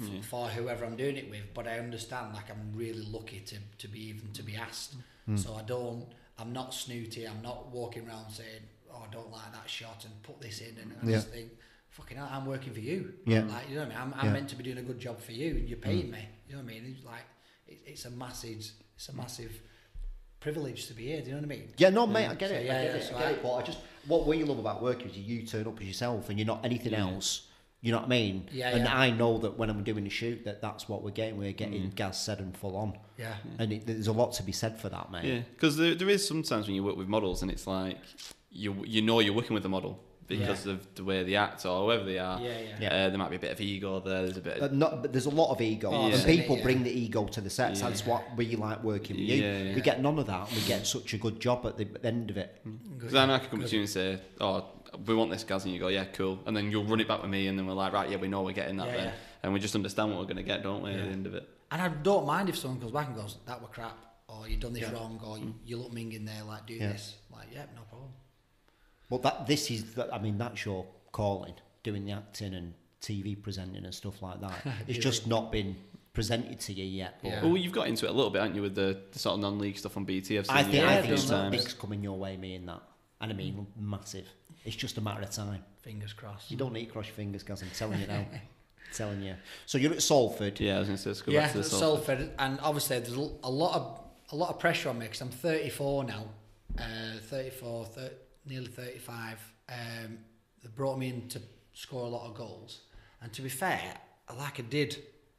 f- 0.00 0.24
for 0.24 0.48
whoever 0.48 0.84
I'm 0.84 0.96
doing 0.96 1.16
it 1.16 1.28
with, 1.28 1.52
but 1.54 1.66
I 1.66 1.78
understand 1.78 2.34
like 2.34 2.50
I'm 2.50 2.72
really 2.74 3.02
lucky 3.02 3.40
to 3.40 3.56
to 3.78 3.88
be 3.88 4.00
even 4.08 4.32
to 4.32 4.42
be 4.42 4.54
asked. 4.56 4.94
Hmm. 5.26 5.36
So 5.36 5.54
I 5.54 5.62
don't 5.62 6.06
I'm 6.38 6.52
not 6.52 6.72
snooty. 6.72 7.26
I'm 7.26 7.42
not 7.42 7.68
walking 7.72 8.08
around 8.08 8.30
saying 8.30 8.62
oh 8.92 9.04
I 9.08 9.12
don't 9.12 9.30
like 9.32 9.52
that 9.52 9.68
shot 9.68 10.04
and 10.04 10.22
put 10.22 10.40
this 10.40 10.60
in 10.60 10.76
and 10.80 10.92
I 11.02 11.06
Yeah. 11.06 11.16
just 11.16 11.30
think 11.30 11.50
fucking 11.90 12.16
hell, 12.16 12.28
I'm 12.30 12.46
working 12.46 12.72
for 12.72 12.80
you. 12.80 13.12
Yeah. 13.26 13.42
Like 13.44 13.68
you 13.68 13.74
know 13.76 13.82
what 13.86 13.94
I 13.96 14.04
mean? 14.04 14.12
I'm, 14.12 14.14
I'm 14.20 14.26
Yeah. 14.26 14.32
Meant 14.32 14.48
to 14.50 14.56
be 14.56 14.62
doing 14.62 14.78
a 14.78 14.82
good 14.82 15.00
job 15.00 15.20
for 15.20 15.32
you 15.32 15.50
and 15.56 15.68
you're 15.68 15.78
paying 15.78 16.10
me. 16.10 16.26
You 16.46 16.54
know 16.56 16.62
what 16.62 16.70
I 16.70 16.74
mean? 16.74 16.94
It's 16.96 17.04
like 17.04 17.24
it, 17.66 17.80
it's 17.86 18.04
a 18.04 18.10
massive 18.10 18.64
it's 18.96 19.08
a 19.08 19.12
massive 19.14 19.60
privilege 20.42 20.86
to 20.88 20.94
be 20.94 21.06
here. 21.06 21.20
Do 21.20 21.26
you 21.26 21.32
know 21.32 21.38
what 21.38 21.44
I 21.44 21.48
mean? 21.48 21.68
Yeah, 21.78 21.90
no, 21.90 22.06
mate, 22.06 22.28
I 22.28 22.34
mm. 22.34 22.38
get 22.38 22.50
So, 22.50 22.56
it. 22.56 22.66
yeah, 22.66 22.72
I 22.78 22.82
get 22.82 22.90
yeah, 22.94 22.96
it. 23.00 23.02
so 23.04 23.16
I 23.16 23.18
get 23.18 23.28
I- 23.28 23.30
it. 23.30 23.42
But 23.42 23.54
I 23.54 23.62
just 23.62 23.78
what 24.06 24.26
we 24.26 24.42
love 24.42 24.58
about 24.58 24.82
work 24.82 25.06
is 25.06 25.16
you 25.16 25.46
turn 25.46 25.66
up 25.66 25.80
as 25.80 25.86
yourself, 25.86 26.28
and 26.28 26.38
you're 26.38 26.46
not 26.46 26.64
anything 26.64 26.94
else. 26.94 27.48
You 27.80 27.90
know 27.90 27.98
what 27.98 28.06
I 28.06 28.10
mean? 28.10 28.48
Yeah, 28.52 28.68
and 28.70 28.84
yeah. 28.84 28.96
I 28.96 29.10
know 29.10 29.38
that 29.38 29.58
when 29.58 29.68
I'm 29.68 29.82
doing 29.82 30.06
a 30.06 30.10
shoot, 30.10 30.44
that 30.44 30.62
that's 30.62 30.88
what 30.88 31.02
we're 31.02 31.10
getting. 31.10 31.36
We're 31.36 31.52
getting 31.52 31.82
mm. 31.82 31.94
Gaz 31.94 32.20
Seddon 32.20 32.52
full 32.52 32.76
on, 32.76 32.96
Yeah. 33.18 33.34
and 33.58 33.72
it, 33.72 33.86
there's 33.86 34.06
a 34.06 34.12
lot 34.12 34.32
to 34.34 34.44
be 34.44 34.52
said 34.52 34.78
for 34.78 34.88
that, 34.88 35.10
mate. 35.10 35.24
Yeah, 35.24 35.40
because 35.54 35.76
there, 35.76 35.94
there 35.96 36.08
is 36.08 36.26
sometimes 36.26 36.66
when 36.66 36.76
you 36.76 36.84
work 36.84 36.96
with 36.96 37.08
models 37.08 37.42
and 37.42 37.50
it's 37.50 37.66
like 37.66 37.98
you 38.52 38.84
you 38.86 39.02
know 39.02 39.18
you're 39.20 39.34
working 39.34 39.54
with 39.54 39.64
a 39.64 39.68
model 39.68 39.98
because 40.26 40.66
of 40.66 40.86
the 40.94 41.04
way 41.04 41.22
they 41.24 41.34
act 41.34 41.64
or 41.66 41.84
whoever 41.84 42.04
they 42.04 42.18
are. 42.18 42.40
Yeah, 42.40 42.58
yeah. 42.58 42.76
Yeah. 42.80 42.88
Uh, 43.06 43.08
there 43.10 43.18
might 43.18 43.30
be 43.30 43.36
a 43.36 43.40
bit 43.40 43.52
of 43.52 43.60
ego 43.60 44.00
there. 44.00 44.22
There's 44.22 44.36
a 44.36 44.40
bit. 44.40 44.60
But, 44.60 44.72
not, 44.72 45.02
but 45.02 45.12
there's 45.12 45.26
a 45.26 45.30
lot 45.30 45.50
of 45.52 45.60
ego, 45.60 45.90
Oh, 45.92 46.06
and 46.10 46.24
people 46.24 46.56
Yeah. 46.56 46.62
bring 46.62 46.82
the 46.82 46.90
ego 46.90 47.26
to 47.26 47.40
the 47.40 47.50
sets. 47.50 47.80
Yeah. 47.80 47.88
That's 47.88 48.06
what 48.06 48.22
we 48.36 48.56
like 48.56 48.82
working 48.82 49.16
with 49.16 49.26
you. 49.26 49.42
Yeah, 49.42 49.58
yeah. 49.62 49.74
We 49.74 49.80
get 49.80 50.00
none 50.00 50.18
of 50.18 50.26
that, 50.26 50.48
and 50.48 50.56
we 50.56 50.66
get 50.66 50.86
such 50.86 51.12
a 51.14 51.18
good 51.18 51.40
job 51.40 51.66
at 51.66 51.76
the 51.76 51.86
end 52.04 52.30
of 52.30 52.36
it. 52.36 52.62
Because 52.94 53.12
then 53.12 53.30
I 53.30 53.38
could 53.38 53.50
come 53.50 53.64
to 53.64 53.74
you 53.74 53.80
and 53.82 53.90
say, 53.90 54.18
"Oh, 54.40 54.64
we 55.06 55.14
want 55.14 55.30
this, 55.30 55.44
Gaz," 55.44 55.64
and 55.64 55.72
you 55.74 55.80
go, 55.80 55.88
"Yeah, 55.88 56.04
cool," 56.04 56.38
and 56.46 56.56
then 56.56 56.70
you'll 56.70 56.84
run 56.84 57.00
it 57.00 57.08
back 57.08 57.20
with 57.22 57.30
me, 57.30 57.46
and 57.48 57.58
then 57.58 57.66
we're 57.66 57.72
like, 57.74 57.92
"Right, 57.92 58.08
yeah, 58.10 58.16
we 58.16 58.28
know 58.28 58.42
we're 58.42 58.52
getting 58.52 58.76
that 58.76 58.86
Yeah, 58.88 58.96
then," 58.96 59.04
yeah. 59.06 59.12
and 59.42 59.52
we 59.52 59.60
just 59.60 59.74
understand 59.74 60.10
what 60.10 60.18
we're 60.20 60.24
going 60.26 60.36
to 60.36 60.42
get, 60.42 60.62
don't 60.62 60.82
we? 60.82 60.90
At 60.92 61.04
the 61.04 61.10
end 61.10 61.26
of 61.26 61.34
it. 61.34 61.48
And 61.70 61.80
I 61.82 61.88
don't 61.88 62.26
mind 62.26 62.48
if 62.48 62.56
someone 62.58 62.78
comes 62.80 62.92
back 62.92 63.06
and 63.08 63.16
goes, 63.16 63.38
"That 63.46 63.60
were 63.60 63.68
crap," 63.68 63.96
or 64.28 64.48
"You've 64.48 64.60
done 64.60 64.72
this 64.74 64.88
wrong," 64.90 65.20
or 65.24 65.38
you, 65.38 65.54
"You 65.64 65.76
look 65.78 65.92
minging 65.92 66.26
there." 66.26 66.42
Like, 66.46 66.66
do 66.66 66.74
Mm. 66.74 66.80
Yeah. 66.80 66.92
this. 66.92 67.16
Like, 67.30 67.48
yeah, 67.52 67.64
no 67.74 67.80
problem. 67.82 67.91
But 69.12 69.22
that 69.22 69.46
this 69.46 69.70
is, 69.70 69.94
the- 69.94 70.12
I 70.12 70.18
mean, 70.18 70.38
that's 70.38 70.64
your 70.64 70.86
calling, 71.12 71.54
doing 71.82 72.04
the 72.04 72.12
acting 72.12 72.54
and 72.54 72.72
TV 73.00 73.40
presenting 73.40 73.84
and 73.84 73.94
stuff 73.94 74.22
like 74.22 74.40
that. 74.40 74.54
It's 74.88 74.98
just 74.98 75.26
not 75.26 75.52
been 75.52 75.76
presented 76.12 76.60
to 76.60 76.72
you 76.72 76.84
yet. 76.84 77.18
But 77.22 77.28
Yeah. 77.30 77.42
Well, 77.44 77.56
you've 77.56 77.72
got 77.72 77.88
into 77.88 78.06
it 78.06 78.10
a 78.10 78.12
little 78.12 78.30
bit, 78.30 78.40
haven't 78.40 78.56
you, 78.56 78.62
with 78.62 78.74
the, 78.74 78.98
the 79.12 79.18
sort 79.18 79.34
of 79.34 79.40
non-league 79.40 79.76
stuff 79.78 79.96
on 79.96 80.04
BT? 80.04 80.38
I've 80.38 80.46
seen 80.46 80.56
I 80.56 80.62
think, 80.62 80.74
a 80.74 80.78
I 80.78 80.82
Yeah, 80.82 80.94
think 80.96 81.06
few 81.06 81.14
it's 81.14 81.28
times. 81.28 81.56
big's 81.56 81.74
coming 81.74 82.02
your 82.02 82.16
way, 82.18 82.36
me, 82.36 82.54
in 82.54 82.66
that. 82.66 82.82
And 83.20 83.32
I 83.32 83.34
mean, 83.34 83.66
massive. 83.78 84.26
It's 84.64 84.76
just 84.76 84.96
a 84.98 85.00
matter 85.00 85.22
of 85.22 85.30
time. 85.30 85.64
Fingers 85.82 86.12
crossed. 86.12 86.50
You 86.50 86.56
don't 86.56 86.72
need 86.72 86.86
to 86.86 86.92
cross 86.92 87.06
your 87.06 87.14
fingers, 87.14 87.42
guys. 87.42 87.62
I'm 87.62 87.70
telling 87.76 88.00
you 88.00 88.06
now. 88.06 88.24
telling 88.94 89.22
you. 89.22 89.34
So 89.66 89.78
you're 89.78 89.92
at 89.92 90.02
Salford. 90.02 90.58
Yeah, 90.60 90.76
I 90.76 90.78
was 90.80 90.88
going 90.88 90.96
to 90.96 91.02
say, 91.02 91.10
let's 91.10 91.22
go 91.22 91.32
yeah, 91.32 91.40
back 91.42 91.52
to 91.52 91.58
the 91.58 91.64
Salford. 91.64 92.18
Salford. 92.18 92.30
and 92.38 92.58
obviously 92.62 92.98
there's 93.00 93.16
a 93.16 93.30
a 93.44 93.50
lot 93.50 93.74
of 93.74 94.00
a 94.32 94.36
lot 94.36 94.50
of 94.50 94.58
pressure 94.58 94.88
on 94.90 94.98
me 94.98 95.06
because 95.06 95.20
I'm 95.22 95.30
34 95.30 96.04
now, 96.04 96.24
uh, 96.78 96.82
34, 97.22 97.84
thir- 97.86 98.10
nearly 98.46 98.66
35. 98.68 99.38
Um, 99.68 100.18
they 100.62 100.68
brought 100.74 100.98
me 100.98 101.08
in 101.08 101.28
to 101.28 101.40
score 101.72 102.04
a 102.04 102.08
lot 102.08 102.26
of 102.28 102.34
goals, 102.34 102.80
and 103.20 103.32
to 103.32 103.42
be 103.42 103.48
fair, 103.48 103.94
like 104.38 104.58
I 104.58 104.62
did, 104.62 104.96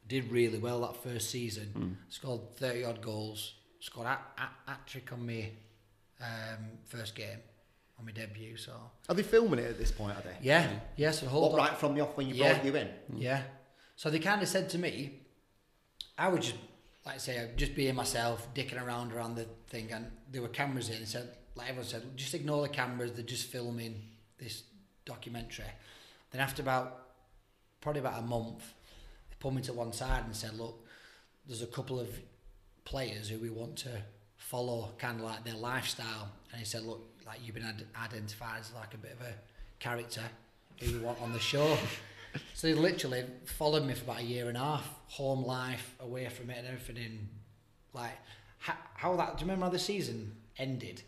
did 0.08 0.30
really 0.30 0.58
well 0.58 0.80
that 0.82 1.02
first 1.02 1.30
season. 1.30 1.96
Scored 2.08 2.56
30 2.56 2.84
odd 2.84 3.00
goals, 3.02 3.54
scored 3.80 4.06
a, 4.06 4.18
a, 4.38 4.70
a 4.72 4.76
trick 4.86 5.12
on 5.12 5.24
me 5.24 5.52
um, 6.20 6.64
first 6.86 7.14
game 7.14 7.38
on 7.98 8.04
my 8.06 8.12
debut. 8.12 8.56
So 8.56 8.72
Are 9.08 9.14
they 9.14 9.22
filming 9.22 9.60
it 9.60 9.66
at 9.70 9.78
this 9.78 9.90
point, 9.92 10.16
are 10.18 10.22
they? 10.22 10.36
yeah, 10.42 10.68
yeah. 10.96 11.10
So 11.12 11.26
hold 11.26 11.52
What, 11.52 11.60
on. 11.60 11.68
right 11.68 11.78
from 11.78 11.94
the 11.94 12.00
off 12.02 12.16
when 12.16 12.28
you 12.28 12.34
Yeah. 12.34 12.54
brought 12.54 12.64
you 12.64 12.74
in? 12.76 12.88
Yeah. 13.16 13.42
So 13.96 14.10
they 14.10 14.18
kind 14.18 14.42
of 14.42 14.48
said 14.48 14.68
to 14.70 14.78
me, 14.78 15.20
I 16.18 16.28
would 16.28 16.42
just, 16.42 16.56
like 17.06 17.16
I 17.16 17.18
say, 17.18 17.40
I'd 17.40 17.56
just 17.56 17.74
being 17.74 17.94
myself, 17.94 18.52
dicking 18.54 18.84
around 18.84 19.12
around 19.12 19.36
the 19.36 19.44
thing, 19.68 19.92
and 19.92 20.10
there 20.30 20.42
were 20.42 20.48
cameras 20.48 20.88
in. 20.90 20.96
And 20.96 21.08
said, 21.08 21.36
like 21.54 21.68
everyone 21.68 21.86
said, 21.86 22.02
just 22.16 22.34
ignore 22.34 22.62
the 22.62 22.68
cameras. 22.68 23.12
They're 23.12 23.24
just 23.24 23.46
filming 23.46 24.02
this 24.38 24.64
documentary. 25.04 25.66
Then 26.30 26.40
after 26.40 26.62
about, 26.62 27.02
probably 27.80 28.00
about 28.00 28.18
a 28.18 28.22
month, 28.22 28.62
they 29.30 29.36
pulled 29.38 29.54
me 29.54 29.62
to 29.62 29.72
one 29.72 29.92
side 29.92 30.24
and 30.24 30.34
said, 30.34 30.54
look, 30.54 30.84
there's 31.46 31.62
a 31.62 31.66
couple 31.66 32.00
of 32.00 32.08
players 32.84 33.28
who 33.28 33.38
we 33.38 33.50
want 33.50 33.76
to 33.76 34.02
follow, 34.36 34.90
kind 34.98 35.20
of 35.20 35.26
like 35.26 35.44
their 35.44 35.54
lifestyle. 35.54 36.28
And 36.50 36.58
he 36.58 36.64
said, 36.64 36.82
look, 36.82 37.02
like 37.26 37.38
you've 37.44 37.54
been 37.54 37.64
ad- 37.64 37.86
identified 38.02 38.60
as 38.60 38.72
like 38.74 38.94
a 38.94 38.98
bit 38.98 39.12
of 39.12 39.26
a 39.26 39.34
character 39.78 40.22
who 40.80 40.92
we 40.92 40.98
want 40.98 41.20
on 41.22 41.32
the 41.32 41.40
show. 41.40 41.76
So 42.52 42.66
he 42.66 42.74
literally 42.74 43.24
followed 43.44 43.84
me 43.84 43.94
for 43.94 44.04
about 44.04 44.20
a 44.20 44.24
year 44.24 44.48
and 44.48 44.56
a 44.56 44.60
half, 44.60 44.90
home 45.06 45.44
life, 45.44 45.94
away 46.00 46.28
from 46.28 46.50
it 46.50 46.58
and 46.58 46.66
everything. 46.66 46.96
In, 46.96 47.28
like, 47.92 48.18
how, 48.58 48.74
how 48.94 49.16
that, 49.16 49.36
do 49.36 49.44
you 49.44 49.46
remember 49.46 49.66
how 49.66 49.70
the 49.70 49.78
season 49.78 50.34
ended? 50.58 51.02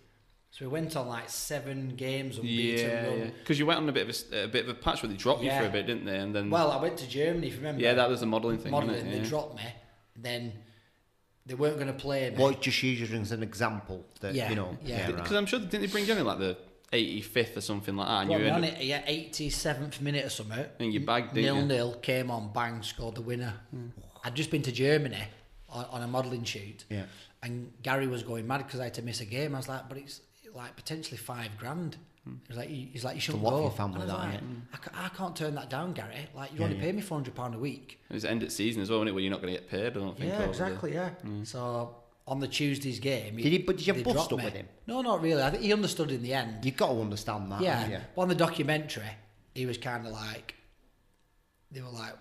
So 0.56 0.64
we 0.64 0.68
went 0.70 0.96
on 0.96 1.06
like 1.06 1.28
seven 1.28 1.90
games 1.96 2.38
unbeaten 2.38 2.88
Yeah, 2.90 3.06
run. 3.08 3.18
yeah. 3.18 3.24
Because 3.40 3.58
you 3.58 3.66
went 3.66 3.78
on 3.78 3.86
a 3.90 3.92
bit 3.92 4.04
of 4.04 4.08
a, 4.08 4.12
s- 4.12 4.24
a 4.32 4.46
bit 4.46 4.64
of 4.64 4.70
a 4.70 4.74
patch 4.74 5.02
where 5.02 5.10
they 5.10 5.16
dropped 5.16 5.42
you 5.42 5.50
for 5.50 5.66
a 5.66 5.68
bit, 5.68 5.86
didn't 5.86 6.06
they? 6.06 6.16
And 6.16 6.34
then 6.34 6.48
Well, 6.48 6.70
I 6.72 6.80
went 6.80 6.96
to 6.96 7.06
Germany, 7.06 7.48
if 7.48 7.52
you 7.54 7.58
remember. 7.58 7.82
yeah, 7.82 7.92
that 7.92 8.08
was 8.08 8.20
the 8.20 8.26
modelling 8.26 8.56
thing. 8.56 8.72
wasn't 8.72 8.92
modelling. 8.92 9.12
it? 9.12 9.22
They 9.22 9.28
dropped 9.28 9.56
me. 9.56 9.64
Then 10.16 10.54
they 11.44 11.52
weren't 11.52 11.74
going 11.76 11.88
to 11.88 11.92
play 11.92 12.30
me. 12.30 12.36
Well, 12.42 12.52
just 12.54 12.82
use 12.82 13.02
it 13.02 13.14
as 13.14 13.32
an 13.32 13.42
example 13.42 14.02
that, 14.20 14.34
Yeah, 14.34 14.48
you 14.48 14.56
know. 14.56 14.78
yeah. 14.82 15.04
right. 15.08 15.16
Because 15.16 15.32
I'm 15.36 15.44
sure 15.44 15.58
didn't 15.60 15.82
they 15.82 15.88
bring 15.88 16.06
you 16.06 16.14
in 16.14 16.24
like 16.24 16.38
the 16.38 16.56
85th 16.90 17.58
or 17.58 17.60
something 17.60 17.94
like 17.94 18.08
that? 18.08 18.20
And 18.22 18.30
Got 18.30 18.38
you 18.38 18.44
me 18.46 18.50
on 18.50 18.64
it, 18.64 18.82
yeah, 18.82 19.02
87th 19.06 20.00
minute 20.00 20.24
or 20.24 20.30
something. 20.30 20.64
and 20.80 20.90
you 20.90 21.00
bagged, 21.00 21.34
didn't 21.34 21.44
Nil 21.54 21.56
you? 21.60 21.66
nil, 21.66 21.94
came 22.00 22.30
on, 22.30 22.50
bang, 22.54 22.82
scored 22.82 23.16
the 23.16 23.20
winner. 23.20 23.52
Hmm. 23.72 23.88
I'd 24.24 24.34
just 24.34 24.50
been 24.50 24.62
to 24.62 24.72
Germany 24.72 25.22
on, 25.68 25.84
on 25.84 26.02
a 26.02 26.08
modelling 26.08 26.44
shoot, 26.44 26.86
Yeah. 26.88 27.02
and 27.42 27.74
Gary 27.82 28.06
was 28.06 28.22
going 28.22 28.46
mad 28.46 28.58
because 28.64 28.80
I 28.80 28.84
had 28.84 28.94
to 28.94 29.02
miss 29.02 29.20
a 29.20 29.26
game. 29.26 29.54
I 29.54 29.58
was 29.58 29.68
like, 29.68 29.86
but 29.90 29.98
it's 29.98 30.22
like 30.56 30.74
potentially 30.76 31.16
five 31.18 31.56
grand. 31.58 31.96
He 32.24 32.32
was 32.48 32.56
like, 32.58 32.68
he's 32.68 33.04
like, 33.04 33.14
you 33.14 33.20
shouldn't 33.20 33.44
lot 33.44 33.50
go. 33.50 33.60
your 33.62 33.70
family, 33.70 34.00
And 34.02 34.10
I 34.10 34.14
was 34.16 34.24
like, 34.24 34.40
innit? 34.40 34.60
I, 34.72 34.76
ca- 34.78 35.04
I 35.04 35.08
can't 35.10 35.36
turn 35.36 35.54
that 35.54 35.70
down, 35.70 35.92
Gary. 35.92 36.26
Like, 36.34 36.50
you 36.52 36.58
Yeah, 36.58 36.64
only 36.64 36.76
yeah. 36.76 36.82
pay 36.82 36.90
me 36.92 37.00
four 37.00 37.16
hundred 37.18 37.36
pound 37.36 37.54
a 37.54 37.58
week. 37.58 38.00
It 38.10 38.14
was 38.14 38.24
end 38.24 38.42
of 38.42 38.50
season 38.50 38.82
as 38.82 38.90
well, 38.90 38.98
wasn't 38.98 39.10
it? 39.10 39.12
Where 39.12 39.22
you're 39.22 39.30
not 39.30 39.40
going 39.42 39.54
to 39.54 39.60
get 39.60 39.70
paid. 39.70 39.86
I 39.86 39.90
don't 39.90 40.16
think. 40.18 40.30
Yeah, 40.30 40.34
over 40.38 40.42
the- 40.44 40.48
exactly. 40.50 40.94
Yeah. 40.94 41.10
Hmm. 41.10 41.44
So 41.44 41.94
on 42.26 42.40
the 42.40 42.48
Tuesday's 42.48 42.98
game, 42.98 43.36
Did 43.36 43.44
he- 43.46 43.58
but 43.58 43.76
did 43.76 43.86
you 43.86 43.92
they 43.92 44.02
bust 44.02 44.16
dropped 44.16 44.32
up 44.32 44.38
me. 44.40 44.44
with 44.46 44.54
him? 44.54 44.66
No, 44.88 45.02
not 45.02 45.22
really. 45.22 45.40
I 45.40 45.50
think 45.50 45.62
he 45.62 45.72
understood 45.72 46.10
in 46.10 46.20
the 46.24 46.34
end. 46.34 46.64
You've 46.64 46.76
got 46.76 46.88
to 46.88 47.00
understand 47.00 47.52
that. 47.52 47.60
yeah. 47.60 48.00
But 48.16 48.22
on 48.22 48.28
the 48.28 48.34
documentary, 48.34 49.04
he 49.54 49.64
was 49.66 49.78
kind 49.78 50.04
of 50.04 50.12
like, 50.12 50.56
they 51.70 51.80
were 51.80 51.90
like, 51.90 52.14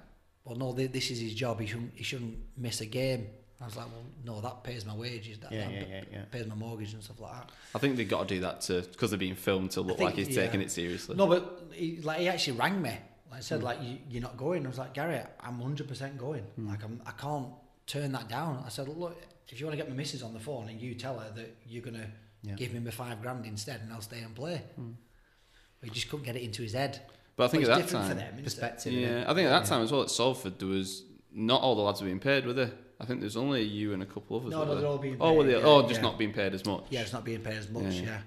well, 0.44 0.56
no, 0.56 0.72
this 0.74 1.10
is 1.10 1.20
his 1.20 1.34
job. 1.34 1.60
He 1.60 1.66
shouldn't, 1.66 1.94
he 1.96 2.04
shouldn't 2.04 2.38
miss 2.56 2.80
a 2.82 2.86
game. 2.86 3.26
I 3.62 3.66
was 3.66 3.78
like, 3.78 3.86
well, 3.88 4.04
no, 4.26 4.42
that 4.42 4.64
pays 4.64 4.86
my 4.86 4.94
wages. 4.96 5.40
That, 5.40 5.52
Yeah, 5.52 5.66
that 5.66 5.72
yeah, 5.74 5.84
yeah, 5.90 6.04
yeah. 6.12 6.22
pays 6.30 6.46
my 6.46 6.56
mortgage 6.56 6.94
and 6.94 7.02
stuff 7.02 7.20
like 7.22 7.34
that. 7.34 7.50
I 7.74 7.80
think 7.80 7.96
they've 7.96 8.08
got 8.10 8.28
to 8.28 8.36
do 8.36 8.42
that 8.42 8.62
to 8.62 8.82
because 8.82 9.12
they're 9.12 9.18
being 9.20 9.36
filmed 9.36 9.72
to 9.72 9.82
look 9.82 9.98
think, 9.98 10.10
like 10.10 10.16
he's 10.18 10.30
yeah. 10.30 10.44
taking 10.44 10.62
it 10.62 10.72
seriously. 10.72 11.16
No, 11.16 11.28
but 11.28 11.68
he, 11.72 11.98
like 12.02 12.20
he 12.20 12.28
actually 12.28 12.58
rang 12.58 12.82
me. 12.82 12.98
Like 13.32 13.40
I 13.40 13.42
said, 13.42 13.64
like 13.64 13.82
you, 13.82 13.98
you're 14.10 14.22
not 14.22 14.38
going. 14.38 14.66
I 14.66 14.70
was 14.70 14.78
like, 14.78 14.94
Gary, 14.94 15.20
I'm 15.40 15.60
100 15.60 15.88
percent 15.88 16.18
going. 16.18 16.44
Hmm. 16.44 16.68
Like 16.70 16.84
I'm, 16.84 17.02
I 17.06 17.12
can't 17.12 17.48
turn 17.88 18.12
that 18.12 18.28
down. 18.28 18.62
I 18.66 18.70
said, 18.70 18.88
look, 18.90 19.22
if 19.48 19.60
you 19.60 19.66
want 19.66 19.78
to 19.78 19.84
get 19.84 19.90
my 19.90 19.96
missus 19.96 20.22
on 20.22 20.34
the 20.34 20.40
phone 20.40 20.68
and 20.70 20.82
you 20.82 20.94
tell 20.96 21.18
her 21.20 21.32
that 21.36 21.56
you're 21.66 21.84
gonna 21.84 22.08
Yeah. 22.44 22.56
Give 22.56 22.74
me 22.74 22.80
my 22.80 22.92
five 22.92 23.22
grand 23.22 23.46
instead, 23.46 23.82
and 23.82 23.92
I'll 23.94 24.02
stay 24.02 24.20
and 24.20 24.36
play. 24.36 24.62
But 24.76 25.90
he 25.90 25.90
just 25.90 26.10
couldn't 26.10 26.26
get 26.26 26.36
it 26.36 26.44
into 26.44 26.62
his 26.62 26.74
head. 26.74 27.02
But 27.36 27.46
I 27.46 27.48
think 27.50 27.64
Well, 27.64 27.74
at 27.74 27.82
it's 27.82 27.92
that 27.92 27.98
time, 28.00 28.10
for 28.10 28.16
them. 28.16 28.44
Perspective. 28.44 28.94
yeah, 28.94 29.08
innit? 29.08 29.30
I 29.30 29.34
think 29.34 29.48
at 29.48 29.60
that 29.62 29.66
time 29.66 29.82
as 29.82 29.92
well 29.92 30.02
at 30.04 30.10
Salford 30.12 30.58
there 30.60 30.68
was 30.70 31.04
not 31.34 31.62
all 31.62 31.76
the 31.76 31.82
lads 31.82 32.02
were 32.02 32.06
being 32.06 32.20
paid, 32.20 32.46
were 32.46 32.54
there? 32.54 32.72
I 33.00 33.06
think 33.06 33.20
there's 33.20 33.36
only 33.38 33.62
you 33.64 33.94
and 33.94 34.02
a 34.02 34.06
couple 34.06 34.38
others. 34.38 34.52
No, 34.52 34.64
no, 34.64 34.76
they're 34.76 34.88
all 34.88 34.98
being 34.98 35.18
Oh, 35.20 35.38
paid, 35.42 35.48
they? 35.48 35.52
yeah, 35.60 35.64
oh, 35.66 35.82
just 35.84 35.96
yeah. 35.96 36.02
not 36.02 36.18
being 36.18 36.32
paid 36.34 36.54
as 36.54 36.66
much. 36.66 36.86
Yeah, 36.90 37.02
it's 37.02 37.14
not 37.14 37.26
being 37.26 37.42
paid 37.42 37.58
as 37.58 37.70
much. 37.70 37.94
Yeah. 37.94 38.20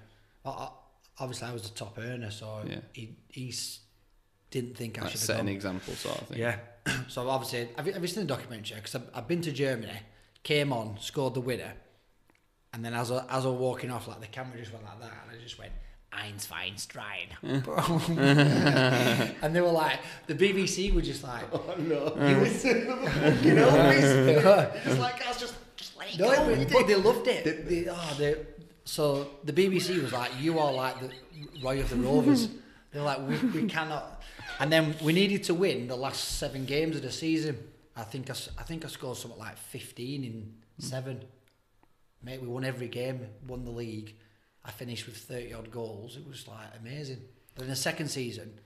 I, 0.45 0.49
I, 0.49 0.69
obviously, 1.19 1.47
I 1.47 1.53
was 1.53 1.63
the 1.63 1.75
top 1.75 1.97
earner, 1.97 2.29
so 2.31 2.63
he 2.93 3.15
he 3.29 3.53
didn't 4.51 4.77
think 4.77 4.99
I 4.99 5.03
Like 5.03 5.11
should 5.11 5.19
set 5.21 5.37
have 5.37 5.39
an 5.41 5.45
gone. 5.47 5.55
example, 5.55 5.93
sort 5.95 6.21
of 6.21 6.27
thing. 6.27 6.37
Yeah. 6.39 6.57
so 7.07 7.27
obviously, 7.29 7.69
have 7.77 7.87
you, 7.87 7.93
have 7.93 8.01
you 8.01 8.07
seen 8.07 8.25
the 8.27 8.33
documentary? 8.35 8.75
Because 8.77 8.95
I've, 8.95 9.09
I've 9.13 9.27
been 9.27 9.41
to 9.41 9.51
Germany, 9.51 9.99
came 10.43 10.71
on, 10.71 10.97
scored 10.99 11.33
the 11.33 11.41
winner, 11.41 11.73
and 12.73 12.83
then 12.85 12.93
as 12.93 13.11
I, 13.11 13.25
as 13.29 13.45
I 13.45 13.49
was 13.49 13.59
walking 13.59 13.91
off, 13.91 14.07
like 14.07 14.21
the 14.21 14.27
camera 14.27 14.57
just 14.59 14.71
went 14.71 14.85
like 14.85 14.99
that, 15.01 15.11
and 15.27 15.37
I 15.39 15.41
just 15.43 15.57
went. 15.59 15.71
Eins, 16.11 16.45
fein, 16.47 16.73
Strine. 16.75 17.29
and 19.41 19.55
they 19.55 19.61
were 19.61 19.71
like, 19.71 19.99
the 20.27 20.33
BBC 20.33 20.93
were 20.93 21.01
just 21.01 21.23
like, 21.23 21.43
Oh, 21.53 21.75
no. 21.77 22.13
you 22.27 22.41
It's 22.41 22.63
fucking 22.63 23.55
Elvis. 23.57 24.85
It's 24.85 24.99
like, 24.99 25.23
I 25.25 25.29
was 25.29 25.39
just, 25.39 25.55
just 25.75 25.97
let 25.97 26.13
it 26.13 26.19
No, 26.19 26.31
go. 26.35 26.55
but, 26.55 26.71
but 26.73 26.87
they 26.87 26.95
loved 26.95 27.27
it. 27.27 27.67
They, 27.69 27.87
oh, 27.89 28.15
they, 28.17 28.35
so 28.85 29.29
the 29.43 29.53
BBC 29.53 30.01
was 30.01 30.11
like, 30.11 30.31
"You 30.39 30.57
are 30.57 30.73
like 30.73 30.99
the 30.99 31.11
Roy 31.61 31.79
of 31.79 31.89
the 31.91 31.95
Rovers." 31.97 32.49
They're 32.91 33.03
like, 33.03 33.19
"We, 33.27 33.35
we 33.61 33.67
cannot." 33.67 34.23
And 34.59 34.71
then 34.73 34.95
we 35.03 35.13
needed 35.13 35.43
to 35.43 35.53
win 35.53 35.87
the 35.87 35.95
last 35.95 36.39
seven 36.39 36.65
games 36.65 36.95
of 36.95 37.03
the 37.03 37.11
season. 37.11 37.55
I 37.95 38.01
think 38.01 38.31
I, 38.31 38.33
I 38.57 38.63
think 38.63 38.83
I 38.83 38.87
scored 38.87 39.17
something 39.17 39.39
like 39.39 39.57
fifteen 39.59 40.23
in 40.23 40.53
seven. 40.79 41.23
Mate, 42.23 42.41
we 42.41 42.47
won 42.47 42.65
every 42.65 42.87
game, 42.87 43.27
won 43.47 43.63
the 43.63 43.69
league. 43.69 44.15
I 44.65 44.71
finished 44.71 45.05
with 45.05 45.17
thirty 45.17 45.53
odd 45.53 45.71
goals. 45.71 46.17
It 46.17 46.27
was 46.27 46.47
like 46.47 46.67
amazing. 46.79 47.21
But 47.55 47.63
in 47.63 47.69
the 47.69 47.75
second 47.75 48.09
season, 48.09 48.59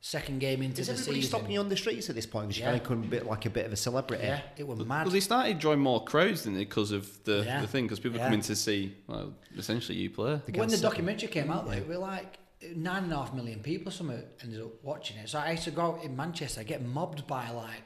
second 0.00 0.38
game 0.40 0.62
into 0.62 0.80
Is 0.80 0.86
the 0.88 0.92
everybody 0.94 1.16
season, 1.22 1.28
stopping 1.28 1.50
you 1.52 1.60
on 1.60 1.68
the 1.68 1.76
streets 1.76 2.08
at 2.08 2.14
this 2.14 2.26
point? 2.26 2.48
Because 2.48 2.60
Yeah. 2.60 2.70
you're 2.70 2.80
kind 2.80 3.04
of 3.04 3.10
becoming 3.10 3.20
a 3.20 3.22
bit 3.24 3.26
like 3.26 3.46
a 3.46 3.50
bit 3.50 3.66
of 3.66 3.72
a 3.72 3.76
celebrity. 3.76 4.24
yeah, 4.24 4.40
it 4.56 4.66
was 4.66 4.78
mad. 4.84 5.04
Well, 5.04 5.12
they 5.12 5.20
started 5.20 5.58
drawing 5.58 5.80
more 5.80 6.04
crowds, 6.04 6.42
didn't 6.42 6.54
they, 6.58 6.64
because 6.64 6.92
of 6.92 7.22
the, 7.24 7.42
Yeah. 7.44 7.60
the 7.60 7.66
thing? 7.66 7.84
Because 7.84 8.00
people 8.00 8.18
Yeah. 8.18 8.24
come 8.26 8.34
in 8.34 8.40
to 8.42 8.56
see, 8.56 8.94
well, 9.06 9.34
essentially 9.56 9.98
you 9.98 10.10
play. 10.10 10.40
The 10.46 10.52
when 10.58 10.68
the 10.68 10.74
gas- 10.76 10.80
documentary 10.80 11.28
came 11.28 11.50
out, 11.50 11.66
like, 11.66 11.82
we 11.88 11.94
were 11.94 12.00
like 12.00 12.38
nine 12.74 13.04
and 13.04 13.12
a 13.12 13.16
half 13.16 13.32
million 13.34 13.60
people. 13.60 13.88
or 13.88 13.92
Something 13.92 14.22
ended 14.42 14.60
up 14.62 14.82
watching 14.82 15.16
it. 15.18 15.28
So 15.28 15.38
I 15.38 15.52
used 15.52 15.64
to 15.64 15.70
go 15.70 15.82
out 15.82 16.04
in 16.04 16.16
Manchester, 16.16 16.64
get 16.64 16.84
mobbed 16.84 17.26
by 17.26 17.50
like 17.50 17.82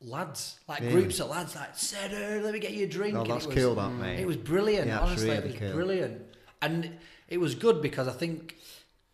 lads, 0.00 0.58
like 0.68 0.80
Yeah. 0.82 0.90
groups 0.90 1.20
of 1.20 1.28
lads, 1.30 1.54
like 1.54 1.76
Seddon, 1.76 2.42
let 2.42 2.52
me 2.54 2.58
get 2.58 2.72
you 2.72 2.84
a 2.86 2.88
drink. 2.88 3.14
Oh, 3.16 3.20
And 3.22 3.30
that's 3.30 3.44
it 3.44 3.48
was, 3.48 3.56
cool, 3.56 3.74
that, 3.74 3.90
mate. 3.90 4.18
It 4.20 4.26
was 4.26 4.36
brilliant. 4.36 4.86
Yeah, 4.88 5.00
honestly, 5.00 5.28
really 5.28 5.38
it 5.40 5.44
was 5.46 5.54
cool. 5.60 5.72
brilliant, 5.72 6.22
and 6.62 6.98
it 7.28 7.38
was 7.38 7.54
good 7.54 7.80
because 7.80 8.08
I 8.08 8.12
think 8.12 8.56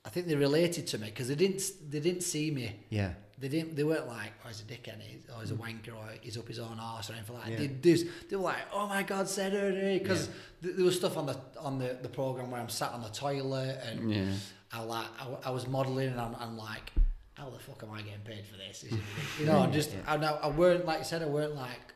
I 0.04 0.08
think 0.08 0.28
they 0.28 0.36
related 0.36 0.86
to 0.88 0.98
me 0.98 1.06
because 1.06 1.28
they 1.28 1.34
didn't 1.34 1.62
they 1.90 2.00
didn't 2.00 2.22
see 2.22 2.50
me. 2.50 2.76
Yeah. 2.90 3.12
They 3.38 3.48
didn't. 3.48 3.76
They 3.76 3.84
weren't 3.84 4.06
like, 4.06 4.32
"Oh, 4.42 4.48
he's 4.48 4.60
a 4.60 4.64
dickhead, 4.64 4.98
or 5.28 5.34
oh, 5.36 5.40
he's 5.40 5.50
a 5.50 5.54
mm. 5.54 5.60
wanker, 5.60 5.94
or 5.94 6.08
he's 6.22 6.38
up 6.38 6.48
his 6.48 6.58
own 6.58 6.78
arse, 6.80 7.10
or 7.10 7.14
anything 7.14 7.34
like 7.34 7.44
that." 7.44 7.50
Yeah. 7.50 7.58
They, 7.58 7.66
they, 7.66 8.02
they 8.30 8.36
were 8.36 8.42
like, 8.42 8.62
"Oh 8.72 8.86
my 8.86 9.02
God, 9.02 9.28
Seddon," 9.28 9.98
because 9.98 10.28
eh? 10.28 10.30
there 10.62 10.84
was 10.86 10.96
stuff 10.96 11.18
on 11.18 11.26
the 11.26 11.38
on 11.60 11.78
the, 11.78 11.98
the 12.00 12.08
program 12.08 12.50
where 12.50 12.58
I'm 12.58 12.70
sat 12.70 12.92
on 12.92 13.02
the 13.02 13.10
toilet 13.10 13.78
and 13.84 14.10
Yeah. 14.10 14.24
I 14.72 14.82
like 14.82 15.06
I, 15.20 15.48
I 15.48 15.50
was 15.50 15.66
modelling 15.66 16.08
and 16.08 16.18
I'm, 16.18 16.34
I'm 16.36 16.56
like, 16.56 16.90
"How 17.34 17.50
the 17.50 17.58
fuck 17.58 17.82
am 17.82 17.90
I 17.90 18.00
getting 18.00 18.20
paid 18.20 18.46
for 18.46 18.56
this?" 18.56 18.80
This 18.80 18.92
is 18.92 18.98
ridiculous. 18.98 19.40
you 19.40 19.46
know, 19.46 19.58
I'm 19.58 19.72
just 19.80 19.90
I 20.06 20.16
know 20.16 20.38
I 20.42 20.48
weren't 20.48 20.86
like 20.86 21.00
I 21.00 21.02
said 21.02 21.20
I 21.20 21.26
weren't 21.26 21.56
like, 21.56 21.92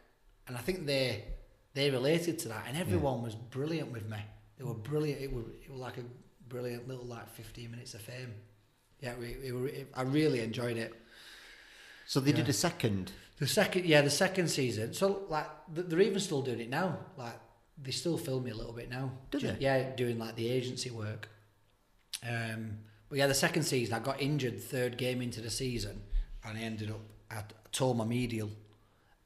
and 0.46 0.58
I 0.58 0.60
think 0.60 0.84
they 0.84 1.24
they 1.72 1.90
related 1.90 2.38
to 2.40 2.48
that, 2.48 2.66
and 2.68 2.76
everyone 2.76 3.22
was 3.22 3.34
brilliant 3.34 3.92
with 3.92 4.06
me. 4.10 4.18
They 4.60 4.66
were 4.66 4.74
brilliant. 4.74 5.22
It 5.22 5.32
was 5.32 5.46
it 5.64 5.70
was 5.70 5.80
like 5.80 5.96
a 5.96 6.04
brilliant 6.48 6.86
little 6.86 7.06
like 7.06 7.26
15 7.30 7.70
minutes 7.70 7.94
of 7.94 8.02
fame. 8.02 8.34
Yeah, 9.00 9.14
we, 9.18 9.28
it, 9.42 9.52
were- 9.54 9.68
it, 9.68 9.88
I 9.94 10.02
really 10.02 10.40
enjoyed 10.40 10.76
it. 10.76 10.92
So 12.06 12.20
they 12.20 12.32
did 12.32 12.44
Yeah. 12.44 12.50
a 12.50 12.52
second. 12.52 13.12
The 13.38 13.46
second, 13.46 13.86
yeah, 13.86 14.02
the 14.02 14.10
second 14.10 14.48
season. 14.48 14.92
So 14.92 15.22
like 15.30 15.46
they're 15.72 16.00
even 16.02 16.20
still 16.20 16.42
doing 16.42 16.60
it 16.60 16.68
now. 16.68 16.98
Like 17.16 17.38
they 17.82 17.90
still 17.90 18.18
film 18.18 18.44
me 18.44 18.50
a 18.50 18.54
little 18.54 18.74
bit 18.74 18.90
now. 18.90 19.12
Do 19.30 19.38
they? 19.38 19.56
Yeah, 19.60 19.94
doing 19.96 20.18
like 20.18 20.36
the 20.36 20.50
agency 20.50 20.90
work. 20.90 21.30
Um, 22.28 22.80
but 23.08 23.16
yeah, 23.16 23.26
the 23.28 23.34
second 23.34 23.62
season 23.62 23.94
I 23.94 24.00
got 24.00 24.20
injured 24.20 24.62
third 24.62 24.98
game 24.98 25.22
into 25.22 25.40
the 25.40 25.50
season, 25.50 26.02
and 26.44 26.58
I 26.58 26.60
ended 26.60 26.90
up 26.90 27.00
I 27.30 27.44
tore 27.72 27.94
my 27.94 28.04
medial, 28.04 28.50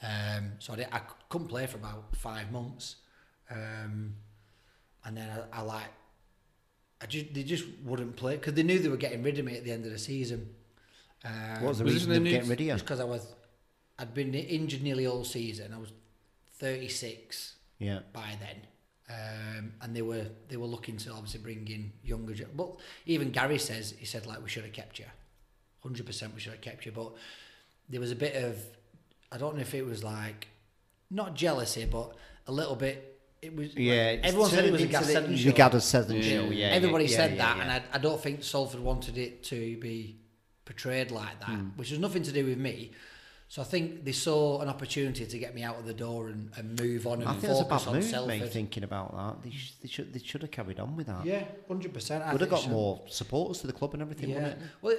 Um, 0.03 0.53
so 0.61 0.75
I, 0.75 0.77
did, 0.77 0.89
I 0.93 1.01
couldn't 1.31 1.49
play 1.49 1.67
for 1.67 1.79
about 1.79 2.15
five 2.15 2.53
months, 2.53 2.97
um, 3.51 4.15
and 5.05 5.17
then 5.17 5.29
I, 5.53 5.59
I 5.59 5.63
like, 5.63 5.91
I 7.01 7.07
just 7.07 7.35
they 7.35 7.43
just 7.43 7.65
wouldn't 7.85 8.17
play 8.17 8.37
because 8.37 8.55
they 8.55 8.63
knew 8.63 8.79
they 8.79 8.89
were 8.89 8.97
getting 8.97 9.23
rid 9.23 9.39
of 9.39 9.45
me 9.45 9.57
at 9.57 9.65
the 9.65 9.73
end 9.73 9.85
of 9.85 9.93
the 9.93 9.99
season. 9.99 10.55
Um, 11.25 11.63
What 11.63 11.69
was 11.71 11.79
the 11.79 11.85
Was 11.85 11.93
reason 11.95 12.11
they 12.11 12.19
the 12.19 12.25
were 12.25 12.31
getting 12.31 12.49
rid 12.51 12.61
of 12.61 12.67
you? 12.67 12.73
Just 12.73 12.85
because 12.85 13.01
I 13.01 13.05
was, 13.05 13.27
I'd 13.99 14.15
been 14.15 14.35
injured 14.35 14.83
nearly 14.83 15.07
all 15.07 15.25
season. 15.25 15.73
I 15.75 15.79
was 15.79 15.93
36 16.59 17.57
Yeah. 17.79 18.01
by 18.13 18.37
then, 18.41 18.67
um, 19.11 19.73
and 19.83 19.95
they 19.95 20.03
were 20.03 20.27
they 20.49 20.57
were 20.57 20.67
looking 20.67 20.97
to 20.99 21.11
obviously 21.13 21.41
bring 21.41 21.67
in 21.69 21.93
younger. 22.03 22.35
But 22.55 22.77
even 23.07 23.31
Gary 23.31 23.59
says 23.59 23.95
he 23.99 24.07
said 24.07 24.27
like 24.27 24.43
we 24.43 24.49
should 24.49 24.65
have 24.65 24.73
kept 24.73 24.99
you, 24.99 25.07
hundred 25.83 26.07
percent 26.07 26.35
we 26.35 26.41
should 26.41 26.53
have 26.53 26.61
kept 26.63 26.87
you. 26.87 26.93
But 26.93 27.13
there 27.89 28.01
was 28.01 28.11
a 28.13 28.17
bit 28.17 28.35
of 28.43 28.59
I 29.31 29.37
don't 29.39 29.57
know 29.57 29.63
if 29.63 29.75
it 29.75 29.85
was 29.85 30.03
like 30.05 30.49
not 31.11 31.35
jealousy, 31.35 31.85
but 31.85 32.17
a 32.47 32.53
little 32.53 32.77
bit. 32.77 33.11
It 33.45 33.55
was 33.57 33.75
Yeah. 33.75 34.11
it's 34.11 34.29
everyone 34.29 34.51
said 34.51 34.65
it 34.65 34.73
was 34.73 34.81
a 34.81 34.85
into 34.85 34.93
Gaz 34.93 35.07
the- 35.07 35.13
Seven 35.13 35.31
The. 35.31 35.53
Gaz 35.53 36.11
Yeah. 36.11 36.23
show. 36.23 36.51
Yeah. 36.51 36.67
Everybody 36.69 37.05
yeah, 37.07 37.17
said 37.17 37.31
yeah, 37.33 37.37
that, 37.39 37.57
yeah. 37.57 37.63
and 37.63 37.71
I, 37.73 37.83
I 37.93 37.99
don't 37.99 38.21
think 38.21 38.43
Salford 38.43 38.81
wanted 38.81 39.19
it 39.19 39.43
to 39.45 39.77
be 39.79 40.21
portrayed 40.65 41.11
like 41.11 41.41
that, 41.41 41.49
hmm. 41.51 41.69
which 41.77 41.91
has 41.91 41.99
nothing 41.99 42.23
to 42.23 42.33
do 42.33 42.45
with 42.47 42.59
me. 42.59 42.93
So 43.49 43.61
I 43.63 43.65
think 43.67 44.05
they 44.05 44.13
saw 44.13 44.63
an 44.63 44.69
opportunity 44.69 45.27
to 45.27 45.39
get 45.39 45.55
me 45.55 45.63
out 45.63 45.79
of 45.79 45.87
the 45.87 45.95
door 45.95 46.29
and, 46.29 46.51
and 46.57 46.81
move 46.81 47.07
on 47.07 47.21
and 47.21 47.29
I 47.29 47.35
think 47.35 47.53
it's 47.53 47.61
a 47.61 47.65
focus 47.65 47.85
bad 47.85 47.89
on 47.91 47.95
move, 47.97 48.05
Salford. 48.05 48.41
mate. 48.41 48.53
Thinking 48.53 48.83
about 48.85 49.15
that, 49.15 49.43
they, 49.45 49.51
sh- 49.51 49.75
they 49.83 49.89
should 49.89 50.13
they 50.13 50.19
should 50.19 50.43
have 50.43 50.51
carried 50.51 50.81
on 50.81 50.97
with 50.97 51.07
that. 51.07 51.25
Yeah, 51.25 51.45
hundred 51.69 51.93
percent. 51.93 52.25
Would 52.33 52.41
have 52.41 52.51
got 52.51 52.69
more 52.69 53.03
supporters 53.07 53.59
to 53.61 53.67
the 53.67 53.73
club 53.73 53.93
and 53.93 54.03
everything, 54.03 54.31
Yeah. 54.31 54.37
wouldn't 54.37 54.53
it? 54.63 54.69
Well, 54.83 54.97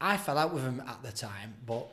I 0.00 0.16
fell 0.16 0.36
out 0.38 0.52
with 0.52 0.62
him 0.62 0.82
at 0.86 1.02
the 1.02 1.12
time, 1.12 1.54
but 1.66 1.88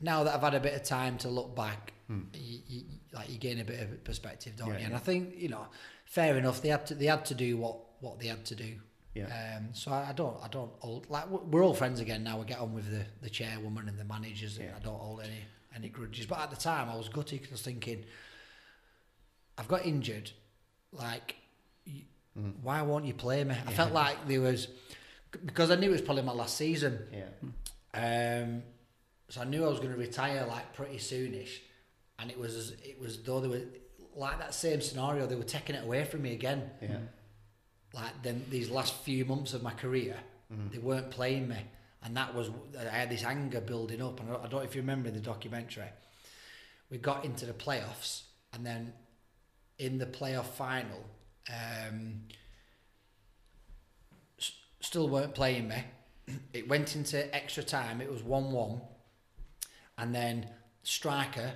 now 0.00 0.24
that 0.24 0.34
I've 0.34 0.40
had 0.42 0.54
a 0.54 0.60
bit 0.60 0.74
of 0.74 0.84
time 0.84 1.18
to 1.18 1.28
look 1.28 1.54
back, 1.56 1.92
you, 2.08 2.58
you, 2.68 2.82
like 3.12 3.28
you 3.30 3.38
gain 3.38 3.58
a 3.60 3.64
bit 3.64 3.80
of 3.80 4.04
perspective, 4.04 4.54
don't 4.56 4.68
Hmm. 4.68 4.72
Yeah, 4.74 4.78
you? 4.78 4.84
And 4.84 4.92
yeah. 4.92 4.98
I 4.98 5.00
think 5.00 5.34
you 5.36 5.48
know, 5.48 5.66
fair 6.04 6.36
enough. 6.36 6.62
They 6.62 6.68
had 6.68 6.86
to 6.86 6.94
they 6.94 7.06
had 7.06 7.24
to 7.26 7.34
do 7.34 7.56
what 7.56 7.76
what 8.00 8.20
they 8.20 8.28
had 8.28 8.44
to 8.46 8.54
do. 8.54 8.74
Yeah. 9.14 9.56
Um, 9.58 9.68
so 9.72 9.90
I, 9.92 10.10
I 10.10 10.12
don't 10.12 10.36
I 10.42 10.48
don't 10.48 10.70
hold, 10.80 11.08
like 11.08 11.28
we're 11.30 11.64
all 11.64 11.74
friends 11.74 12.00
again 12.00 12.22
now. 12.22 12.38
We 12.38 12.44
get 12.44 12.58
on 12.60 12.74
with 12.74 12.90
the 12.90 13.04
the 13.22 13.30
chairwoman 13.30 13.88
and 13.88 13.98
the 13.98 14.04
managers, 14.04 14.58
and 14.58 14.66
Yeah. 14.68 14.76
I 14.76 14.80
don't 14.84 14.98
hold 14.98 15.20
any 15.22 15.40
any 15.74 15.88
grudges. 15.88 16.26
But 16.26 16.38
at 16.40 16.50
the 16.50 16.56
time, 16.56 16.88
I 16.88 16.96
was 16.96 17.08
gutted 17.08 17.40
because 17.40 17.50
I 17.52 17.54
was 17.54 17.62
thinking, 17.62 18.04
I've 19.58 19.68
got 19.68 19.84
injured, 19.86 20.30
like. 20.92 21.36
y 21.86 22.04
Why 22.62 22.82
won't 22.82 23.06
you 23.06 23.14
play 23.14 23.42
me? 23.44 23.54
I 23.66 23.72
felt 23.72 23.92
like 23.92 24.16
there 24.28 24.42
was 24.42 24.68
because 25.44 25.70
I 25.70 25.76
knew 25.76 25.88
it 25.88 25.92
was 25.92 26.02
probably 26.02 26.22
my 26.22 26.32
last 26.32 26.56
season. 26.56 26.94
Yeah. 27.12 27.30
Um, 27.94 28.62
so 29.30 29.40
I 29.40 29.44
knew 29.44 29.64
I 29.64 29.68
was 29.68 29.78
going 29.78 29.92
to 29.92 29.98
retire 29.98 30.44
like 30.46 30.74
pretty 30.74 30.98
soonish, 30.98 31.60
and 32.18 32.30
it 32.30 32.38
was 32.38 32.70
it 32.82 32.98
was 33.00 33.22
though 33.22 33.40
they 33.40 33.48
were 33.48 33.62
like 34.14 34.38
that 34.38 34.54
same 34.54 34.80
scenario. 34.80 35.26
They 35.26 35.34
were 35.36 35.42
taking 35.44 35.74
it 35.76 35.84
away 35.84 36.04
from 36.04 36.22
me 36.22 36.32
again. 36.32 36.70
Yeah. 36.80 36.96
Like 37.94 38.22
then 38.22 38.44
these 38.50 38.68
last 38.70 38.94
few 39.04 39.24
months 39.24 39.54
of 39.54 39.62
my 39.62 39.72
career, 39.72 40.16
they 40.70 40.78
weren't 40.78 41.10
playing 41.10 41.48
me, 41.48 41.58
and 42.04 42.16
that 42.16 42.34
was 42.34 42.50
I 42.78 42.84
had 42.84 43.10
this 43.10 43.24
anger 43.24 43.60
building 43.60 44.00
up. 44.02 44.20
And 44.20 44.28
I 44.28 44.32
don't, 44.32 44.40
I 44.44 44.48
don't 44.48 44.60
know 44.60 44.66
if 44.66 44.74
you 44.74 44.80
remember 44.82 45.08
in 45.08 45.14
the 45.14 45.20
documentary, 45.20 45.88
we 46.90 46.98
got 46.98 47.24
into 47.24 47.46
the 47.46 47.52
playoffs, 47.52 48.22
and 48.52 48.64
then 48.66 48.92
in 49.78 49.98
the 49.98 50.06
playoff 50.06 50.46
final, 50.46 51.04
um, 51.50 52.22
s- 54.38 54.52
still 54.80 55.08
weren't 55.08 55.34
playing 55.34 55.68
me. 55.68 55.84
It 56.52 56.68
went 56.68 56.96
into 56.96 57.32
extra 57.34 57.62
time. 57.62 58.00
It 58.00 58.10
was 58.10 58.22
one-one, 58.22 58.80
and 59.98 60.14
then 60.14 60.48
striker 60.82 61.52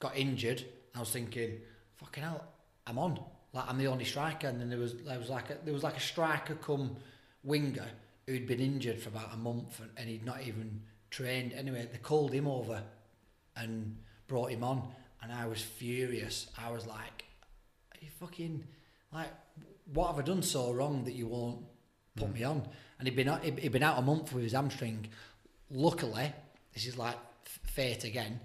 got 0.00 0.16
injured. 0.16 0.64
I 0.94 1.00
was 1.00 1.10
thinking, 1.10 1.60
fucking 1.98 2.22
hell, 2.22 2.44
I'm 2.86 2.98
on. 2.98 3.20
Like 3.52 3.64
I'm 3.68 3.78
the 3.78 3.86
only 3.86 4.04
striker, 4.04 4.48
and 4.48 4.60
then 4.60 4.70
there 4.70 4.78
was 4.78 4.94
there 4.96 5.18
was 5.18 5.28
like 5.28 5.50
a, 5.50 5.58
there 5.64 5.74
was 5.74 5.82
like 5.82 5.96
a 5.96 6.00
striker 6.00 6.54
come 6.54 6.96
winger 7.42 7.86
who'd 8.26 8.46
been 8.46 8.60
injured 8.60 9.00
for 9.00 9.08
about 9.08 9.32
a 9.32 9.36
month, 9.36 9.80
and, 9.80 9.90
and 9.96 10.08
he'd 10.08 10.24
not 10.24 10.42
even 10.42 10.82
trained. 11.10 11.52
Anyway, 11.52 11.88
they 11.90 11.98
called 11.98 12.32
him 12.32 12.46
over 12.46 12.82
and 13.56 13.96
brought 14.28 14.50
him 14.50 14.62
on, 14.62 14.88
and 15.22 15.32
I 15.32 15.46
was 15.46 15.60
furious. 15.60 16.48
I 16.56 16.70
was 16.70 16.86
like, 16.86 17.24
"Are 17.92 17.98
you 18.00 18.08
fucking 18.20 18.64
like, 19.12 19.30
what 19.92 20.08
have 20.08 20.18
I 20.20 20.22
done 20.22 20.42
so 20.42 20.72
wrong 20.72 21.04
that 21.04 21.14
you 21.14 21.26
won't 21.26 21.64
put 22.14 22.28
hmm. 22.28 22.34
me 22.34 22.44
on?" 22.44 22.68
And 22.98 23.08
he'd 23.08 23.16
been 23.16 23.28
out, 23.28 23.42
he'd 23.42 23.58
he'd 23.58 23.72
been 23.72 23.82
out 23.82 23.98
a 23.98 24.02
month 24.02 24.32
with 24.32 24.44
his 24.44 24.52
hamstring. 24.52 25.08
Luckily, 25.72 26.32
this 26.72 26.86
is 26.86 26.96
like 26.96 27.18
fate 27.44 28.04
again. 28.04 28.38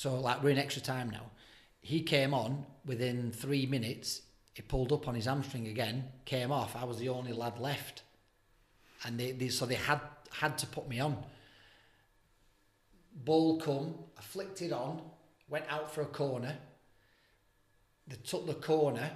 So 0.00 0.18
like 0.18 0.42
we're 0.42 0.48
in 0.48 0.56
extra 0.56 0.80
time 0.80 1.10
now. 1.10 1.30
He 1.82 2.00
came 2.00 2.32
on 2.32 2.64
within 2.86 3.32
three 3.32 3.66
minutes. 3.66 4.22
He 4.54 4.62
pulled 4.62 4.94
up 4.94 5.06
on 5.06 5.14
his 5.14 5.26
hamstring 5.26 5.68
again, 5.68 6.04
came 6.24 6.50
off. 6.50 6.74
I 6.74 6.84
was 6.84 6.96
the 6.96 7.10
only 7.10 7.34
lad 7.34 7.58
left, 7.58 8.02
and 9.04 9.20
they, 9.20 9.32
they 9.32 9.48
so 9.48 9.66
they 9.66 9.74
had 9.74 10.00
had 10.30 10.56
to 10.56 10.66
put 10.66 10.88
me 10.88 11.00
on. 11.00 11.22
Ball 13.14 13.60
come, 13.60 13.94
I 14.18 14.22
flicked 14.22 14.62
it 14.62 14.72
on, 14.72 15.02
went 15.50 15.66
out 15.68 15.94
for 15.94 16.00
a 16.00 16.06
corner. 16.06 16.56
They 18.08 18.16
took 18.24 18.46
the 18.46 18.54
corner, 18.54 19.10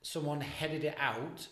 someone 0.00 0.40
headed 0.40 0.84
it 0.84 0.96
out. 0.98 1.46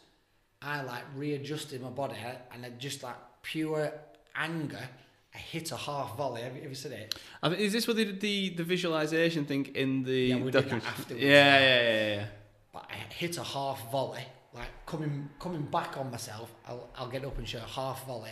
I 0.63 0.81
like 0.81 1.05
readjusted 1.15 1.83
my 1.83 1.91
body 1.91 2.17
and 2.51 2.65
I 2.65 2.71
just 2.71 3.03
like 3.03 3.17
pure 3.43 3.93
anger. 4.35 4.89
I 5.35 5.39
hit 5.39 5.73
a 5.73 5.77
half 5.77 6.17
volley. 6.17 6.43
Have 6.43 6.55
you, 6.55 6.63
have 6.63 6.71
you 6.71 6.77
seen 6.77 6.93
it? 6.93 7.15
I 7.43 7.49
think, 7.49 7.61
is 7.61 7.73
this 7.73 7.89
what 7.89 7.97
they 7.97 8.05
did 8.05 8.21
the, 8.21 8.51
the 8.51 8.63
visualization 8.65 9.45
thing 9.45 9.67
in 9.75 10.05
the 10.05 10.13
Yeah, 10.13 10.37
we 10.37 10.51
did 10.51 10.69
that 10.71 10.85
afterwards. 10.85 11.23
Yeah, 11.25 11.59
yeah, 11.59 11.83
yeah, 11.83 12.15
yeah. 12.15 12.27
But 12.73 12.87
I 12.91 12.95
hit 13.13 13.37
a 13.39 13.43
half 13.43 13.91
volley, 13.91 14.25
like 14.55 14.69
coming 14.87 15.29
coming 15.41 15.63
back 15.63 15.97
on 15.97 16.11
myself. 16.11 16.55
I'll, 16.67 16.89
I'll 16.97 17.09
get 17.09 17.25
up 17.25 17.37
and 17.39 17.49
show 17.49 17.59
a 17.59 17.63
half 17.63 18.07
volley, 18.07 18.31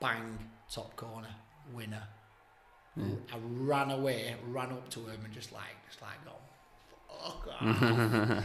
bang, 0.00 0.38
top 0.72 0.94
corner, 0.96 1.34
winner. 1.72 2.02
I 2.96 3.36
ran 3.42 3.90
away, 3.90 4.36
ran 4.46 4.70
up 4.70 4.88
to 4.90 5.00
him, 5.00 5.18
and 5.24 5.32
just 5.34 5.52
like, 5.52 5.74
just 5.88 6.00
like, 6.00 6.12
oh, 6.28 7.24
fuck 7.24 7.48
off. 7.60 8.44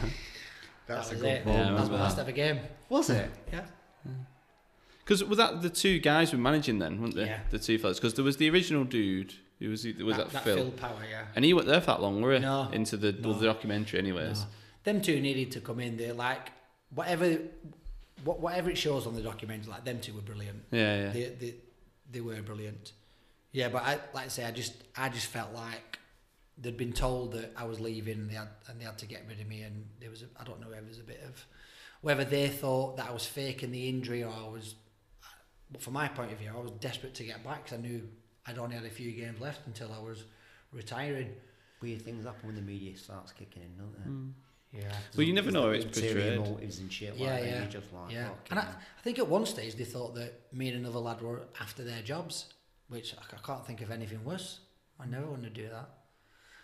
That's 0.88 1.08
that 1.08 1.12
a 1.12 1.14
was 1.14 1.22
good 1.22 1.24
it. 1.26 1.44
ball. 1.44 1.54
That 1.54 1.60
was 1.60 1.70
remember 1.70 1.92
my 1.98 2.00
last 2.02 2.18
ever 2.18 2.32
game. 2.32 2.58
Was 2.88 3.10
it? 3.10 3.30
Yeah. 3.52 3.64
Because 5.10 5.24
was 5.24 5.38
that 5.38 5.60
the 5.60 5.68
two 5.68 5.98
guys 5.98 6.30
were 6.30 6.38
managing 6.38 6.78
then, 6.78 7.00
weren't 7.02 7.16
they? 7.16 7.24
Yeah. 7.24 7.40
The 7.50 7.58
two 7.58 7.78
fellas. 7.80 7.98
Because 7.98 8.14
there 8.14 8.24
was 8.24 8.36
the 8.36 8.48
original 8.48 8.84
dude. 8.84 9.34
Who 9.58 9.70
was 9.70 9.82
he? 9.82 9.92
Was 10.04 10.16
that, 10.16 10.30
that 10.30 10.44
Phil? 10.44 10.56
Phil 10.56 10.70
Power, 10.70 11.00
yeah. 11.10 11.24
And 11.34 11.44
he 11.44 11.52
went 11.52 11.66
there 11.66 11.80
for 11.80 11.88
that 11.88 12.00
long, 12.00 12.22
were 12.22 12.34
he? 12.34 12.38
No. 12.38 12.68
Into 12.72 12.96
the, 12.96 13.10
No. 13.10 13.32
the 13.32 13.46
documentary, 13.46 13.98
anyways. 13.98 14.38
No. 14.38 14.46
Them 14.84 15.02
two 15.02 15.20
needed 15.20 15.50
to 15.50 15.60
come 15.60 15.80
in. 15.80 15.96
They're 15.96 16.12
like, 16.12 16.52
whatever, 16.94 17.38
what, 18.22 18.38
whatever 18.38 18.70
it 18.70 18.78
shows 18.78 19.04
on 19.04 19.16
the 19.16 19.20
documentary, 19.20 19.72
like 19.72 19.84
them 19.84 19.98
two 19.98 20.14
were 20.14 20.20
brilliant. 20.20 20.62
Yeah, 20.70 21.06
yeah. 21.06 21.10
They, 21.10 21.24
they, 21.40 21.54
they 22.12 22.20
were 22.20 22.40
brilliant. 22.40 22.92
Yeah, 23.50 23.68
but 23.68 23.82
I, 23.82 23.98
like 24.14 24.26
I 24.26 24.28
say, 24.28 24.44
I 24.44 24.52
just, 24.52 24.74
I 24.96 25.08
just 25.08 25.26
felt 25.26 25.52
like 25.52 25.98
they'd 26.56 26.76
been 26.76 26.92
told 26.92 27.32
that 27.32 27.52
I 27.56 27.64
was 27.64 27.80
leaving, 27.80 28.14
and 28.14 28.30
they 28.30 28.36
had, 28.36 28.48
and 28.68 28.80
they 28.80 28.84
had 28.84 28.98
to 28.98 29.06
get 29.06 29.24
rid 29.28 29.40
of 29.40 29.48
me. 29.48 29.62
And 29.62 29.86
there 29.98 30.10
was, 30.10 30.22
a, 30.22 30.26
I 30.40 30.44
don't 30.44 30.60
know, 30.60 30.68
whether 30.68 30.82
there 30.82 30.88
was 30.88 31.00
a 31.00 31.02
bit 31.02 31.20
of, 31.26 31.44
whether 32.00 32.22
they 32.22 32.46
thought 32.46 32.96
that 32.98 33.08
I 33.08 33.12
was 33.12 33.26
faking 33.26 33.72
the 33.72 33.88
injury 33.88 34.22
or 34.22 34.30
I 34.30 34.48
was. 34.48 34.76
But 35.72 35.82
from 35.82 35.92
my 35.94 36.08
point 36.08 36.32
of 36.32 36.38
view, 36.38 36.50
I 36.54 36.58
was 36.60 36.70
desperate 36.72 37.14
to 37.14 37.24
get 37.24 37.44
back 37.44 37.64
because 37.64 37.78
I 37.78 37.80
knew 37.82 38.08
I'd 38.46 38.58
only 38.58 38.76
had 38.76 38.84
a 38.84 38.90
few 38.90 39.12
games 39.12 39.40
left 39.40 39.66
until 39.66 39.92
I 39.92 39.98
was 40.02 40.24
retiring. 40.72 41.30
Weird 41.80 42.02
things 42.02 42.24
happen 42.24 42.46
when 42.46 42.56
the 42.56 42.62
media 42.62 42.96
starts 42.96 43.32
kicking 43.32 43.62
in, 43.62 43.76
don't 43.78 43.92
they? 43.96 44.10
Hmm. 44.10 44.28
Yeah. 44.72 44.92
Well, 45.16 45.26
you 45.26 45.32
never 45.32 45.50
know 45.50 45.70
it's 45.70 45.84
Ulterior 45.84 46.36
portrayed. 46.36 46.52
motives 46.52 46.78
and 46.78 46.92
shit 46.92 47.10
like 47.12 47.20
Yeah, 47.20 47.40
that. 47.40 47.46
yeah. 47.46 47.58
You're 47.62 47.70
just 47.70 47.92
like, 47.92 48.12
Yeah, 48.12 48.28
fucking 48.28 48.40
and 48.50 48.58
I. 48.60 48.62
I 48.62 49.02
think 49.02 49.18
at 49.18 49.26
one 49.26 49.44
stage 49.46 49.74
they 49.74 49.84
thought 49.84 50.14
that 50.14 50.32
me 50.52 50.68
and 50.68 50.78
another 50.78 51.00
lad 51.00 51.20
were 51.22 51.40
after 51.60 51.82
their 51.82 52.02
jobs, 52.02 52.52
which 52.88 53.14
I, 53.14 53.36
I 53.36 53.38
can't 53.44 53.66
think 53.66 53.80
of 53.80 53.90
anything 53.90 54.24
worse. 54.24 54.60
I 55.00 55.06
never 55.06 55.26
want 55.26 55.42
to 55.44 55.50
do 55.50 55.68
that. 55.70 55.88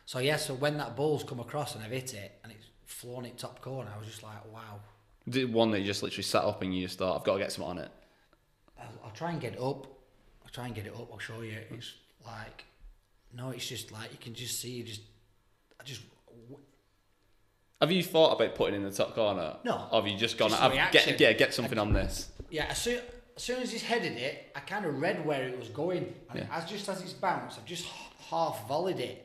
So 0.04 0.20
yeah, 0.20 0.36
so 0.36 0.54
when 0.54 0.76
that 0.78 0.94
ball's 0.94 1.24
come 1.24 1.40
across 1.40 1.74
and 1.74 1.82
I've 1.82 1.90
hit 1.90 2.14
it 2.14 2.38
and 2.44 2.52
it's 2.52 2.66
flown 2.84 3.24
it 3.24 3.38
top 3.38 3.60
corner, 3.60 3.90
I 3.92 3.98
was 3.98 4.06
just 4.06 4.22
like, 4.22 4.44
wow. 4.52 4.78
The 5.26 5.46
one 5.46 5.72
that 5.72 5.80
you 5.80 5.86
just 5.86 6.02
literally 6.04 6.22
sat 6.22 6.44
up 6.44 6.62
and 6.62 6.72
you 6.76 6.86
just 6.86 6.98
thought, 6.98 7.16
I've 7.18 7.24
got 7.24 7.32
to 7.34 7.38
get 7.40 7.50
something 7.50 7.70
on 7.70 7.78
it. 7.78 7.90
I'll, 8.80 8.86
I'll 9.06 9.10
try 9.12 9.30
and 9.32 9.40
get 9.40 9.54
it 9.54 9.60
up. 9.60 9.86
I'll 10.42 10.52
try 10.52 10.66
and 10.66 10.74
get 10.74 10.86
it 10.86 10.94
up. 10.94 11.08
I'll 11.12 11.18
show 11.18 11.40
you. 11.42 11.58
It's 11.70 11.94
like, 12.24 12.64
no, 13.34 13.50
it's 13.50 13.66
just 13.68 13.92
like 13.92 14.12
you 14.12 14.18
can 14.20 14.34
just 14.34 14.60
see. 14.60 14.70
You 14.70 14.84
just, 14.84 15.02
I 15.80 15.84
just 15.84 16.02
Have 17.80 17.92
you 17.92 18.02
thought 18.02 18.32
about 18.40 18.54
putting 18.54 18.76
in 18.76 18.82
the 18.84 18.90
top 18.90 19.14
corner? 19.14 19.56
No. 19.64 19.88
Or 19.92 20.00
have 20.00 20.10
you 20.10 20.16
just 20.16 20.38
gone, 20.38 20.50
Just 20.50 20.62
I've, 20.62 20.92
get, 20.92 21.20
yeah, 21.20 21.32
get 21.32 21.52
something 21.52 21.78
on 21.78 21.92
this? 21.92 22.30
Yeah, 22.50 22.66
as 22.70 22.78
soon, 22.78 23.00
as 23.36 23.42
soon 23.42 23.60
as 23.62 23.70
he's 23.72 23.82
headed 23.82 24.12
it, 24.16 24.50
I 24.54 24.60
kind 24.60 24.86
of 24.86 25.00
read 25.00 25.26
where 25.26 25.42
it 25.46 25.58
was 25.58 25.68
going. 25.68 26.14
And 26.30 26.40
Yeah. 26.40 26.46
as 26.50 26.64
just 26.64 26.88
as 26.88 27.02
it's 27.02 27.12
bounced, 27.12 27.58
I've 27.58 27.66
just 27.66 27.84
half 28.30 28.66
volleyed 28.68 28.98
it. 29.00 29.22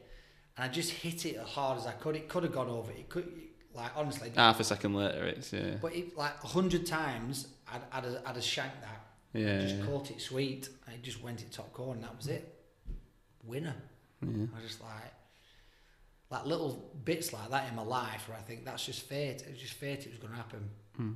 And 0.57 0.65
I 0.65 0.67
just 0.73 0.91
hit 0.91 1.25
it 1.25 1.37
as 1.37 1.47
hard 1.47 1.77
as 1.77 1.87
I 1.87 1.93
could. 1.93 2.15
It 2.15 2.27
could 2.27 2.43
have 2.43 2.51
gone 2.51 2.67
over. 2.67 2.91
It 2.91 3.07
could, 3.07 3.31
like, 3.73 3.91
honestly. 3.95 4.31
Half 4.35 4.59
a 4.59 4.63
second 4.65 4.95
later, 4.95 5.23
it's, 5.25 5.53
yeah. 5.53 5.75
But 5.81 5.95
it, 5.95 6.17
like, 6.17 6.43
a 6.43 6.47
hundred 6.47 6.85
times, 6.85 7.47
I'd, 7.71 7.81
I'd, 7.93 8.05
I'd 8.25 8.35
have 8.35 8.43
shanked 8.43 8.81
that. 8.81 9.00
Yeah, 9.33 9.61
Just 9.61 9.75
yeah. 9.75 9.85
caught 9.85 10.11
it 10.11 10.21
sweet. 10.21 10.69
And 10.85 10.95
it 10.95 11.03
just 11.03 11.21
went 11.23 11.41
it 11.41 11.51
top 11.51 11.71
corner, 11.73 11.93
and 11.93 12.03
that 12.03 12.17
was 12.17 12.27
it. 12.27 12.53
Winner. 13.43 13.75
Yeah. 14.21 14.45
I 14.53 14.55
was 14.55 14.67
just 14.67 14.81
like, 14.81 15.13
like 16.29 16.45
little 16.45 16.91
bits 17.03 17.33
like 17.33 17.49
that 17.49 17.69
in 17.69 17.75
my 17.75 17.83
life 17.83 18.27
where 18.27 18.37
I 18.37 18.41
think 18.41 18.65
that's 18.65 18.85
just 18.85 19.01
fate. 19.01 19.41
It 19.41 19.49
was 19.49 19.59
just 19.59 19.73
fate. 19.73 20.05
It 20.05 20.11
was 20.11 20.19
going 20.19 20.31
to 20.31 20.37
happen. 20.37 20.69
Hmm. 20.95 21.11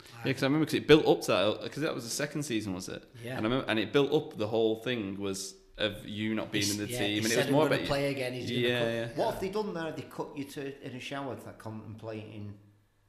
Yeah, 0.00 0.24
because 0.24 0.42
I 0.42 0.46
remember 0.46 0.66
because 0.66 0.80
it 0.80 0.86
built 0.88 1.06
up 1.06 1.20
to 1.22 1.26
that 1.28 1.36
uh, 1.36 1.62
because 1.62 1.82
that 1.82 1.94
was 1.94 2.04
the 2.04 2.10
second 2.10 2.42
season, 2.42 2.74
was 2.74 2.88
it? 2.88 3.04
Yeah. 3.24 3.36
And 3.36 3.40
I 3.40 3.42
remember, 3.42 3.64
and 3.68 3.78
it 3.78 3.92
built 3.92 4.12
up 4.12 4.36
the 4.36 4.48
whole 4.48 4.76
thing 4.76 5.20
was 5.20 5.54
of 5.78 6.06
you 6.06 6.34
not 6.34 6.52
being 6.52 6.68
in 6.68 6.78
the 6.78 6.86
yeah, 6.86 6.98
team, 6.98 7.08
he 7.08 7.18
and 7.18 7.32
it 7.32 7.36
was 7.36 7.50
more 7.50 7.64
gonna 7.64 7.76
about 7.76 7.86
play 7.86 8.10
again. 8.10 8.32
He's 8.32 8.50
yeah, 8.50 8.78
gonna 8.80 8.92
yeah. 8.92 9.08
What 9.14 9.32
have 9.32 9.40
they 9.40 9.48
done 9.48 9.74
there? 9.74 9.92
They 9.92 10.02
cut 10.02 10.36
you 10.36 10.44
to 10.44 10.86
in 10.86 10.96
a 10.96 11.00
shower 11.00 11.34
that 11.34 11.58
contemplating. 11.58 12.54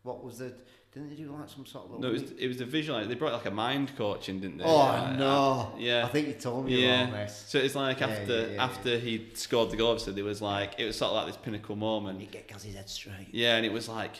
What 0.03 0.23
was 0.23 0.39
the? 0.39 0.53
Didn't 0.93 1.09
they 1.09 1.15
do 1.15 1.31
like 1.31 1.49
some 1.49 1.65
sort 1.65 1.85
of 1.85 1.91
little? 1.91 2.01
No, 2.03 2.09
it 2.09 2.21
was 2.21 2.31
it 2.37 2.47
was 2.47 2.57
the 2.57 2.65
visual. 2.65 3.03
They 3.03 3.15
brought 3.15 3.33
like 3.33 3.45
a 3.45 3.51
mind 3.51 3.95
coach 3.97 4.29
in, 4.29 4.39
didn't 4.39 4.59
they? 4.59 4.63
oh 4.63 4.81
Uh, 4.81 5.15
no! 5.17 5.73
yeah. 5.79 6.05
I 6.05 6.09
think 6.09 6.27
you 6.27 6.33
told 6.33 6.65
me 6.65 6.83
Yeah. 6.85 7.07
about 7.09 7.27
this. 7.27 7.45
So 7.47 7.57
it's 7.57 7.73
like 7.73 7.99
Yeah, 7.99 8.07
after 8.07 8.39
yeah, 8.41 8.47
yeah, 8.53 8.63
after 8.63 8.99
he 8.99 9.29
scored 9.33 9.71
the 9.71 9.77
goal, 9.77 9.89
obviously 9.91 10.13
there 10.13 10.23
was 10.23 10.41
like 10.41 10.75
it 10.77 10.85
was 10.85 10.95
sort 10.95 11.09
of 11.09 11.15
like 11.17 11.27
this 11.27 11.37
pinnacle 11.37 11.75
moment. 11.75 12.21
You 12.21 12.27
get 12.27 12.47
Gazzy's 12.47 12.75
head 12.75 12.89
straight. 12.89 13.27
Yeah, 13.31 13.55
and 13.57 13.65
it 13.65 13.73
was 13.73 13.89
like 13.89 14.17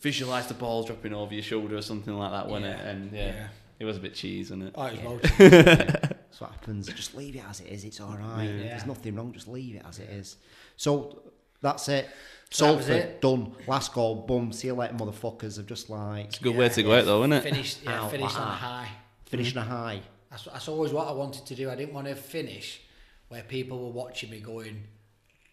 visualize 0.00 0.46
the 0.46 0.54
ball 0.54 0.84
dropping 0.84 1.12
over 1.14 1.34
your 1.34 1.42
shoulder 1.42 1.76
or 1.76 1.82
something 1.82 2.16
like 2.16 2.30
that, 2.30 2.46
wasn't 2.48 2.66
it? 2.66 2.80
And 2.86 3.12
yeah, 3.12 3.26
Yeah. 3.26 3.48
it 3.80 3.84
was 3.84 3.96
a 3.96 4.00
bit 4.00 4.14
cheese, 4.14 4.50
wasn't 4.50 4.68
it? 4.68 4.74
Oh, 4.76 4.84
it 4.86 4.92
was 4.92 5.00
Yeah. 5.02 5.08
motive. 5.08 5.38
That's 6.28 6.40
what 6.40 6.50
happens. 6.52 6.86
Just 6.88 7.16
leave 7.16 7.34
it 7.34 7.42
as 7.50 7.60
it 7.60 7.68
is. 7.68 7.84
It's 7.84 8.00
all 8.00 8.16
right. 8.16 8.44
Yeah. 8.44 8.58
There's 8.68 8.86
nothing 8.86 9.16
wrong. 9.16 9.32
Just 9.32 9.48
leave 9.48 9.74
it 9.74 9.82
as 9.88 9.98
it 9.98 10.10
is. 10.10 10.36
So 10.76 11.22
that's 11.60 11.88
it. 11.88 12.08
So 12.50 12.66
that 12.66 12.76
was 12.76 12.86
Salford 12.86 13.04
it. 13.04 13.20
done. 13.20 13.52
Last 13.66 13.92
goal. 13.92 14.26
Boom. 14.26 14.52
See 14.52 14.68
you 14.68 14.74
later, 14.74 14.94
motherfuckers. 14.94 15.58
I've 15.58 15.66
just 15.66 15.90
like 15.90 16.26
It's 16.26 16.38
a 16.38 16.42
good 16.42 16.56
way 16.56 16.68
to 16.68 16.82
go 16.82 16.94
out, 16.94 17.04
though, 17.04 17.20
isn't 17.20 17.32
it? 17.32 17.42
Finished, 17.42 17.80
yeah, 17.84 18.02
Ow, 18.04 18.08
finished 18.08 18.36
on 18.36 18.48
a 18.48 18.50
high. 18.50 18.88
on 19.32 19.40
a 19.40 19.62
high. 19.62 20.00
That's, 20.30 20.44
that's 20.44 20.68
always 20.68 20.92
what 20.92 21.08
I 21.08 21.12
wanted 21.12 21.46
to 21.46 21.54
do. 21.54 21.70
I 21.70 21.74
didn't 21.74 21.94
want 21.94 22.06
to 22.06 22.14
finish 22.14 22.80
where 23.28 23.42
people 23.42 23.84
were 23.84 23.92
watching 23.92 24.30
me 24.30 24.40
going, 24.40 24.82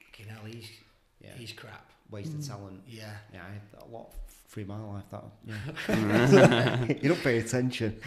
"Fucking 0.06 0.27
hell, 0.27 0.44
he's 0.45 0.69
Yeah. 1.22 1.32
he's 1.36 1.52
crap." 1.52 1.91
Wasted 2.10 2.40
mm. 2.40 2.48
talent. 2.48 2.82
Yeah. 2.88 3.11
Yeah, 3.34 3.41
I 3.44 3.53
had 3.53 3.61
a 3.82 3.91
lot 3.91 4.14
through 4.48 4.65
my 4.65 4.80
life. 4.80 5.03
That 5.10 5.23
yeah. 5.90 6.86
you 7.02 7.10
don't 7.10 7.23
pay 7.23 7.40
attention, 7.40 7.99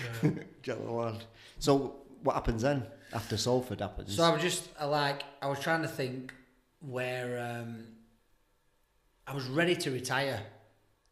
gentle 0.62 0.94
lad. 0.96 1.24
So 1.58 1.96
what 2.22 2.34
happens 2.34 2.62
then 2.62 2.86
after 3.12 3.36
Salford 3.36 3.80
happens? 3.80 4.16
So 4.16 4.24
I 4.24 4.30
was 4.30 4.42
just 4.42 4.68
I 4.78 4.86
like 4.86 5.22
I 5.42 5.48
was 5.48 5.60
trying 5.60 5.82
to 5.82 5.88
think 5.88 6.32
where 6.80 7.60
um, 7.60 7.84
I 9.26 9.34
was 9.34 9.46
ready 9.46 9.76
to 9.76 9.90
retire. 9.90 10.40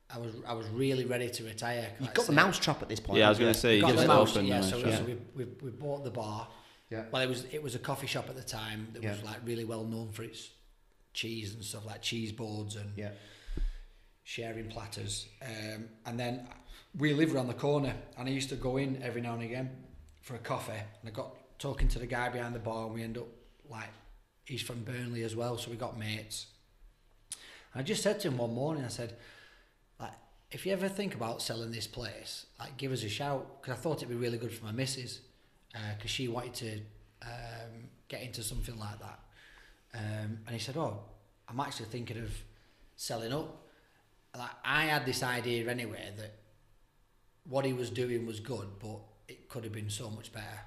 I 0.09 0.19
was 0.19 0.35
I 0.47 0.55
was 0.55 0.69
really 0.69 1.05
ready 1.05 1.29
to 1.29 1.45
retire. 1.45 1.89
You've 1.99 2.07
like 2.09 2.15
got 2.15 2.27
the 2.27 2.33
mousetrap 2.33 2.81
at 2.83 2.89
this 2.89 3.01
point. 3.01 3.19
Yeah, 3.19 3.27
I 3.27 3.29
was 3.31 3.39
going 3.39 3.53
to 3.53 3.59
say, 3.59 3.77
you 3.77 3.83
Got 3.83 3.97
the 3.97 4.07
mouse, 4.07 4.33
opened 4.33 4.49
yeah. 4.49 4.61
the 4.61 4.67
So, 4.69 4.81
shop. 4.81 4.93
so 4.93 5.05
we, 5.05 5.17
we 5.35 5.45
we 5.63 5.71
bought 5.71 6.05
the 6.05 6.11
bar. 6.11 6.47
Yeah. 6.91 7.05
Well, 7.11 7.23
it 7.23 7.29
was 7.29 7.45
it 7.53 7.63
was 7.63 7.75
a 7.75 7.81
coffee 7.81 8.07
shop 8.07 8.29
at 8.29 8.37
the 8.37 8.43
time 8.43 8.89
that 8.93 9.03
was 9.03 9.23
like 9.25 9.39
really 9.45 9.65
well 9.65 9.85
known 9.85 10.13
for 10.13 10.23
its 10.23 10.51
cheese 11.13 11.55
and 11.55 11.65
stuff 11.65 11.85
like 11.87 12.03
cheese 12.03 12.31
boards 12.31 12.77
and 12.77 12.93
Yeah. 12.97 13.11
sharing 14.23 14.69
platters. 14.69 15.27
Um, 15.43 15.89
and 16.05 16.19
then 16.21 16.47
we 16.97 17.13
live 17.15 17.35
around 17.35 17.49
the 17.49 17.55
corner, 17.55 17.95
and 18.17 18.29
I 18.29 18.31
used 18.31 18.49
to 18.51 18.57
go 18.57 18.77
in 18.77 19.03
every 19.03 19.21
now 19.21 19.35
and 19.35 19.43
again 19.43 19.71
for 20.23 20.35
a 20.35 20.39
coffee. 20.39 20.73
And 20.73 21.09
I 21.09 21.11
got 21.11 21.35
talking 21.59 21.89
to 21.89 21.99
the 21.99 22.07
guy 22.07 22.29
behind 22.29 22.55
the 22.55 22.59
bar, 22.61 22.87
and 22.87 22.95
we 22.95 23.03
end 23.03 23.19
up 23.19 23.27
like 23.69 23.89
he's 24.47 24.63
from 24.63 24.83
Burnley 24.83 25.23
as 25.23 25.37
well, 25.37 25.59
so 25.59 25.71
we 25.71 25.77
got 25.77 25.99
mates. 25.99 26.47
And 27.73 27.83
I 27.83 27.85
just 27.85 28.03
said 28.03 28.19
to 28.21 28.29
him 28.29 28.39
one 28.39 28.55
morning, 28.55 28.85
I 28.85 28.89
said, 28.89 29.15
like, 30.01 30.15
if 30.51 30.65
you 30.65 30.73
ever 30.73 30.89
think 30.89 31.15
about 31.15 31.43
selling 31.43 31.71
this 31.71 31.87
place, 31.87 32.47
like, 32.59 32.79
give 32.79 32.93
us 32.93 33.05
a 33.05 33.09
shout, 33.09 33.61
because 33.61 33.79
I 33.79 33.81
thought 33.81 33.99
it'd 33.99 34.09
be 34.09 34.15
really 34.15 34.39
good 34.39 34.53
for 34.53 34.65
my 34.65 34.73
missus, 34.73 35.21
because 35.97 36.11
she 36.11 36.29
wanted 36.29 36.55
to 36.55 36.73
um, 37.23 37.91
get 38.09 38.23
into 38.23 38.43
something 38.43 38.79
like 38.79 38.99
that. 39.01 39.19
Um, 39.95 40.39
and 40.47 40.51
he 40.51 40.59
said, 40.59 40.79
oh, 40.79 41.01
I'm 41.49 41.61
actually 41.61 41.87
thinking 41.87 42.19
of 42.19 42.31
selling 42.97 43.33
up 43.33 43.67
like 44.39 44.51
I 44.65 44.85
had 44.85 45.07
this 45.07 45.23
idea 45.23 45.69
anyway 45.69 46.13
that 46.17 46.35
what 47.45 47.65
he 47.65 47.73
was 47.73 47.91
doing 47.91 48.27
was 48.27 48.41
good, 48.41 48.69
but 48.81 48.99
it 49.29 49.49
could 49.49 49.65
have 49.65 49.73
been 49.73 49.91
so 49.91 50.11
much 50.11 50.33
better. 50.33 50.61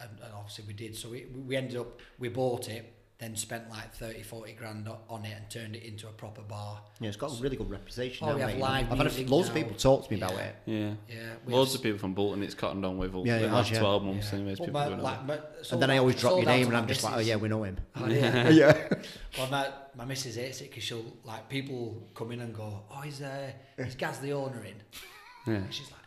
And, 0.00 0.10
and 0.22 0.32
obviously 0.34 0.64
we 0.66 0.74
did. 0.74 0.96
So 0.96 1.08
we, 1.10 1.26
we 1.46 1.56
ended 1.56 1.78
up, 1.78 2.00
we 2.18 2.28
bought 2.28 2.68
it, 2.68 2.92
then 3.18 3.34
spent 3.34 3.68
like 3.68 3.92
30, 3.94 4.22
40 4.22 4.52
grand 4.52 4.88
on 5.08 5.24
it 5.24 5.34
and 5.36 5.50
turned 5.50 5.74
it 5.74 5.82
into 5.82 6.06
a 6.06 6.12
proper 6.12 6.40
bar. 6.42 6.80
Yeah, 7.00 7.08
it's 7.08 7.16
got 7.16 7.36
a 7.36 7.42
really 7.42 7.56
good 7.56 7.68
reputation. 7.68 8.28
Oh, 8.28 8.30
now, 8.30 8.36
we 8.36 8.40
have 8.42 8.50
mate. 8.50 8.60
live 8.60 8.92
I've 8.92 8.98
had 8.98 9.06
a, 9.08 9.10
music 9.10 9.28
loads 9.30 9.48
of 9.48 9.54
people 9.54 9.74
talk 9.74 10.06
to 10.06 10.14
me 10.14 10.20
about 10.20 10.38
it. 10.38 10.54
Yeah. 10.66 10.92
Yeah. 11.08 11.16
Loads 11.46 11.72
have 11.72 11.80
of 11.80 11.82
people 11.82 11.98
from 11.98 12.14
Bolton, 12.14 12.44
it's 12.44 12.54
cottoned 12.54 12.86
on 12.86 12.96
with 12.96 13.14
all 13.16 13.26
Yeah, 13.26 13.38
the 13.40 13.46
it 13.46 13.52
last 13.52 13.72
yeah. 13.72 13.80
12 13.80 14.04
months, 14.04 14.28
Yeah. 14.32 14.38
anyways. 14.38 14.60
Well, 14.60 14.66
People 14.66 14.80
my, 14.80 14.86
like, 14.96 15.18
on. 15.18 15.26
my, 15.26 15.38
And 15.72 15.82
then 15.82 15.90
I 15.90 15.98
always 15.98 16.14
drop 16.14 16.36
your 16.36 16.46
name 16.46 16.68
and 16.68 16.76
I'm 16.76 16.86
just 16.86 17.02
like, 17.02 17.16
oh 17.16 17.18
yeah, 17.18 17.34
we 17.34 17.48
know 17.48 17.64
him. 17.64 17.76
Oh, 17.96 18.06
yeah. 18.08 18.48
yeah. 18.50 18.88
Well, 19.36 19.50
my, 19.50 19.68
my 19.96 20.04
missus 20.04 20.36
hates 20.36 20.60
it 20.60 20.70
because 20.70 20.84
she'll, 20.84 21.04
like, 21.24 21.48
people 21.48 22.08
come 22.14 22.30
in 22.30 22.40
and 22.40 22.54
go, 22.54 22.84
oh, 22.88 23.02
is, 23.02 23.20
uh, 23.20 23.50
is 23.78 23.96
Gaz 23.96 24.20
the 24.20 24.32
owner 24.32 24.62
in? 24.64 24.74
Yeah. 25.52 25.58
And 25.58 25.74
she's 25.74 25.90
like, 25.90 25.98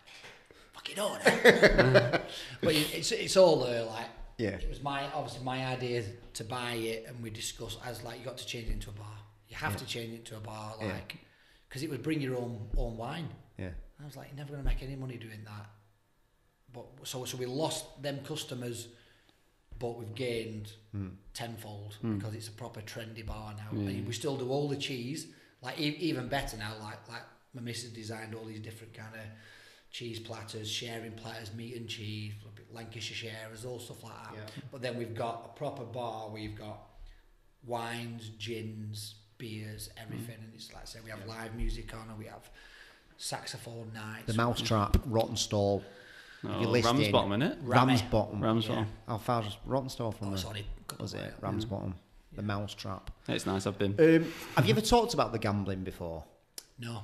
fucking 0.71 0.97
owner. 0.97 2.21
but 2.61 2.73
it's, 2.73 3.11
it's 3.11 3.35
all 3.35 3.65
there, 3.65 3.83
like, 3.83 4.07
Yeah. 4.41 4.49
it 4.49 4.69
was 4.69 4.81
my, 4.81 5.03
obviously 5.13 5.43
my 5.43 5.65
idea 5.65 6.03
to 6.33 6.43
buy 6.43 6.73
it 6.73 7.05
and 7.07 7.21
we 7.21 7.29
discussed, 7.29 7.79
as 7.85 8.03
like, 8.03 8.19
you 8.19 8.25
got 8.25 8.37
to 8.37 8.45
change 8.45 8.69
it 8.69 8.73
into 8.73 8.89
a 8.89 8.93
bar. 8.93 9.17
You 9.47 9.55
have 9.57 9.75
to 9.77 9.85
change 9.85 10.13
it 10.13 10.17
into 10.17 10.37
a 10.37 10.39
bar, 10.39 10.75
like, 10.81 11.17
because 11.67 11.83
it 11.83 11.89
would 11.89 12.01
bring 12.01 12.21
your 12.21 12.37
own, 12.37 12.69
own 12.77 12.97
wine. 12.97 13.29
Yeah. 13.57 13.69
I 14.01 14.05
was 14.05 14.15
like, 14.15 14.27
you're 14.29 14.37
never 14.37 14.53
going 14.53 14.63
to 14.63 14.67
make 14.67 14.81
any 14.81 14.95
money 14.95 15.17
doing 15.17 15.43
that. 15.45 15.69
But 16.73 16.85
so 17.03 17.25
so 17.25 17.37
we 17.37 17.45
lost 17.45 18.01
them 18.01 18.19
customers, 18.25 18.87
but 19.77 19.97
we've 19.97 20.15
gained 20.15 20.71
hmm. 20.91 21.09
tenfold 21.33 21.97
hmm. 22.01 22.17
because 22.17 22.33
it's 22.33 22.47
a 22.47 22.51
proper 22.51 22.81
trendy 22.81 23.25
bar 23.25 23.53
now. 23.57 23.77
And 23.77 24.07
we 24.07 24.13
still 24.13 24.37
do 24.37 24.49
all 24.49 24.69
the 24.69 24.77
cheese, 24.77 25.27
like 25.61 25.77
even 25.79 26.27
better 26.27 26.57
now. 26.57 26.73
Like 26.81 27.07
like 27.09 27.23
my 27.53 27.61
missus 27.61 27.91
designed 27.91 28.35
all 28.35 28.45
these 28.45 28.61
different 28.61 28.93
kind 28.93 29.13
of 29.15 29.21
cheese 29.91 30.19
platters, 30.19 30.69
sharing 30.69 31.11
platters, 31.13 31.53
meat 31.53 31.75
and 31.75 31.87
cheese, 31.87 32.33
Lancashire 32.71 33.31
sharers, 33.31 33.65
all 33.65 33.79
stuff 33.79 34.03
like 34.03 34.13
that. 34.13 34.33
Yeah. 34.35 34.63
But 34.71 34.81
then 34.81 34.97
we've 34.97 35.13
got 35.13 35.51
a 35.53 35.57
proper 35.57 35.83
bar. 35.83 36.29
We've 36.29 36.55
got 36.57 36.79
wines, 37.65 38.29
gins, 38.37 39.15
beers, 39.37 39.89
everything, 40.01 40.37
and 40.41 40.51
it's 40.53 40.71
like 40.73 40.83
I 40.83 40.85
say 40.85 40.99
we 41.03 41.09
have 41.09 41.25
live 41.27 41.55
music 41.55 41.93
on, 41.93 42.09
and 42.09 42.17
we 42.17 42.25
have 42.25 42.49
saxophone 43.17 43.91
nights. 43.93 44.27
The 44.27 44.33
mousetrap, 44.33 44.93
Rawtenstall, 45.09 45.83
No, 46.43 46.59
You're 46.59 46.69
listing- 46.69 46.97
Ramsbottom, 46.97 47.31
innit? 47.39 47.57
Rammy. 47.61 47.91
Ramsbottom. 47.93 48.41
Ramsbottom. 48.41 48.87
How 49.07 49.17
far's 49.19 49.57
Rawtenstall 49.67 50.15
from 50.17 50.29
Oh, 50.29 50.35
there? 50.35 50.47
only 50.47 50.61
a 50.61 50.83
couple 50.87 51.03
Was 51.03 51.13
it 51.13 51.19
miles. 51.19 51.33
Ramsbottom? 51.41 51.95
The 52.33 52.41
mousetrap. 52.41 53.11
It's 53.27 53.45
nice, 53.45 53.67
I've 53.67 53.77
been. 53.77 53.91
Um, 53.99 54.33
have 54.55 54.65
you 54.65 54.71
ever 54.71 54.81
talked 54.81 55.13
about 55.13 55.33
the 55.33 55.37
gambling 55.37 55.83
before? 55.83 56.23
No. 56.79 57.03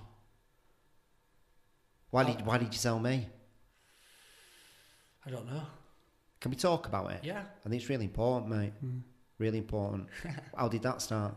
Why 2.12 2.24
did 2.24 2.46
Why 2.46 2.58
did 2.58 2.74
you 2.74 2.80
tell 2.80 3.00
me? 3.00 3.28
I 5.26 5.30
don't 5.30 5.46
know. 5.46 5.64
Can 6.40 6.52
we 6.52 6.58
talk 6.58 6.88
about 6.88 7.12
it? 7.12 7.20
Yeah. 7.24 7.42
I 7.66 7.70
think 7.70 7.82
it's 7.82 7.90
really 7.90 8.06
important, 8.06 8.52
mate. 8.52 8.74
Really 9.40 9.58
important. 9.58 10.08
How 10.56 10.68
did 10.68 10.84
that 10.84 11.02
start? 11.02 11.36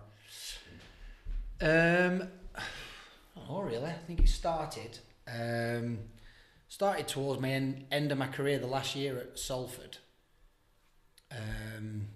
Um, 1.60 2.28
oh, 3.48 3.62
really? 3.62 3.86
I 3.86 3.98
think 4.06 4.20
it 4.20 4.28
started. 4.28 4.98
Um, 5.26 5.98
started 6.68 7.08
towards 7.08 7.40
my 7.40 7.50
end, 7.50 7.86
end 7.90 8.12
of 8.12 8.18
my 8.18 8.28
career, 8.28 8.58
the 8.58 8.66
last 8.66 8.94
year 8.94 9.18
at 9.18 9.38
Salford. 9.38 9.98
Um, 11.32 12.08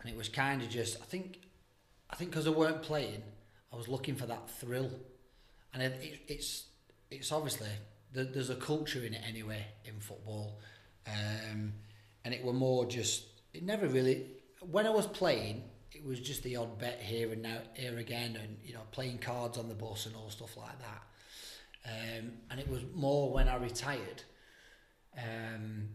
and 0.00 0.06
it 0.06 0.16
was 0.16 0.28
kind 0.28 0.62
of 0.62 0.68
just, 0.68 1.00
I 1.00 1.04
think, 1.04 1.40
I 2.10 2.16
think 2.16 2.30
because 2.30 2.46
I 2.46 2.50
weren't 2.50 2.82
playing, 2.82 3.22
I 3.72 3.76
was 3.76 3.88
looking 3.88 4.14
for 4.14 4.26
that 4.26 4.48
thrill, 4.50 4.90
and 5.74 5.82
it, 5.82 6.00
it, 6.00 6.20
it's 6.28 6.64
it's 7.10 7.32
obviously 7.32 7.68
there's 8.12 8.50
a 8.50 8.56
culture 8.56 9.04
in 9.04 9.14
it 9.14 9.22
anyway 9.26 9.64
in 9.84 10.00
football, 10.00 10.60
um, 11.06 11.72
and 12.24 12.34
it 12.34 12.44
were 12.44 12.52
more 12.52 12.86
just 12.86 13.26
it 13.54 13.62
never 13.62 13.86
really 13.86 14.26
when 14.60 14.86
I 14.86 14.90
was 14.90 15.06
playing 15.06 15.64
it 15.92 16.04
was 16.04 16.20
just 16.20 16.42
the 16.42 16.56
odd 16.56 16.78
bet 16.78 17.00
here 17.00 17.32
and 17.32 17.42
now 17.42 17.58
here 17.74 17.98
again 17.98 18.36
and 18.36 18.58
you 18.62 18.74
know 18.74 18.82
playing 18.92 19.18
cards 19.18 19.58
on 19.58 19.68
the 19.68 19.74
bus 19.74 20.06
and 20.06 20.14
all 20.16 20.30
stuff 20.30 20.56
like 20.56 20.78
that, 20.80 21.02
um, 21.86 22.32
and 22.50 22.60
it 22.60 22.68
was 22.68 22.82
more 22.94 23.32
when 23.32 23.48
I 23.48 23.56
retired. 23.56 24.22
Um, 25.16 25.88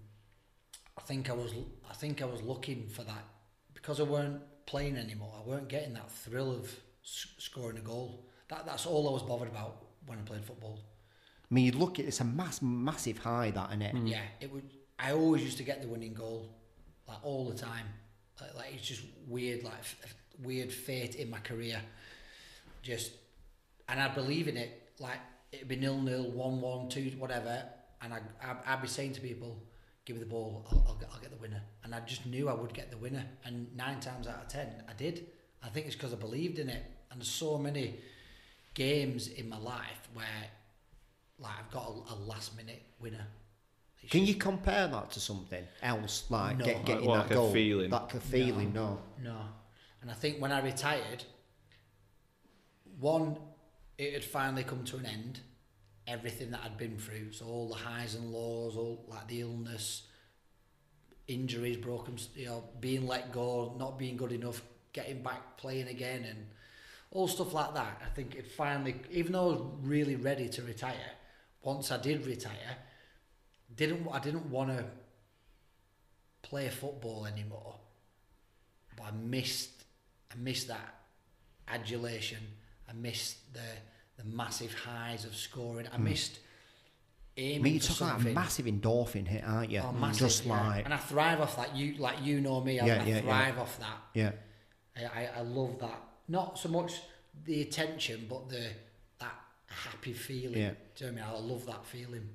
I 0.98 1.02
think 1.02 1.30
I 1.30 1.34
was 1.34 1.54
I 1.90 1.94
think 1.94 2.22
I 2.22 2.26
was 2.26 2.42
looking 2.42 2.88
for 2.88 3.04
that 3.04 3.26
because 3.74 4.00
I 4.00 4.04
weren't 4.04 4.42
playing 4.66 4.98
anymore. 4.98 5.34
I 5.38 5.48
weren't 5.48 5.68
getting 5.68 5.94
that 5.94 6.12
thrill 6.12 6.52
of 6.52 6.74
scoring 7.04 7.78
a 7.78 7.82
goal. 7.82 8.28
That 8.50 8.66
that's 8.66 8.86
all 8.86 9.08
I 9.10 9.12
was 9.12 9.24
bothered 9.24 9.50
about 9.50 9.86
when 10.06 10.20
I 10.20 10.22
played 10.22 10.44
football. 10.44 10.80
I 11.54 11.56
mean, 11.56 11.66
you 11.66 11.72
look 11.74 12.00
at 12.00 12.06
it's 12.06 12.20
a 12.20 12.24
mass, 12.24 12.64
massive 12.64 13.20
high, 13.20 13.52
that 13.52 13.72
in 13.74 13.84
it. 13.84 13.94
Mm. 13.94 14.10
Yeah, 14.10 14.22
it 14.42 14.52
would. 14.52 14.68
I 14.98 15.12
always 15.12 15.44
used 15.44 15.58
to 15.58 15.64
get 15.64 15.84
the 15.84 15.88
winning 15.88 16.16
goal, 16.16 16.50
like 17.08 17.24
all 17.24 17.48
the 17.48 17.56
time. 17.56 17.86
Like, 18.42 18.56
like 18.56 18.74
it's 18.74 18.88
just 18.88 19.04
weird, 19.28 19.64
like 19.64 19.78
f- 19.82 20.02
f- 20.04 20.16
weird 20.42 20.72
fate 20.72 21.14
in 21.14 21.30
my 21.30 21.38
career. 21.38 21.80
Just, 22.82 23.12
and 23.88 24.02
I 24.02 24.08
believe 24.08 24.48
in 24.48 24.58
it. 24.58 24.94
Like 24.98 25.20
it'd 25.52 25.68
be 25.68 25.76
nil 25.76 26.02
nil, 26.02 26.32
one 26.32 26.60
one, 26.60 26.90
two, 26.90 27.12
whatever, 27.20 27.64
and 28.02 28.16
I 28.16 28.22
I'd, 28.44 28.58
I'd 28.66 28.82
be 28.82 28.88
saying 28.88 29.14
to 29.14 29.22
people, 29.22 29.62
"Give 30.06 30.16
me 30.16 30.22
the 30.24 30.30
ball, 30.30 30.66
I'll, 30.72 30.84
I'll, 30.88 30.96
get, 30.96 31.10
I'll 31.14 31.20
get 31.22 31.30
the 31.30 31.38
winner." 31.38 31.62
And 31.84 31.94
I 31.94 32.00
just 32.00 32.26
knew 32.26 32.50
I 32.50 32.56
would 32.56 32.74
get 32.74 32.90
the 32.90 32.98
winner, 32.98 33.26
and 33.46 33.68
nine 33.78 34.00
times 34.00 34.26
out 34.26 34.42
of 34.42 34.48
ten, 34.48 34.84
I 34.90 34.94
did. 34.94 35.28
I 35.64 35.70
think 35.70 35.86
it's 35.86 35.96
because 35.96 36.14
I 36.14 36.18
believed 36.18 36.58
in 36.58 36.70
it. 36.70 36.84
And 37.12 37.22
there's 37.22 37.30
so 37.30 37.60
many 37.60 38.00
games 38.74 39.28
in 39.28 39.48
my 39.50 39.60
life 39.60 40.10
where, 40.16 40.26
like, 41.44 41.52
I've 41.60 41.72
got 41.72 41.88
a, 41.88 42.14
a 42.14 42.16
last 42.16 42.56
minute 42.58 42.82
winner. 43.00 43.28
It's 44.02 44.12
Can 44.12 44.26
you 44.26 44.36
compare 44.36 44.88
that 44.88 45.12
to 45.12 45.20
something 45.20 45.64
else, 45.82 46.26
like 46.30 46.58
No. 46.58 46.66
get, 46.66 46.86
getting 46.86 47.06
Like- 47.06 47.16
that 47.18 47.22
like 47.24 47.32
a 47.32 47.34
goal, 47.36 47.54
feeling. 47.54 47.90
like 47.92 48.14
a 48.14 48.20
feeling? 48.20 48.74
No. 48.74 49.00
No. 49.22 49.38
And 50.02 50.10
I 50.10 50.14
think 50.14 50.42
when 50.42 50.52
I 50.52 50.60
retired, 50.62 51.24
one, 53.00 53.38
it 53.98 54.14
had 54.14 54.24
finally 54.24 54.64
come 54.64 54.84
to 54.86 54.98
an 54.98 55.06
end. 55.06 55.40
Everything 56.06 56.52
that 56.52 56.60
I'd 56.66 56.78
been 56.78 56.98
through, 56.98 57.32
so 57.32 57.46
all 57.46 57.70
the 57.70 57.76
highs 57.76 58.16
and 58.16 58.32
lows, 58.34 58.76
all 58.76 59.06
like 59.08 59.28
the 59.30 59.40
illness, 59.40 60.08
injuries, 61.28 61.78
broken, 61.78 62.18
you 62.36 62.48
know, 62.48 62.66
being 62.82 63.08
let 63.08 63.32
go, 63.32 63.74
not 63.80 63.98
being 63.98 64.18
good 64.18 64.34
enough, 64.34 64.62
getting 64.92 65.24
back 65.24 65.56
playing 65.56 65.88
again, 65.88 66.26
and 66.30 66.46
all 67.12 67.30
stuff 67.30 67.54
like 67.54 67.74
that. 67.76 68.02
I 68.06 68.10
think 68.14 68.36
it 68.36 68.52
finally, 68.52 68.96
even 69.12 69.32
though 69.32 69.44
I 69.44 69.54
was 69.54 69.62
really 69.82 70.18
ready 70.18 70.50
to 70.50 70.62
retire, 70.64 71.12
once 71.64 71.92
I 71.92 71.98
did 71.98 72.26
retire, 72.26 72.78
didn't 73.76 74.08
I 74.12 74.20
didn't 74.20 74.50
want 74.50 74.70
to 74.70 74.86
play 76.44 76.70
football 76.70 77.26
anymore 77.26 77.76
but 78.96 79.08
I 79.08 79.12
missed 79.12 79.72
I 80.32 80.36
missed 80.38 80.68
that 80.68 80.96
adulation. 81.68 82.40
I 82.90 82.94
missed 82.94 83.54
the 83.54 83.60
the 84.18 84.24
massive 84.26 84.74
highs 84.74 85.26
of 85.26 85.36
scoring. 85.36 85.88
I 85.92 85.98
hmm. 85.98 86.04
missed 86.06 86.40
I 87.36 87.58
mean, 87.60 87.74
you're 87.74 87.82
talking 87.82 88.08
about 88.08 88.22
a 88.22 88.30
massive 88.30 88.68
endorphin 88.68 89.28
hit, 89.28 89.44
aren't 89.44 89.72
you? 89.72 89.80
Oh, 89.80 89.86
mm. 89.86 90.00
massive, 90.00 90.28
Just 90.28 90.46
yeah. 90.46 90.68
like, 90.68 90.86
and 90.86 90.94
I 90.94 90.98
thrive 90.98 91.42
off 91.42 91.56
that. 91.58 91.76
You 91.76 91.96
like 91.96 92.18
you 92.22 92.40
know 92.40 92.62
me. 92.62 92.80
I, 92.80 92.86
Yeah, 92.86 92.94
I 93.02 93.06
yeah, 93.06 93.16
yeah. 93.16 93.22
thrive 93.22 93.58
off 93.58 93.80
that. 93.80 93.98
yeah, 94.14 94.32
I, 94.96 95.22
I, 95.22 95.30
I 95.38 95.42
love 95.42 95.80
that. 95.80 96.00
Not 96.28 96.60
so 96.60 96.70
much 96.70 97.02
the 97.46 97.64
attention, 97.64 98.28
but 98.30 98.50
the 98.50 98.68
happy 99.74 100.14
feeling. 100.14 100.60
Yeah. 100.62 100.72
Do 100.96 101.06
you 101.06 101.12
know 101.12 101.22
I 101.24 101.26
mean? 101.26 101.36
I 101.36 101.40
love 101.40 101.66
that 101.66 101.86
feeling. 101.86 102.30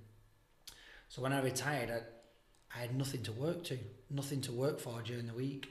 So 1.09 1.23
when 1.23 1.33
I 1.33 1.41
retired, 1.41 1.91
I, 1.91 2.79
I 2.79 2.83
had 2.83 2.95
nothing 2.97 3.23
to 3.25 3.33
work 3.33 3.65
to, 3.65 3.79
nothing 4.11 4.41
to 4.43 4.53
work 4.53 4.79
for 4.81 5.01
during 5.03 5.27
the 5.27 5.35
week. 5.35 5.69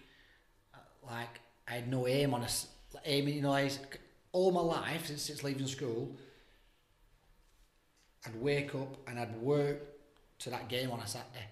Uh, 0.73 0.77
Like 1.05 1.39
I 1.67 1.73
had 1.73 1.89
no 1.89 2.07
aim 2.07 2.33
on 2.33 2.41
a 2.41 2.45
s- 2.45 2.67
aim. 3.05 3.27
You 3.27 3.41
know, 3.41 3.53
I, 3.53 3.69
all 4.31 4.51
my 4.51 4.61
life 4.61 5.07
since, 5.07 5.23
since 5.23 5.43
leaving 5.43 5.67
school, 5.67 6.15
I'd 8.25 8.35
wake 8.41 8.73
up 8.75 8.97
and 9.07 9.19
I'd 9.19 9.35
work 9.41 9.81
to 10.39 10.49
that 10.49 10.69
game 10.69 10.91
on 10.91 10.99
a 10.99 11.07
Saturday, 11.07 11.47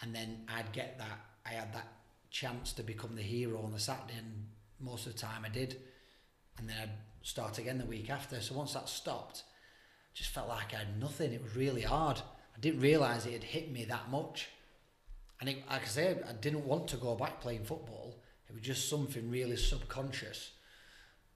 and 0.00 0.14
then 0.14 0.44
I'd 0.48 0.72
get 0.72 0.98
that. 0.98 1.20
I 1.46 1.50
had 1.50 1.72
that 1.74 1.86
chance 2.30 2.72
to 2.74 2.82
become 2.82 3.14
the 3.14 3.22
hero 3.22 3.60
on 3.62 3.72
the 3.72 3.78
Saturday, 3.78 4.18
and 4.18 4.46
most 4.80 5.06
of 5.06 5.12
the 5.12 5.18
time 5.18 5.44
I 5.44 5.48
did, 5.48 5.76
and 6.58 6.68
then 6.68 6.76
I'd 6.80 6.90
start 7.22 7.58
again 7.58 7.78
the 7.78 7.84
week 7.84 8.10
after. 8.10 8.40
So 8.40 8.54
once 8.54 8.72
that 8.74 8.88
stopped, 8.88 9.42
just 10.14 10.30
felt 10.30 10.48
like 10.48 10.72
I 10.72 10.78
had 10.78 11.00
nothing. 11.00 11.32
It 11.32 11.42
was 11.42 11.56
really 11.56 11.82
hard. 11.82 12.18
I 12.56 12.60
didn't 12.60 12.80
realise 12.80 13.26
it 13.26 13.32
had 13.32 13.44
hit 13.44 13.70
me 13.70 13.84
that 13.86 14.10
much, 14.10 14.48
and 15.40 15.50
it, 15.50 15.58
like 15.68 15.82
I 15.82 15.86
said, 15.86 16.24
I 16.28 16.32
didn't 16.32 16.64
want 16.64 16.88
to 16.88 16.96
go 16.96 17.14
back 17.14 17.40
playing 17.40 17.64
football. 17.64 18.22
It 18.48 18.52
was 18.52 18.62
just 18.62 18.88
something 18.88 19.30
really 19.30 19.56
subconscious 19.56 20.52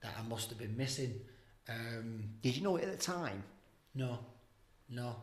that 0.03 0.15
I 0.19 0.23
must 0.29 0.49
have 0.51 0.59
been 0.59 0.77
missing. 0.77 1.21
Um, 1.69 2.25
did 2.41 2.57
you 2.57 2.63
know 2.63 2.77
it 2.77 2.85
at 2.85 2.93
the 2.93 3.05
time? 3.05 3.43
no, 3.95 4.19
no. 4.89 5.17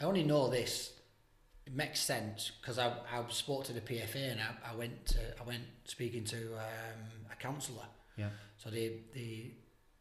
I 0.00 0.04
only 0.04 0.24
know 0.24 0.48
this. 0.48 0.92
It 1.66 1.72
makes 1.72 2.00
sense 2.00 2.52
because 2.60 2.78
I, 2.78 2.88
I 2.88 3.22
spoke 3.30 3.64
to 3.64 3.72
the 3.72 3.80
PFA 3.80 4.32
and 4.32 4.40
I, 4.40 4.72
I 4.72 4.74
went 4.74 5.06
to, 5.06 5.18
I 5.40 5.44
went 5.46 5.62
speaking 5.84 6.24
to 6.24 6.36
um, 6.56 7.00
a 7.32 7.36
counsellor. 7.36 7.86
Yeah. 8.16 8.28
So 8.58 8.68
they 8.68 9.00
they 9.14 9.52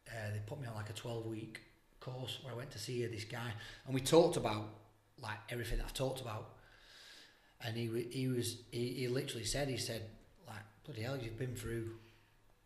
uh, 0.09 0.33
they 0.33 0.41
put 0.45 0.59
me 0.59 0.67
on 0.67 0.75
like 0.75 0.89
a 0.89 0.93
twelve 0.93 1.25
week 1.25 1.61
course 2.03 2.39
where 2.43 2.53
I 2.53 2.57
went 2.57 2.71
to 2.71 2.79
see 2.79 3.05
this 3.05 3.23
guy 3.23 3.51
and 3.85 3.93
we 3.95 4.01
talked 4.01 4.37
about 4.37 4.65
like 5.21 5.37
everything 5.49 5.77
that 5.77 5.85
I've 5.85 5.93
talked 5.93 6.21
about. 6.21 6.49
And 7.65 7.77
he 7.77 8.07
he 8.11 8.27
was 8.27 8.57
he, 8.71 8.87
he 8.99 9.07
literally 9.07 9.45
said 9.45 9.69
he 9.69 9.77
said 9.77 10.01
like 10.47 10.63
bloody 10.85 11.01
hell 11.01 11.17
you've 11.17 11.39
been 11.39 11.55
through 11.55 11.91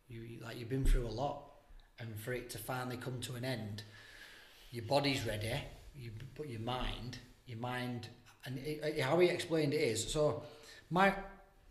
you 0.08 0.38
like 0.42 0.58
you've 0.58 0.68
been 0.68 0.84
through 0.84 1.06
a 1.06 1.14
lot 1.22 1.44
and 2.00 2.18
for 2.18 2.32
it 2.32 2.50
to 2.50 2.58
finally 2.58 2.96
come 2.96 3.20
to 3.20 3.34
an 3.36 3.44
end 3.44 3.82
your 4.70 4.84
body's 4.84 5.24
ready 5.26 5.52
you 5.94 6.10
but 6.36 6.48
your 6.48 6.60
mind 6.60 7.18
your 7.46 7.58
mind 7.58 8.08
and 8.44 8.58
it, 8.58 8.80
it- 8.82 9.00
how 9.00 9.18
he 9.20 9.28
explained 9.28 9.72
it 9.72 9.80
is 9.92 10.12
so 10.12 10.42
my 10.90 11.14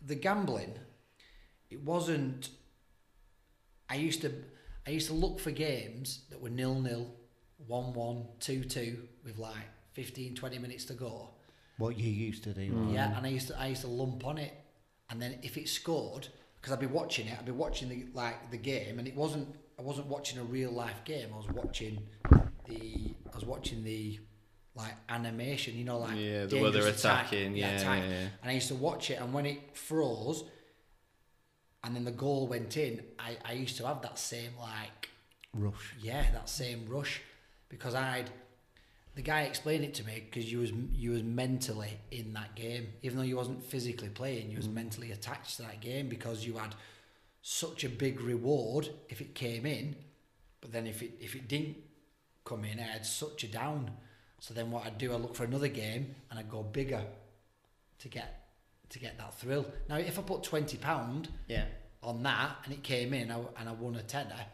the 0.06 0.14
gambling 0.14 0.72
it 1.70 1.80
wasn't 1.82 2.48
I 3.90 3.96
used 3.96 4.22
to 4.22 4.32
I 4.86 4.90
used 4.90 5.08
to 5.08 5.14
look 5.14 5.38
for 5.40 5.50
games 5.50 6.22
that 6.30 6.40
were 6.40 6.48
nil 6.50 6.80
nil, 6.80 7.14
one 7.68 7.92
one, 7.92 8.24
two 8.40 8.64
two 8.64 8.98
with 9.24 9.38
like 9.38 9.54
15, 9.92 10.34
20 10.34 10.58
minutes 10.58 10.84
to 10.86 10.94
go. 10.94 11.30
What 11.76 11.96
you 11.98 12.10
used 12.10 12.42
to 12.44 12.52
do? 12.52 12.72
Mm. 12.72 12.92
Yeah, 12.94 13.16
and 13.16 13.24
I 13.24 13.28
used 13.30 13.48
to 13.48 13.58
I 13.60 13.66
used 13.68 13.82
to 13.82 13.88
lump 13.88 14.26
on 14.26 14.38
it, 14.38 14.52
and 15.10 15.20
then 15.22 15.38
if 15.42 15.56
it 15.56 15.68
scored, 15.68 16.26
because 16.56 16.72
I'd 16.72 16.80
be 16.80 16.86
watching 16.86 17.28
it, 17.28 17.36
I'd 17.38 17.46
be 17.46 17.52
watching 17.52 17.88
the 17.88 18.06
like 18.14 18.50
the 18.50 18.56
game, 18.56 18.98
and 18.98 19.06
it 19.06 19.14
wasn't 19.14 19.48
I 19.78 19.82
wasn't 19.82 20.08
watching 20.08 20.38
a 20.40 20.44
real 20.44 20.72
life 20.72 21.04
game. 21.04 21.28
I 21.32 21.36
was 21.36 21.48
watching 21.48 22.02
the 22.66 23.14
I 23.32 23.34
was 23.36 23.44
watching 23.44 23.84
the 23.84 24.18
like 24.74 24.94
animation, 25.08 25.76
you 25.76 25.84
know, 25.84 25.98
like 25.98 26.16
Yeah, 26.16 26.46
the 26.46 26.56
way 26.56 26.62
they're 26.70 26.72
dangerous 26.82 27.00
attack, 27.00 27.26
attacking, 27.32 27.56
yeah, 27.56 27.70
attack. 27.70 28.02
yeah, 28.04 28.10
yeah. 28.10 28.28
And 28.42 28.50
I 28.50 28.54
used 28.54 28.68
to 28.68 28.74
watch 28.76 29.10
it, 29.10 29.20
and 29.20 29.32
when 29.32 29.46
it 29.46 29.76
froze, 29.76 30.44
and 31.84 31.94
then 31.94 32.04
the 32.04 32.12
goal 32.12 32.46
went 32.48 32.76
in, 32.76 33.02
I, 33.18 33.36
I 33.44 33.52
used 33.52 33.76
to 33.78 33.86
have 33.86 34.02
that 34.02 34.18
same 34.18 34.50
like 34.60 35.08
Rush. 35.52 35.94
yeah, 36.00 36.30
that 36.32 36.48
same 36.48 36.86
rush 36.88 37.22
because 37.68 37.94
I'd 37.94 38.30
the 39.18 39.22
guy 39.22 39.42
explained 39.42 39.82
it 39.82 39.94
to 39.94 40.06
me 40.06 40.22
because 40.30 40.50
you 40.50 40.60
was 40.60 40.70
you 40.92 41.10
was 41.10 41.24
mentally 41.24 41.98
in 42.12 42.32
that 42.34 42.54
game, 42.54 42.88
even 43.02 43.18
though 43.18 43.24
you 43.24 43.36
wasn't 43.36 43.64
physically 43.64 44.08
playing, 44.08 44.48
you 44.48 44.56
was 44.56 44.68
mm. 44.68 44.74
mentally 44.74 45.10
attached 45.10 45.56
to 45.56 45.62
that 45.62 45.80
game 45.80 46.08
because 46.08 46.46
you 46.46 46.54
had 46.54 46.74
such 47.42 47.82
a 47.82 47.88
big 47.88 48.20
reward 48.20 48.88
if 49.08 49.20
it 49.20 49.34
came 49.34 49.66
in, 49.66 49.96
but 50.60 50.70
then 50.70 50.86
if 50.86 51.02
it 51.02 51.12
if 51.20 51.34
it 51.34 51.48
didn't 51.48 51.76
come 52.44 52.64
in, 52.64 52.78
I 52.78 52.84
had 52.84 53.04
such 53.04 53.42
a 53.42 53.48
down. 53.48 53.90
So 54.38 54.54
then 54.54 54.70
what 54.70 54.86
I'd 54.86 54.98
do, 54.98 55.12
I'd 55.12 55.20
look 55.20 55.34
for 55.34 55.42
another 55.42 55.66
game 55.66 56.14
and 56.30 56.38
I'd 56.38 56.48
go 56.48 56.62
bigger 56.62 57.02
to 57.98 58.08
get 58.08 58.50
to 58.90 58.98
get 59.00 59.18
that 59.18 59.34
thrill. 59.34 59.66
Now 59.88 59.96
if 59.96 60.16
I 60.18 60.22
put 60.22 60.44
twenty 60.44 60.76
pound 60.76 61.28
Yeah. 61.48 61.64
on 62.04 62.22
that 62.22 62.58
and 62.64 62.72
it 62.72 62.84
came 62.84 63.12
in 63.12 63.32
I- 63.32 63.42
and 63.58 63.68
I 63.68 63.72
won 63.72 63.96
a 63.96 64.02
tenner 64.02 64.46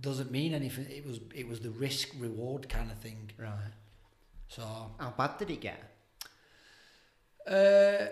doesn't 0.00 0.30
mean 0.30 0.54
anything 0.54 0.86
it 0.90 1.04
was 1.06 1.20
it 1.34 1.46
was 1.48 1.60
the 1.60 1.70
risk 1.70 2.08
reward 2.18 2.68
kind 2.68 2.90
of 2.90 2.98
thing 2.98 3.30
Right. 3.38 3.72
so 4.48 4.62
How 4.98 5.10
bad 5.16 5.38
did 5.38 5.50
it 5.50 5.60
get? 5.60 5.80
uh 7.46 8.06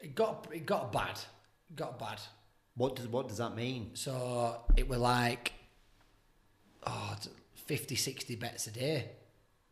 it 0.00 0.14
got 0.14 0.48
it 0.52 0.66
got 0.66 0.92
bad 0.92 1.18
it 1.70 1.76
got 1.76 1.98
bad 1.98 2.20
What 2.76 2.96
does 2.96 3.06
what 3.08 3.28
does 3.28 3.38
that 3.38 3.54
mean? 3.54 3.90
so 3.94 4.64
it 4.76 4.88
were 4.88 4.96
like 4.98 5.52
oh 6.86 7.16
50 7.66 7.94
60 7.94 8.36
bets 8.36 8.66
a 8.66 8.70
day 8.72 9.10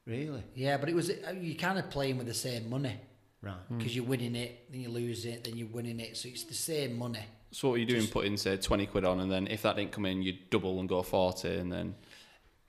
Really? 0.07 0.43
yeah 0.55 0.77
but 0.77 0.89
it 0.89 0.95
was 0.95 1.11
you 1.41 1.55
kind 1.57 1.79
of 1.79 1.91
playing 1.91 2.19
with 2.19 2.27
the 2.27 2.35
same 2.35 2.69
money 2.71 2.97
Right. 3.41 3.55
because 3.77 3.95
you're 3.95 4.05
winning 4.05 4.35
it 4.35 4.71
then 4.71 4.81
you 4.81 4.89
lose 4.89 5.25
it 5.25 5.45
then 5.45 5.57
you're 5.57 5.69
winning 5.69 6.01
it 6.01 6.17
so 6.17 6.29
it's 6.29 6.45
the 6.45 6.55
same 6.55 6.99
money 6.99 7.25
So 7.51 7.69
what 7.69 7.75
are 7.75 7.79
you 7.79 7.87
doing? 7.87 8.07
Putting 8.07 8.37
say 8.37 8.57
twenty 8.57 8.87
quid 8.87 9.05
on, 9.05 9.21
and 9.21 9.31
then 9.31 9.47
if 9.47 9.63
that 9.63 9.77
didn't 9.77 9.93
come 9.93 10.07
in, 10.07 10.23
you'd 10.23 10.51
double 10.51 10.81
and 10.81 10.89
go 10.89 11.03
forty, 11.03 11.57
and 11.57 11.73
then 11.73 11.95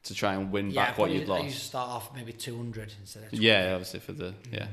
to 0.03 0.14
try 0.14 0.34
and 0.34 0.51
win 0.51 0.72
yeah 0.72 0.85
back 0.85 0.97
what 0.97 1.11
you'd 1.11 1.27
lost. 1.27 1.41
I 1.41 1.45
used 1.45 1.60
to 1.60 1.65
start 1.65 1.89
off 1.89 2.15
maybe 2.15 2.31
200 2.34 2.93
instead 3.01 3.23
of 3.23 3.30
20. 3.30 3.45
Yeah, 3.45 3.72
obviously 3.73 3.99
for 3.99 4.14
the 4.14 4.31
mm. 4.31 4.34
yeah. 4.53 4.68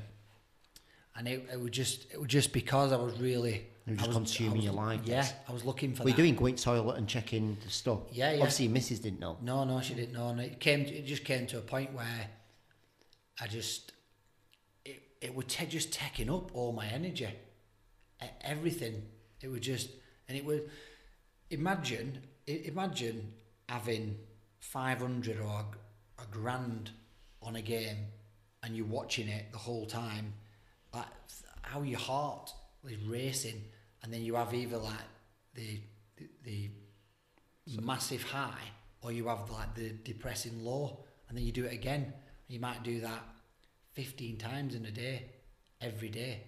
and 1.17 1.27
it, 1.29 1.49
it 1.53 1.61
was 1.61 1.71
just 1.71 2.07
it 2.13 2.21
would 2.21 2.29
just 2.29 2.53
because 2.53 2.93
I 2.93 2.97
was 2.97 3.19
really 3.19 3.67
You 3.87 3.93
were 3.93 3.97
just 3.97 4.05
I 4.05 4.09
was, 4.09 4.17
consuming 4.17 4.53
I 4.53 4.57
was- 4.57 4.65
your 4.65 4.75
life, 4.75 5.01
Yeah. 5.05 5.27
I 5.49 5.53
was 5.53 5.65
looking 5.65 5.95
for 5.95 6.05
Were 6.05 6.11
you 6.11 6.17
doing 6.17 6.37
going 6.37 6.57
toilet 6.57 6.97
and 6.97 7.09
checking 7.09 7.57
the 7.65 7.71
stuff? 7.71 8.01
Yeah, 8.13 8.31
yeah. 8.31 8.37
Obviously, 8.39 8.67
your 8.67 8.75
missus 8.75 9.01
didn't 9.01 9.21
know. 9.21 9.37
No, 9.43 9.65
no, 9.65 9.81
she 9.81 9.95
didn't 9.95 10.15
know. 10.15 10.29
And 10.29 10.41
it 10.41 10.61
came. 10.61 10.81
It 10.83 11.07
just 11.07 11.25
came 11.25 11.47
to 11.49 11.59
a 11.59 11.63
point 11.63 11.93
where 11.93 12.29
I 13.41 13.47
just 13.49 13.93
it 14.85 15.03
it 15.21 15.35
would 15.35 15.49
ta 15.49 15.65
just 15.65 15.93
taking 15.93 16.31
up 16.31 16.55
all 16.55 16.73
my 16.73 16.87
energy, 16.87 17.29
E- 18.23 18.27
everything. 18.43 19.03
It 19.43 19.49
would 19.49 19.63
just 19.63 19.91
and 20.29 20.37
it 20.37 20.45
would 20.45 20.71
imagine 21.51 22.23
imagine 22.47 23.33
having 23.69 24.17
five 24.59 24.99
hundred 24.99 25.39
or 25.41 25.65
a, 26.19 26.23
a 26.23 26.27
grand 26.31 26.91
on 27.43 27.57
a 27.57 27.63
game, 27.63 27.99
and 28.63 28.77
you're 28.77 28.87
watching 28.87 29.29
it 29.29 29.53
the 29.53 29.59
whole 29.59 29.87
time, 29.87 30.33
like 30.93 31.07
how 31.63 31.83
your 31.83 31.99
heart 31.99 32.53
is 32.89 32.97
racing, 33.05 33.63
and 34.03 34.13
then 34.13 34.23
you 34.23 34.35
have 34.35 34.55
either 34.55 34.79
like 34.79 34.95
the 35.55 35.81
the, 36.45 36.71
the 37.67 37.83
massive 37.83 38.23
high, 38.23 38.71
or 39.03 39.13
you 39.13 39.29
have 39.29 39.51
like 39.51 39.75
the 39.75 39.91
depressing 40.05 40.65
low, 40.65 41.05
and 41.29 41.37
then 41.37 41.45
you 41.45 41.53
do 41.53 41.65
it 41.65 41.73
again. 41.73 42.13
You 42.49 42.61
might 42.61 42.83
do 42.83 43.01
that 43.01 43.23
fifteen 43.93 44.39
times 44.39 44.75
in 44.75 44.87
a 44.87 44.91
day, 44.91 45.27
every 45.81 46.09
day. 46.09 46.45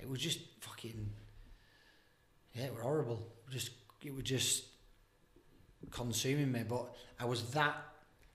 It 0.00 0.08
was 0.08 0.20
just 0.20 0.38
fucking. 0.60 1.10
Yeah, 2.56 2.64
it 2.66 2.74
were 2.74 2.82
horrible. 2.82 3.26
Just 3.50 3.70
it 4.02 4.14
was 4.14 4.24
just 4.24 4.64
consuming 5.90 6.52
me. 6.52 6.62
But 6.66 6.94
I 7.20 7.26
was 7.26 7.50
that 7.50 7.76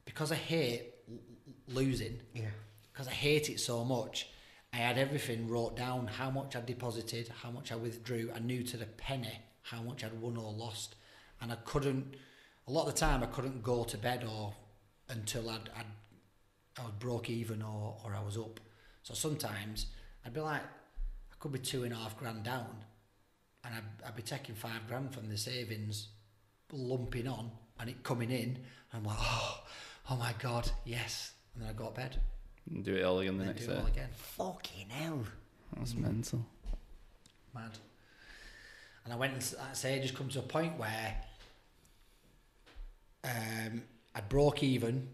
because 0.05 0.31
I 0.31 0.35
hate 0.35 0.93
losing. 1.67 2.19
Yeah. 2.33 2.49
Because 2.91 3.07
I 3.07 3.11
hate 3.11 3.49
it 3.49 3.59
so 3.59 3.83
much. 3.83 4.27
I 4.73 4.77
had 4.77 4.97
everything 4.97 5.49
wrote 5.49 5.75
down 5.75 6.07
how 6.07 6.29
much 6.29 6.55
I 6.55 6.61
deposited, 6.61 7.29
how 7.41 7.51
much 7.51 7.71
I 7.71 7.75
withdrew. 7.75 8.31
I 8.33 8.39
knew 8.39 8.63
to 8.63 8.77
the 8.77 8.85
penny 8.85 9.39
how 9.63 9.81
much 9.81 10.03
I'd 10.03 10.13
won 10.21 10.37
or 10.37 10.51
lost, 10.51 10.95
and 11.41 11.51
I 11.51 11.55
couldn't. 11.65 12.15
A 12.67 12.71
lot 12.71 12.87
of 12.87 12.93
the 12.93 12.99
time, 12.99 13.23
I 13.23 13.25
couldn't 13.25 13.63
go 13.63 13.83
to 13.83 13.97
bed 13.97 14.23
or 14.23 14.53
until 15.09 15.49
I'd, 15.49 15.69
I'd 15.75 15.85
I 16.79 16.83
was 16.83 16.93
broke 16.99 17.29
even 17.29 17.61
or 17.61 17.97
or 18.03 18.15
I 18.15 18.23
was 18.23 18.37
up. 18.37 18.59
So 19.03 19.13
sometimes 19.13 19.87
I'd 20.25 20.33
be 20.33 20.41
like, 20.41 20.61
I 20.61 21.35
could 21.39 21.51
be 21.51 21.59
two 21.59 21.83
and 21.83 21.91
a 21.91 21.95
half 21.95 22.17
grand 22.17 22.43
down, 22.43 22.85
and 23.63 23.73
I'd, 23.75 24.07
I'd 24.07 24.15
be 24.15 24.21
taking 24.23 24.55
five 24.55 24.87
grand 24.87 25.13
from 25.13 25.29
the 25.29 25.37
savings, 25.37 26.09
lumping 26.71 27.27
on, 27.27 27.51
and 27.79 27.89
it 27.89 28.03
coming 28.03 28.31
in. 28.31 28.57
And 28.91 28.93
I'm 28.93 29.03
like, 29.03 29.17
oh, 29.19 29.59
oh 30.09 30.15
my 30.17 30.33
god, 30.39 30.69
yes. 30.85 31.31
And 31.53 31.63
then 31.63 31.69
I 31.69 31.73
go 31.73 31.85
to 31.87 31.91
bed. 31.93 32.17
And 32.69 32.83
do 32.83 32.95
it 32.95 33.03
all 33.03 33.19
again 33.19 33.37
the 33.37 33.43
and 33.43 33.49
then 33.49 33.55
next 33.55 33.65
do 33.65 33.71
it 33.71 33.75
day. 33.75 33.81
all 33.81 33.87
again. 33.87 34.09
Fucking 34.15 34.89
hell. 34.89 35.23
That's 35.77 35.95
mental. 35.95 36.45
Mad. 37.53 37.71
And 39.03 39.13
I 39.13 39.17
went 39.17 39.33
and 39.33 39.41
s- 39.41 39.55
I 39.59 39.73
say, 39.73 39.99
just 39.99 40.15
come 40.15 40.29
to 40.29 40.39
a 40.39 40.43
point 40.43 40.77
where 40.77 41.15
um, 43.23 43.83
I 44.15 44.21
broke 44.21 44.63
even. 44.63 45.07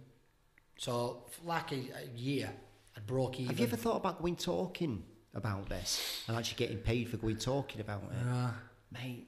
So, 0.77 1.23
for 1.31 1.47
like 1.47 1.71
a, 1.71 1.75
a 1.75 2.15
year, 2.17 2.49
I 2.95 2.99
broke 2.99 3.35
even. 3.39 3.47
Have 3.47 3.59
you 3.59 3.65
ever 3.65 3.75
thought 3.77 3.97
about 3.97 4.21
going 4.21 4.35
talking 4.35 5.03
about 5.37 5.69
this 5.69 6.23
and 6.27 6.35
actually 6.37 6.57
getting 6.57 6.77
paid 6.77 7.09
for 7.09 7.17
going 7.17 7.37
talking 7.37 7.79
about 7.81 8.03
it? 8.11 8.17
Yeah, 8.25 8.51
Mate, 8.91 9.27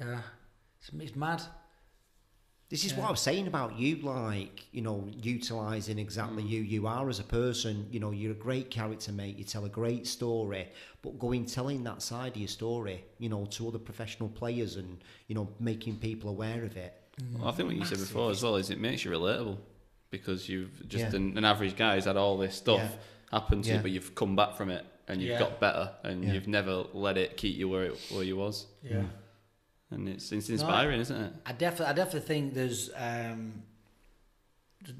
yeah. 0.00 0.20
It's, 0.80 0.90
it's 0.98 1.16
mad. 1.16 1.42
this 2.68 2.84
is 2.86 2.92
Yeah. 2.92 3.00
what 3.00 3.08
I 3.08 3.10
was 3.10 3.20
saying 3.20 3.46
about 3.46 3.78
you, 3.78 3.96
like, 3.96 4.64
you 4.72 4.80
know, 4.80 5.06
utilising 5.22 5.98
exactly 5.98 6.42
you 6.42 6.62
you 6.62 6.86
are 6.86 7.08
as 7.10 7.18
a 7.20 7.24
person. 7.24 7.86
You 7.92 8.00
know, 8.00 8.10
you're 8.12 8.32
a 8.32 8.34
great 8.48 8.70
character, 8.70 9.12
mate. 9.12 9.36
You 9.36 9.44
tell 9.44 9.64
a 9.66 9.68
great 9.68 10.06
story, 10.06 10.68
but 11.02 11.18
going 11.18 11.44
telling 11.44 11.84
that 11.84 12.00
side 12.02 12.32
of 12.32 12.38
your 12.38 12.48
story, 12.48 13.04
you 13.18 13.28
know, 13.28 13.44
to 13.46 13.68
other 13.68 13.78
professional 13.78 14.28
players 14.30 14.76
and, 14.76 15.04
you 15.28 15.34
know, 15.34 15.48
making 15.60 15.96
people 15.98 16.30
aware 16.30 16.64
of 16.64 16.76
it. 16.78 16.94
Well, 17.34 17.48
I 17.48 17.52
think 17.52 17.68
what 17.68 17.76
you 17.76 17.84
said 17.84 17.98
before 17.98 18.30
as 18.30 18.42
well 18.42 18.56
is 18.56 18.70
it 18.70 18.80
makes 18.80 19.04
you 19.04 19.10
relatable 19.10 19.58
because 20.10 20.48
you've 20.48 20.88
just 20.88 21.10
Yeah. 21.12 21.16
an, 21.16 21.36
an 21.36 21.44
average 21.44 21.76
guy 21.76 21.94
who's 21.96 22.06
had 22.06 22.16
all 22.16 22.38
this 22.38 22.56
stuff 22.56 22.80
Yeah. 22.80 23.38
happen 23.38 23.60
to 23.62 23.68
Yeah. 23.68 23.76
you, 23.76 23.82
but 23.82 23.90
you've 23.90 24.14
come 24.14 24.34
back 24.34 24.56
from 24.56 24.70
it 24.70 24.84
and 25.08 25.20
you've 25.20 25.30
Yeah. 25.30 25.38
got 25.38 25.60
better 25.60 25.94
and 26.04 26.24
Yeah. 26.24 26.32
you've 26.32 26.48
never 26.48 26.84
let 26.92 27.16
it 27.18 27.36
keep 27.36 27.56
you 27.56 27.68
where 27.68 27.84
it, 27.84 27.98
where 28.10 28.24
you 28.24 28.36
was. 28.36 28.66
Yeah. 28.82 28.92
Mm. 28.92 29.10
And 29.90 30.08
it's 30.08 30.32
it's 30.32 30.48
inspiring, 30.48 31.00
isn't 31.00 31.20
it? 31.20 31.32
I 31.44 31.52
definitely, 31.52 31.86
I 31.86 31.92
definitely 31.92 32.26
think 32.26 32.54
there's, 32.54 32.90
um, 32.96 33.62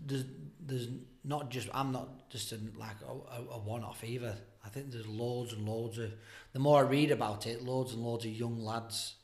there's, 0.07 0.25
there's 0.61 0.89
not 1.25 1.51
just. 1.51 1.69
I'm 1.73 1.93
not 1.93 2.29
just 2.29 2.53
a, 2.53 2.59
like 2.77 2.97
a, 3.09 3.13
a, 3.13 3.55
a 3.55 3.59
one-off 3.59 4.05
either. 4.05 4.37
I 4.65 4.69
think 4.69 4.91
there's 4.91 5.07
loads 5.07 5.53
and 5.55 5.67
loads 5.67 5.99
of. 5.99 6.13
The 6.53 6.59
more 6.59 6.81
I 6.81 6.83
read 6.83 7.11
about 7.11 7.47
it, 7.47 7.63
loads 7.63 7.95
and 7.95 8.03
loads 8.03 8.27
of 8.27 8.33
young 8.33 8.63
lads 8.63 9.15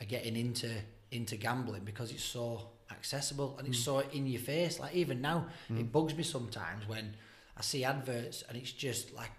are 0.00 0.06
getting 0.06 0.36
into 0.36 0.70
into 1.10 1.36
gambling 1.36 1.82
because 1.84 2.12
it's 2.12 2.22
so 2.22 2.70
accessible 2.92 3.56
and 3.58 3.66
it's 3.66 3.80
mm. 3.80 3.84
so 3.84 3.98
in 3.98 4.26
your 4.26 4.40
face. 4.40 4.78
Like 4.78 4.94
even 4.94 5.20
now, 5.20 5.48
it 5.68 5.74
mm. 5.74 5.92
bugs 5.92 6.14
me 6.14 6.22
sometimes 6.22 6.86
when 6.86 7.16
I 7.56 7.62
see 7.62 7.84
adverts 7.84 8.44
and 8.48 8.56
it's 8.56 8.72
just 8.72 9.12
like. 9.12 9.30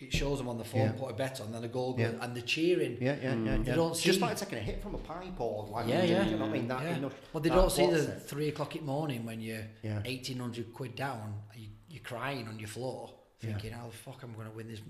You, 0.00 0.06
it 0.06 0.14
shows 0.14 0.38
them 0.38 0.48
on 0.48 0.56
the 0.56 0.64
phone, 0.64 0.80
Yeah. 0.80 0.92
put 0.92 1.10
a 1.10 1.12
bet 1.14 1.40
on, 1.42 1.52
then 1.52 1.62
a 1.62 1.68
goal, 1.68 1.94
Yeah. 1.98 2.12
goes, 2.12 2.20
and 2.22 2.34
the 2.34 2.40
cheering. 2.42 2.96
Yeah, 3.00 3.16
yeah, 3.22 3.34
yeah. 3.34 3.56
They 3.58 3.72
don't 3.74 3.90
It's 3.90 4.00
just 4.02 4.18
see- 4.18 4.24
like 4.24 4.36
taking 4.36 4.58
a 4.58 4.62
hit 4.62 4.82
from 4.82 4.94
a 4.94 4.98
pipe 4.98 5.38
or 5.38 5.66
like, 5.66 5.88
Yeah, 5.88 6.02
yeah. 6.04 6.24
you 6.24 6.36
know 6.36 6.46
what 6.46 6.48
I 6.48 6.52
mean? 6.52 6.68
That, 6.68 6.82
yeah. 6.82 6.94
you 6.94 7.00
know, 7.02 7.10
but 7.32 7.42
they 7.42 7.50
that 7.50 7.54
don't 7.54 7.70
see 7.70 7.86
the 7.86 8.12
it? 8.16 8.22
three 8.22 8.48
o'clock 8.48 8.74
in 8.76 8.80
the 8.80 8.86
morning 8.86 9.26
when 9.26 9.40
you're 9.42 9.66
Yeah. 9.82 10.00
eighteen 10.06 10.38
hundred 10.38 10.72
quid 10.72 10.94
down, 10.96 11.42
you, 11.54 11.68
you're 11.90 12.02
crying 12.02 12.48
on 12.48 12.58
your 12.58 12.68
floor, 12.68 13.14
thinking, 13.40 13.72
"How 13.72 13.88
the 13.88 13.92
fuck 13.92 14.24
am 14.24 14.30
I 14.30 14.34
going 14.36 14.50
to 14.50 14.56
win 14.56 14.68
this 14.68 14.80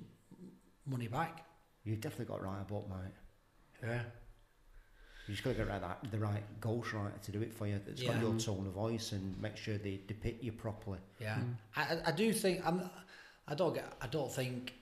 money 0.87 1.09
back?" 1.09 1.45
You've 1.83 2.01
definitely 2.01 2.27
got 2.27 2.43
right 2.43 2.53
write 2.53 2.61
a 2.63 2.65
book, 2.65 2.89
mate. 2.89 3.13
Yeah, 3.83 4.03
You 5.27 5.35
just 5.35 5.43
got 5.43 5.51
to 5.53 5.57
get 5.57 5.69
right 5.69 5.81
that, 5.81 6.11
the 6.13 6.19
right 6.19 6.43
ghostwriter 6.61 7.21
to 7.23 7.33
do 7.33 7.41
it 7.41 7.53
for 7.53 7.67
you. 7.67 7.81
That's 7.85 8.01
got 8.03 8.21
your 8.21 8.33
mm. 8.33 8.45
tone 8.45 8.67
of 8.67 8.75
voice 8.75 9.11
and 9.13 9.41
make 9.41 9.57
sure 9.57 9.77
they 9.79 10.03
depict 10.07 10.45
you 10.45 10.53
properly. 10.53 10.99
yeah. 11.19 11.37
Mm. 11.37 11.55
I, 11.77 11.83
I- 11.83 12.03
I 12.09 12.13
do 12.13 12.33
think 12.33 12.65
I'm. 12.65 12.89
I 13.49 13.55
don't 13.57 13.75
get. 13.75 13.93
I 14.01 14.07
don't 14.07 14.31
think. 14.33 14.75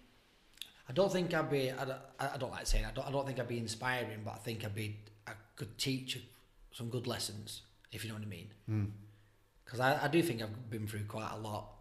I 0.89 0.93
don't 0.93 1.13
think 1.13 1.35
I'd 1.35 1.51
be. 1.51 1.71
I 1.71 1.85
don't, 1.85 1.99
I 2.19 2.37
don't 2.39 2.51
like 2.51 2.67
saying. 2.67 2.87
I 2.87 2.91
don't. 2.93 3.07
I 3.07 3.11
don't 3.11 3.27
think 3.27 3.39
I'd 3.39 3.49
be 3.49 3.59
inspiring, 3.59 4.21
but 4.25 4.35
I 4.35 4.39
think 4.39 4.65
I'd 4.65 4.75
be. 4.75 4.97
I 5.27 5.33
could 5.57 5.77
teach 5.77 6.19
some 6.73 6.89
good 6.89 7.07
lessons, 7.07 7.63
if 7.93 8.05
you 8.05 8.09
know 8.11 8.17
what 8.17 8.25
I 8.25 8.29
mean. 8.29 8.49
Hmm. 8.67 8.85
Because 9.65 9.81
I, 9.81 10.05
I 10.05 10.09
do 10.09 10.23
think 10.23 10.41
I've 10.41 10.71
been 10.71 10.87
through 10.87 11.05
quite 11.05 11.31
a 11.35 11.39
lot. 11.39 11.75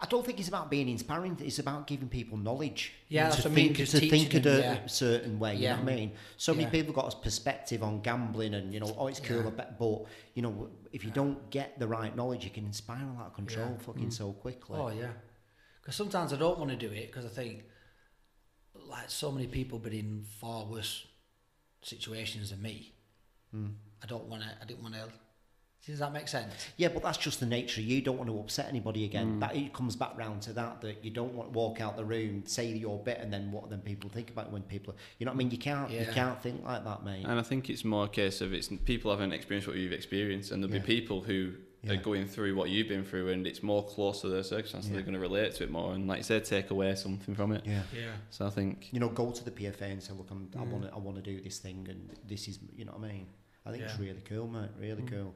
I 0.00 0.06
don't 0.06 0.26
think 0.26 0.40
it's 0.40 0.48
about 0.48 0.68
being 0.68 0.88
inspiring. 0.88 1.36
It's 1.40 1.60
about 1.60 1.86
giving 1.86 2.08
people 2.08 2.36
knowledge. 2.36 2.92
Yeah, 3.08 3.28
that's 3.28 3.42
to 3.42 3.48
what 3.48 3.52
I 3.52 3.54
mean, 3.54 3.74
think, 3.74 3.88
to 3.88 4.00
think 4.00 4.30
them, 4.42 4.46
a 4.46 4.58
yeah. 4.58 4.86
certain 4.86 5.38
way. 5.38 5.54
You 5.54 5.62
Yeah. 5.62 5.76
know 5.76 5.84
what 5.84 5.92
I 5.92 5.96
mean? 5.96 6.12
So 6.38 6.54
many 6.54 6.64
Yeah. 6.64 6.70
people 6.70 6.92
got 6.92 7.14
a 7.14 7.16
perspective 7.18 7.84
on 7.84 8.00
gambling, 8.00 8.54
and 8.54 8.74
you 8.74 8.80
know, 8.80 8.92
oh, 8.98 9.06
it's 9.06 9.20
cool. 9.20 9.46
I 9.46 9.50
but 9.50 10.06
you 10.34 10.42
know, 10.42 10.70
if 10.90 11.04
you 11.04 11.12
don't 11.12 11.48
get 11.50 11.78
the 11.78 11.86
right 11.86 12.16
knowledge, 12.16 12.42
you 12.42 12.50
can 12.50 12.66
inspire 12.66 13.04
a 13.04 13.12
lot 13.12 13.26
of 13.26 13.34
control 13.34 13.78
fucking 13.78 14.10
so 14.10 14.32
quickly. 14.32 14.76
Oh 14.76 14.88
yeah, 14.88 15.12
because 15.80 15.94
sometimes 15.94 16.32
I 16.32 16.36
don't 16.36 16.58
want 16.58 16.72
to 16.72 16.76
do 16.76 16.92
it 16.92 17.06
because 17.06 17.24
I 17.24 17.28
think 17.28 17.62
like 18.92 19.10
so 19.10 19.32
many 19.32 19.46
people 19.46 19.78
been 19.78 19.92
in 19.92 20.24
far 20.40 20.64
worse 20.64 21.06
situations 21.82 22.50
than 22.50 22.62
me. 22.62 22.92
Hmm. 23.52 23.66
I 24.02 24.06
don't 24.06 24.24
want 24.24 24.42
to. 24.42 24.48
I 24.60 24.64
didn't 24.64 24.82
want 24.82 24.94
to. 24.94 25.04
Does 25.84 25.98
that 25.98 26.12
make 26.12 26.28
sense? 26.28 26.52
Yeah, 26.76 26.88
but 26.88 27.02
that's 27.02 27.18
just 27.18 27.40
the 27.40 27.46
nature. 27.46 27.80
You 27.80 28.00
don't 28.02 28.16
want 28.16 28.30
to 28.30 28.38
upset 28.38 28.68
anybody 28.68 29.00
Mm. 29.00 29.06
again. 29.06 29.40
That 29.40 29.56
it 29.56 29.72
comes 29.72 29.96
back 29.96 30.16
round 30.16 30.40
to 30.42 30.52
that 30.52 30.80
that 30.82 31.04
you 31.04 31.10
don't 31.10 31.34
want 31.34 31.52
to 31.52 31.58
walk 31.58 31.80
out 31.80 31.96
the 31.96 32.04
room, 32.04 32.44
say 32.46 32.68
your 32.68 33.00
bit, 33.00 33.18
and 33.20 33.32
then 33.32 33.50
what 33.50 33.68
then 33.68 33.80
people 33.80 34.08
think 34.08 34.30
about 34.30 34.46
it 34.46 34.52
when 34.52 34.62
people. 34.62 34.94
You 35.18 35.26
know 35.26 35.32
what 35.32 35.36
I 35.36 35.38
mean? 35.38 35.50
You 35.50 35.58
can't. 35.58 35.90
You 35.90 36.06
can't 36.12 36.40
think 36.40 36.64
like 36.64 36.84
that, 36.84 37.04
mate. 37.04 37.24
And 37.26 37.38
I 37.38 37.42
think 37.42 37.68
it's 37.68 37.84
more 37.84 38.04
a 38.04 38.08
case 38.08 38.40
of 38.40 38.52
it's 38.52 38.68
people 38.84 39.10
haven't 39.10 39.32
experienced 39.32 39.66
what 39.66 39.76
you've 39.76 39.92
experienced, 39.92 40.52
and 40.52 40.62
there'll 40.62 40.74
Yeah. 40.76 40.82
be 40.82 40.86
people 40.86 41.22
who 41.22 41.54
Yeah. 41.82 41.94
are 41.94 41.96
going 41.96 42.26
through 42.28 42.54
what 42.54 42.70
you've 42.70 42.88
been 42.88 43.04
through, 43.04 43.30
and 43.30 43.46
it's 43.46 43.62
more 43.62 43.84
close 43.84 44.20
to 44.20 44.28
their 44.28 44.44
circumstances. 44.44 44.88
Yeah. 44.90 44.94
They're 44.96 45.02
going 45.02 45.14
to 45.14 45.20
relate 45.20 45.54
to 45.56 45.64
it 45.64 45.70
more, 45.70 45.94
and 45.94 46.06
like 46.06 46.18
you 46.18 46.22
said, 46.24 46.44
take 46.44 46.70
away 46.70 46.94
something 46.94 47.34
from 47.34 47.50
it. 47.52 47.62
Yeah. 47.66 47.82
Yeah. 47.92 48.12
So 48.30 48.46
I 48.46 48.50
think 48.50 48.88
You 48.92 49.00
know, 49.00 49.08
go 49.08 49.30
to 49.32 49.44
the 49.44 49.50
PFA 49.50 49.90
and 49.90 50.02
say, 50.02 50.12
look, 50.12 50.28
I'm, 50.30 50.48
I 50.54 50.58
Mm. 50.64 50.70
want 50.70 50.84
to, 50.84 50.94
I 50.94 50.98
want 50.98 51.16
to 51.16 51.22
do 51.22 51.40
this 51.40 51.58
thing, 51.58 51.86
and 51.90 52.10
this 52.26 52.46
is, 52.48 52.58
you 52.76 52.84
know 52.84 52.92
what 52.92 53.08
I 53.10 53.12
mean? 53.12 53.26
I 53.66 53.70
think 53.72 53.82
it's 53.84 53.98
really 53.98 54.22
cool, 54.24 54.46
mate. 54.46 54.70
Mm. 54.76 54.80
Really 54.80 55.02
cool. 55.02 55.34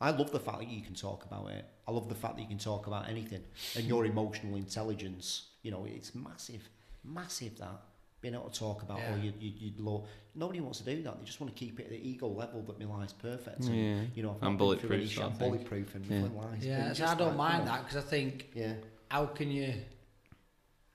I 0.00 0.10
love 0.10 0.30
the 0.30 0.38
fact 0.40 0.58
that 0.60 0.68
you 0.68 0.80
can 0.82 0.94
talk 0.94 1.24
about 1.24 1.50
it. 1.50 1.64
I 1.86 1.90
love 1.90 2.08
the 2.08 2.14
fact 2.14 2.36
that 2.36 2.42
you 2.42 2.48
can 2.48 2.58
talk 2.58 2.86
about 2.86 3.08
anything, 3.08 3.42
and 3.76 3.84
your 3.84 4.04
emotional 4.06 4.56
intelligence. 4.56 5.48
You 5.62 5.70
know, 5.72 5.84
it's 5.88 6.14
massive, 6.14 6.68
massive 7.04 7.58
that 7.58 7.82
being 8.20 8.34
able 8.34 8.48
to 8.50 8.58
talk 8.58 8.82
about. 8.82 8.98
Yeah. 8.98 9.12
Oh, 9.14 9.16
you, 9.22 9.32
you, 9.38 9.52
you 9.58 9.72
low. 9.78 10.06
Nobody 10.34 10.60
wants 10.60 10.78
to 10.78 10.84
do 10.84 11.02
that. 11.02 11.18
They 11.18 11.24
just 11.24 11.40
want 11.40 11.54
to 11.54 11.58
keep 11.58 11.78
it 11.80 11.84
at 11.84 11.90
the 11.90 12.08
ego 12.08 12.26
level 12.28 12.62
that 12.62 12.80
my 12.80 12.86
life's 12.98 13.12
perfect. 13.12 13.60
And, 13.64 13.76
Yeah. 13.76 14.00
You 14.14 14.22
know, 14.24 14.30
I've 14.40 14.42
And 14.48 14.58
not 14.58 14.68
been 14.70 14.78
through 14.78 14.88
bulletproof 14.88 14.92
any 14.92 15.06
shit. 15.06 15.16
sort 15.18 15.32
I'm 15.32 15.38
bulletproof 15.38 15.94
and 15.94 16.06
Yeah. 16.06 16.20
my 16.22 16.44
life's 16.50 16.64
Yeah. 16.64 16.92
So 16.92 17.04
I 17.06 17.14
don't 17.14 17.28
like 17.28 17.36
mind 17.36 17.68
that. 17.68 17.72
that 17.76 17.84
because 17.84 18.04
I 18.04 18.06
think 18.08 18.48
Yeah. 18.54 18.74
how 19.08 19.26
can 19.26 19.50
you 19.50 19.74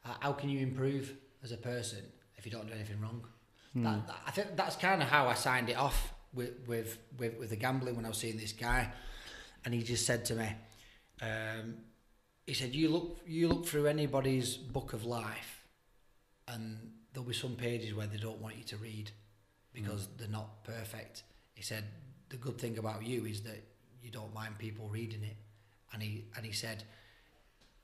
how 0.04 0.34
can 0.34 0.50
you 0.50 0.60
improve 0.60 1.14
as 1.44 1.52
a 1.54 1.58
person 1.58 2.00
if 2.38 2.46
you 2.46 2.52
don't 2.52 2.68
do 2.68 2.74
anything 2.74 3.00
wrong? 3.00 3.26
That, 3.76 4.06
that- 4.08 4.22
I 4.28 4.32
think 4.32 4.56
that's 4.56 4.76
kind 4.76 5.02
of 5.02 5.08
how 5.08 5.28
I 5.28 5.34
signed 5.34 5.70
it 5.70 5.78
off 5.78 6.14
with, 6.34 6.52
with 6.68 6.98
with 7.18 7.38
with 7.40 7.50
the 7.50 7.56
gambling 7.56 7.96
when 7.96 8.06
I 8.06 8.10
was 8.10 8.18
seeing 8.18 8.38
this 8.38 8.52
guy, 8.52 8.92
and 9.66 9.74
he 9.74 9.82
just 9.82 10.06
said 10.06 10.26
to 10.26 10.36
me, 10.36 10.50
um, 11.22 11.76
he 12.46 12.54
said, 12.54 12.76
"You 12.76 12.90
look 12.90 13.20
you 13.26 13.48
look 13.48 13.66
through 13.66 13.88
anybody's 13.88 14.58
book 14.58 14.94
of 14.94 15.06
life, 15.06 15.64
and 16.48 16.92
there'll 17.14 17.28
be 17.28 17.34
some 17.34 17.56
pages 17.56 17.94
where 17.94 18.08
they 18.08 18.18
don't 18.18 18.42
want 18.42 18.58
you 18.58 18.64
to 18.66 18.78
read 18.78 19.12
because 19.74 20.08
mm. 20.08 20.18
they're 20.18 20.28
not 20.28 20.64
perfect." 20.64 21.24
He 21.54 21.64
said, 21.64 21.86
"The 22.30 22.38
good 22.38 22.58
thing 22.58 22.78
about 22.78 23.06
you 23.06 23.26
is 23.26 23.42
that 23.42 23.64
you 24.02 24.12
don't 24.12 24.34
mind 24.34 24.58
people 24.58 24.90
reading 24.90 25.24
it," 25.24 25.38
and 25.94 26.02
he 26.02 26.26
and 26.36 26.46
he 26.46 26.52
said 26.52 26.84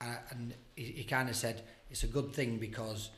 uh, 0.02 0.06
and 0.32 0.54
he, 0.76 0.84
he 0.84 1.04
kind 1.04 1.30
of 1.30 1.36
said 1.36 1.64
it's 1.90 2.04
a 2.04 2.08
good 2.08 2.34
thing 2.34 2.58
because 2.58 3.10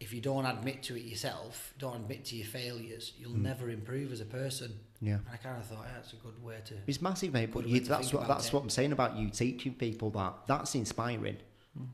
if 0.00 0.12
you 0.12 0.20
don't 0.20 0.46
admit 0.46 0.82
to 0.84 0.96
it 0.96 1.04
yourself, 1.04 1.74
don't 1.78 1.96
admit 1.96 2.24
to 2.26 2.36
your 2.36 2.46
failures, 2.46 3.12
you'll 3.18 3.32
mm. 3.32 3.42
never 3.42 3.68
improve 3.70 4.12
as 4.12 4.20
a 4.20 4.24
person. 4.24 4.78
Yeah. 5.00 5.14
And 5.14 5.26
I 5.32 5.36
kind 5.36 5.58
of 5.58 5.64
thought, 5.64 5.84
yeah, 5.86 5.94
that's 5.94 6.12
a 6.12 6.16
good 6.16 6.42
way 6.42 6.56
to. 6.66 6.74
It's 6.86 7.02
massive, 7.02 7.32
mate. 7.32 7.52
But 7.52 7.66
you, 7.66 7.80
that's 7.80 8.12
what 8.12 8.28
that's 8.28 8.48
it. 8.48 8.52
what 8.52 8.62
I'm 8.62 8.70
saying 8.70 8.92
about 8.92 9.16
you 9.16 9.30
teaching 9.30 9.74
people 9.74 10.10
that. 10.10 10.34
That's 10.46 10.74
inspiring. 10.74 11.38
Mm. 11.78 11.88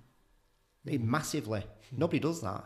It 0.87 1.03
massively. 1.03 1.63
Nobody 1.97 2.19
does 2.19 2.41
that. 2.43 2.65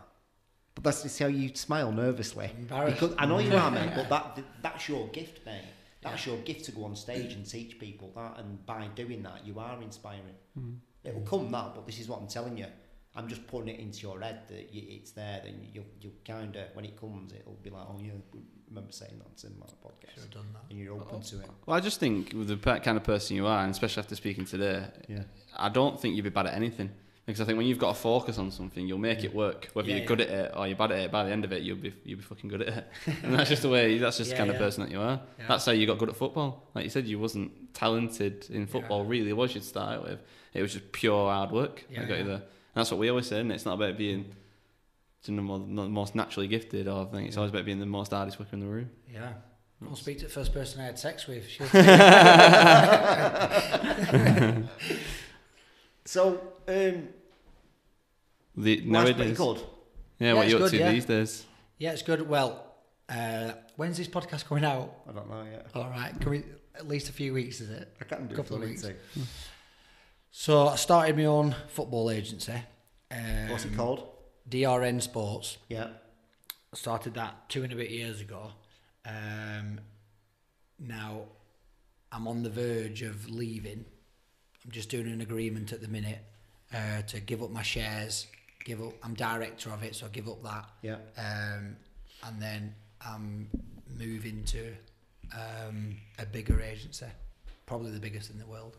But 0.81 0.91
that's 0.91 1.03
just 1.03 1.19
how 1.19 1.27
you 1.27 1.53
smile 1.55 1.91
nervously. 1.91 2.51
Embarrassed. 2.57 2.99
Because 2.99 3.15
I 3.17 3.25
know 3.25 3.39
you 3.39 3.53
are, 3.53 3.69
mate. 3.69 3.91
But 3.95 4.09
that 4.09 4.39
that's 4.61 4.87
your 4.87 5.07
gift, 5.09 5.45
mate. 5.45 5.61
That's 6.01 6.25
your 6.25 6.37
gift 6.37 6.65
to 6.65 6.71
go 6.71 6.85
on 6.85 6.95
stage 6.95 7.33
and 7.33 7.45
teach 7.45 7.77
people 7.77 8.11
that. 8.15 8.39
And 8.39 8.65
by 8.65 8.87
doing 8.95 9.21
that, 9.23 9.45
you 9.45 9.59
are 9.59 9.81
inspiring. 9.81 10.37
Mm. 10.57 10.77
It 11.03 11.13
will 11.13 11.21
come 11.23 11.51
that. 11.51 11.75
But 11.75 11.85
this 11.85 11.99
is 11.99 12.07
what 12.07 12.21
I'm 12.21 12.27
telling 12.27 12.57
you. 12.57 12.67
I'm 13.15 13.27
just 13.27 13.45
putting 13.47 13.67
it 13.69 13.79
into 13.79 14.03
your 14.03 14.21
head 14.21 14.43
that 14.47 14.73
you, 14.73 14.83
it's 14.87 15.11
there. 15.11 15.41
Then 15.43 15.67
you'll 15.73 15.83
you'll 15.99 16.13
kind 16.25 16.55
of 16.55 16.67
when 16.73 16.85
it 16.85 16.95
comes, 16.99 17.33
it'll 17.33 17.57
be 17.61 17.69
like, 17.69 17.83
oh 17.89 17.99
yeah, 18.01 18.11
we 18.33 18.39
remember 18.69 18.91
saying 18.93 19.19
that 19.19 19.43
in 19.47 19.57
my 19.59 19.65
podcast, 19.65 20.13
Should 20.13 20.23
have 20.23 20.31
done 20.31 20.45
that. 20.53 20.61
and 20.69 20.79
you're 20.79 20.93
open 20.93 21.21
to 21.21 21.39
it. 21.41 21.49
Well, 21.65 21.75
I 21.75 21.79
just 21.81 21.99
think 21.99 22.33
with 22.33 22.47
the 22.47 22.55
kind 22.79 22.97
of 22.97 23.03
person 23.03 23.35
you 23.35 23.47
are, 23.47 23.63
and 23.63 23.71
especially 23.71 24.01
after 24.01 24.15
speaking 24.15 24.45
today, 24.45 24.85
Yeah. 25.09 25.23
I 25.57 25.69
don't 25.69 25.99
think 25.99 26.15
you'd 26.15 26.23
be 26.23 26.29
bad 26.29 26.45
at 26.45 26.53
anything. 26.53 26.91
Because 27.29 27.41
I 27.41 27.45
think 27.45 27.59
when 27.59 27.67
you've 27.67 27.77
got 27.77 27.91
a 27.91 27.93
focus 27.93 28.39
on 28.39 28.49
something, 28.49 28.87
you'll 28.87 28.97
make 28.97 29.23
it 29.23 29.35
work. 29.35 29.69
Whether 29.73 29.89
Yeah, 29.89 29.97
you're 29.97 30.05
good 30.07 30.21
at 30.21 30.29
it 30.29 30.51
or 30.55 30.65
you're 30.65 30.75
bad 30.75 30.91
at 30.93 30.97
it, 30.97 31.11
by 31.11 31.25
the 31.25 31.31
end 31.31 31.45
of 31.45 31.53
it, 31.53 31.61
you'll 31.61 31.77
be 31.77 31.93
you'll 32.03 32.17
be 32.17 32.23
fucking 32.23 32.49
good 32.49 32.63
at 32.63 32.67
it. 32.69 32.87
and 33.23 33.35
that's 33.35 33.49
just 33.49 33.61
the 33.61 33.69
way. 33.69 33.99
That's 33.99 34.17
just 34.17 34.31
the 34.31 34.35
Yeah, 34.35 34.39
kind 34.39 34.49
of 34.49 34.57
person 34.57 34.81
that 34.83 34.91
you 34.91 34.99
are. 34.99 35.21
Yeah. 35.37 35.45
That's 35.47 35.63
how 35.63 35.73
you 35.73 35.85
got 35.85 35.99
good 35.99 36.09
at 36.09 36.15
football. 36.15 36.63
Like 36.73 36.85
you 36.85 36.89
said, 36.89 37.05
you 37.05 37.19
wasn't 37.19 37.71
talented 37.75 38.47
in 38.49 38.65
football. 38.65 39.03
Yeah. 39.03 39.09
Really, 39.11 39.31
was 39.33 39.53
you 39.53 39.61
start 39.61 40.01
with? 40.01 40.19
It 40.55 40.63
was 40.63 40.73
just 40.73 40.91
pure 40.91 41.29
hard 41.31 41.51
work. 41.51 41.85
Yeah, 41.91 41.99
that 41.99 42.09
got 42.09 42.17
you 42.17 42.23
there. 42.23 42.33
And 42.33 42.43
that's 42.73 42.89
what 42.89 42.99
we 42.99 43.09
always 43.09 43.27
say. 43.27 43.41
And 43.41 43.51
it's 43.51 43.63
not 43.63 43.75
about 43.75 43.95
being 43.95 44.33
more, 45.27 45.59
the 45.59 45.65
most 45.65 46.15
naturally 46.15 46.47
gifted 46.47 46.87
or 46.87 47.05
think 47.05 47.27
It's 47.27 47.37
always 47.37 47.51
about 47.51 47.65
being 47.65 47.79
the 47.79 47.85
most 47.85 48.11
hardest 48.11 48.39
worker 48.39 48.53
in 48.53 48.59
the 48.61 48.65
room. 48.65 48.89
Yeah. 49.13 49.33
I'll 49.87 49.95
speak 49.95 50.17
to 50.17 50.25
the 50.25 50.31
first 50.31 50.51
person 50.51 50.81
I 50.81 50.85
had 50.85 50.97
sex 50.97 51.27
with. 51.27 51.45
So 56.09 56.41
um, 56.69 57.07
The, 58.55 58.81
life's 58.81 58.81
pretty 58.81 58.89
nowadays, 58.89 59.37
good. 59.37 59.57
yeah, 60.19 60.27
Yeah, 60.27 60.33
what 60.33 60.43
it's 60.45 60.51
you 60.51 60.57
up 60.57 60.63
good, 60.63 60.71
to 60.71 60.77
yeah. 60.79 60.91
these 60.91 61.05
days? 61.05 61.45
yeah, 61.77 61.91
it's 61.93 62.01
good. 62.01 62.27
Well, 62.27 62.65
uh, 63.09 63.51
when's 63.77 63.97
this 63.97 64.07
podcast 64.07 64.45
coming 64.45 64.65
out? 64.65 64.93
I 65.07 65.11
don't 65.13 65.29
know 65.29 65.43
yet. 65.43 65.67
All 65.75 65.89
right, 65.89 66.13
can 66.19 66.29
we 66.31 66.43
at 66.75 66.87
least 66.87 67.09
a 67.09 67.13
few 67.13 67.33
weeks? 67.33 67.61
Is 67.61 67.69
it? 67.69 67.95
I 68.01 68.03
can't 68.05 68.27
do 68.29 68.35
Couple 68.35 68.57
of 68.57 68.61
weeks. 68.63 68.83
weeks. 68.83 68.99
So 70.31 70.67
I 70.67 70.75
started 70.75 71.17
my 71.17 71.25
own 71.25 71.55
football 71.69 72.11
agency. 72.11 72.53
Um, 73.11 73.49
What's 73.49 73.65
it 73.65 73.75
called? 73.75 74.07
DRN 74.49 75.01
Sports. 75.01 75.57
Yeah. 75.69 75.87
I 76.71 76.75
started 76.75 77.15
that 77.15 77.49
two 77.49 77.63
and 77.63 77.73
a 77.73 77.75
bit 77.75 77.89
years 77.89 78.21
ago. 78.21 78.51
Um, 79.05 79.79
now 80.79 81.21
I'm 82.11 82.27
on 82.27 82.43
the 82.43 82.49
verge 82.51 83.01
of 83.01 83.27
leaving. 83.29 83.85
I'm 84.63 84.71
just 84.71 84.89
doing 84.89 85.07
an 85.07 85.21
agreement 85.21 85.73
at 85.73 85.81
the 85.81 85.87
minute 85.87 86.19
uh, 86.73 87.01
to 87.03 87.19
give 87.19 87.41
up 87.43 87.51
my 87.51 87.63
shares. 87.63 88.27
Give 88.65 88.81
up. 88.81 88.93
I'm 89.03 89.13
director 89.13 89.71
of 89.71 89.83
it, 89.83 89.95
so 89.95 90.05
I 90.05 90.09
give 90.09 90.27
up 90.27 90.43
that. 90.43 90.65
Yeah. 90.81 90.97
Um, 91.17 91.75
and 92.23 92.41
then 92.41 92.75
I'm 93.01 93.49
moving 93.97 94.43
to 94.45 94.73
um, 95.33 95.95
a 96.17 96.25
bigger 96.25 96.59
agency, 96.61 97.05
probably 97.65 97.91
the 97.91 97.99
biggest 97.99 98.29
in 98.31 98.37
the 98.39 98.45
world. 98.45 98.77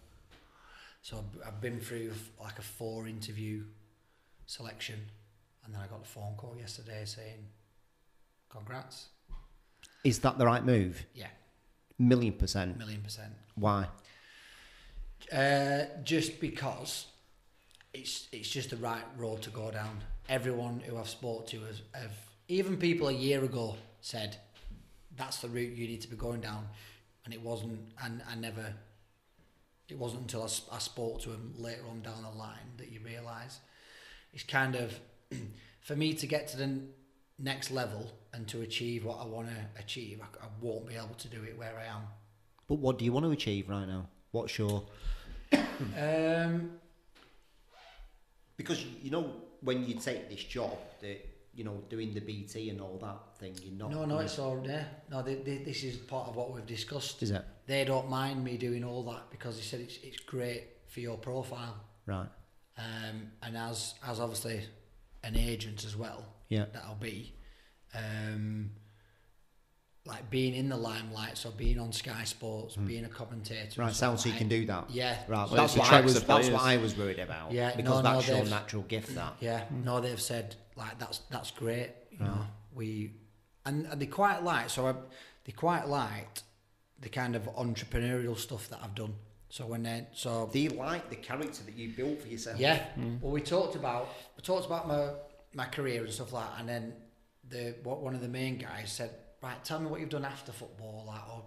So 1.02 1.18
I've- 1.18 1.42
I've 1.46 1.60
been 1.60 1.80
through 1.80 2.12
like 2.40 2.58
a 2.58 2.62
four 2.62 3.08
interview 3.08 3.64
selection, 4.46 5.00
and 5.64 5.74
then 5.74 5.80
I 5.80 5.86
got 5.86 6.02
a 6.02 6.04
phone 6.08 6.34
call 6.36 6.56
yesterday 6.58 7.04
saying, 7.06 7.48
"Congrats." 8.50 9.06
Is 10.04 10.18
that 10.20 10.36
the 10.38 10.44
right 10.46 10.64
move? 10.64 11.04
Yeah, 11.14 11.28
Million 11.98 12.34
percent. 12.34 12.76
million 12.76 13.02
percent. 13.02 13.32
Why? 13.54 13.88
Uh, 15.32 15.84
just 16.02 16.40
because 16.40 17.06
it's 17.92 18.28
it's 18.32 18.48
just 18.48 18.70
the 18.70 18.76
right 18.76 19.04
road 19.16 19.42
to 19.42 19.50
go 19.50 19.70
down. 19.70 20.02
Everyone 20.28 20.80
who 20.80 20.96
I've 20.96 21.08
spoke 21.08 21.46
to 21.48 21.60
has 21.60 21.82
have 21.92 22.12
even 22.48 22.76
people 22.76 23.08
a 23.08 23.12
year 23.12 23.44
ago 23.44 23.76
said 24.00 24.36
that's 25.16 25.38
the 25.38 25.48
route 25.48 25.76
you 25.76 25.86
need 25.86 26.00
to 26.02 26.08
be 26.08 26.16
going 26.16 26.40
down, 26.40 26.68
and 27.24 27.34
it 27.34 27.40
wasn't. 27.40 27.80
And 28.02 28.22
I 28.30 28.34
never. 28.34 28.74
It 29.88 29.98
wasn't 29.98 30.22
until 30.22 30.42
I, 30.42 30.76
I 30.76 30.78
spoke 30.78 31.20
to 31.22 31.30
him 31.30 31.52
later 31.58 31.82
on 31.90 32.00
down 32.02 32.22
the 32.22 32.38
line 32.38 32.76
that 32.76 32.92
you 32.92 33.00
realise 33.04 33.58
it's 34.32 34.42
kind 34.44 34.76
of 34.76 34.98
for 35.80 35.96
me 35.96 36.14
to 36.14 36.26
get 36.26 36.48
to 36.48 36.56
the 36.56 36.80
next 37.38 37.70
level 37.70 38.10
and 38.32 38.46
to 38.48 38.60
achieve 38.62 39.04
what 39.04 39.18
I 39.20 39.24
want 39.24 39.48
to 39.48 39.80
achieve. 39.80 40.20
I, 40.20 40.44
I 40.44 40.48
won't 40.60 40.86
be 40.86 40.94
able 40.94 41.14
to 41.18 41.28
do 41.28 41.42
it 41.42 41.58
where 41.58 41.76
I 41.78 41.86
am. 41.94 42.02
But 42.68 42.76
what 42.76 42.98
do 42.98 43.04
you 43.04 43.12
want 43.12 43.26
to 43.26 43.32
achieve 43.32 43.68
right 43.68 43.86
now? 43.86 44.08
What's 44.30 44.58
your 44.58 44.84
Um, 45.98 46.72
because 48.60 48.84
you 49.02 49.10
know 49.10 49.24
when 49.62 49.86
you 49.86 49.94
take 49.94 50.28
this 50.28 50.44
job 50.44 50.76
that 51.00 51.18
you 51.54 51.64
know 51.64 51.82
doing 51.88 52.12
the 52.12 52.20
BT 52.20 52.68
and 52.68 52.78
all 52.78 52.98
that 53.00 53.18
thing 53.38 53.54
you're 53.62 53.78
not 53.82 53.90
No, 53.90 54.04
no, 54.04 54.18
it's 54.18 54.38
all 54.38 54.60
there. 54.60 54.86
No, 55.10 55.22
they, 55.22 55.36
they, 55.36 55.56
this 55.58 55.82
is 55.82 55.96
part 55.96 56.28
of 56.28 56.36
what 56.36 56.52
we've 56.52 56.66
discussed. 56.66 57.22
is 57.22 57.30
it 57.30 57.42
They 57.66 57.84
don't 57.86 58.10
mind 58.10 58.44
me 58.44 58.58
doing 58.58 58.84
all 58.84 59.02
that 59.04 59.30
because 59.30 59.56
they 59.56 59.62
said 59.70 59.80
it's 59.80 59.96
it's 60.02 60.20
great 60.34 60.64
for 60.92 61.00
your 61.00 61.16
profile. 61.16 61.76
right 62.04 62.28
Um, 62.76 63.16
and 63.44 63.56
as 63.56 63.94
as 64.06 64.20
obviously 64.20 64.60
an 65.24 65.36
agent 65.36 65.84
as 65.86 65.96
well, 65.96 66.22
yeah 66.50 66.66
that 66.74 66.82
I'll 66.86 67.04
be. 67.12 67.18
Um, 67.94 68.70
like 70.06 70.30
being 70.30 70.54
in 70.54 70.68
the 70.68 70.76
limelight, 70.76 71.36
so 71.36 71.50
being 71.50 71.78
on 71.78 71.92
Sky 71.92 72.24
Sports, 72.24 72.74
hmm. 72.74 72.86
being 72.86 73.04
a 73.04 73.08
commentator. 73.08 73.62
and 73.62 73.78
right 73.78 73.94
sounds 73.94 74.22
so 74.22 74.28
you 74.30 74.34
can 74.34 74.48
do 74.48 74.64
that 74.66 74.90
Yeah. 74.90 75.16
right 75.28 75.48
Well, 75.48 75.56
that's 75.56 75.76
what 75.76 75.92
I 75.92 76.00
was 76.00 76.14
that's 76.22 76.48
what. 76.48 76.62
I 76.62 76.78
was 76.78 76.96
worried 76.96 77.18
about 77.18 77.52
Yeah, 77.52 77.74
because 77.76 78.02
no, 78.02 78.10
no, 78.10 78.14
that's 78.14 78.28
your 78.28 78.44
natural 78.44 78.82
gift 78.82 79.14
that 79.14 79.34
Yeah, 79.40 79.64
hmm. 79.64 79.84
no, 79.84 80.00
they've 80.00 80.20
said 80.20 80.56
like 80.76 80.98
that's 80.98 81.18
that's 81.30 81.50
great. 81.50 81.90
You 82.10 82.18
know, 82.20 82.46
we 82.74 83.12
and, 83.64 83.86
and 83.86 84.00
they 84.00 84.06
quite 84.06 84.42
like 84.42 84.70
so 84.70 84.86
I, 84.86 84.94
they 85.44 85.52
quite 85.52 85.86
liked 85.88 86.42
the 87.00 87.08
kind 87.08 87.36
of 87.36 87.42
entrepreneurial 87.54 88.36
stuff 88.36 88.68
that 88.68 88.80
I've 88.82 88.94
done. 88.94 89.14
So 89.48 89.66
when 89.66 89.82
they 89.82 90.06
so 90.12 90.48
they 90.52 90.68
like 90.68 91.10
the 91.10 91.16
character 91.16 91.62
that 91.64 91.74
you 91.74 91.90
built 91.90 92.22
for 92.22 92.28
yourself 92.28 92.58
yeah, 92.58 92.84
hmm. 92.94 93.16
well 93.20 93.32
we 93.32 93.42
talked 93.42 93.74
about 93.74 94.08
we 94.36 94.42
talked 94.42 94.66
about 94.66 94.88
my 94.88 95.10
my 95.54 95.66
career 95.66 96.04
and 96.04 96.12
stuff 96.12 96.32
like, 96.32 96.48
that, 96.50 96.60
and 96.60 96.68
then 96.68 96.92
the 97.48 97.74
what 97.82 98.00
one 98.00 98.14
of 98.14 98.20
the 98.20 98.28
main 98.28 98.56
guys 98.56 98.92
said, 98.92 99.10
right, 99.42 99.62
tell 99.64 99.80
me 99.80 99.86
what 99.86 100.00
you've 100.00 100.08
done 100.10 100.24
after 100.24 100.52
football, 100.52 101.04
like 101.06 101.28
or 101.28 101.42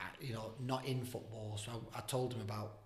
uh, 0.00 0.04
you 0.20 0.32
know 0.34 0.52
not 0.60 0.84
in 0.86 1.04
football. 1.04 1.56
So 1.62 1.72
I, 1.94 1.98
I 1.98 2.00
told 2.02 2.34
him 2.34 2.40
about 2.42 2.78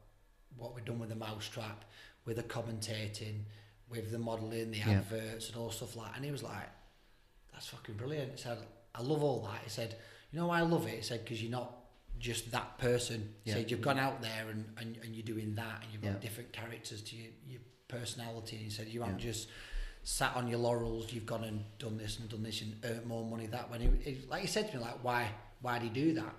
what 0.56 0.74
we've 0.74 0.84
done 0.84 0.98
with 0.98 1.08
the 1.08 1.14
mousetrap, 1.16 1.84
with 2.24 2.36
the 2.36 2.42
commentating, 2.42 3.42
with 3.88 4.10
the 4.10 4.18
modelling, 4.18 4.70
the 4.70 4.78
Yeah. 4.78 4.90
adverts, 4.98 5.48
and 5.48 5.56
all 5.56 5.70
stuff 5.70 5.96
like. 5.96 6.12
And 6.16 6.24
he 6.24 6.30
was 6.30 6.42
like, 6.42 6.68
"That's 7.52 7.66
fucking 7.68 7.96
brilliant." 7.96 8.32
He 8.32 8.38
said, 8.38 8.58
"I 8.94 9.02
love 9.02 9.22
all 9.22 9.40
that." 9.42 9.62
He 9.64 9.70
said, 9.70 9.96
"You 10.32 10.38
know 10.40 10.46
why 10.48 10.58
I 10.58 10.62
love 10.62 10.86
it?" 10.86 10.94
He 10.96 11.02
said, 11.02 11.24
"Because 11.24 11.42
you're 11.42 11.50
not 11.50 11.76
just 12.18 12.50
that 12.52 12.78
person." 12.78 13.34
He 13.44 13.50
Yeah. 13.50 13.56
said, 13.56 13.70
"You've 13.70 13.80
gone 13.80 13.98
out 13.98 14.20
there 14.20 14.48
and, 14.50 14.72
and, 14.78 14.96
and 14.98 15.14
you're 15.14 15.24
doing 15.24 15.54
that, 15.54 15.82
and 15.82 15.92
you've 15.92 16.02
got 16.02 16.12
Yeah. 16.14 16.18
different 16.18 16.52
characters 16.52 17.00
to 17.02 17.16
your, 17.16 17.32
your 17.46 17.60
personality." 17.88 18.56
And 18.56 18.64
he 18.66 18.70
said, 18.70 18.88
"You 18.88 19.02
aren't 19.02 19.18
just." 19.18 19.48
Sat 20.02 20.34
on 20.34 20.48
your 20.48 20.58
laurels, 20.58 21.12
you've 21.12 21.26
gone 21.26 21.44
and 21.44 21.64
done 21.78 21.98
this 21.98 22.18
and 22.18 22.28
done 22.28 22.42
this 22.42 22.62
and 22.62 22.74
earned 22.84 23.06
more 23.06 23.24
money 23.24 23.46
that 23.46 23.70
way. 23.70 23.78
He, 23.78 24.10
he, 24.10 24.26
like 24.28 24.42
he 24.42 24.46
said 24.46 24.70
to 24.70 24.76
me, 24.78 24.82
like, 24.82 25.02
why, 25.04 25.28
why 25.60 25.78
do 25.78 25.84
you 25.84 25.90
do 25.92 26.14
that? 26.14 26.34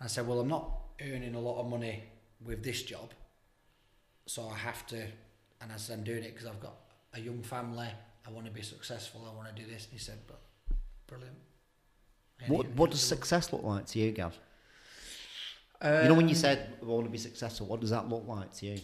I 0.00 0.06
said, 0.06 0.26
well, 0.26 0.40
I'm 0.40 0.48
not 0.48 0.70
earning 1.00 1.34
a 1.34 1.40
lot 1.40 1.60
of 1.60 1.68
money 1.68 2.04
with 2.44 2.62
this 2.62 2.82
job, 2.82 3.12
so 4.26 4.48
I 4.48 4.56
have 4.56 4.86
to. 4.88 5.02
And 5.60 5.72
I 5.72 5.76
said, 5.76 5.98
I'm 5.98 6.04
doing 6.04 6.22
it 6.22 6.34
because 6.34 6.46
I've 6.46 6.60
got 6.60 6.74
a 7.14 7.20
young 7.20 7.42
family. 7.42 7.88
I 8.26 8.30
want 8.30 8.46
to 8.46 8.52
be 8.52 8.62
successful. 8.62 9.26
I 9.30 9.34
want 9.34 9.54
to 9.54 9.62
do 9.62 9.68
this. 9.70 9.84
And 9.84 9.92
he 9.92 9.98
said, 9.98 10.18
but 10.26 10.40
brilliant. 11.06 11.36
And 12.40 12.48
what 12.48 12.66
what 12.70 12.90
does 12.90 13.00
success 13.00 13.52
look 13.52 13.62
like 13.62 13.86
to 13.86 13.98
you 13.98 14.10
Gav 14.10 14.36
you 15.82 15.88
know 16.08 16.14
when 16.14 16.28
you 16.28 16.34
Um, 16.34 16.40
said 16.40 16.76
I 16.82 16.84
want 16.84 17.04
to 17.04 17.10
be 17.10 17.18
successful 17.18 17.66
what 17.66 17.80
does 17.80 17.90
that 17.90 18.08
look 18.08 18.24
like 18.26 18.52
to 18.54 18.66
you 18.66 18.78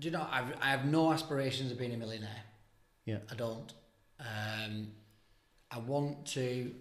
Do 0.00 0.08
you 0.08 0.10
know? 0.10 0.26
I've 0.30 0.54
I 0.60 0.70
have 0.70 0.84
no 0.86 1.12
aspirations 1.12 1.70
of 1.70 1.78
being 1.78 1.92
a 1.92 1.96
millionaire. 1.96 2.42
Yeah 3.06 3.18
I 3.30 3.34
don't. 3.34 3.72
Um, 4.20 4.88
I 5.70 5.78
want 5.78 6.26
to. 6.34 6.74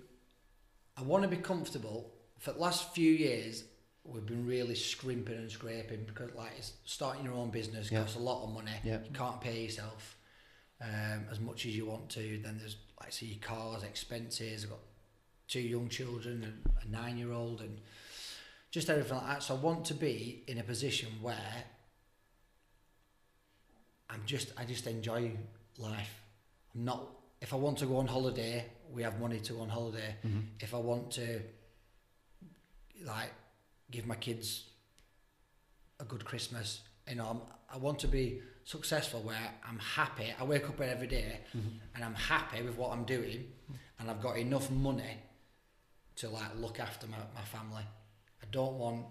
I 0.98 1.02
want 1.04 1.24
to 1.24 1.30
be 1.30 1.38
comfortable. 1.38 2.12
For 2.40 2.52
the 2.52 2.60
last 2.60 2.94
few 2.94 3.12
years, 3.12 3.64
we've 4.04 4.26
been 4.26 4.46
really 4.46 4.76
scrimping 4.76 5.36
and 5.36 5.50
scraping 5.52 6.04
because, 6.06 6.34
like, 6.36 6.52
it's 6.58 6.74
starting 6.86 7.26
your 7.26 7.34
own 7.34 7.50
business 7.50 7.92
Yeah. 7.92 8.02
costs 8.02 8.16
a 8.18 8.20
lot 8.20 8.44
of 8.44 8.54
money. 8.54 8.72
Yeah. 8.84 9.00
You 9.04 9.12
can't 9.14 9.40
pay 9.42 9.64
yourself 9.64 10.18
um, 10.82 11.26
as 11.32 11.40
much 11.40 11.66
as 11.66 11.76
you 11.76 11.86
want 11.86 12.10
to. 12.12 12.40
Then 12.44 12.58
there's 12.60 12.78
like, 13.00 13.12
see 13.14 13.26
your 13.28 13.40
cars, 13.42 13.84
expenses. 13.84 14.64
I've 14.64 14.70
got 14.70 14.80
two 15.48 15.62
young 15.62 15.90
children 15.90 16.44
and 16.44 16.62
a 16.84 16.88
nine-year-old, 17.02 17.62
and 17.62 17.80
just 18.72 18.90
everything 18.90 19.18
like 19.18 19.28
that. 19.28 19.44
So 19.44 19.56
I 19.56 19.60
want 19.60 19.86
to 19.86 19.94
be 19.94 20.44
in 20.48 20.58
a 20.60 20.64
position 20.64 21.10
where 21.22 21.64
I'm 24.10 24.22
just 24.26 24.54
I 24.58 24.66
just 24.66 24.88
enjoy 24.88 25.32
life. 25.78 26.22
I'm 26.74 26.86
not 26.86 27.08
if 27.42 27.54
I 27.54 27.58
want 27.58 27.78
to 27.80 27.86
go 27.86 27.98
on 27.98 28.08
holiday, 28.08 28.66
we 28.92 29.04
have 29.04 29.20
money 29.20 29.40
to 29.40 29.54
go 29.54 29.62
on 29.62 29.70
holiday. 29.70 30.16
Mm-hmm. 30.26 30.40
If 30.60 30.74
I 30.74 30.78
want 30.78 31.12
to 31.12 31.42
like 33.06 33.32
give 33.92 34.08
my 34.08 34.16
kids 34.16 34.64
a 36.00 36.06
good 36.06 36.26
Christmas, 36.26 36.82
you 37.08 37.16
know, 37.16 37.28
I'm, 37.28 37.42
I 37.72 37.78
want 37.78 38.00
to 38.00 38.08
be 38.08 38.42
successful 38.64 39.22
where 39.22 39.52
I'm 39.68 39.80
happy. 39.80 40.34
I 40.40 40.44
wake 40.44 40.68
up 40.68 40.82
every 40.82 41.08
day 41.08 41.42
mm-hmm. 41.56 41.68
and 41.94 42.04
I'm 42.04 42.16
happy 42.16 42.64
with 42.64 42.78
what 42.78 42.92
I'm 42.94 43.04
doing 43.04 43.40
mm-hmm. 43.40 43.74
and 44.00 44.10
I've 44.10 44.22
got 44.22 44.38
enough 44.38 44.72
money 44.72 45.18
to 46.18 46.30
like 46.30 46.56
look 46.58 46.80
after 46.80 47.06
my, 47.08 47.18
my 47.36 47.44
family. 47.44 47.84
I 48.42 48.46
don't 48.52 48.78
want 48.80 49.06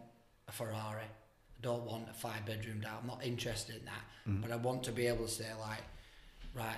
a 0.49 0.53
Ferrari. 0.53 1.05
I 1.05 1.61
don't 1.61 1.85
want 1.85 2.09
a 2.11 2.15
five 2.15 2.45
bedroom 2.47 2.81
Down. 2.81 2.99
I'm 3.03 3.07
not 3.07 3.25
interested 3.25 3.77
in 3.77 3.85
that. 3.85 4.05
But 4.43 4.51
I 4.51 4.57
want 4.57 4.83
to 4.85 4.93
be 4.93 5.07
able 5.07 5.27
to 5.27 5.31
say 5.31 5.47
like, 5.61 5.83
right, 6.55 6.77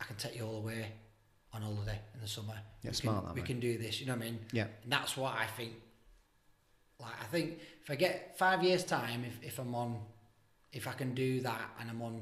I 0.00 0.04
can 0.04 0.16
take 0.16 0.36
you 0.36 0.44
all 0.46 0.56
away 0.56 0.86
on 1.52 1.62
holiday 1.62 1.98
in 2.14 2.20
the 2.20 2.28
summer. 2.28 2.54
Yeah, 2.82 2.90
we 2.90 2.94
smart 2.94 3.18
can, 3.18 3.26
that, 3.26 3.34
We 3.34 3.40
mate. 3.42 3.46
can 3.46 3.60
do 3.60 3.78
this. 3.78 4.00
You 4.00 4.06
know 4.06 4.14
what 4.14 4.22
I 4.22 4.24
mean? 4.26 4.38
Yeah. 4.52 4.66
And 4.82 4.92
that's 4.92 5.16
what 5.16 5.34
I 5.34 5.46
think. 5.46 5.72
Like 6.98 7.12
I 7.20 7.24
think 7.26 7.58
if 7.82 7.90
I 7.90 7.96
get 7.96 8.38
five 8.38 8.62
years 8.62 8.84
time, 8.84 9.24
if, 9.26 9.42
if 9.46 9.58
I'm 9.58 9.74
on, 9.74 9.98
if 10.72 10.86
I 10.86 10.92
can 10.92 11.14
do 11.14 11.40
that 11.40 11.70
and 11.80 11.90
I'm 11.90 12.00
on 12.00 12.20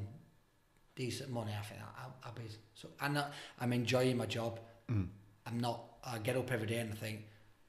decent 0.97 1.31
money, 1.31 1.53
I 1.59 1.63
think 1.63 1.81
I'll, 2.03 2.15
I'll 2.25 2.33
be. 2.33 2.43
So 2.75 2.89
I'm 3.01 3.13
not. 3.15 3.33
I'm 3.61 3.73
enjoying 3.73 4.17
my 4.17 4.27
job. 4.27 4.59
Mm. 4.91 5.07
I'm 5.47 5.61
not. 5.61 5.83
I 6.05 6.19
get 6.19 6.37
up 6.37 6.51
every 6.51 6.67
day 6.67 6.79
and 6.79 6.91
I 6.93 6.97
think, 6.97 7.21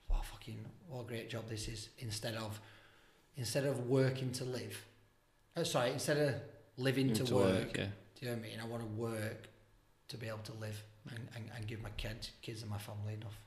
wow, 0.09 0.21
fucking, 0.23 0.57
what 0.87 1.01
a 1.01 1.05
great 1.05 1.29
job 1.29 1.49
this 1.49 1.67
is. 1.67 1.89
Instead 1.99 2.35
of, 2.35 2.59
instead 3.35 3.65
of 3.65 3.87
working 3.89 4.31
to 4.33 4.45
live. 4.45 4.85
Oh, 5.57 5.63
sorry. 5.63 5.91
Instead 5.91 6.17
of 6.17 6.35
living 6.77 7.11
to, 7.13 7.23
To 7.25 7.35
work. 7.35 7.45
work, 7.67 7.77
yeah. 7.77 7.85
Do 8.21 8.27
you 8.27 8.33
know 8.33 8.37
what 8.37 8.45
I 8.45 8.49
mean? 8.49 8.59
I 8.61 8.65
want 8.65 8.83
to 8.83 8.89
work 8.89 9.49
to 10.09 10.17
be 10.17 10.27
able 10.27 10.39
to 10.43 10.53
live 10.53 10.81
and, 11.09 11.27
and, 11.35 11.45
and 11.55 11.67
give 11.67 11.81
my 11.81 11.89
kids, 11.97 12.29
kids 12.43 12.61
and 12.61 12.69
my 12.69 12.77
family 12.77 13.15
enough. 13.15 13.39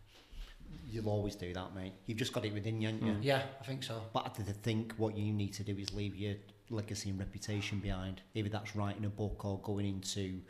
You'll 0.90 1.08
always 1.08 1.36
do 1.36 1.52
that, 1.54 1.74
mate. 1.76 1.92
You've 2.06 2.18
just 2.18 2.32
got 2.32 2.44
it 2.44 2.52
within 2.52 2.80
you, 2.80 2.88
haven't 2.88 3.06
you? 3.06 3.16
Yeah, 3.22 3.42
I 3.60 3.64
think 3.64 3.84
so. 3.84 4.02
But 4.12 4.26
I 4.26 4.42
th- 4.42 4.56
think 4.62 4.94
what 4.96 5.16
you 5.16 5.32
need 5.32 5.54
to 5.54 5.62
do 5.62 5.76
is 5.78 5.94
leave 5.94 6.16
your 6.16 6.34
legacy 6.70 7.10
and 7.10 7.20
reputation 7.20 7.78
behind. 7.78 8.22
Either 8.34 8.48
that's 8.48 8.74
writing 8.74 9.04
a 9.04 9.08
book 9.08 9.44
or 9.44 9.60
going 9.60 9.86
into, 9.86 10.40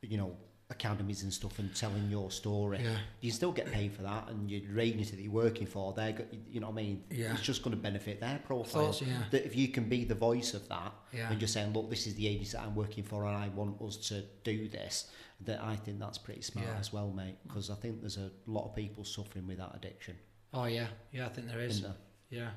you 0.00 0.16
know, 0.16 0.34
academies 0.70 1.22
and 1.22 1.32
stuff 1.32 1.58
and 1.58 1.74
telling 1.74 2.10
your 2.10 2.30
story. 2.30 2.80
Yeah. 2.82 2.96
You 3.20 3.30
still 3.30 3.52
get 3.52 3.72
paid 3.72 3.92
for 3.92 4.02
that, 4.02 4.28
and 4.28 4.50
your 4.50 4.78
agency 4.78 5.16
that 5.16 5.22
you're 5.22 5.32
working 5.32 5.66
for, 5.66 5.92
they're, 5.94 6.12
go- 6.12 6.26
you 6.50 6.60
know 6.60 6.66
what 6.68 6.74
I 6.74 6.82
mean? 6.82 7.04
Yeah. 7.10 7.32
It's 7.32 7.42
just 7.42 7.62
going 7.62 7.74
to 7.74 7.82
benefit 7.82 8.20
their 8.20 8.38
profile. 8.44 8.86
Thoughts, 8.92 9.00
yeah. 9.02 9.22
That 9.30 9.46
if 9.46 9.56
you 9.56 9.68
can 9.68 9.88
be 9.88 10.04
the 10.04 10.14
voice 10.14 10.52
of 10.54 10.68
that 10.68 10.92
Yeah. 11.12 11.30
and 11.30 11.40
just 11.40 11.54
saying, 11.54 11.72
look, 11.72 11.88
this 11.88 12.06
is 12.06 12.14
the 12.16 12.28
agency 12.28 12.52
that 12.56 12.64
I'm 12.64 12.74
working 12.74 13.02
for, 13.02 13.24
and 13.24 13.34
I 13.36 13.48
want 13.48 13.80
us 13.80 13.96
to 14.08 14.22
do 14.44 14.68
this, 14.68 15.10
that 15.42 15.62
I 15.62 15.74
think 15.76 16.00
that's 16.00 16.18
pretty 16.18 16.42
smart 16.42 16.66
Yeah. 16.66 16.78
as 16.78 16.92
well, 16.92 17.10
mate. 17.10 17.36
Because 17.46 17.70
I 17.70 17.74
think 17.74 18.00
there's 18.00 18.18
a 18.18 18.30
lot 18.46 18.64
of 18.66 18.74
people 18.76 19.04
suffering 19.04 19.46
with 19.46 19.58
that 19.58 19.72
addiction. 19.74 20.16
Oh 20.52 20.64
yeah, 20.64 20.86
yeah. 21.12 21.26
I 21.26 21.28
think 21.28 21.46
there 21.48 21.60
is. 21.60 21.82
there? 21.82 21.94
Yeah, 22.30 22.50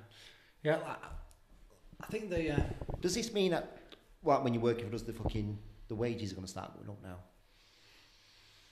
yeah. 0.64 0.80
I, 0.86 0.96
I 2.04 2.08
think 2.08 2.30
the 2.30 2.52
uh, 2.56 2.64
Does 3.00 3.16
this 3.16 3.32
mean 3.34 3.52
that, 3.52 3.78
well, 4.24 4.42
when 4.44 4.54
you're 4.54 4.64
working 4.64 4.90
for 4.90 4.96
us, 4.96 5.02
the 5.04 5.14
fucking 5.14 5.58
the 5.88 5.96
wages 5.96 6.32
are 6.32 6.36
going 6.36 6.46
to 6.46 6.52
start 6.52 6.74
going 6.76 6.90
up 6.90 7.02
now? 7.04 7.18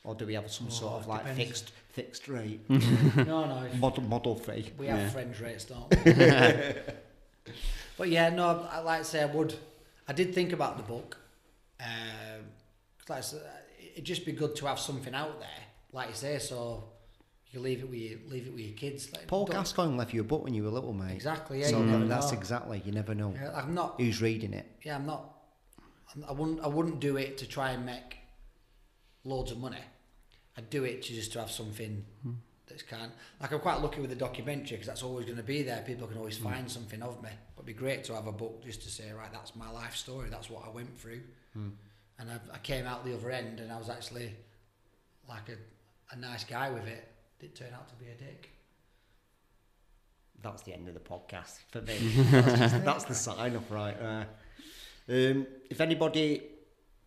Or 0.03 0.15
do 0.15 0.26
we 0.26 0.34
have 0.35 0.49
some 0.51 0.67
Oh, 0.67 0.73
sort 0.73 0.93
of 1.01 1.07
like 1.07 1.21
depends. 1.21 1.43
fixed 1.43 1.71
fixed 1.91 2.27
rate 2.30 2.61
no, 2.69 3.45
no. 3.45 3.67
model 3.80 4.03
model 4.03 4.35
fee? 4.35 4.71
We 4.77 4.88
have 4.88 4.99
Yeah. 4.99 5.09
friends 5.09 5.39
rates, 5.41 5.65
don't 5.65 5.89
we? 6.05 7.53
but 7.97 8.09
yeah, 8.09 8.30
no. 8.30 8.67
I 8.71 8.80
like 8.80 8.99
I 9.01 9.03
say, 9.03 9.21
I 9.21 9.26
would. 9.26 9.53
I 10.07 10.13
did 10.13 10.34
think 10.34 10.53
about 10.53 10.77
the 10.77 10.84
book. 10.84 11.17
Um, 11.80 12.45
'cause 12.99 13.09
like 13.09 13.17
I 13.19 13.21
said, 13.21 13.41
it'd 13.93 14.05
just 14.05 14.26
be 14.26 14.31
good 14.31 14.55
to 14.57 14.65
have 14.67 14.80
something 14.80 15.13
out 15.13 15.39
there, 15.39 15.63
like 15.93 16.09
you 16.09 16.15
say, 16.15 16.39
so 16.39 16.85
you 17.51 17.59
leave 17.59 17.80
it 17.81 17.89
with 17.89 17.99
your, 17.99 18.19
leave 18.27 18.47
it 18.47 18.51
with 18.51 18.61
your 18.61 18.76
kids. 18.77 19.11
Like, 19.13 19.27
Paul 19.27 19.45
Gascoigne 19.45 19.95
left 19.97 20.13
you 20.13 20.21
a 20.21 20.23
book 20.23 20.43
when 20.43 20.53
you 20.53 20.63
were 20.63 20.69
little, 20.69 20.93
mate. 20.93 21.13
Exactly. 21.15 21.61
Yeah. 21.61 21.67
so 21.67 21.80
you 21.80 21.85
never 21.85 22.05
that's 22.05 22.31
know. 22.31 22.38
exactly 22.38 22.81
you 22.85 22.91
never 22.91 23.15
know 23.15 23.34
Yeah, 23.35 23.51
I'm 23.55 23.73
not. 23.73 23.95
who's 23.99 24.21
reading 24.21 24.53
it. 24.53 24.65
Yeah, 24.84 24.95
I'm 24.95 25.05
not. 25.05 25.35
I'm, 26.15 26.26
I 26.26 26.31
wouldn't. 26.31 26.61
I 26.61 26.67
wouldn't 26.67 26.99
do 26.99 27.17
it 27.17 27.38
to 27.39 27.47
try 27.47 27.71
and 27.71 27.85
make 27.85 28.17
loads 29.30 29.51
of 29.51 29.60
money. 29.60 29.77
I'd 30.57 30.69
do 30.69 30.84
it 30.84 31.03
to 31.03 31.14
just 31.14 31.31
to 31.34 31.39
have 31.39 31.51
something 31.51 32.03
hmm. 32.23 32.31
that's 32.68 32.84
kind. 32.84 33.11
Like 33.39 33.53
I'm 33.53 33.60
quite 33.60 33.81
lucky 33.81 34.01
with 34.01 34.10
the 34.10 34.15
documentary 34.15 34.72
because 34.72 34.88
that's 34.88 35.03
always 35.03 35.26
going 35.26 35.38
to 35.38 35.43
be 35.43 35.64
there. 35.64 35.81
People 35.85 36.07
can 36.07 36.18
always 36.18 36.38
hmm. 36.38 36.49
find 36.49 36.69
something 36.69 37.01
of 37.01 37.22
me. 37.23 37.30
But 37.56 37.64
it'd 37.64 37.65
be 37.65 37.73
great 37.73 38.03
to 38.06 38.15
have 38.15 38.27
a 38.27 38.31
book 38.31 38.65
just 38.65 38.81
to 38.84 38.89
say, 38.89 39.11
right, 39.11 39.31
that's 39.31 39.56
my 39.56 39.69
life 39.72 39.95
story. 39.95 40.30
That's 40.30 40.49
what 40.49 40.65
I 40.65 40.69
went 40.69 40.97
through. 40.99 41.22
Hmm. 41.53 41.69
And 42.19 42.30
I, 42.30 42.39
I 42.53 42.57
came 42.57 42.85
out 42.85 43.06
the 43.06 43.14
other 43.15 43.31
end, 43.31 43.61
and 43.61 43.72
I 43.72 43.77
was 43.77 43.89
actually 43.89 44.35
like 45.30 45.47
a, 45.47 46.14
a 46.14 46.18
nice 46.18 46.43
guy 46.43 46.69
with 46.69 46.85
it. 46.88 47.07
Didn't 47.39 47.56
turn 47.56 47.73
out 47.73 47.88
to 47.88 47.95
be 47.95 48.11
a 48.11 48.15
dick. 48.15 48.49
That's 50.41 50.61
the 50.64 50.73
end 50.73 50.88
of 50.88 50.93
the 50.93 50.99
podcast 50.99 51.60
for 51.69 51.81
me. 51.81 51.97
that's, 52.31 52.73
that's 52.73 53.03
the 53.06 53.15
sign 53.15 53.56
off 53.56 53.72
right 53.72 53.97
there. 53.97 54.27
Um, 55.10 55.47
if 55.69 55.80
anybody 55.80 56.43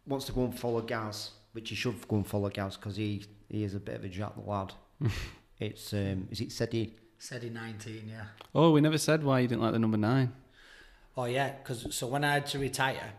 wants 0.07 0.27
to 0.27 0.33
go 0.33 0.45
and 0.45 0.59
follow 0.59 0.81
Gaz, 0.81 1.31
which 1.53 1.69
he 1.71 1.75
should 1.75 2.07
go 2.09 2.17
and 2.17 2.27
follow 2.27 2.49
Gaz 2.51 2.77
because 2.77 2.97
he, 2.97 3.25
he 3.49 3.65
is 3.65 3.75
a 3.75 3.81
bit 3.81 3.97
of 3.97 4.05
a 4.05 4.09
jack 4.09 4.35
the 4.35 4.43
lad. 4.43 4.73
it's 5.59 5.93
um, 5.93 6.29
is 6.31 6.41
it 6.41 6.49
Sedi? 6.49 6.93
Seddon 7.19 7.55
19, 7.55 8.09
yeah. 8.11 8.25
Oh, 8.55 8.73
we 8.73 8.81
never 8.81 8.99
said 8.99 9.23
why 9.23 9.41
you 9.41 9.49
didn't 9.49 9.63
like 9.63 9.73
the 9.73 9.79
number 9.79 9.97
nine. 9.97 10.33
Oh 11.17 11.27
yeah, 11.27 11.53
because 11.53 11.95
so 11.95 12.07
when 12.07 12.25
I 12.25 12.33
had 12.35 12.47
to 12.49 12.59
retire, 12.59 13.13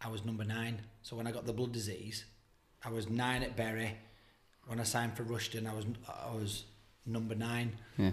I 0.00 0.08
was 0.08 0.24
number 0.24 0.44
nine. 0.44 0.80
So 1.02 1.16
when 1.16 1.26
I 1.26 1.32
got 1.32 1.46
the 1.46 1.52
blood 1.52 1.72
disease, 1.72 2.24
I 2.84 2.90
was 2.90 3.08
nine 3.08 3.42
at 3.42 3.56
Bury. 3.56 3.96
When 4.66 4.80
I 4.80 4.82
signed 4.82 5.16
for 5.16 5.22
Rushden, 5.24 5.66
I 5.70 5.74
was 5.74 5.86
I 6.08 6.34
was 6.34 6.64
number 7.06 7.34
nine, 7.34 7.72
Yeah. 7.98 8.12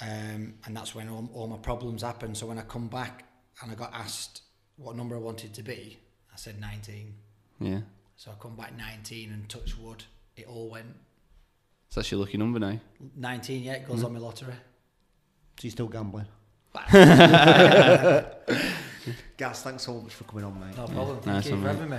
um, 0.00 0.54
and 0.64 0.74
that's 0.76 0.94
when 0.94 1.08
all, 1.08 1.28
all 1.34 1.46
my 1.46 1.58
problems 1.58 2.02
happened. 2.02 2.36
So 2.36 2.46
when 2.46 2.58
I 2.58 2.62
come 2.62 2.88
back 2.88 3.24
and 3.62 3.70
I 3.70 3.74
got 3.74 3.92
asked 3.94 4.42
what 4.76 4.96
number 4.96 5.14
I 5.14 5.18
wanted 5.20 5.54
to 5.54 5.62
be, 5.62 5.98
I 6.32 6.36
said 6.36 6.60
nineteen. 6.60 7.14
Yeah. 7.60 7.80
So 8.16 8.30
I 8.30 8.34
come 8.40 8.56
back 8.56 8.76
nineteen 8.76 9.32
and 9.32 9.48
touch 9.48 9.76
wood, 9.78 10.04
it 10.36 10.46
all 10.46 10.70
went 10.70 10.94
So 11.90 12.00
that's 12.00 12.10
your 12.10 12.20
lucky 12.20 12.38
number 12.38 12.58
now. 12.58 12.78
nineteen. 13.16 13.62
Yeah, 13.64 13.74
it 13.74 13.86
goes 13.86 13.98
mm-hmm. 13.98 14.06
on 14.06 14.12
my 14.14 14.18
lottery. 14.20 14.54
So 15.58 15.62
you're 15.62 15.70
still 15.72 15.88
gambling? 15.88 16.26
Gaz, 19.36 19.62
thanks 19.62 19.84
so 19.84 20.00
much 20.00 20.12
for 20.14 20.24
coming 20.24 20.44
on, 20.44 20.58
mate. 20.58 20.76
No 20.76 20.86
problem. 20.86 21.16
Thank 21.20 21.26
Nice 21.26 21.46
you 21.46 21.52
one, 21.52 21.60
for 21.60 21.66
mate. 21.68 21.74
having 21.74 21.90
me. 21.90 21.98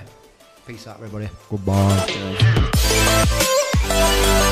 Peace 0.67 0.87
out, 0.87 0.97
everybody. 0.97 1.29
Goodbye. 1.49 2.05
Yeah. 3.87 4.51